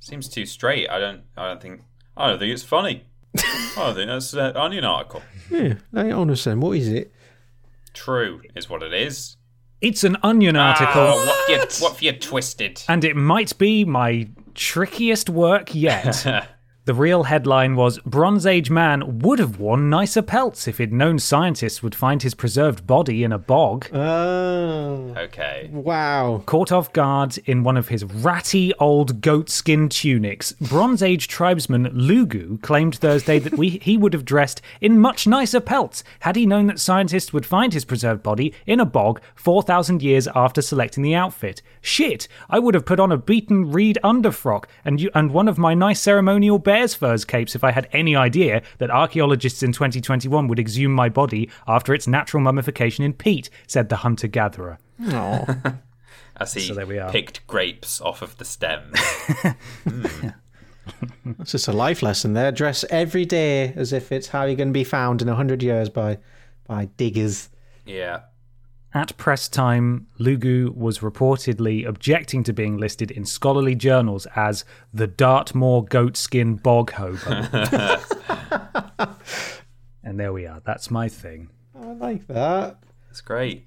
Seems 0.00 0.28
too 0.28 0.46
straight. 0.46 0.88
I 0.88 0.98
don't. 0.98 1.22
I 1.36 1.48
don't 1.48 1.60
think. 1.60 1.82
I 2.16 2.28
don't 2.28 2.38
think 2.38 2.52
it's 2.52 2.62
funny. 2.62 3.04
I 3.36 3.72
don't 3.76 3.94
think 3.94 4.08
that's 4.08 4.32
an 4.34 4.56
onion 4.56 4.84
article. 4.84 5.22
Yeah, 5.50 5.74
I 5.94 6.10
understand. 6.12 6.62
What 6.62 6.76
is 6.76 6.88
it? 6.88 7.12
True 7.94 8.40
is 8.54 8.68
what 8.70 8.82
it 8.82 8.92
is. 8.92 9.36
It's 9.80 10.02
an 10.02 10.16
Onion 10.24 10.56
article, 10.56 11.00
Oh, 11.02 11.24
what 11.24 11.48
have 11.48 11.70
you, 11.70 11.84
what 11.84 11.92
have 11.92 12.02
you 12.02 12.12
twisted? 12.12 12.82
and 12.88 13.04
it 13.04 13.14
might 13.14 13.56
be 13.58 13.84
my 13.84 14.28
trickiest 14.54 15.30
work 15.30 15.72
yet. 15.72 16.26
The 16.88 16.94
real 16.94 17.24
headline 17.24 17.76
was 17.76 17.98
Bronze 18.06 18.46
Age 18.46 18.70
man 18.70 19.18
would 19.18 19.40
have 19.40 19.60
worn 19.60 19.90
nicer 19.90 20.22
pelts 20.22 20.66
if 20.66 20.78
he'd 20.78 20.90
known 20.90 21.18
scientists 21.18 21.82
would 21.82 21.94
find 21.94 22.22
his 22.22 22.32
preserved 22.34 22.86
body 22.86 23.22
in 23.24 23.30
a 23.30 23.36
bog. 23.36 23.94
Oh, 23.94 25.12
Okay. 25.18 25.68
wow. 25.70 26.42
Caught 26.46 26.72
off 26.72 26.90
guard 26.94 27.36
in 27.44 27.62
one 27.62 27.76
of 27.76 27.88
his 27.88 28.04
ratty 28.04 28.72
old 28.78 29.20
goatskin 29.20 29.90
tunics, 29.90 30.52
Bronze 30.52 31.02
Age 31.02 31.28
tribesman 31.28 31.90
Lugu 31.92 32.56
claimed 32.62 32.94
Thursday 32.96 33.38
that 33.38 33.58
we, 33.58 33.68
he 33.82 33.98
would 33.98 34.14
have 34.14 34.24
dressed 34.24 34.62
in 34.80 34.98
much 34.98 35.26
nicer 35.26 35.60
pelts 35.60 36.02
had 36.20 36.36
he 36.36 36.46
known 36.46 36.68
that 36.68 36.80
scientists 36.80 37.34
would 37.34 37.44
find 37.44 37.74
his 37.74 37.84
preserved 37.84 38.22
body 38.22 38.54
in 38.66 38.80
a 38.80 38.86
bog 38.86 39.20
4,000 39.34 40.02
years 40.02 40.26
after 40.34 40.62
selecting 40.62 41.02
the 41.02 41.14
outfit. 41.14 41.60
Shit, 41.82 42.28
I 42.48 42.58
would 42.58 42.72
have 42.72 42.86
put 42.86 42.98
on 42.98 43.12
a 43.12 43.18
beaten 43.18 43.70
reed 43.70 43.98
underfrock 44.02 44.64
and, 44.86 45.02
you, 45.02 45.10
and 45.14 45.32
one 45.32 45.48
of 45.48 45.58
my 45.58 45.74
nice 45.74 46.00
ceremonial 46.00 46.58
bear's 46.58 46.77
furs 46.86 47.24
capes 47.24 47.54
if 47.54 47.64
I 47.64 47.70
had 47.72 47.88
any 47.92 48.14
idea 48.14 48.62
that 48.78 48.90
archaeologists 48.90 49.62
in 49.62 49.72
2021 49.72 50.46
would 50.48 50.58
exhume 50.58 50.92
my 50.92 51.08
body 51.08 51.50
after 51.66 51.92
its 51.94 52.06
natural 52.06 52.42
mummification 52.42 53.04
in 53.04 53.12
peat, 53.12 53.50
said 53.66 53.88
the 53.88 53.96
hunter 53.96 54.28
gatherer. 54.28 54.78
As 56.40 56.54
he 56.54 56.60
So 56.60 56.74
there 56.74 56.86
we 56.86 56.98
are. 56.98 57.10
picked 57.10 57.46
grapes 57.46 58.00
off 58.00 58.22
of 58.22 58.36
the 58.38 58.44
stem. 58.44 58.92
Hmm. 59.88 60.28
That's 61.36 61.52
just 61.52 61.68
a 61.68 61.72
life 61.72 62.02
lesson 62.02 62.32
there. 62.32 62.50
Dress 62.50 62.82
every 62.88 63.26
day 63.26 63.74
as 63.76 63.92
if 63.92 64.10
it's 64.10 64.28
how 64.28 64.44
you're 64.44 64.56
going 64.56 64.68
to 64.70 64.72
be 64.72 64.84
found 64.84 65.20
in 65.20 65.28
a 65.28 65.34
hundred 65.34 65.62
years 65.62 65.90
by 65.90 66.16
by 66.66 66.86
diggers. 66.96 67.50
yeah. 67.84 68.20
At 68.94 69.16
press 69.18 69.48
time, 69.48 70.06
Lugu 70.18 70.74
was 70.74 71.00
reportedly 71.00 71.86
objecting 71.86 72.42
to 72.44 72.52
being 72.54 72.78
listed 72.78 73.10
in 73.10 73.26
scholarly 73.26 73.74
journals 73.74 74.26
as 74.34 74.64
the 74.94 75.06
Dartmoor 75.06 75.84
goatskin 75.86 76.56
bog 76.62 76.92
hobo. 76.92 77.46
and 80.02 80.18
there 80.18 80.32
we 80.32 80.46
are. 80.46 80.60
That's 80.64 80.90
my 80.90 81.08
thing. 81.08 81.50
I 81.78 81.92
like 81.92 82.26
that. 82.28 82.78
That's 83.06 83.20
great. 83.20 83.66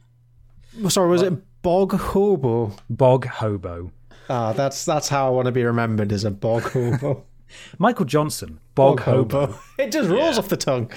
Sorry, 0.90 1.10
was 1.10 1.22
it 1.22 1.34
bog 1.62 1.94
hobo? 1.94 2.74
Bog 2.90 3.26
hobo. 3.28 3.92
Ah, 4.30 4.54
that's 4.54 4.86
that's 4.86 5.10
how 5.10 5.28
I 5.28 5.30
want 5.30 5.46
to 5.48 5.52
be 5.52 5.64
remembered 5.64 6.12
as 6.12 6.24
a 6.24 6.32
bog 6.32 6.64
hobo. 6.64 7.26
Michael 7.78 8.06
Johnson, 8.06 8.60
bog, 8.76 9.02
hobo. 9.02 9.56
It 9.78 9.92
just 9.92 10.10
rolls 10.10 10.36
Yeah. 10.36 10.40
off 10.40 10.48
the 10.48 10.56
tongue. 10.58 10.90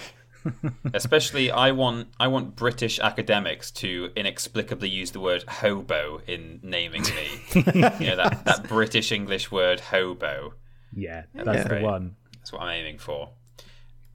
Especially, 0.92 1.50
I 1.50 1.72
want 1.72 2.08
I 2.18 2.28
want 2.28 2.56
British 2.56 2.98
academics 2.98 3.70
to 3.72 4.10
inexplicably 4.16 4.88
use 4.88 5.10
the 5.10 5.20
word 5.20 5.44
hobo 5.48 6.20
in 6.26 6.60
naming 6.62 7.02
me. 7.02 7.28
you 7.54 8.06
know 8.06 8.16
that, 8.16 8.42
that 8.44 8.68
British 8.68 9.12
English 9.12 9.50
word 9.50 9.80
hobo. 9.80 10.54
Yeah, 10.92 11.24
that's 11.34 11.64
the 11.64 11.68
Great. 11.68 11.82
one. 11.82 12.16
That's 12.36 12.52
what 12.52 12.62
I'm 12.62 12.72
aiming 12.78 12.98
for. 12.98 13.30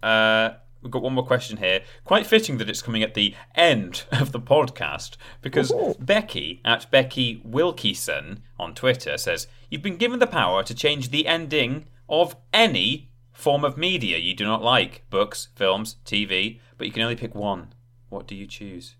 Uh, 0.01 0.51
we've 0.81 0.91
got 0.91 1.01
one 1.01 1.13
more 1.13 1.25
question 1.25 1.57
here. 1.57 1.81
Quite 2.03 2.25
fitting 2.25 2.57
that 2.57 2.69
it's 2.69 2.81
coming 2.81 3.03
at 3.03 3.13
the 3.13 3.35
end 3.55 4.05
of 4.11 4.31
the 4.31 4.39
podcast 4.39 5.17
because 5.41 5.73
Becky 5.99 6.61
at 6.63 6.89
Becky 6.91 7.41
Wilkieson 7.45 8.39
on 8.59 8.73
Twitter 8.73 9.17
says 9.17 9.47
you've 9.69 9.81
been 9.81 9.97
given 9.97 10.19
the 10.19 10.27
power 10.27 10.63
to 10.63 10.73
change 10.73 11.09
the 11.09 11.27
ending 11.27 11.85
of 12.07 12.35
any 12.53 13.08
form 13.39 13.63
of 13.63 13.77
media 13.77 14.17
you 14.17 14.35
do 14.35 14.45
not 14.45 14.61
like 14.61 15.03
books, 15.09 15.47
films, 15.55 15.95
TV, 16.05 16.59
but 16.77 16.87
you 16.87 16.93
can 16.93 17.03
only 17.03 17.15
pick 17.15 17.33
one. 17.33 17.73
What 18.09 18.27
do 18.27 18.35
you 18.35 18.45
choose? 18.45 18.95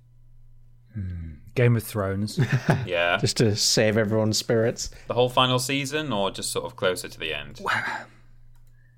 Hmm. 0.94 1.34
Game 1.56 1.76
of 1.76 1.84
Thrones. 1.84 2.40
Yeah, 2.86 3.18
Just 3.18 3.38
to 3.38 3.56
save 3.56 3.98
everyone's 3.98 4.38
spirits. 4.38 4.90
the 5.07 5.14
whole 5.14 5.30
final 5.30 5.60
season 5.60 6.14
or 6.14 6.32
just 6.32 6.52
sort 6.52 6.66
of 6.66 6.76
closer 6.76 7.07
to 7.10 7.20
the 7.20 7.34
end? 7.34 7.60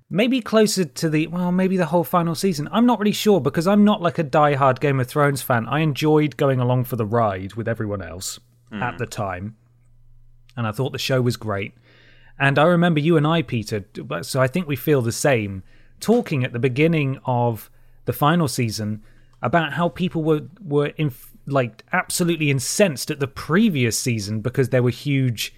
maybe 0.08 0.40
closer 0.40 0.84
to 0.84 1.10
the 1.10 1.26
well, 1.26 1.50
maybe 1.50 1.76
the 1.76 1.86
whole 1.86 2.04
final 2.04 2.34
season. 2.34 2.68
I'm 2.70 2.86
not 2.86 3.00
really 3.00 3.12
sure 3.12 3.40
because 3.40 3.66
I'm 3.66 3.84
not 3.84 4.00
like 4.00 4.18
a 4.18 4.22
die-hard 4.22 4.80
Game 4.80 5.00
of 5.00 5.08
Thrones 5.08 5.42
fan. 5.42 5.66
I 5.66 5.80
enjoyed 5.80 6.36
going 6.36 6.60
along 6.60 6.84
for 6.84 6.96
the 6.96 7.06
ride 7.06 7.54
with 7.54 7.66
everyone 7.66 8.02
else 8.02 8.38
hmm. 8.70 8.82
at 8.82 8.98
the 8.98 9.06
time, 9.06 9.56
and 10.56 10.66
I 10.66 10.72
thought 10.72 10.92
the 10.92 10.98
show 10.98 11.20
was 11.20 11.36
great. 11.36 11.74
And 12.38 12.58
I 12.58 12.64
remember 12.64 13.00
you 13.00 13.16
and 13.16 13.26
I, 13.26 13.42
Peter. 13.42 13.84
So 14.22 14.40
I 14.40 14.46
think 14.48 14.66
we 14.66 14.76
feel 14.76 15.02
the 15.02 15.12
same. 15.12 15.62
Talking 16.00 16.42
at 16.44 16.52
the 16.52 16.58
beginning 16.58 17.18
of 17.24 17.70
the 18.04 18.12
final 18.12 18.48
season 18.48 19.02
about 19.40 19.74
how 19.74 19.88
people 19.88 20.22
were 20.24 20.42
were 20.64 20.86
inf- 20.96 21.32
like 21.46 21.84
absolutely 21.92 22.50
incensed 22.50 23.10
at 23.10 23.20
the 23.20 23.26
previous 23.28 23.98
season 23.98 24.40
because 24.40 24.68
there 24.70 24.82
were 24.82 24.90
huge 24.90 25.54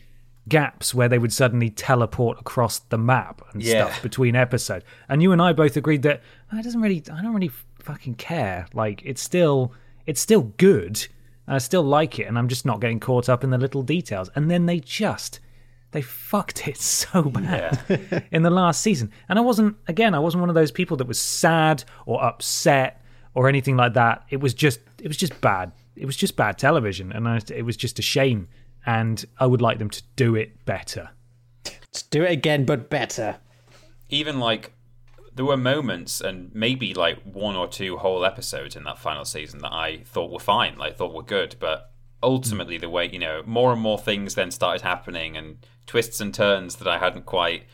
gaps 0.49 0.95
where 0.95 1.09
they 1.09 1.19
would 1.19 1.33
suddenly 1.33 1.71
teleport 1.71 2.39
across 2.39 2.79
the 2.81 2.99
map 2.99 3.41
and 3.53 3.63
Yeah. 3.63 3.87
stuff 3.87 4.03
between 4.03 4.37
episodes. 4.37 4.85
And 5.09 5.23
you 5.23 5.33
and 5.33 5.41
I 5.41 5.53
both 5.55 5.77
agreed 5.77 6.03
that 6.03 6.21
"Oh, 6.53 6.59
it 6.59 6.63
doesn't 6.65 6.81
really 6.83 7.03
I 7.11 7.23
don't 7.23 7.33
really 7.35 7.51
fucking 7.79 8.17
care. 8.17 8.67
Like 8.75 9.01
it's 9.05 9.23
still 9.23 9.73
it's 10.07 10.21
still 10.21 10.53
good. 10.59 11.07
I 11.49 11.59
still 11.59 11.83
like 11.83 12.19
it 12.19 12.25
and 12.25 12.39
I'm 12.39 12.49
just 12.49 12.67
not 12.67 12.81
getting 12.81 13.01
caught 13.01 13.29
up 13.31 13.43
in 13.45 13.51
the 13.51 13.59
little 13.59 13.83
details. 13.83 14.29
And 14.35 14.51
then 14.51 14.67
they 14.67 14.81
just 14.81 15.41
they 15.95 16.03
fucked 16.03 16.67
it 16.67 16.77
so 16.81 17.23
bad 17.23 18.27
in 18.33 18.43
the 18.43 18.51
last 18.51 18.83
season. 18.83 19.11
And 19.29 19.39
I 19.39 19.43
wasn't 19.43 19.77
again, 19.89 20.15
I 20.15 20.19
wasn't 20.19 20.43
one 20.43 20.51
of 20.51 20.55
those 20.55 20.71
people 20.71 20.99
that 20.99 21.07
was 21.07 21.19
sad 21.19 21.85
or 22.05 22.23
upset 22.23 23.01
or 23.33 23.49
anything 23.49 23.77
like 23.77 23.95
that. 23.95 24.25
It 24.29 24.41
was 24.41 24.53
just 24.53 24.81
it 25.03 25.09
was 25.09 25.17
just 25.17 25.41
bad. 25.41 25.73
It 25.97 26.05
was 26.05 26.17
just 26.17 26.37
bad 26.37 26.59
television 26.59 27.13
and 27.13 27.27
I, 27.27 27.41
it 27.55 27.63
was 27.63 27.77
just 27.77 27.99
a 27.99 28.03
shame 28.03 28.49
and 28.85 29.25
I 29.39 29.47
would 29.47 29.63
like 29.63 29.79
them 29.79 29.89
to 29.91 30.03
do 30.17 30.35
it 30.35 30.65
better. 30.67 31.11
Let's 31.65 32.03
do 32.03 32.25
it 32.25 32.33
again, 32.33 32.67
but 32.67 32.91
better. 32.91 33.37
even 34.11 34.41
like 34.41 34.73
there 35.37 35.45
were 35.45 35.57
moments 35.57 36.21
and 36.21 36.53
maybe 36.55 36.93
like 36.93 37.23
one 37.23 37.57
or 37.57 37.67
two 37.69 37.97
whole 37.97 38.25
episodes 38.25 38.77
in 38.77 38.85
that 38.85 38.99
final 38.99 39.25
season 39.25 39.61
that 39.61 39.73
I 39.73 40.03
thought 40.05 40.31
were 40.31 40.39
fine, 40.41 40.77
like 40.77 40.97
thought 40.97 41.15
were 41.15 41.23
good, 41.23 41.57
but 41.61 41.93
ultimately 42.23 42.79
the 42.79 42.89
way 42.89 43.09
you 43.13 43.19
know 43.19 43.43
more 43.47 43.73
and 43.73 43.81
more 43.81 43.99
things 43.99 44.35
then 44.35 44.51
started 44.51 44.83
happening 44.83 45.37
and 45.37 45.59
twists 45.87 46.21
and 46.21 46.35
turns 46.35 46.77
that 46.77 46.89
I 46.89 46.99
hadn't 46.99 47.27
quite 47.27 47.65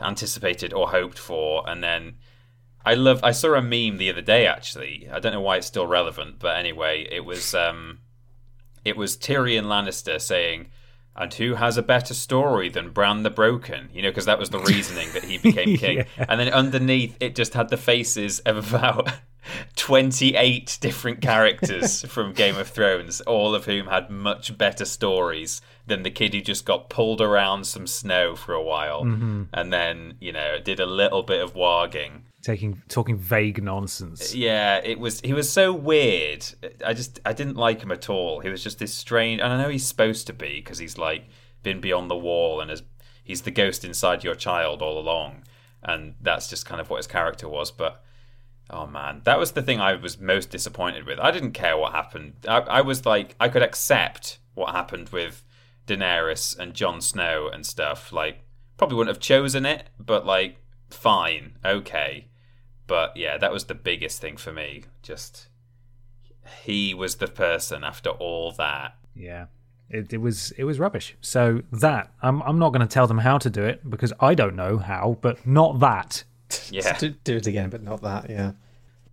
anticipated 0.00 0.72
or 0.72 0.90
hoped 0.90 1.18
for, 1.18 1.68
and 1.68 1.82
then 1.82 2.16
I 2.84 2.94
love. 2.94 3.20
I 3.22 3.32
saw 3.32 3.54
a 3.54 3.62
meme 3.62 3.98
the 3.98 4.10
other 4.10 4.22
day 4.22 4.46
actually. 4.46 5.08
I 5.12 5.18
don't 5.18 5.32
know 5.32 5.40
why 5.40 5.56
it's 5.56 5.66
still 5.66 5.86
relevant, 5.86 6.38
but 6.38 6.56
anyway, 6.56 7.06
it 7.10 7.24
was 7.24 7.54
um, 7.54 8.00
it 8.84 8.96
was 8.96 9.16
Tyrion 9.16 9.64
Lannister 9.64 10.20
saying. 10.20 10.70
And 11.18 11.34
who 11.34 11.54
has 11.54 11.76
a 11.76 11.82
better 11.82 12.14
story 12.14 12.68
than 12.68 12.90
Bran 12.90 13.24
the 13.24 13.30
Broken? 13.30 13.88
You 13.92 14.02
know, 14.02 14.10
because 14.10 14.26
that 14.26 14.38
was 14.38 14.50
the 14.50 14.60
reasoning 14.60 15.08
that 15.12 15.24
he 15.24 15.38
became 15.38 15.76
king. 15.78 16.06
And 16.16 16.40
then 16.40 16.48
underneath, 16.48 17.16
it 17.20 17.34
just 17.34 17.54
had 17.54 17.70
the 17.70 17.76
faces 17.76 18.38
of 18.40 18.72
about 18.72 19.10
28 19.76 20.78
different 20.80 21.20
characters 21.20 22.02
from 22.08 22.32
Game 22.32 22.56
of 22.56 22.68
Thrones, 22.68 23.20
all 23.22 23.54
of 23.54 23.64
whom 23.64 23.86
had 23.86 24.10
much 24.10 24.56
better 24.56 24.84
stories 24.84 25.60
than 25.86 26.04
the 26.04 26.10
kid 26.10 26.34
who 26.34 26.40
just 26.40 26.64
got 26.64 26.88
pulled 26.88 27.20
around 27.20 27.64
some 27.64 27.86
snow 27.86 28.36
for 28.36 28.54
a 28.54 28.62
while 28.62 29.04
mm-hmm. 29.04 29.44
and 29.52 29.72
then, 29.72 30.14
you 30.20 30.32
know, 30.32 30.58
did 30.62 30.78
a 30.78 30.86
little 30.86 31.22
bit 31.22 31.42
of 31.42 31.54
warging. 31.54 32.20
Taking 32.48 32.82
talking 32.88 33.18
vague 33.18 33.62
nonsense. 33.62 34.34
Yeah, 34.34 34.80
it 34.82 34.98
was. 34.98 35.20
He 35.20 35.34
was 35.34 35.52
so 35.52 35.70
weird. 35.72 36.46
I 36.84 36.94
just 36.94 37.20
I 37.26 37.34
didn't 37.34 37.56
like 37.56 37.82
him 37.82 37.92
at 37.92 38.08
all. 38.08 38.40
He 38.40 38.48
was 38.48 38.64
just 38.64 38.78
this 38.78 38.94
strange. 38.94 39.42
And 39.42 39.52
I 39.52 39.62
know 39.62 39.68
he's 39.68 39.86
supposed 39.86 40.26
to 40.28 40.32
be 40.32 40.56
because 40.56 40.78
he's 40.78 40.96
like 40.96 41.24
been 41.62 41.80
beyond 41.80 42.10
the 42.10 42.16
wall 42.16 42.60
and 42.60 42.70
has 42.70 42.82
he's 43.22 43.42
the 43.42 43.50
ghost 43.50 43.84
inside 43.84 44.24
your 44.24 44.34
child 44.34 44.80
all 44.80 44.98
along, 44.98 45.44
and 45.82 46.14
that's 46.22 46.48
just 46.48 46.64
kind 46.64 46.80
of 46.80 46.88
what 46.88 46.96
his 46.96 47.06
character 47.06 47.46
was. 47.48 47.70
But 47.70 48.02
oh 48.70 48.86
man, 48.86 49.20
that 49.24 49.38
was 49.38 49.52
the 49.52 49.62
thing 49.62 49.78
I 49.78 49.94
was 49.94 50.18
most 50.18 50.48
disappointed 50.48 51.04
with. 51.04 51.18
I 51.18 51.30
didn't 51.30 51.52
care 51.52 51.76
what 51.76 51.92
happened. 51.92 52.46
I, 52.48 52.60
I 52.60 52.80
was 52.80 53.04
like 53.04 53.36
I 53.38 53.50
could 53.50 53.62
accept 53.62 54.38
what 54.54 54.74
happened 54.74 55.10
with 55.10 55.44
Daenerys 55.86 56.58
and 56.58 56.72
Jon 56.72 57.02
Snow 57.02 57.50
and 57.52 57.66
stuff. 57.66 58.10
Like 58.10 58.40
probably 58.78 58.96
wouldn't 58.96 59.14
have 59.14 59.22
chosen 59.22 59.66
it, 59.66 59.90
but 60.00 60.24
like 60.24 60.56
fine, 60.88 61.58
okay. 61.62 62.27
But 62.88 63.16
yeah, 63.16 63.38
that 63.38 63.52
was 63.52 63.66
the 63.66 63.74
biggest 63.74 64.20
thing 64.20 64.36
for 64.36 64.52
me. 64.52 64.82
Just 65.02 65.46
he 66.64 66.94
was 66.94 67.16
the 67.16 67.28
person 67.28 67.84
after 67.84 68.10
all 68.10 68.50
that. 68.52 68.96
Yeah. 69.14 69.46
It, 69.90 70.12
it 70.12 70.18
was 70.18 70.50
it 70.58 70.64
was 70.64 70.78
rubbish. 70.78 71.16
So 71.20 71.62
that 71.72 72.10
I'm 72.20 72.42
I'm 72.42 72.58
not 72.58 72.70
going 72.70 72.86
to 72.86 72.92
tell 72.92 73.06
them 73.06 73.18
how 73.18 73.38
to 73.38 73.48
do 73.48 73.62
it 73.62 73.88
because 73.88 74.12
I 74.20 74.34
don't 74.34 74.56
know 74.56 74.78
how, 74.78 75.18
but 75.20 75.46
not 75.46 75.78
that. 75.78 76.24
Yeah, 76.70 76.96
do, 76.96 77.10
do 77.10 77.36
it 77.36 77.46
again, 77.46 77.68
but 77.68 77.82
not 77.82 78.00
that. 78.02 78.30
Yeah. 78.30 78.52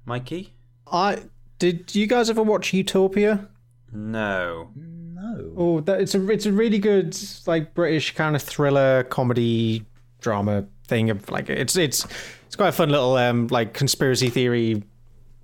Mikey. 0.05 0.53
I 0.89 1.23
did. 1.59 1.93
You 1.93 2.07
guys 2.07 2.29
ever 2.29 2.41
watch 2.41 2.73
Utopia? 2.73 3.49
No. 3.91 4.71
No. 4.75 5.53
Oh, 5.57 5.79
that 5.81 5.99
it's 5.99 6.15
a 6.15 6.29
it's 6.29 6.45
a 6.45 6.51
really 6.53 6.79
good 6.79 7.17
like 7.45 7.73
British 7.73 8.15
kind 8.15 8.37
of 8.37 8.41
thriller 8.41 9.03
comedy 9.03 9.85
drama 10.21 10.65
thing. 10.87 11.09
Of 11.09 11.29
like 11.29 11.49
it's 11.49 11.75
it's 11.75 12.07
it's 12.55 12.57
quite 12.57 12.69
a 12.69 12.71
fun 12.71 12.89
little 12.89 13.17
um 13.17 13.47
like 13.47 13.73
conspiracy 13.73 14.29
theory 14.29 14.81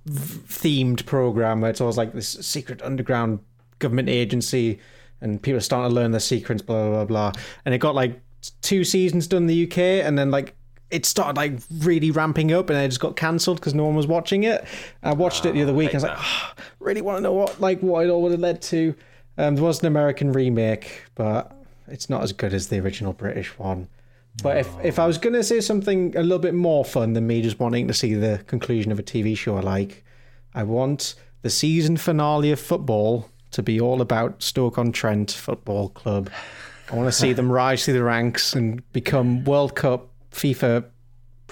themed 0.08 1.04
program 1.04 1.60
where 1.60 1.70
it's 1.70 1.82
always 1.82 1.98
like 1.98 2.14
this 2.14 2.30
secret 2.40 2.80
underground 2.80 3.38
government 3.80 4.08
agency 4.08 4.80
and 5.20 5.42
people 5.42 5.58
are 5.58 5.60
starting 5.60 5.90
to 5.90 5.94
learn 5.94 6.10
their 6.10 6.20
secrets, 6.20 6.62
blah 6.62 6.88
blah 6.88 7.04
blah. 7.04 7.32
And 7.66 7.74
it 7.74 7.78
got 7.78 7.94
like 7.94 8.18
two 8.62 8.82
seasons 8.82 9.26
done 9.26 9.42
in 9.42 9.46
the 9.46 9.66
UK, 9.66 9.78
and 9.78 10.18
then 10.18 10.30
like 10.30 10.54
it 10.90 11.04
started 11.04 11.36
like 11.36 11.52
really 11.80 12.10
ramping 12.10 12.50
up, 12.50 12.70
and 12.70 12.78
then 12.78 12.86
it 12.86 12.88
just 12.88 13.00
got 13.00 13.14
cancelled 13.14 13.60
because 13.60 13.74
no 13.74 13.84
one 13.84 13.94
was 13.94 14.06
watching 14.06 14.44
it. 14.44 14.64
I 15.02 15.12
watched 15.12 15.44
it 15.44 15.52
the 15.52 15.62
other 15.62 15.74
week. 15.74 15.90
I 15.90 15.98
was 15.98 16.04
like, 16.04 16.16
oh, 16.18 16.52
really 16.80 17.02
want 17.02 17.18
to 17.18 17.20
know 17.20 17.34
what 17.34 17.60
like 17.60 17.80
what 17.80 18.06
it 18.06 18.08
all 18.08 18.22
would 18.22 18.32
have 18.32 18.40
led 18.40 18.62
to. 18.62 18.94
Um, 19.36 19.56
there 19.56 19.64
was 19.64 19.80
an 19.80 19.86
American 19.86 20.32
remake, 20.32 21.02
but 21.14 21.52
it's 21.88 22.08
not 22.08 22.22
as 22.22 22.32
good 22.32 22.54
as 22.54 22.68
the 22.68 22.78
original 22.80 23.12
British 23.12 23.58
one. 23.58 23.88
But 24.42 24.58
if, 24.58 24.84
if 24.84 24.98
I 24.98 25.06
was 25.06 25.18
going 25.18 25.34
to 25.34 25.44
say 25.44 25.60
something 25.60 26.16
a 26.16 26.22
little 26.22 26.38
bit 26.38 26.54
more 26.54 26.84
fun 26.84 27.12
than 27.12 27.26
me 27.26 27.42
just 27.42 27.60
wanting 27.60 27.86
to 27.88 27.94
see 27.94 28.14
the 28.14 28.42
conclusion 28.46 28.90
of 28.90 28.98
a 28.98 29.02
TV 29.02 29.36
show 29.36 29.54
like, 29.54 30.04
I 30.54 30.64
want 30.64 31.14
the 31.42 31.50
season 31.50 31.96
finale 31.96 32.50
of 32.50 32.60
football 32.60 33.28
to 33.52 33.62
be 33.62 33.80
all 33.80 34.00
about 34.00 34.42
Stoke 34.42 34.78
on 34.78 34.92
Trent 34.92 35.30
Football 35.30 35.90
Club. 35.90 36.30
I 36.90 36.96
want 36.96 37.08
to 37.08 37.12
see 37.12 37.32
them 37.32 37.50
rise 37.50 37.84
through 37.84 37.94
the 37.94 38.02
ranks 38.02 38.54
and 38.54 38.82
become 38.92 39.44
World 39.44 39.74
Cup, 39.74 40.08
FIFA, 40.32 40.86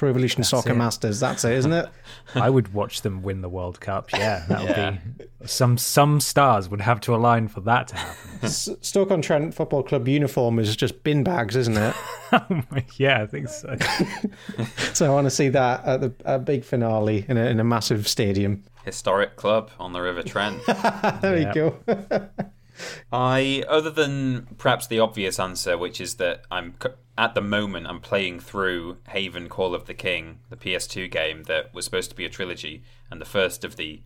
Pro 0.00 0.08
Evolution 0.08 0.42
Soccer 0.42 0.70
it. 0.72 0.76
Masters. 0.76 1.20
That's 1.20 1.44
it, 1.44 1.52
isn't 1.52 1.74
it? 1.74 1.86
I 2.34 2.48
would 2.48 2.72
watch 2.72 3.02
them 3.02 3.22
win 3.22 3.42
the 3.42 3.50
World 3.50 3.80
Cup. 3.80 4.10
Yeah, 4.14 4.46
that 4.48 4.62
would 4.62 5.18
be 5.18 5.26
some 5.46 5.76
some 5.76 6.20
stars 6.20 6.70
would 6.70 6.80
have 6.80 7.00
to 7.02 7.14
align 7.14 7.48
for 7.48 7.60
that 7.60 7.88
to 7.88 7.96
happen. 7.96 8.48
Stoke 8.80 9.10
on 9.10 9.20
Trent 9.20 9.52
Football 9.52 9.82
Club 9.82 10.08
uniform 10.08 10.58
is 10.58 10.74
just 10.74 11.02
bin 11.04 11.22
bags, 11.22 11.54
isn't 11.54 11.76
it? 11.76 11.94
yeah, 12.96 13.20
I 13.22 13.26
think 13.26 13.50
so. 13.50 13.76
so 14.94 15.04
I 15.04 15.10
want 15.10 15.26
to 15.26 15.30
see 15.30 15.50
that 15.50 15.84
at 15.84 16.00
the 16.00 16.14
a 16.24 16.38
big 16.38 16.64
finale 16.64 17.26
in 17.28 17.36
a, 17.36 17.44
in 17.44 17.60
a 17.60 17.64
massive 17.64 18.08
stadium. 18.08 18.64
Historic 18.86 19.36
club 19.36 19.70
on 19.78 19.92
the 19.92 20.00
River 20.00 20.22
Trent. 20.22 20.64
There 21.20 21.36
Yeah. 21.38 21.52
you 21.54 21.54
go. 21.54 22.28
I, 23.12 23.64
other 23.68 23.90
than 23.90 24.48
perhaps 24.58 24.86
the 24.86 25.00
obvious 25.00 25.38
answer, 25.38 25.76
which 25.76 26.00
is 26.00 26.16
that 26.16 26.44
I'm 26.50 26.74
at 27.18 27.34
the 27.34 27.42
moment 27.42 27.86
I'm 27.86 28.00
playing 28.00 28.40
through 28.40 28.96
Haven 29.08 29.48
Call 29.48 29.74
of 29.74 29.86
the 29.86 29.94
King, 29.94 30.40
the 30.48 30.56
PS2 30.56 31.10
game 31.10 31.42
that 31.44 31.74
was 31.74 31.84
supposed 31.84 32.10
to 32.10 32.16
be 32.16 32.24
a 32.24 32.30
trilogy, 32.30 32.82
and 33.10 33.20
the 33.20 33.26
first 33.26 33.62
of 33.62 33.76
the 33.76 34.02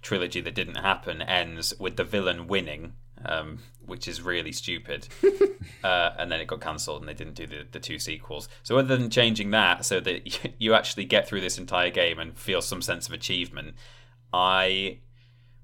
trilogy 0.00 0.40
that 0.40 0.54
didn't 0.54 0.76
happen 0.76 1.20
ends 1.20 1.74
with 1.78 1.96
the 1.96 2.04
villain 2.04 2.46
winning, 2.46 2.94
um, 3.24 3.58
which 3.84 4.08
is 4.08 4.22
really 4.22 4.52
stupid. 4.52 5.08
uh, 5.84 6.10
and 6.18 6.32
then 6.32 6.40
it 6.40 6.46
got 6.46 6.60
cancelled, 6.60 7.02
and 7.02 7.08
they 7.08 7.14
didn't 7.14 7.34
do 7.34 7.46
the, 7.46 7.66
the 7.70 7.80
two 7.80 7.98
sequels. 7.98 8.48
So 8.62 8.78
other 8.78 8.96
than 8.96 9.10
changing 9.10 9.50
that, 9.50 9.84
so 9.84 10.00
that 10.00 10.54
you 10.58 10.74
actually 10.74 11.04
get 11.04 11.26
through 11.28 11.40
this 11.40 11.58
entire 11.58 11.90
game 11.90 12.18
and 12.18 12.38
feel 12.38 12.62
some 12.62 12.82
sense 12.82 13.06
of 13.08 13.12
achievement, 13.12 13.74
I 14.32 15.00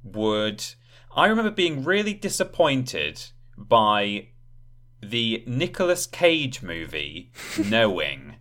would. 0.03 0.65
I 1.15 1.27
remember 1.27 1.51
being 1.51 1.85
really 1.85 2.15
disappointed 2.15 3.23
by 3.57 4.29
the 5.03 5.43
Nicolas 5.47 6.07
Cage 6.07 6.63
movie, 6.63 7.33
Knowing. 7.69 8.37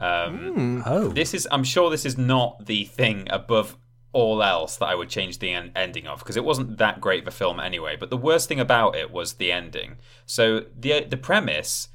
Um, 0.00 0.82
Oh, 0.86 1.08
This 1.08 1.34
is, 1.34 1.48
I'm 1.50 1.64
sure, 1.64 1.90
this 1.90 2.04
is 2.04 2.18
not 2.18 2.66
the 2.66 2.84
thing 2.84 3.26
above 3.30 3.76
all 4.12 4.42
else 4.42 4.76
that 4.76 4.86
I 4.86 4.94
would 4.94 5.08
change 5.08 5.38
the 5.38 5.50
en- 5.52 5.72
ending 5.74 6.06
of 6.06 6.18
because 6.20 6.36
it 6.36 6.44
wasn't 6.44 6.78
that 6.78 7.00
great 7.00 7.22
of 7.22 7.28
a 7.28 7.32
film 7.32 7.58
anyway. 7.58 7.96
But 7.98 8.10
the 8.10 8.16
worst 8.16 8.48
thing 8.48 8.60
about 8.60 8.94
it 8.96 9.10
was 9.10 9.34
the 9.34 9.50
ending. 9.50 9.96
So 10.26 10.66
the 10.78 11.04
the 11.04 11.16
premise, 11.16 11.88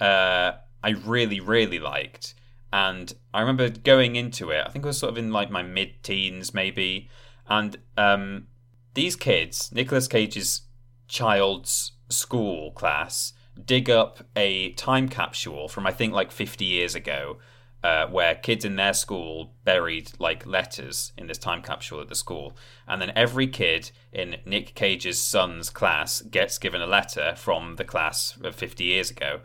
uh, 0.00 0.52
I 0.82 0.90
really 1.04 1.38
really 1.40 1.78
liked, 1.78 2.34
and 2.72 3.12
I 3.34 3.40
remember 3.40 3.68
going 3.68 4.16
into 4.16 4.50
it. 4.50 4.64
I 4.66 4.70
think 4.70 4.84
I 4.86 4.88
was 4.88 4.98
sort 4.98 5.12
of 5.12 5.18
in 5.18 5.32
like 5.32 5.50
my 5.50 5.62
mid 5.62 6.02
teens 6.02 6.54
maybe, 6.54 7.10
and 7.46 7.76
um, 7.98 8.46
these 8.94 9.16
kids, 9.16 9.70
Nicolas 9.72 10.08
Cage's 10.08 10.62
child's 11.08 11.92
school 12.08 12.72
class, 12.72 13.32
dig 13.64 13.90
up 13.90 14.24
a 14.36 14.72
time 14.72 15.08
capsule 15.08 15.68
from 15.68 15.86
I 15.86 15.92
think 15.92 16.12
like 16.12 16.32
50 16.32 16.64
years 16.64 16.94
ago, 16.94 17.38
uh, 17.82 18.06
where 18.06 18.34
kids 18.34 18.64
in 18.64 18.76
their 18.76 18.92
school 18.92 19.54
buried 19.64 20.12
like 20.18 20.46
letters 20.46 21.12
in 21.16 21.26
this 21.26 21.38
time 21.38 21.62
capsule 21.62 22.00
at 22.00 22.08
the 22.08 22.14
school, 22.14 22.56
and 22.86 23.00
then 23.00 23.12
every 23.16 23.46
kid 23.46 23.90
in 24.12 24.36
Nick 24.44 24.74
Cage's 24.74 25.22
son's 25.22 25.70
class 25.70 26.20
gets 26.22 26.58
given 26.58 26.82
a 26.82 26.86
letter 26.86 27.34
from 27.36 27.76
the 27.76 27.84
class 27.84 28.36
of 28.42 28.54
50 28.54 28.84
years 28.84 29.10
ago, 29.10 29.40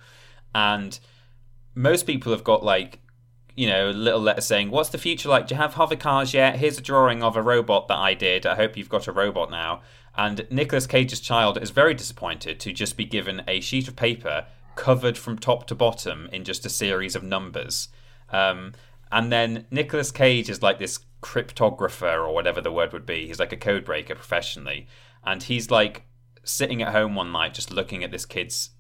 and 0.54 1.00
most 1.76 2.06
people 2.06 2.32
have 2.32 2.44
got 2.44 2.64
like 2.64 3.00
you 3.56 3.68
know, 3.68 3.90
little 3.90 4.20
letter 4.20 4.42
saying, 4.42 4.70
What's 4.70 4.90
the 4.90 4.98
future 4.98 5.30
like? 5.30 5.48
Do 5.48 5.56
you 5.56 5.62
have 5.62 5.76
hover 5.76 5.96
cars 5.96 6.34
yet? 6.34 6.58
Here's 6.58 6.78
a 6.78 6.82
drawing 6.82 7.24
of 7.24 7.38
a 7.38 7.42
robot 7.42 7.88
that 7.88 7.98
I 7.98 8.14
did. 8.14 8.46
I 8.46 8.56
hope 8.56 8.76
you've 8.76 8.90
got 8.90 9.08
a 9.08 9.12
robot 9.12 9.50
now. 9.50 9.82
And 10.18 10.48
Nicolas 10.50 10.88
Cage's 10.88 11.20
child 11.20 11.62
is 11.62 11.72
very 11.72 11.94
disappointed 11.94 12.60
to 12.62 12.72
just 12.72 12.96
be 12.96 13.06
given 13.06 13.44
a 13.48 13.60
sheet 13.60 13.88
of 13.88 13.96
paper 13.96 14.46
covered 14.76 15.18
from 15.18 15.38
top 15.38 15.68
to 15.68 15.76
bottom 15.76 16.30
in 16.32 16.44
just 16.44 16.66
a 16.66 16.70
series 16.70 17.16
of 17.16 17.24
numbers. 17.24 17.90
Um, 18.30 18.74
and 19.12 19.32
then 19.32 19.66
Nicolas 19.72 20.12
Cage 20.12 20.50
is 20.50 20.62
like 20.62 20.80
this 20.80 21.00
cryptographer 21.22 22.18
or 22.18 22.34
whatever 22.34 22.62
the 22.62 22.72
word 22.72 22.94
would 22.94 23.06
be. 23.06 23.28
He's 23.28 23.40
like 23.40 23.54
a 23.54 23.58
code 23.58 23.86
breaker 23.86 24.16
professionally. 24.16 24.88
And 25.24 25.44
he's 25.44 25.72
like 25.72 26.04
sitting 26.44 26.82
at 26.82 26.94
home 26.94 27.16
one 27.16 27.32
night 27.32 27.54
just 27.54 27.72
looking 27.72 28.04
at 28.04 28.12
this 28.12 28.26
kid's 28.26 28.72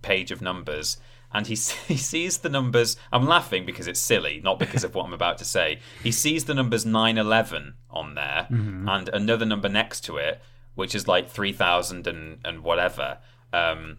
page 0.00 0.30
of 0.30 0.42
numbers 0.42 0.96
and 1.32 1.46
he, 1.46 1.54
he 1.88 1.96
sees 1.96 2.38
the 2.38 2.48
numbers 2.48 2.96
i'm 3.12 3.26
laughing 3.26 3.64
because 3.64 3.86
it's 3.86 4.00
silly 4.00 4.40
not 4.42 4.58
because 4.58 4.84
of 4.84 4.94
what 4.94 5.04
i'm 5.04 5.12
about 5.12 5.38
to 5.38 5.44
say. 5.44 5.78
He 6.02 6.12
sees 6.12 6.44
the 6.44 6.54
numbers 6.54 6.84
911 6.86 7.74
on 7.90 8.14
there 8.14 8.46
and 8.88 9.08
another 9.08 9.46
number 9.46 9.68
next 9.68 10.02
to 10.04 10.16
it 10.16 10.40
which 10.74 10.94
is 10.94 11.06
like 11.06 11.28
3000 11.28 12.06
and, 12.06 12.38
and 12.46 12.64
whatever. 12.64 13.18
Um, 13.52 13.98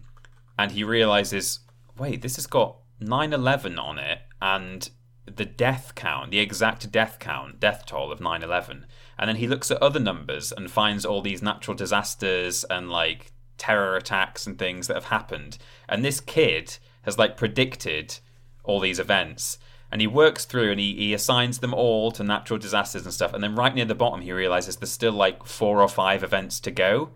and 0.58 0.72
he 0.72 0.84
realizes 0.84 1.60
wait 1.98 2.22
this 2.22 2.36
has 2.36 2.46
got 2.46 2.76
911 3.00 3.78
on 3.78 3.98
it 3.98 4.20
and 4.40 4.90
the 5.26 5.44
death 5.44 5.94
count 5.94 6.30
the 6.30 6.38
exact 6.38 6.90
death 6.92 7.18
count 7.18 7.58
death 7.58 7.84
toll 7.86 8.12
of 8.12 8.20
911 8.20 8.84
and 9.18 9.28
then 9.28 9.36
he 9.36 9.46
looks 9.46 9.70
at 9.70 9.82
other 9.82 10.00
numbers 10.00 10.52
and 10.52 10.70
finds 10.70 11.04
all 11.04 11.22
these 11.22 11.42
natural 11.42 11.76
disasters 11.76 12.64
and 12.64 12.90
like 12.90 13.32
terror 13.58 13.96
attacks 13.96 14.46
and 14.46 14.58
things 14.58 14.86
that 14.86 14.94
have 14.94 15.04
happened. 15.06 15.58
And 15.88 16.04
this 16.04 16.20
kid 16.20 16.78
has 17.04 17.18
like 17.18 17.36
predicted 17.36 18.18
all 18.64 18.80
these 18.80 18.98
events. 18.98 19.58
And 19.90 20.00
he 20.00 20.06
works 20.06 20.44
through 20.44 20.72
and 20.72 20.80
he, 20.80 20.94
he 20.94 21.14
assigns 21.14 21.58
them 21.58 21.72
all 21.72 22.10
to 22.12 22.24
natural 22.24 22.58
disasters 22.58 23.04
and 23.04 23.14
stuff. 23.14 23.32
And 23.32 23.44
then 23.44 23.54
right 23.54 23.74
near 23.74 23.84
the 23.84 23.94
bottom, 23.94 24.22
he 24.22 24.32
realizes 24.32 24.76
there's 24.76 24.90
still 24.90 25.12
like 25.12 25.44
four 25.44 25.80
or 25.80 25.88
five 25.88 26.24
events 26.24 26.58
to 26.60 26.70
go. 26.72 27.10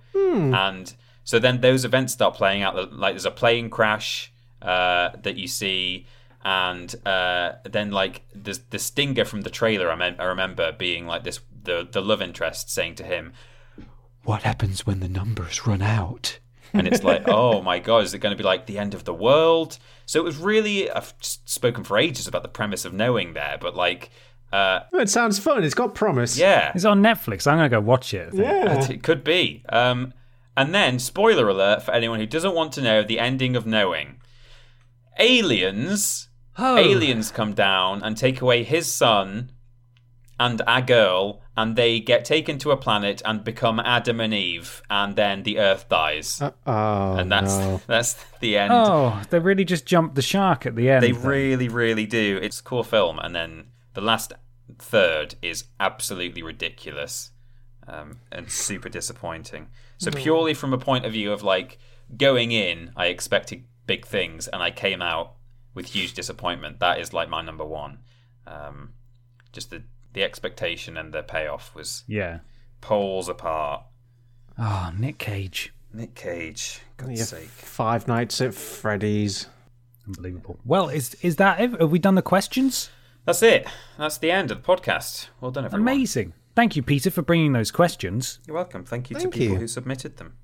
And 0.54 0.94
so 1.24 1.38
then 1.38 1.60
those 1.60 1.84
events 1.84 2.12
start 2.12 2.34
playing 2.34 2.62
out. 2.62 2.92
Like 2.92 3.14
there's 3.14 3.24
a 3.24 3.30
plane 3.32 3.68
crash 3.68 4.32
uh, 4.62 5.10
that 5.22 5.36
you 5.36 5.48
see. 5.48 6.06
And 6.44 6.94
uh, 7.04 7.54
then 7.64 7.90
like 7.90 8.22
the, 8.32 8.60
the 8.70 8.78
stinger 8.78 9.24
from 9.24 9.40
the 9.40 9.50
trailer, 9.50 9.90
I, 9.90 9.96
mem- 9.96 10.16
I 10.20 10.24
remember 10.24 10.70
being 10.70 11.06
like 11.06 11.24
this 11.24 11.40
the, 11.64 11.88
the 11.90 12.00
love 12.00 12.22
interest 12.22 12.70
saying 12.70 12.94
to 12.96 13.04
him, 13.04 13.32
what 14.22 14.42
happens 14.42 14.86
when 14.86 15.00
the 15.00 15.08
numbers 15.08 15.66
run 15.66 15.82
out? 15.82 16.38
And 16.72 16.86
it's 16.86 17.02
like, 17.04 17.24
oh 17.28 17.62
my 17.62 17.78
god, 17.78 18.04
is 18.04 18.14
it 18.14 18.18
going 18.18 18.36
to 18.36 18.36
be 18.36 18.44
like 18.44 18.66
the 18.66 18.78
end 18.78 18.94
of 18.94 19.04
the 19.04 19.14
world? 19.14 19.78
So 20.06 20.18
it 20.20 20.24
was 20.24 20.36
really, 20.36 20.90
I've 20.90 21.12
spoken 21.20 21.84
for 21.84 21.96
ages 21.98 22.26
about 22.26 22.42
the 22.42 22.48
premise 22.48 22.84
of 22.84 22.92
knowing 22.92 23.32
there, 23.34 23.56
but 23.60 23.74
like 23.76 24.10
Uh, 24.52 24.80
It 24.94 25.10
sounds 25.10 25.38
fun. 25.38 25.62
It's 25.64 25.74
got 25.74 25.94
promise. 25.94 26.38
yeah, 26.38 26.72
It's 26.74 26.84
on 26.86 27.02
Netflix. 27.02 27.46
I'm 27.46 27.58
gonna 27.58 27.68
go 27.68 27.80
watch 27.80 28.14
it. 28.14 28.28
I 28.28 28.30
think. 28.30 28.42
Yeah. 28.42 28.90
it 28.90 29.02
could 29.02 29.22
be. 29.22 29.62
Um, 29.68 30.14
and 30.56 30.74
then, 30.74 30.98
spoiler 30.98 31.48
alert 31.48 31.82
for 31.82 31.92
anyone 31.92 32.18
who 32.18 32.26
doesn't 32.26 32.54
want 32.54 32.72
to 32.72 32.82
know 32.82 33.02
the 33.02 33.18
ending 33.18 33.54
of 33.56 33.66
Knowing. 33.66 34.16
Aliens, 35.18 36.28
Oh. 36.56 36.76
aliens 36.76 37.30
come 37.30 37.52
down 37.54 38.02
and 38.02 38.16
take 38.16 38.40
away 38.40 38.64
his 38.64 38.90
son 38.92 39.52
and 40.40 40.62
a 40.66 40.80
girl, 40.82 41.40
and 41.56 41.74
they 41.74 42.00
get 42.00 42.24
taken 42.24 42.58
to 42.58 42.70
a 42.70 42.76
planet 42.76 43.20
and 43.24 43.42
become 43.42 43.80
Adam 43.80 44.20
and 44.20 44.32
Eve, 44.32 44.82
and 44.88 45.16
then 45.16 45.42
the 45.42 45.58
Earth 45.58 45.88
dies, 45.88 46.40
Uh, 46.40 46.52
oh, 46.66 47.14
and 47.16 47.30
that's 47.30 47.56
no. 47.56 47.80
that's 47.86 48.14
the 48.40 48.56
end. 48.56 48.72
Oh, 48.72 49.20
they 49.30 49.38
really 49.38 49.64
just 49.64 49.84
jumped 49.84 50.14
the 50.14 50.22
shark 50.22 50.66
at 50.66 50.76
the 50.76 50.90
end. 50.90 51.02
They 51.02 51.12
then. 51.12 51.22
really, 51.22 51.68
really 51.68 52.06
do. 52.06 52.38
It's 52.40 52.60
a 52.60 52.62
cool 52.62 52.84
film, 52.84 53.18
and 53.18 53.34
then 53.34 53.66
the 53.94 54.00
last 54.00 54.32
third 54.78 55.34
is 55.42 55.64
absolutely 55.80 56.42
ridiculous 56.42 57.32
um, 57.88 58.20
and 58.30 58.50
super 58.50 58.88
disappointing. 58.88 59.68
So 59.98 60.12
purely 60.12 60.54
from 60.54 60.72
a 60.72 60.78
point 60.78 61.04
of 61.04 61.12
view 61.12 61.32
of 61.32 61.42
like 61.42 61.78
going 62.16 62.52
in, 62.52 62.92
I 62.96 63.06
expected 63.06 63.64
big 63.86 64.06
things, 64.06 64.46
and 64.46 64.62
I 64.62 64.70
came 64.70 65.02
out 65.02 65.34
with 65.74 65.86
huge 65.86 66.14
disappointment. 66.14 66.78
That 66.78 67.00
is 67.00 67.12
like 67.12 67.28
my 67.28 67.42
number 67.42 67.64
one. 67.64 67.98
Um, 68.46 68.92
just 69.52 69.70
the 69.70 69.82
the 70.12 70.22
expectation 70.22 70.96
and 70.96 71.12
the 71.12 71.22
payoff 71.22 71.74
was 71.74 72.04
Yeah. 72.06 72.40
poles 72.80 73.28
apart. 73.28 73.84
Oh, 74.58 74.92
Nick 74.98 75.18
Cage. 75.18 75.72
Nick 75.92 76.14
Cage, 76.14 76.80
God's 76.96 77.18
Yeah, 77.18 77.24
sake. 77.24 77.48
Five 77.48 78.06
Nights 78.08 78.40
at 78.40 78.54
Freddy's. 78.54 79.46
Unbelievable. 80.06 80.58
Well, 80.64 80.88
is 80.88 81.14
is 81.22 81.36
that 81.36 81.60
it? 81.60 81.80
Have 81.80 81.90
we 81.90 81.98
done 81.98 82.14
the 82.14 82.22
questions? 82.22 82.90
That's 83.24 83.42
it. 83.42 83.66
That's 83.98 84.18
the 84.18 84.30
end 84.30 84.50
of 84.50 84.62
the 84.62 84.66
podcast. 84.76 85.28
Well 85.40 85.50
done, 85.50 85.64
everyone. 85.66 85.82
Amazing. 85.82 86.32
Thank 86.56 86.76
you, 86.76 86.82
Peter, 86.82 87.10
for 87.10 87.22
bringing 87.22 87.52
those 87.52 87.70
questions. 87.70 88.40
You're 88.46 88.56
welcome. 88.56 88.84
Thank 88.84 89.10
you 89.10 89.16
Thank 89.18 89.32
to 89.32 89.38
people 89.38 89.54
you. 89.54 89.60
who 89.60 89.68
submitted 89.68 90.16
them. 90.16 90.34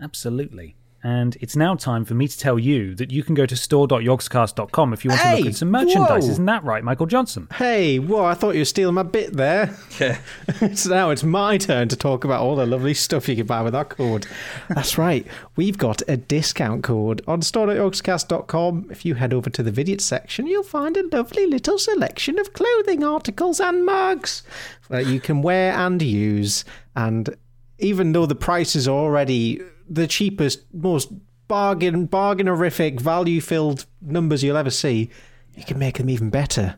Absolutely. 0.00 0.76
And 1.04 1.36
it's 1.40 1.56
now 1.56 1.74
time 1.74 2.04
for 2.04 2.14
me 2.14 2.28
to 2.28 2.38
tell 2.38 2.58
you 2.58 2.94
that 2.94 3.10
you 3.10 3.24
can 3.24 3.34
go 3.34 3.44
to 3.44 3.56
store.yogscast.com 3.56 4.92
if 4.92 5.04
you 5.04 5.10
want 5.10 5.20
to 5.22 5.36
look 5.36 5.46
at 5.46 5.56
some 5.56 5.70
merchandise. 5.70 6.24
whoa. 6.24 6.30
Isn't 6.30 6.44
that 6.46 6.62
right, 6.62 6.84
Michael 6.84 7.06
Johnson? 7.06 7.48
Hey, 7.54 7.98
whoa, 7.98 8.24
I 8.24 8.34
thought 8.34 8.54
you 8.54 8.60
were 8.60 8.66
stealing 8.66 8.94
my 8.94 9.02
bit 9.02 9.32
there. 9.32 9.76
Yeah. 10.00 10.18
so 10.74 10.90
now 10.90 11.10
it's 11.10 11.22
my 11.22 11.58
turn 11.58 11.88
to 11.88 11.96
talk 11.96 12.24
about 12.24 12.40
all 12.40 12.56
the 12.56 12.64
lovely 12.66 12.94
stuff 12.94 13.28
you 13.28 13.36
can 13.36 13.46
buy 13.46 13.62
with 13.62 13.74
our 13.74 13.84
code. 13.84 14.26
That's 14.68 14.96
right. 14.96 15.26
We've 15.54 15.76
got 15.76 16.02
a 16.08 16.16
discount 16.16 16.82
code 16.82 17.22
on 17.28 17.42
store.yogscast.com. 17.42 18.88
If 18.90 19.04
you 19.04 19.14
head 19.14 19.34
over 19.34 19.50
to 19.50 19.62
the 19.62 19.70
Vidiot 19.70 20.00
section, 20.00 20.46
you'll 20.46 20.62
find 20.62 20.96
a 20.96 21.06
lovely 21.14 21.46
little 21.46 21.78
selection 21.78 22.38
of 22.38 22.52
clothing 22.54 23.04
articles 23.04 23.60
and 23.60 23.84
mugs 23.84 24.42
that 24.88 25.06
you 25.06 25.20
can 25.20 25.42
wear 25.42 25.72
and 25.72 26.00
use. 26.00 26.64
And 26.96 27.36
even 27.78 28.12
though 28.12 28.26
the 28.26 28.34
price 28.34 28.74
is 28.74 28.88
already 28.88 29.60
the 29.92 30.06
cheapest, 30.06 30.62
most 30.72 31.12
bargain, 31.48 32.06
bargainorific, 32.06 33.00
value-filled 33.00 33.86
numbers 34.00 34.42
you'll 34.42 34.56
ever 34.56 34.70
see, 34.70 35.10
you 35.54 35.64
can 35.64 35.78
make 35.78 35.98
them 35.98 36.08
even 36.08 36.30
better 36.30 36.76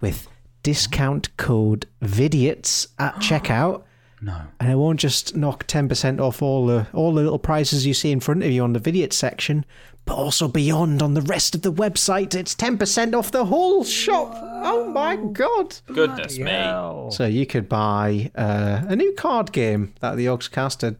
with 0.00 0.28
discount 0.62 1.36
code 1.36 1.86
VIDIOTS 2.02 2.88
at 2.98 3.14
checkout. 3.16 3.82
No. 4.22 4.40
And 4.58 4.72
it 4.72 4.76
won't 4.76 4.98
just 4.98 5.36
knock 5.36 5.66
10% 5.66 6.20
off 6.20 6.40
all 6.40 6.66
the 6.66 6.86
all 6.94 7.12
the 7.12 7.22
little 7.22 7.38
prices 7.38 7.84
you 7.84 7.92
see 7.92 8.10
in 8.10 8.20
front 8.20 8.42
of 8.42 8.50
you 8.50 8.64
on 8.64 8.72
the 8.72 8.78
Vidiot 8.80 9.12
section, 9.12 9.66
but 10.06 10.14
also 10.14 10.48
beyond 10.48 11.02
on 11.02 11.12
the 11.12 11.20
rest 11.20 11.54
of 11.54 11.60
the 11.60 11.72
website. 11.72 12.34
It's 12.34 12.54
10% 12.54 13.14
off 13.14 13.30
the 13.30 13.44
whole 13.44 13.84
shop. 13.84 14.32
Oh 14.64 14.90
my 14.90 15.16
god. 15.16 15.76
Goodness 15.92 16.38
me. 16.38 16.50
Hell. 16.50 17.10
So 17.10 17.26
you 17.26 17.44
could 17.44 17.68
buy 17.68 18.30
uh, 18.34 18.86
a 18.88 18.96
new 18.96 19.12
card 19.12 19.52
game 19.52 19.94
that 20.00 20.16
the 20.16 20.24
Yogscast 20.24 20.90
are 20.90 20.96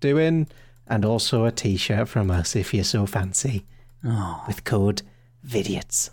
doing 0.00 0.48
and 0.86 1.04
also 1.04 1.44
a 1.44 1.52
t-shirt 1.52 2.08
from 2.08 2.30
us 2.30 2.54
if 2.56 2.72
you're 2.72 2.84
so 2.84 3.06
fancy. 3.06 3.66
Ah. 4.04 4.44
With 4.46 4.64
code 4.64 5.02
VIDIOTS. 5.44 6.10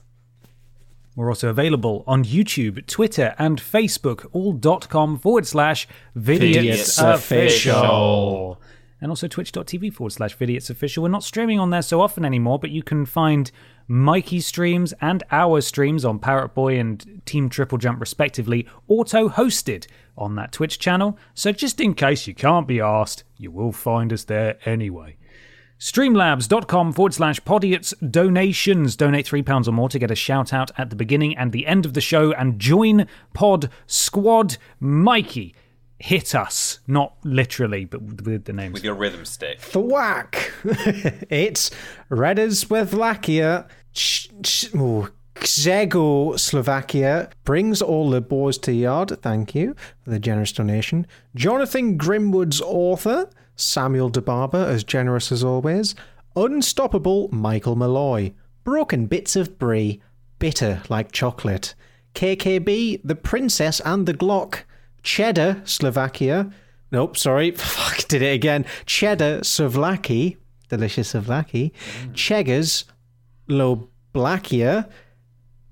We're 1.16 1.30
also 1.30 1.50
available 1.50 2.04
on 2.08 2.24
YouTube, 2.24 2.88
Twitter, 2.88 3.36
and 3.38 3.62
Facebook, 3.62 4.26
all.com 4.32 5.20
forward 5.20 5.46
slash 5.46 5.88
Vidiots 6.18 6.56
Vidiots 6.56 7.14
Official. 7.14 7.76
Official. 7.76 8.62
And 9.00 9.12
also 9.12 9.28
twitch.tv 9.28 9.94
forward 9.94 10.12
slash 10.14 10.36
Vidiots 10.38 10.72
Official. 10.72 11.04
We're 11.04 11.10
not 11.10 11.24
streaming 11.24 11.60
on 11.60 11.70
there 11.70 11.84
so 11.84 12.02
often 12.02 12.26
anymore, 12.26 12.58
but 12.58 12.72
you 12.72 12.82
can 12.82 13.06
find 13.06 13.52
Mikey 13.88 14.40
streams 14.40 14.94
and 15.02 15.24
our 15.30 15.62
streams 15.62 16.04
on 16.04 16.18
Parrot 16.18 16.56
Boy 16.56 16.80
and 16.80 17.22
Team 17.26 17.50
Triple 17.50 17.78
Jump, 17.78 18.00
respectively, 18.00 18.66
auto 18.88 19.30
hosted 19.30 19.86
on 20.18 20.36
that 20.36 20.52
Twitch 20.52 20.80
channel. 20.80 21.18
So 21.34 21.52
just 21.52 21.80
in 21.80 21.94
case 21.94 22.28
you 22.28 22.34
can't 22.36 22.68
be 22.68 22.80
asked, 22.80 23.24
you 23.38 23.52
will 23.52 23.72
find 23.72 24.12
us 24.14 24.24
there 24.24 24.58
anyway. 24.66 25.18
Streamlabs.com 25.80 26.94
forward 26.94 27.14
slash 27.14 27.42
podiots 27.42 27.94
donations. 28.10 28.96
Donate 28.96 29.26
£3 29.26 29.68
or 29.68 29.72
more 29.72 29.90
to 29.90 30.00
get 30.00 30.12
a 30.12 30.16
shout 30.16 30.54
out 30.54 30.72
at 30.78 30.90
the 30.90 30.96
beginning 30.96 31.36
and 31.36 31.52
the 31.52 31.68
end 31.68 31.86
of 31.86 31.94
the 31.94 32.00
show 32.00 32.32
and 32.32 32.58
join 32.58 33.06
Pod 33.34 33.70
Squad. 33.86 34.56
Mikey, 34.80 35.54
hit 36.00 36.36
us. 36.36 36.80
Not 36.88 37.18
literally, 37.24 37.84
but 37.84 38.02
with 38.24 38.46
the 38.46 38.54
names. 38.54 38.74
With 38.74 38.86
your 38.86 38.96
rhythm 38.96 39.26
stick. 39.26 39.60
Thwack! 39.60 40.54
it's 41.30 41.70
Redders 42.10 42.70
with 42.70 42.94
Lakia. 42.94 43.68
Ch- 43.94 44.30
ch- 44.42 44.70
oh, 44.76 45.10
Czechoslovakia 45.36 47.30
brings 47.44 47.82
all 47.82 48.10
the 48.10 48.22
boys 48.22 48.58
to 48.60 48.72
yard. 48.72 49.22
Thank 49.22 49.56
you 49.56 49.76
for 50.04 50.12
the 50.12 50.20
generous 50.20 50.52
donation. 50.52 51.08
Jonathan 51.36 51.98
Grimwood's 51.98 52.62
author, 52.62 53.30
Samuel 53.56 54.12
DeBarber, 54.12 54.66
as 54.66 54.84
generous 54.84 55.32
as 55.32 55.44
always. 55.44 55.96
Unstoppable 56.36 57.30
Michael 57.32 57.76
Malloy. 57.76 58.34
Broken 58.64 59.08
bits 59.08 59.36
of 59.36 59.60
brie, 59.60 60.02
bitter 60.40 60.82
like 60.90 61.12
chocolate. 61.12 61.76
KKB, 62.16 63.02
the 63.04 63.16
princess 63.16 63.82
and 63.82 64.06
the 64.06 64.14
Glock. 64.14 64.60
Cheddar, 65.04 65.62
Slovakia. 65.66 66.52
Nope, 66.92 67.18
sorry. 67.18 67.52
Fuck, 67.58 68.08
did 68.08 68.22
it 68.22 68.34
again. 68.34 68.66
Cheddar, 68.86 69.40
Sovlaki. 69.40 70.38
Delicious 70.70 71.14
Sovlaki. 71.14 71.72
Mm. 71.72 72.14
Cheggers, 72.14 72.86
Loblakia. 73.50 74.88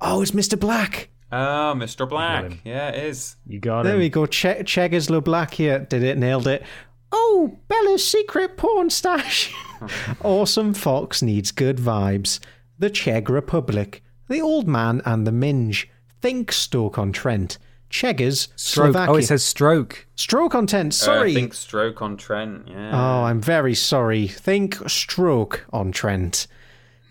Oh, 0.02 0.22
it's 0.22 0.32
Mr. 0.32 0.60
Black. 0.60 1.10
Oh, 1.32 1.74
Mr. 1.78 2.10
Black. 2.10 2.60
Yeah, 2.66 2.90
it 2.90 3.06
is. 3.06 3.36
you 3.48 3.60
got 3.60 3.82
it. 3.82 3.84
There 3.86 3.94
him. 3.94 4.00
we 4.00 4.10
go. 4.10 4.26
Che- 4.26 4.64
Cheggers, 4.64 5.08
Loblakia. 5.08 5.88
Did 5.88 6.04
it, 6.04 6.18
nailed 6.18 6.48
it. 6.48 6.64
Oh, 7.12 7.58
Bella's 7.68 8.06
secret 8.08 8.58
porn 8.58 8.90
stash. 8.90 9.54
awesome 10.24 10.74
Fox 10.74 11.22
needs 11.22 11.52
good 11.52 11.78
vibes. 11.78 12.40
The 12.80 12.90
Chegg 12.90 13.30
Republic. 13.30 14.04
The 14.28 14.42
Old 14.42 14.68
Man 14.68 15.02
and 15.06 15.26
the 15.28 15.32
Minge. 15.32 15.90
Think 16.22 16.52
Stoke 16.52 16.98
on 16.98 17.12
Trent. 17.12 17.58
Cheggers, 17.90 18.48
Stroke. 18.56 18.94
Slovakia. 18.94 19.12
Oh, 19.14 19.18
it 19.18 19.24
says 19.24 19.44
stroke. 19.44 20.08
stroke 20.16 20.56
on 20.56 20.66
Trent. 20.66 20.94
Uh, 20.94 20.96
Sorry. 20.96 21.32
I 21.32 21.34
think 21.34 21.54
stroke 21.54 22.02
on 22.02 22.16
Trent. 22.16 22.68
Yeah. 22.70 22.92
Oh, 22.94 23.24
I'm 23.26 23.42
very 23.42 23.76
sorry. 23.76 24.28
Think 24.28 24.76
stroke 24.90 25.66
on 25.74 25.92
Trent. 25.92 26.48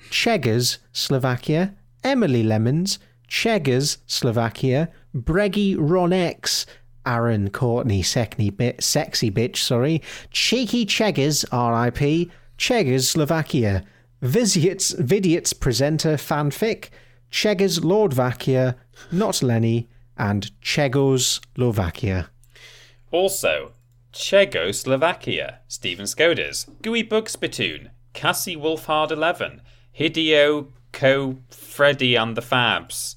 Cheggers, 0.09 0.79
Slovakia. 0.93 1.75
Emily 2.05 2.43
Lemons. 2.43 2.99
Cheggers, 3.29 3.99
Slovakia. 4.07 4.89
Breggy 5.15 5.77
Ron 5.79 6.13
X. 6.13 6.67
Aaron 7.07 7.49
Courtney, 7.49 8.03
sexy, 8.03 8.53
sexy 8.79 9.31
bitch, 9.31 9.57
sorry. 9.57 10.03
Cheeky 10.31 10.85
Cheggers, 10.85 11.45
RIP. 11.51 12.31
Cheggers, 12.59 13.09
Slovakia. 13.09 13.85
Viziets, 14.21 14.93
Vidiot's 14.95 15.53
presenter 15.53 16.17
fanfic. 16.17 16.91
Cheggers, 17.31 17.83
Lordvakia. 17.85 18.77
Not 19.11 19.43
Lenny. 19.43 19.89
And 20.19 20.51
Chegos, 20.61 21.41
Slovakia. 21.55 22.29
Also, 23.11 23.73
Czechoslovakia, 24.13 25.61
Stephen 25.67 26.07
Skoders, 26.07 26.67
Gooey 26.83 27.03
Bug 27.03 27.29
Spittoon, 27.29 27.91
Cassie 28.13 28.57
Wolfhard 28.57 29.11
11, 29.11 29.63
Hideo 29.99 30.69
Co 30.93 31.37
Freddy 31.81 32.15
and 32.15 32.37
the 32.37 32.43
Fabs, 32.43 33.17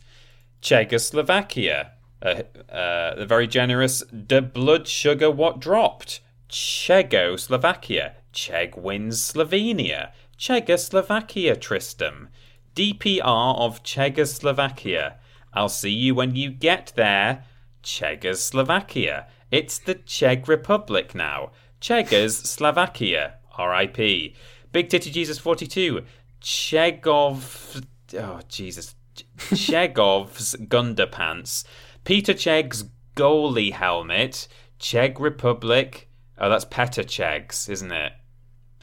Czechoslovakia, 0.61 1.91
uh, 2.21 2.43
uh, 2.71 3.13
the 3.15 3.25
very 3.27 3.45
generous 3.45 4.05
The 4.09 4.41
Blood 4.41 4.87
Sugar 4.87 5.29
What 5.29 5.59
Dropped, 5.59 6.21
Czechoslovakia, 6.47 8.13
Czech 8.31 8.77
wins 8.77 9.21
Slovenia, 9.21 10.13
Czechoslovakia 10.37 11.57
Tristam, 11.57 12.29
DPR 12.73 13.59
of 13.59 13.83
Czechoslovakia. 13.83 15.15
I'll 15.53 15.67
see 15.67 15.91
you 15.91 16.15
when 16.15 16.33
you 16.37 16.49
get 16.49 16.93
there. 16.95 17.43
Czechoslovakia. 17.81 19.25
It's 19.51 19.77
the 19.77 19.95
Czech 19.95 20.47
Republic 20.47 21.13
now. 21.13 21.51
Czechoslovakia. 21.81 23.33
R.I.P. 23.59 24.33
Big 24.71 24.87
Titty 24.87 25.11
Jesus 25.11 25.37
42. 25.37 26.05
Chegov. 26.39 27.83
Oh, 28.15 28.39
Jesus. 28.47 28.95
Chegov's 29.37 30.55
Gundapants. 30.59 31.63
Peter 32.03 32.33
Chegg's 32.33 32.85
goalie 33.15 33.71
helmet. 33.71 34.47
Chegg 34.79 35.19
Republic. 35.19 36.09
Oh, 36.37 36.49
that's 36.49 36.65
Petr 36.65 37.05
Cech's, 37.05 37.69
isn't 37.69 37.91
it? 37.91 38.11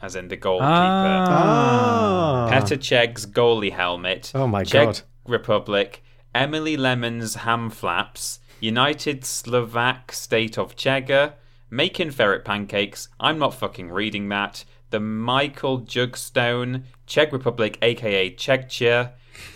As 0.01 0.16
in 0.16 0.28
the 0.28 0.36
goalkeeper. 0.36 0.66
Ah. 0.69 2.48
Petr 2.51 2.78
Cech's 2.78 3.27
goalie 3.27 3.73
helmet. 3.73 4.32
Oh 4.35 4.47
my 4.47 4.65
Czech 4.65 4.86
God. 4.86 5.01
Republic. 5.27 6.02
Emily 6.35 6.77
Lemon's 6.77 7.35
ham 7.35 7.70
flaps. 7.70 8.39
United 8.61 9.24
Slovak 9.24 10.12
State 10.12 10.57
of 10.59 10.77
Chega. 10.77 11.35
Making 11.70 12.11
ferret 12.11 12.44
pancakes. 12.44 13.09
I'm 13.19 13.39
not 13.39 13.55
fucking 13.55 13.90
reading 13.90 14.28
that. 14.31 14.65
The 14.90 15.01
Michael 15.01 15.81
Jugstone. 15.81 16.85
Czech 17.07 17.32
Republic, 17.32 17.78
aka 17.82 18.31
Czechia. 18.35 19.12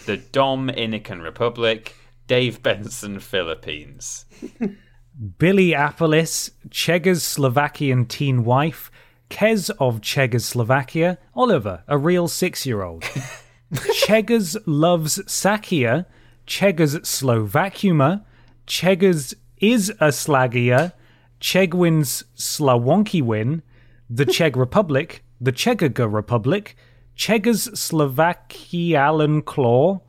The 0.07 0.17
Dom 0.17 0.67
Dominican 0.67 1.23
Republic. 1.23 1.95
Dave 2.27 2.63
Benson, 2.63 3.21
Philippines. 3.21 4.25
Billy 5.39 5.73
Apolis, 5.73 6.51
Chega's 6.71 7.23
Slovakian 7.23 8.07
teen 8.07 8.45
wife, 8.45 8.91
Kez 9.31 9.71
of 9.79 10.01
Czechoslovakia, 10.01 11.19
Oliver, 11.35 11.85
a 11.87 11.99
real 11.99 12.27
six 12.29 12.65
year 12.65 12.83
old. 12.83 13.03
Chegas 13.73 14.57
loves 14.67 15.19
Sakia, 15.27 16.07
Chegas 16.47 17.01
Slovakuma, 17.01 18.25
Chegas 18.67 19.35
is 19.59 19.91
a 20.01 20.09
Slagia, 20.09 20.93
Chegwin's 21.41 22.25
Slawonkiwin, 22.37 23.63
the 24.09 24.25
Czech 24.25 24.57
Republic, 24.57 25.25
the 25.41 25.53
Chegaga 25.53 26.11
Republic, 26.11 26.77
Chegas 27.17 27.69
Slovakialan 27.77 29.45
Claw, 29.45 30.01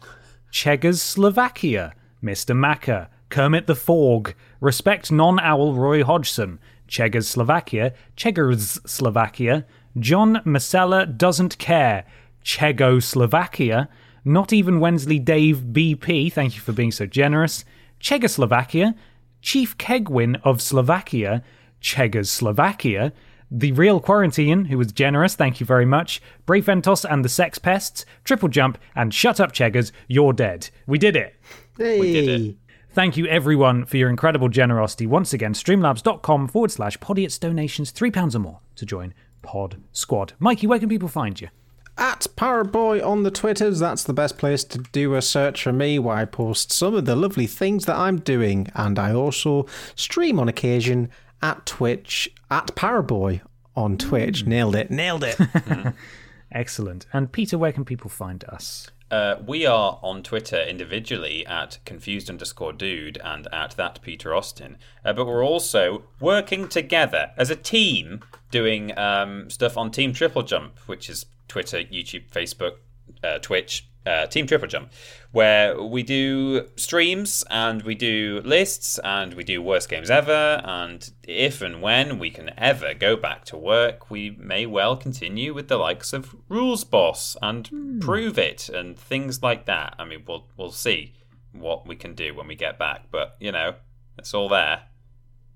Chegas 0.52 0.99
Slovakia, 0.99 1.94
Mr. 2.23 2.56
Macca, 2.56 3.10
Kermit 3.30 3.68
the 3.68 3.76
Forg, 3.76 4.34
Respect 4.60 5.11
Non 5.11 5.40
Owl 5.40 5.76
Roy 5.76 6.03
Hodgson, 6.03 6.60
Chegas 6.88 7.26
Slovakia, 7.26 7.94
Cheggers 8.15 8.80
Slovakia, 8.86 9.65
John 9.99 10.41
Masella 10.45 11.06
Doesn't 11.06 11.57
Care, 11.57 12.06
Czechoslovakia, 12.44 13.88
Not 14.23 14.52
Even 14.52 14.80
Wensley 14.80 15.19
Dave 15.19 15.57
BP, 15.57 16.34
thank 16.34 16.56
you 16.56 16.61
for 16.61 16.73
being 16.73 16.91
so 16.91 17.06
generous, 17.06 17.65
Czechoslovakia, 17.99 18.95
Chief 19.41 19.77
Kegwin 19.77 20.40
of 20.44 20.60
Slovakia, 20.60 21.44
Czechoslovakia, 21.82 23.14
The 23.51 23.72
Real 23.73 23.99
Quarantine, 23.99 24.65
who 24.65 24.77
was 24.77 24.91
generous, 24.91 25.35
thank 25.35 25.59
you 25.59 25.65
very 25.65 25.85
much, 25.85 26.22
Brave 26.45 26.65
Ventos 26.65 27.05
and 27.09 27.23
the 27.23 27.30
Sex 27.30 27.59
Pests, 27.59 28.05
Triple 28.23 28.49
Jump, 28.49 28.77
and 28.95 29.13
Shut 29.13 29.39
Up 29.39 29.51
Cheggers, 29.51 29.91
You're 30.07 30.34
Dead. 30.34 30.69
We 30.88 30.97
did 30.97 31.15
it. 31.15 31.35
We 31.77 32.13
did 32.13 32.41
it. 32.41 32.55
Thank 32.91 33.17
you 33.17 33.27
everyone 33.27 33.85
for 33.85 33.97
your 33.97 34.09
incredible 34.09 34.47
generosity. 34.47 35.05
Once 35.05 35.34
again, 35.34 35.53
streamlabs.com 35.53 36.47
forward 36.47 36.72
slash 36.72 36.97
podiots 36.99 37.39
donations, 37.39 37.91
£3 37.91 38.35
or 38.35 38.39
more 38.39 38.59
to 38.77 38.85
join 38.85 39.13
Pod 39.41 39.81
Squad. 39.91 40.34
Mikey, 40.39 40.65
where 40.65 40.80
can 40.80 40.89
people 40.89 41.09
find 41.09 41.39
you? 41.39 41.49
At 41.97 42.27
ParrotBoy 42.35 43.05
on 43.05 43.23
the 43.23 43.31
Twitters, 43.31 43.80
that's 43.80 44.03
the 44.03 44.13
best 44.13 44.38
place 44.38 44.63
to 44.65 44.80
do 44.80 45.13
a 45.15 45.22
search 45.22 45.63
for 45.63 45.72
me, 45.72 45.99
where 45.99 46.17
I 46.17 46.26
post 46.26 46.72
some 46.72 46.95
of 46.95 47.05
the 47.05 47.15
lovely 47.15 47.47
things 47.47 47.85
that 47.85 47.95
I'm 47.95 48.19
doing. 48.19 48.69
And 48.76 48.97
I 48.97 49.13
also 49.13 49.65
stream 49.95 50.39
on 50.39 50.49
occasion 50.49 51.09
at 51.41 51.65
Twitch, 51.65 52.34
at 52.56 52.68
ParrotBoy 52.68 53.41
on 53.76 53.98
Twitch. 53.98 54.45
Nailed 54.45 54.77
it, 54.77 54.90
nailed 54.90 55.26
it. 55.26 55.38
Excellent. 56.53 57.06
And 57.11 57.30
Peter, 57.30 57.57
where 57.57 57.73
can 57.73 57.84
people 57.84 58.10
find 58.10 58.45
us? 58.45 58.90
Uh, 59.11 59.36
we 59.45 59.65
are 59.65 59.99
on 60.02 60.23
Twitter 60.23 60.61
individually 60.61 61.45
at 61.48 61.80
confused 61.84 62.30
underscore 62.30 62.72
dude 62.72 63.18
and 63.26 63.49
at 63.52 63.72
that 63.72 64.02
Peter 64.02 64.34
Austin. 64.34 64.77
Uh, 65.03 65.11
but 65.11 65.27
we're 65.27 65.45
also 65.45 66.03
working 66.22 66.69
together 66.69 67.32
as 67.38 67.49
a 67.49 67.57
team 67.57 68.22
doing 68.52 68.98
um, 68.98 69.49
stuff 69.49 69.76
on 69.76 69.91
Team 69.91 70.14
Triple 70.14 70.44
Jump, 70.44 70.80
which 70.88 71.10
is 71.10 71.26
Twitter, 71.49 71.80
YouTube, 71.80 72.30
Facebook, 72.30 72.77
uh, 73.22 73.38
Twitch, 73.40 73.90
uh, 74.06 74.27
Team 74.27 74.48
Triple 74.48 74.68
Jump, 74.68 74.91
where 75.32 75.82
we 75.82 76.03
do 76.03 76.68
streams 76.76 77.44
and 77.49 77.82
we 77.84 77.95
do 77.95 78.41
lists 78.45 78.99
and 79.03 79.34
we 79.34 79.44
do 79.44 79.61
worst 79.61 79.90
games 79.90 80.10
ever. 80.10 80.61
And 80.64 81.10
if 81.23 81.61
and 81.61 81.82
when 81.82 82.19
we 82.19 82.30
can 82.30 82.52
ever 82.57 82.94
go 82.94 83.15
back 83.15 83.45
to 83.45 83.57
work, 83.57 84.10
we 84.11 84.32
may 84.32 84.65
well 84.65 84.95
continue 84.95 85.53
with 85.53 85.68
the 85.68 85.77
likes 85.77 86.14
of 86.14 86.36
Rules 86.49 86.84
Boss 86.84 87.36
and 87.41 88.02
prove 88.02 88.38
it 88.38 88.69
and 88.69 88.98
things 88.98 89.41
like 89.41 89.65
that. 89.65 89.95
I 89.98 90.06
mean, 90.06 90.23
we'll 90.27 90.48
we'll 90.57 90.72
see 90.72 91.14
what 91.52 91.88
we 91.88 91.95
can 91.95 92.14
do 92.14 92.36
when 92.36 92.48
we 92.48 92.56
get 92.56 92.77
back, 92.77 93.06
but 93.11 93.36
you 93.40 93.52
know, 93.52 93.76
it's 94.18 94.34
all 94.34 94.49
there. 94.49 94.84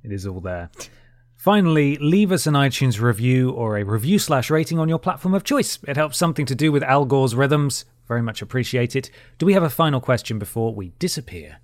It 0.04 0.12
is 0.12 0.26
all 0.26 0.40
there. 0.40 0.70
Finally, 1.36 1.96
leave 1.98 2.34
us 2.34 2.48
an 2.48 2.54
iTunes 2.54 3.00
review 3.00 3.52
or 3.52 3.78
a 3.78 3.84
review 3.84 4.20
slash 4.20 4.50
rating 4.50 4.78
on 4.78 4.90
your 4.90 5.00
platform 5.00 5.34
of 5.34 5.44
choice. 5.46 5.80
It 5.88 5.96
helps 5.96 6.18
something 6.18 6.46
to 6.46 6.56
do 6.56 6.70
with 6.70 6.84
Al 6.84 7.06
Gore's 7.06 7.34
rhythms. 7.34 7.86
Very 8.10 8.22
much 8.22 8.42
appreciate 8.42 8.96
it. 8.98 9.10
Do 9.38 9.46
we 9.46 9.54
have 9.54 9.64
a 9.64 9.70
final 9.70 10.02
question 10.02 10.40
before 10.40 10.74
we 10.76 10.90
disappear? 11.00 11.60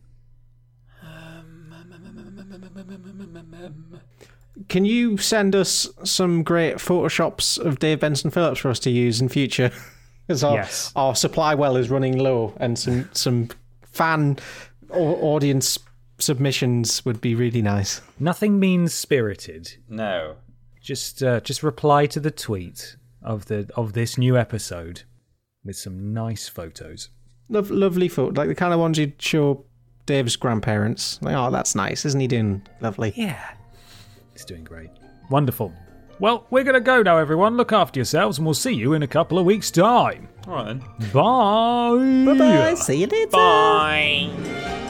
Can 4.69 4.85
you 4.85 5.17
send 5.17 5.53
us 5.55 5.89
some 6.03 6.43
great 6.43 6.77
photoshops 6.77 7.57
of 7.59 7.79
Dave 7.79 7.99
Benson 7.99 8.31
Phillips 8.31 8.59
for 8.59 8.69
us 8.69 8.79
to 8.79 8.89
use 8.89 9.19
in 9.19 9.27
future? 9.29 9.71
Because 10.27 10.43
our, 10.43 10.55
Yes. 10.55 10.91
our 10.95 11.13
supply 11.15 11.53
well 11.53 11.77
is 11.77 11.91
running 11.91 12.17
low, 12.17 12.55
and 12.59 12.79
some 12.79 13.07
some 13.13 13.49
fan 13.83 14.39
or 14.89 15.17
audience 15.23 15.77
submissions 16.17 17.05
would 17.05 17.21
be 17.21 17.35
really 17.35 17.61
nice. 17.61 18.01
Nothing 18.19 18.59
means 18.59 18.91
spirited. 18.91 19.75
No. 19.87 20.37
Just 20.81 21.21
uh, 21.21 21.41
just 21.41 21.61
reply 21.61 22.07
to 22.07 22.19
the 22.19 22.31
tweet 22.31 22.95
of 23.21 23.45
the 23.45 23.69
of 23.75 23.93
this 23.93 24.17
new 24.17 24.35
episode 24.35 25.03
with 25.65 25.75
some 25.75 26.13
nice 26.13 26.47
photos. 26.47 27.09
Lov 27.49 27.69
lovely 27.69 28.07
photo, 28.07 28.39
like 28.39 28.47
the 28.47 28.55
kind 28.55 28.73
of 28.73 28.79
ones 28.79 28.97
you'd 28.97 29.21
show 29.21 29.65
Dave's 30.05 30.35
grandparents. 30.35 31.19
Like, 31.21 31.35
oh, 31.35 31.51
that's 31.51 31.75
nice, 31.75 32.05
isn't 32.05 32.19
he 32.19 32.27
doing 32.27 32.61
lovely? 32.81 33.13
Yeah. 33.15 33.53
He's 34.33 34.45
doing 34.45 34.63
great. 34.63 34.89
Wonderful. 35.29 35.73
Well, 36.19 36.45
we're 36.49 36.63
going 36.63 36.75
to 36.75 36.81
go 36.81 37.01
now, 37.01 37.17
everyone. 37.17 37.57
Look 37.57 37.73
after 37.73 37.99
yourselves, 37.99 38.37
and 38.37 38.45
we'll 38.45 38.53
see 38.53 38.71
you 38.71 38.93
in 38.93 39.03
a 39.03 39.07
couple 39.07 39.37
of 39.37 39.45
weeks' 39.45 39.69
time. 39.71 40.29
All 40.47 40.53
right 40.55 40.65
then. 40.65 40.79
Bye. 41.11 42.33
Bye 42.33 42.39
bye. 42.39 42.73
See 42.75 43.01
you 43.01 43.07
later. 43.07 43.31
Bye. 43.31 44.81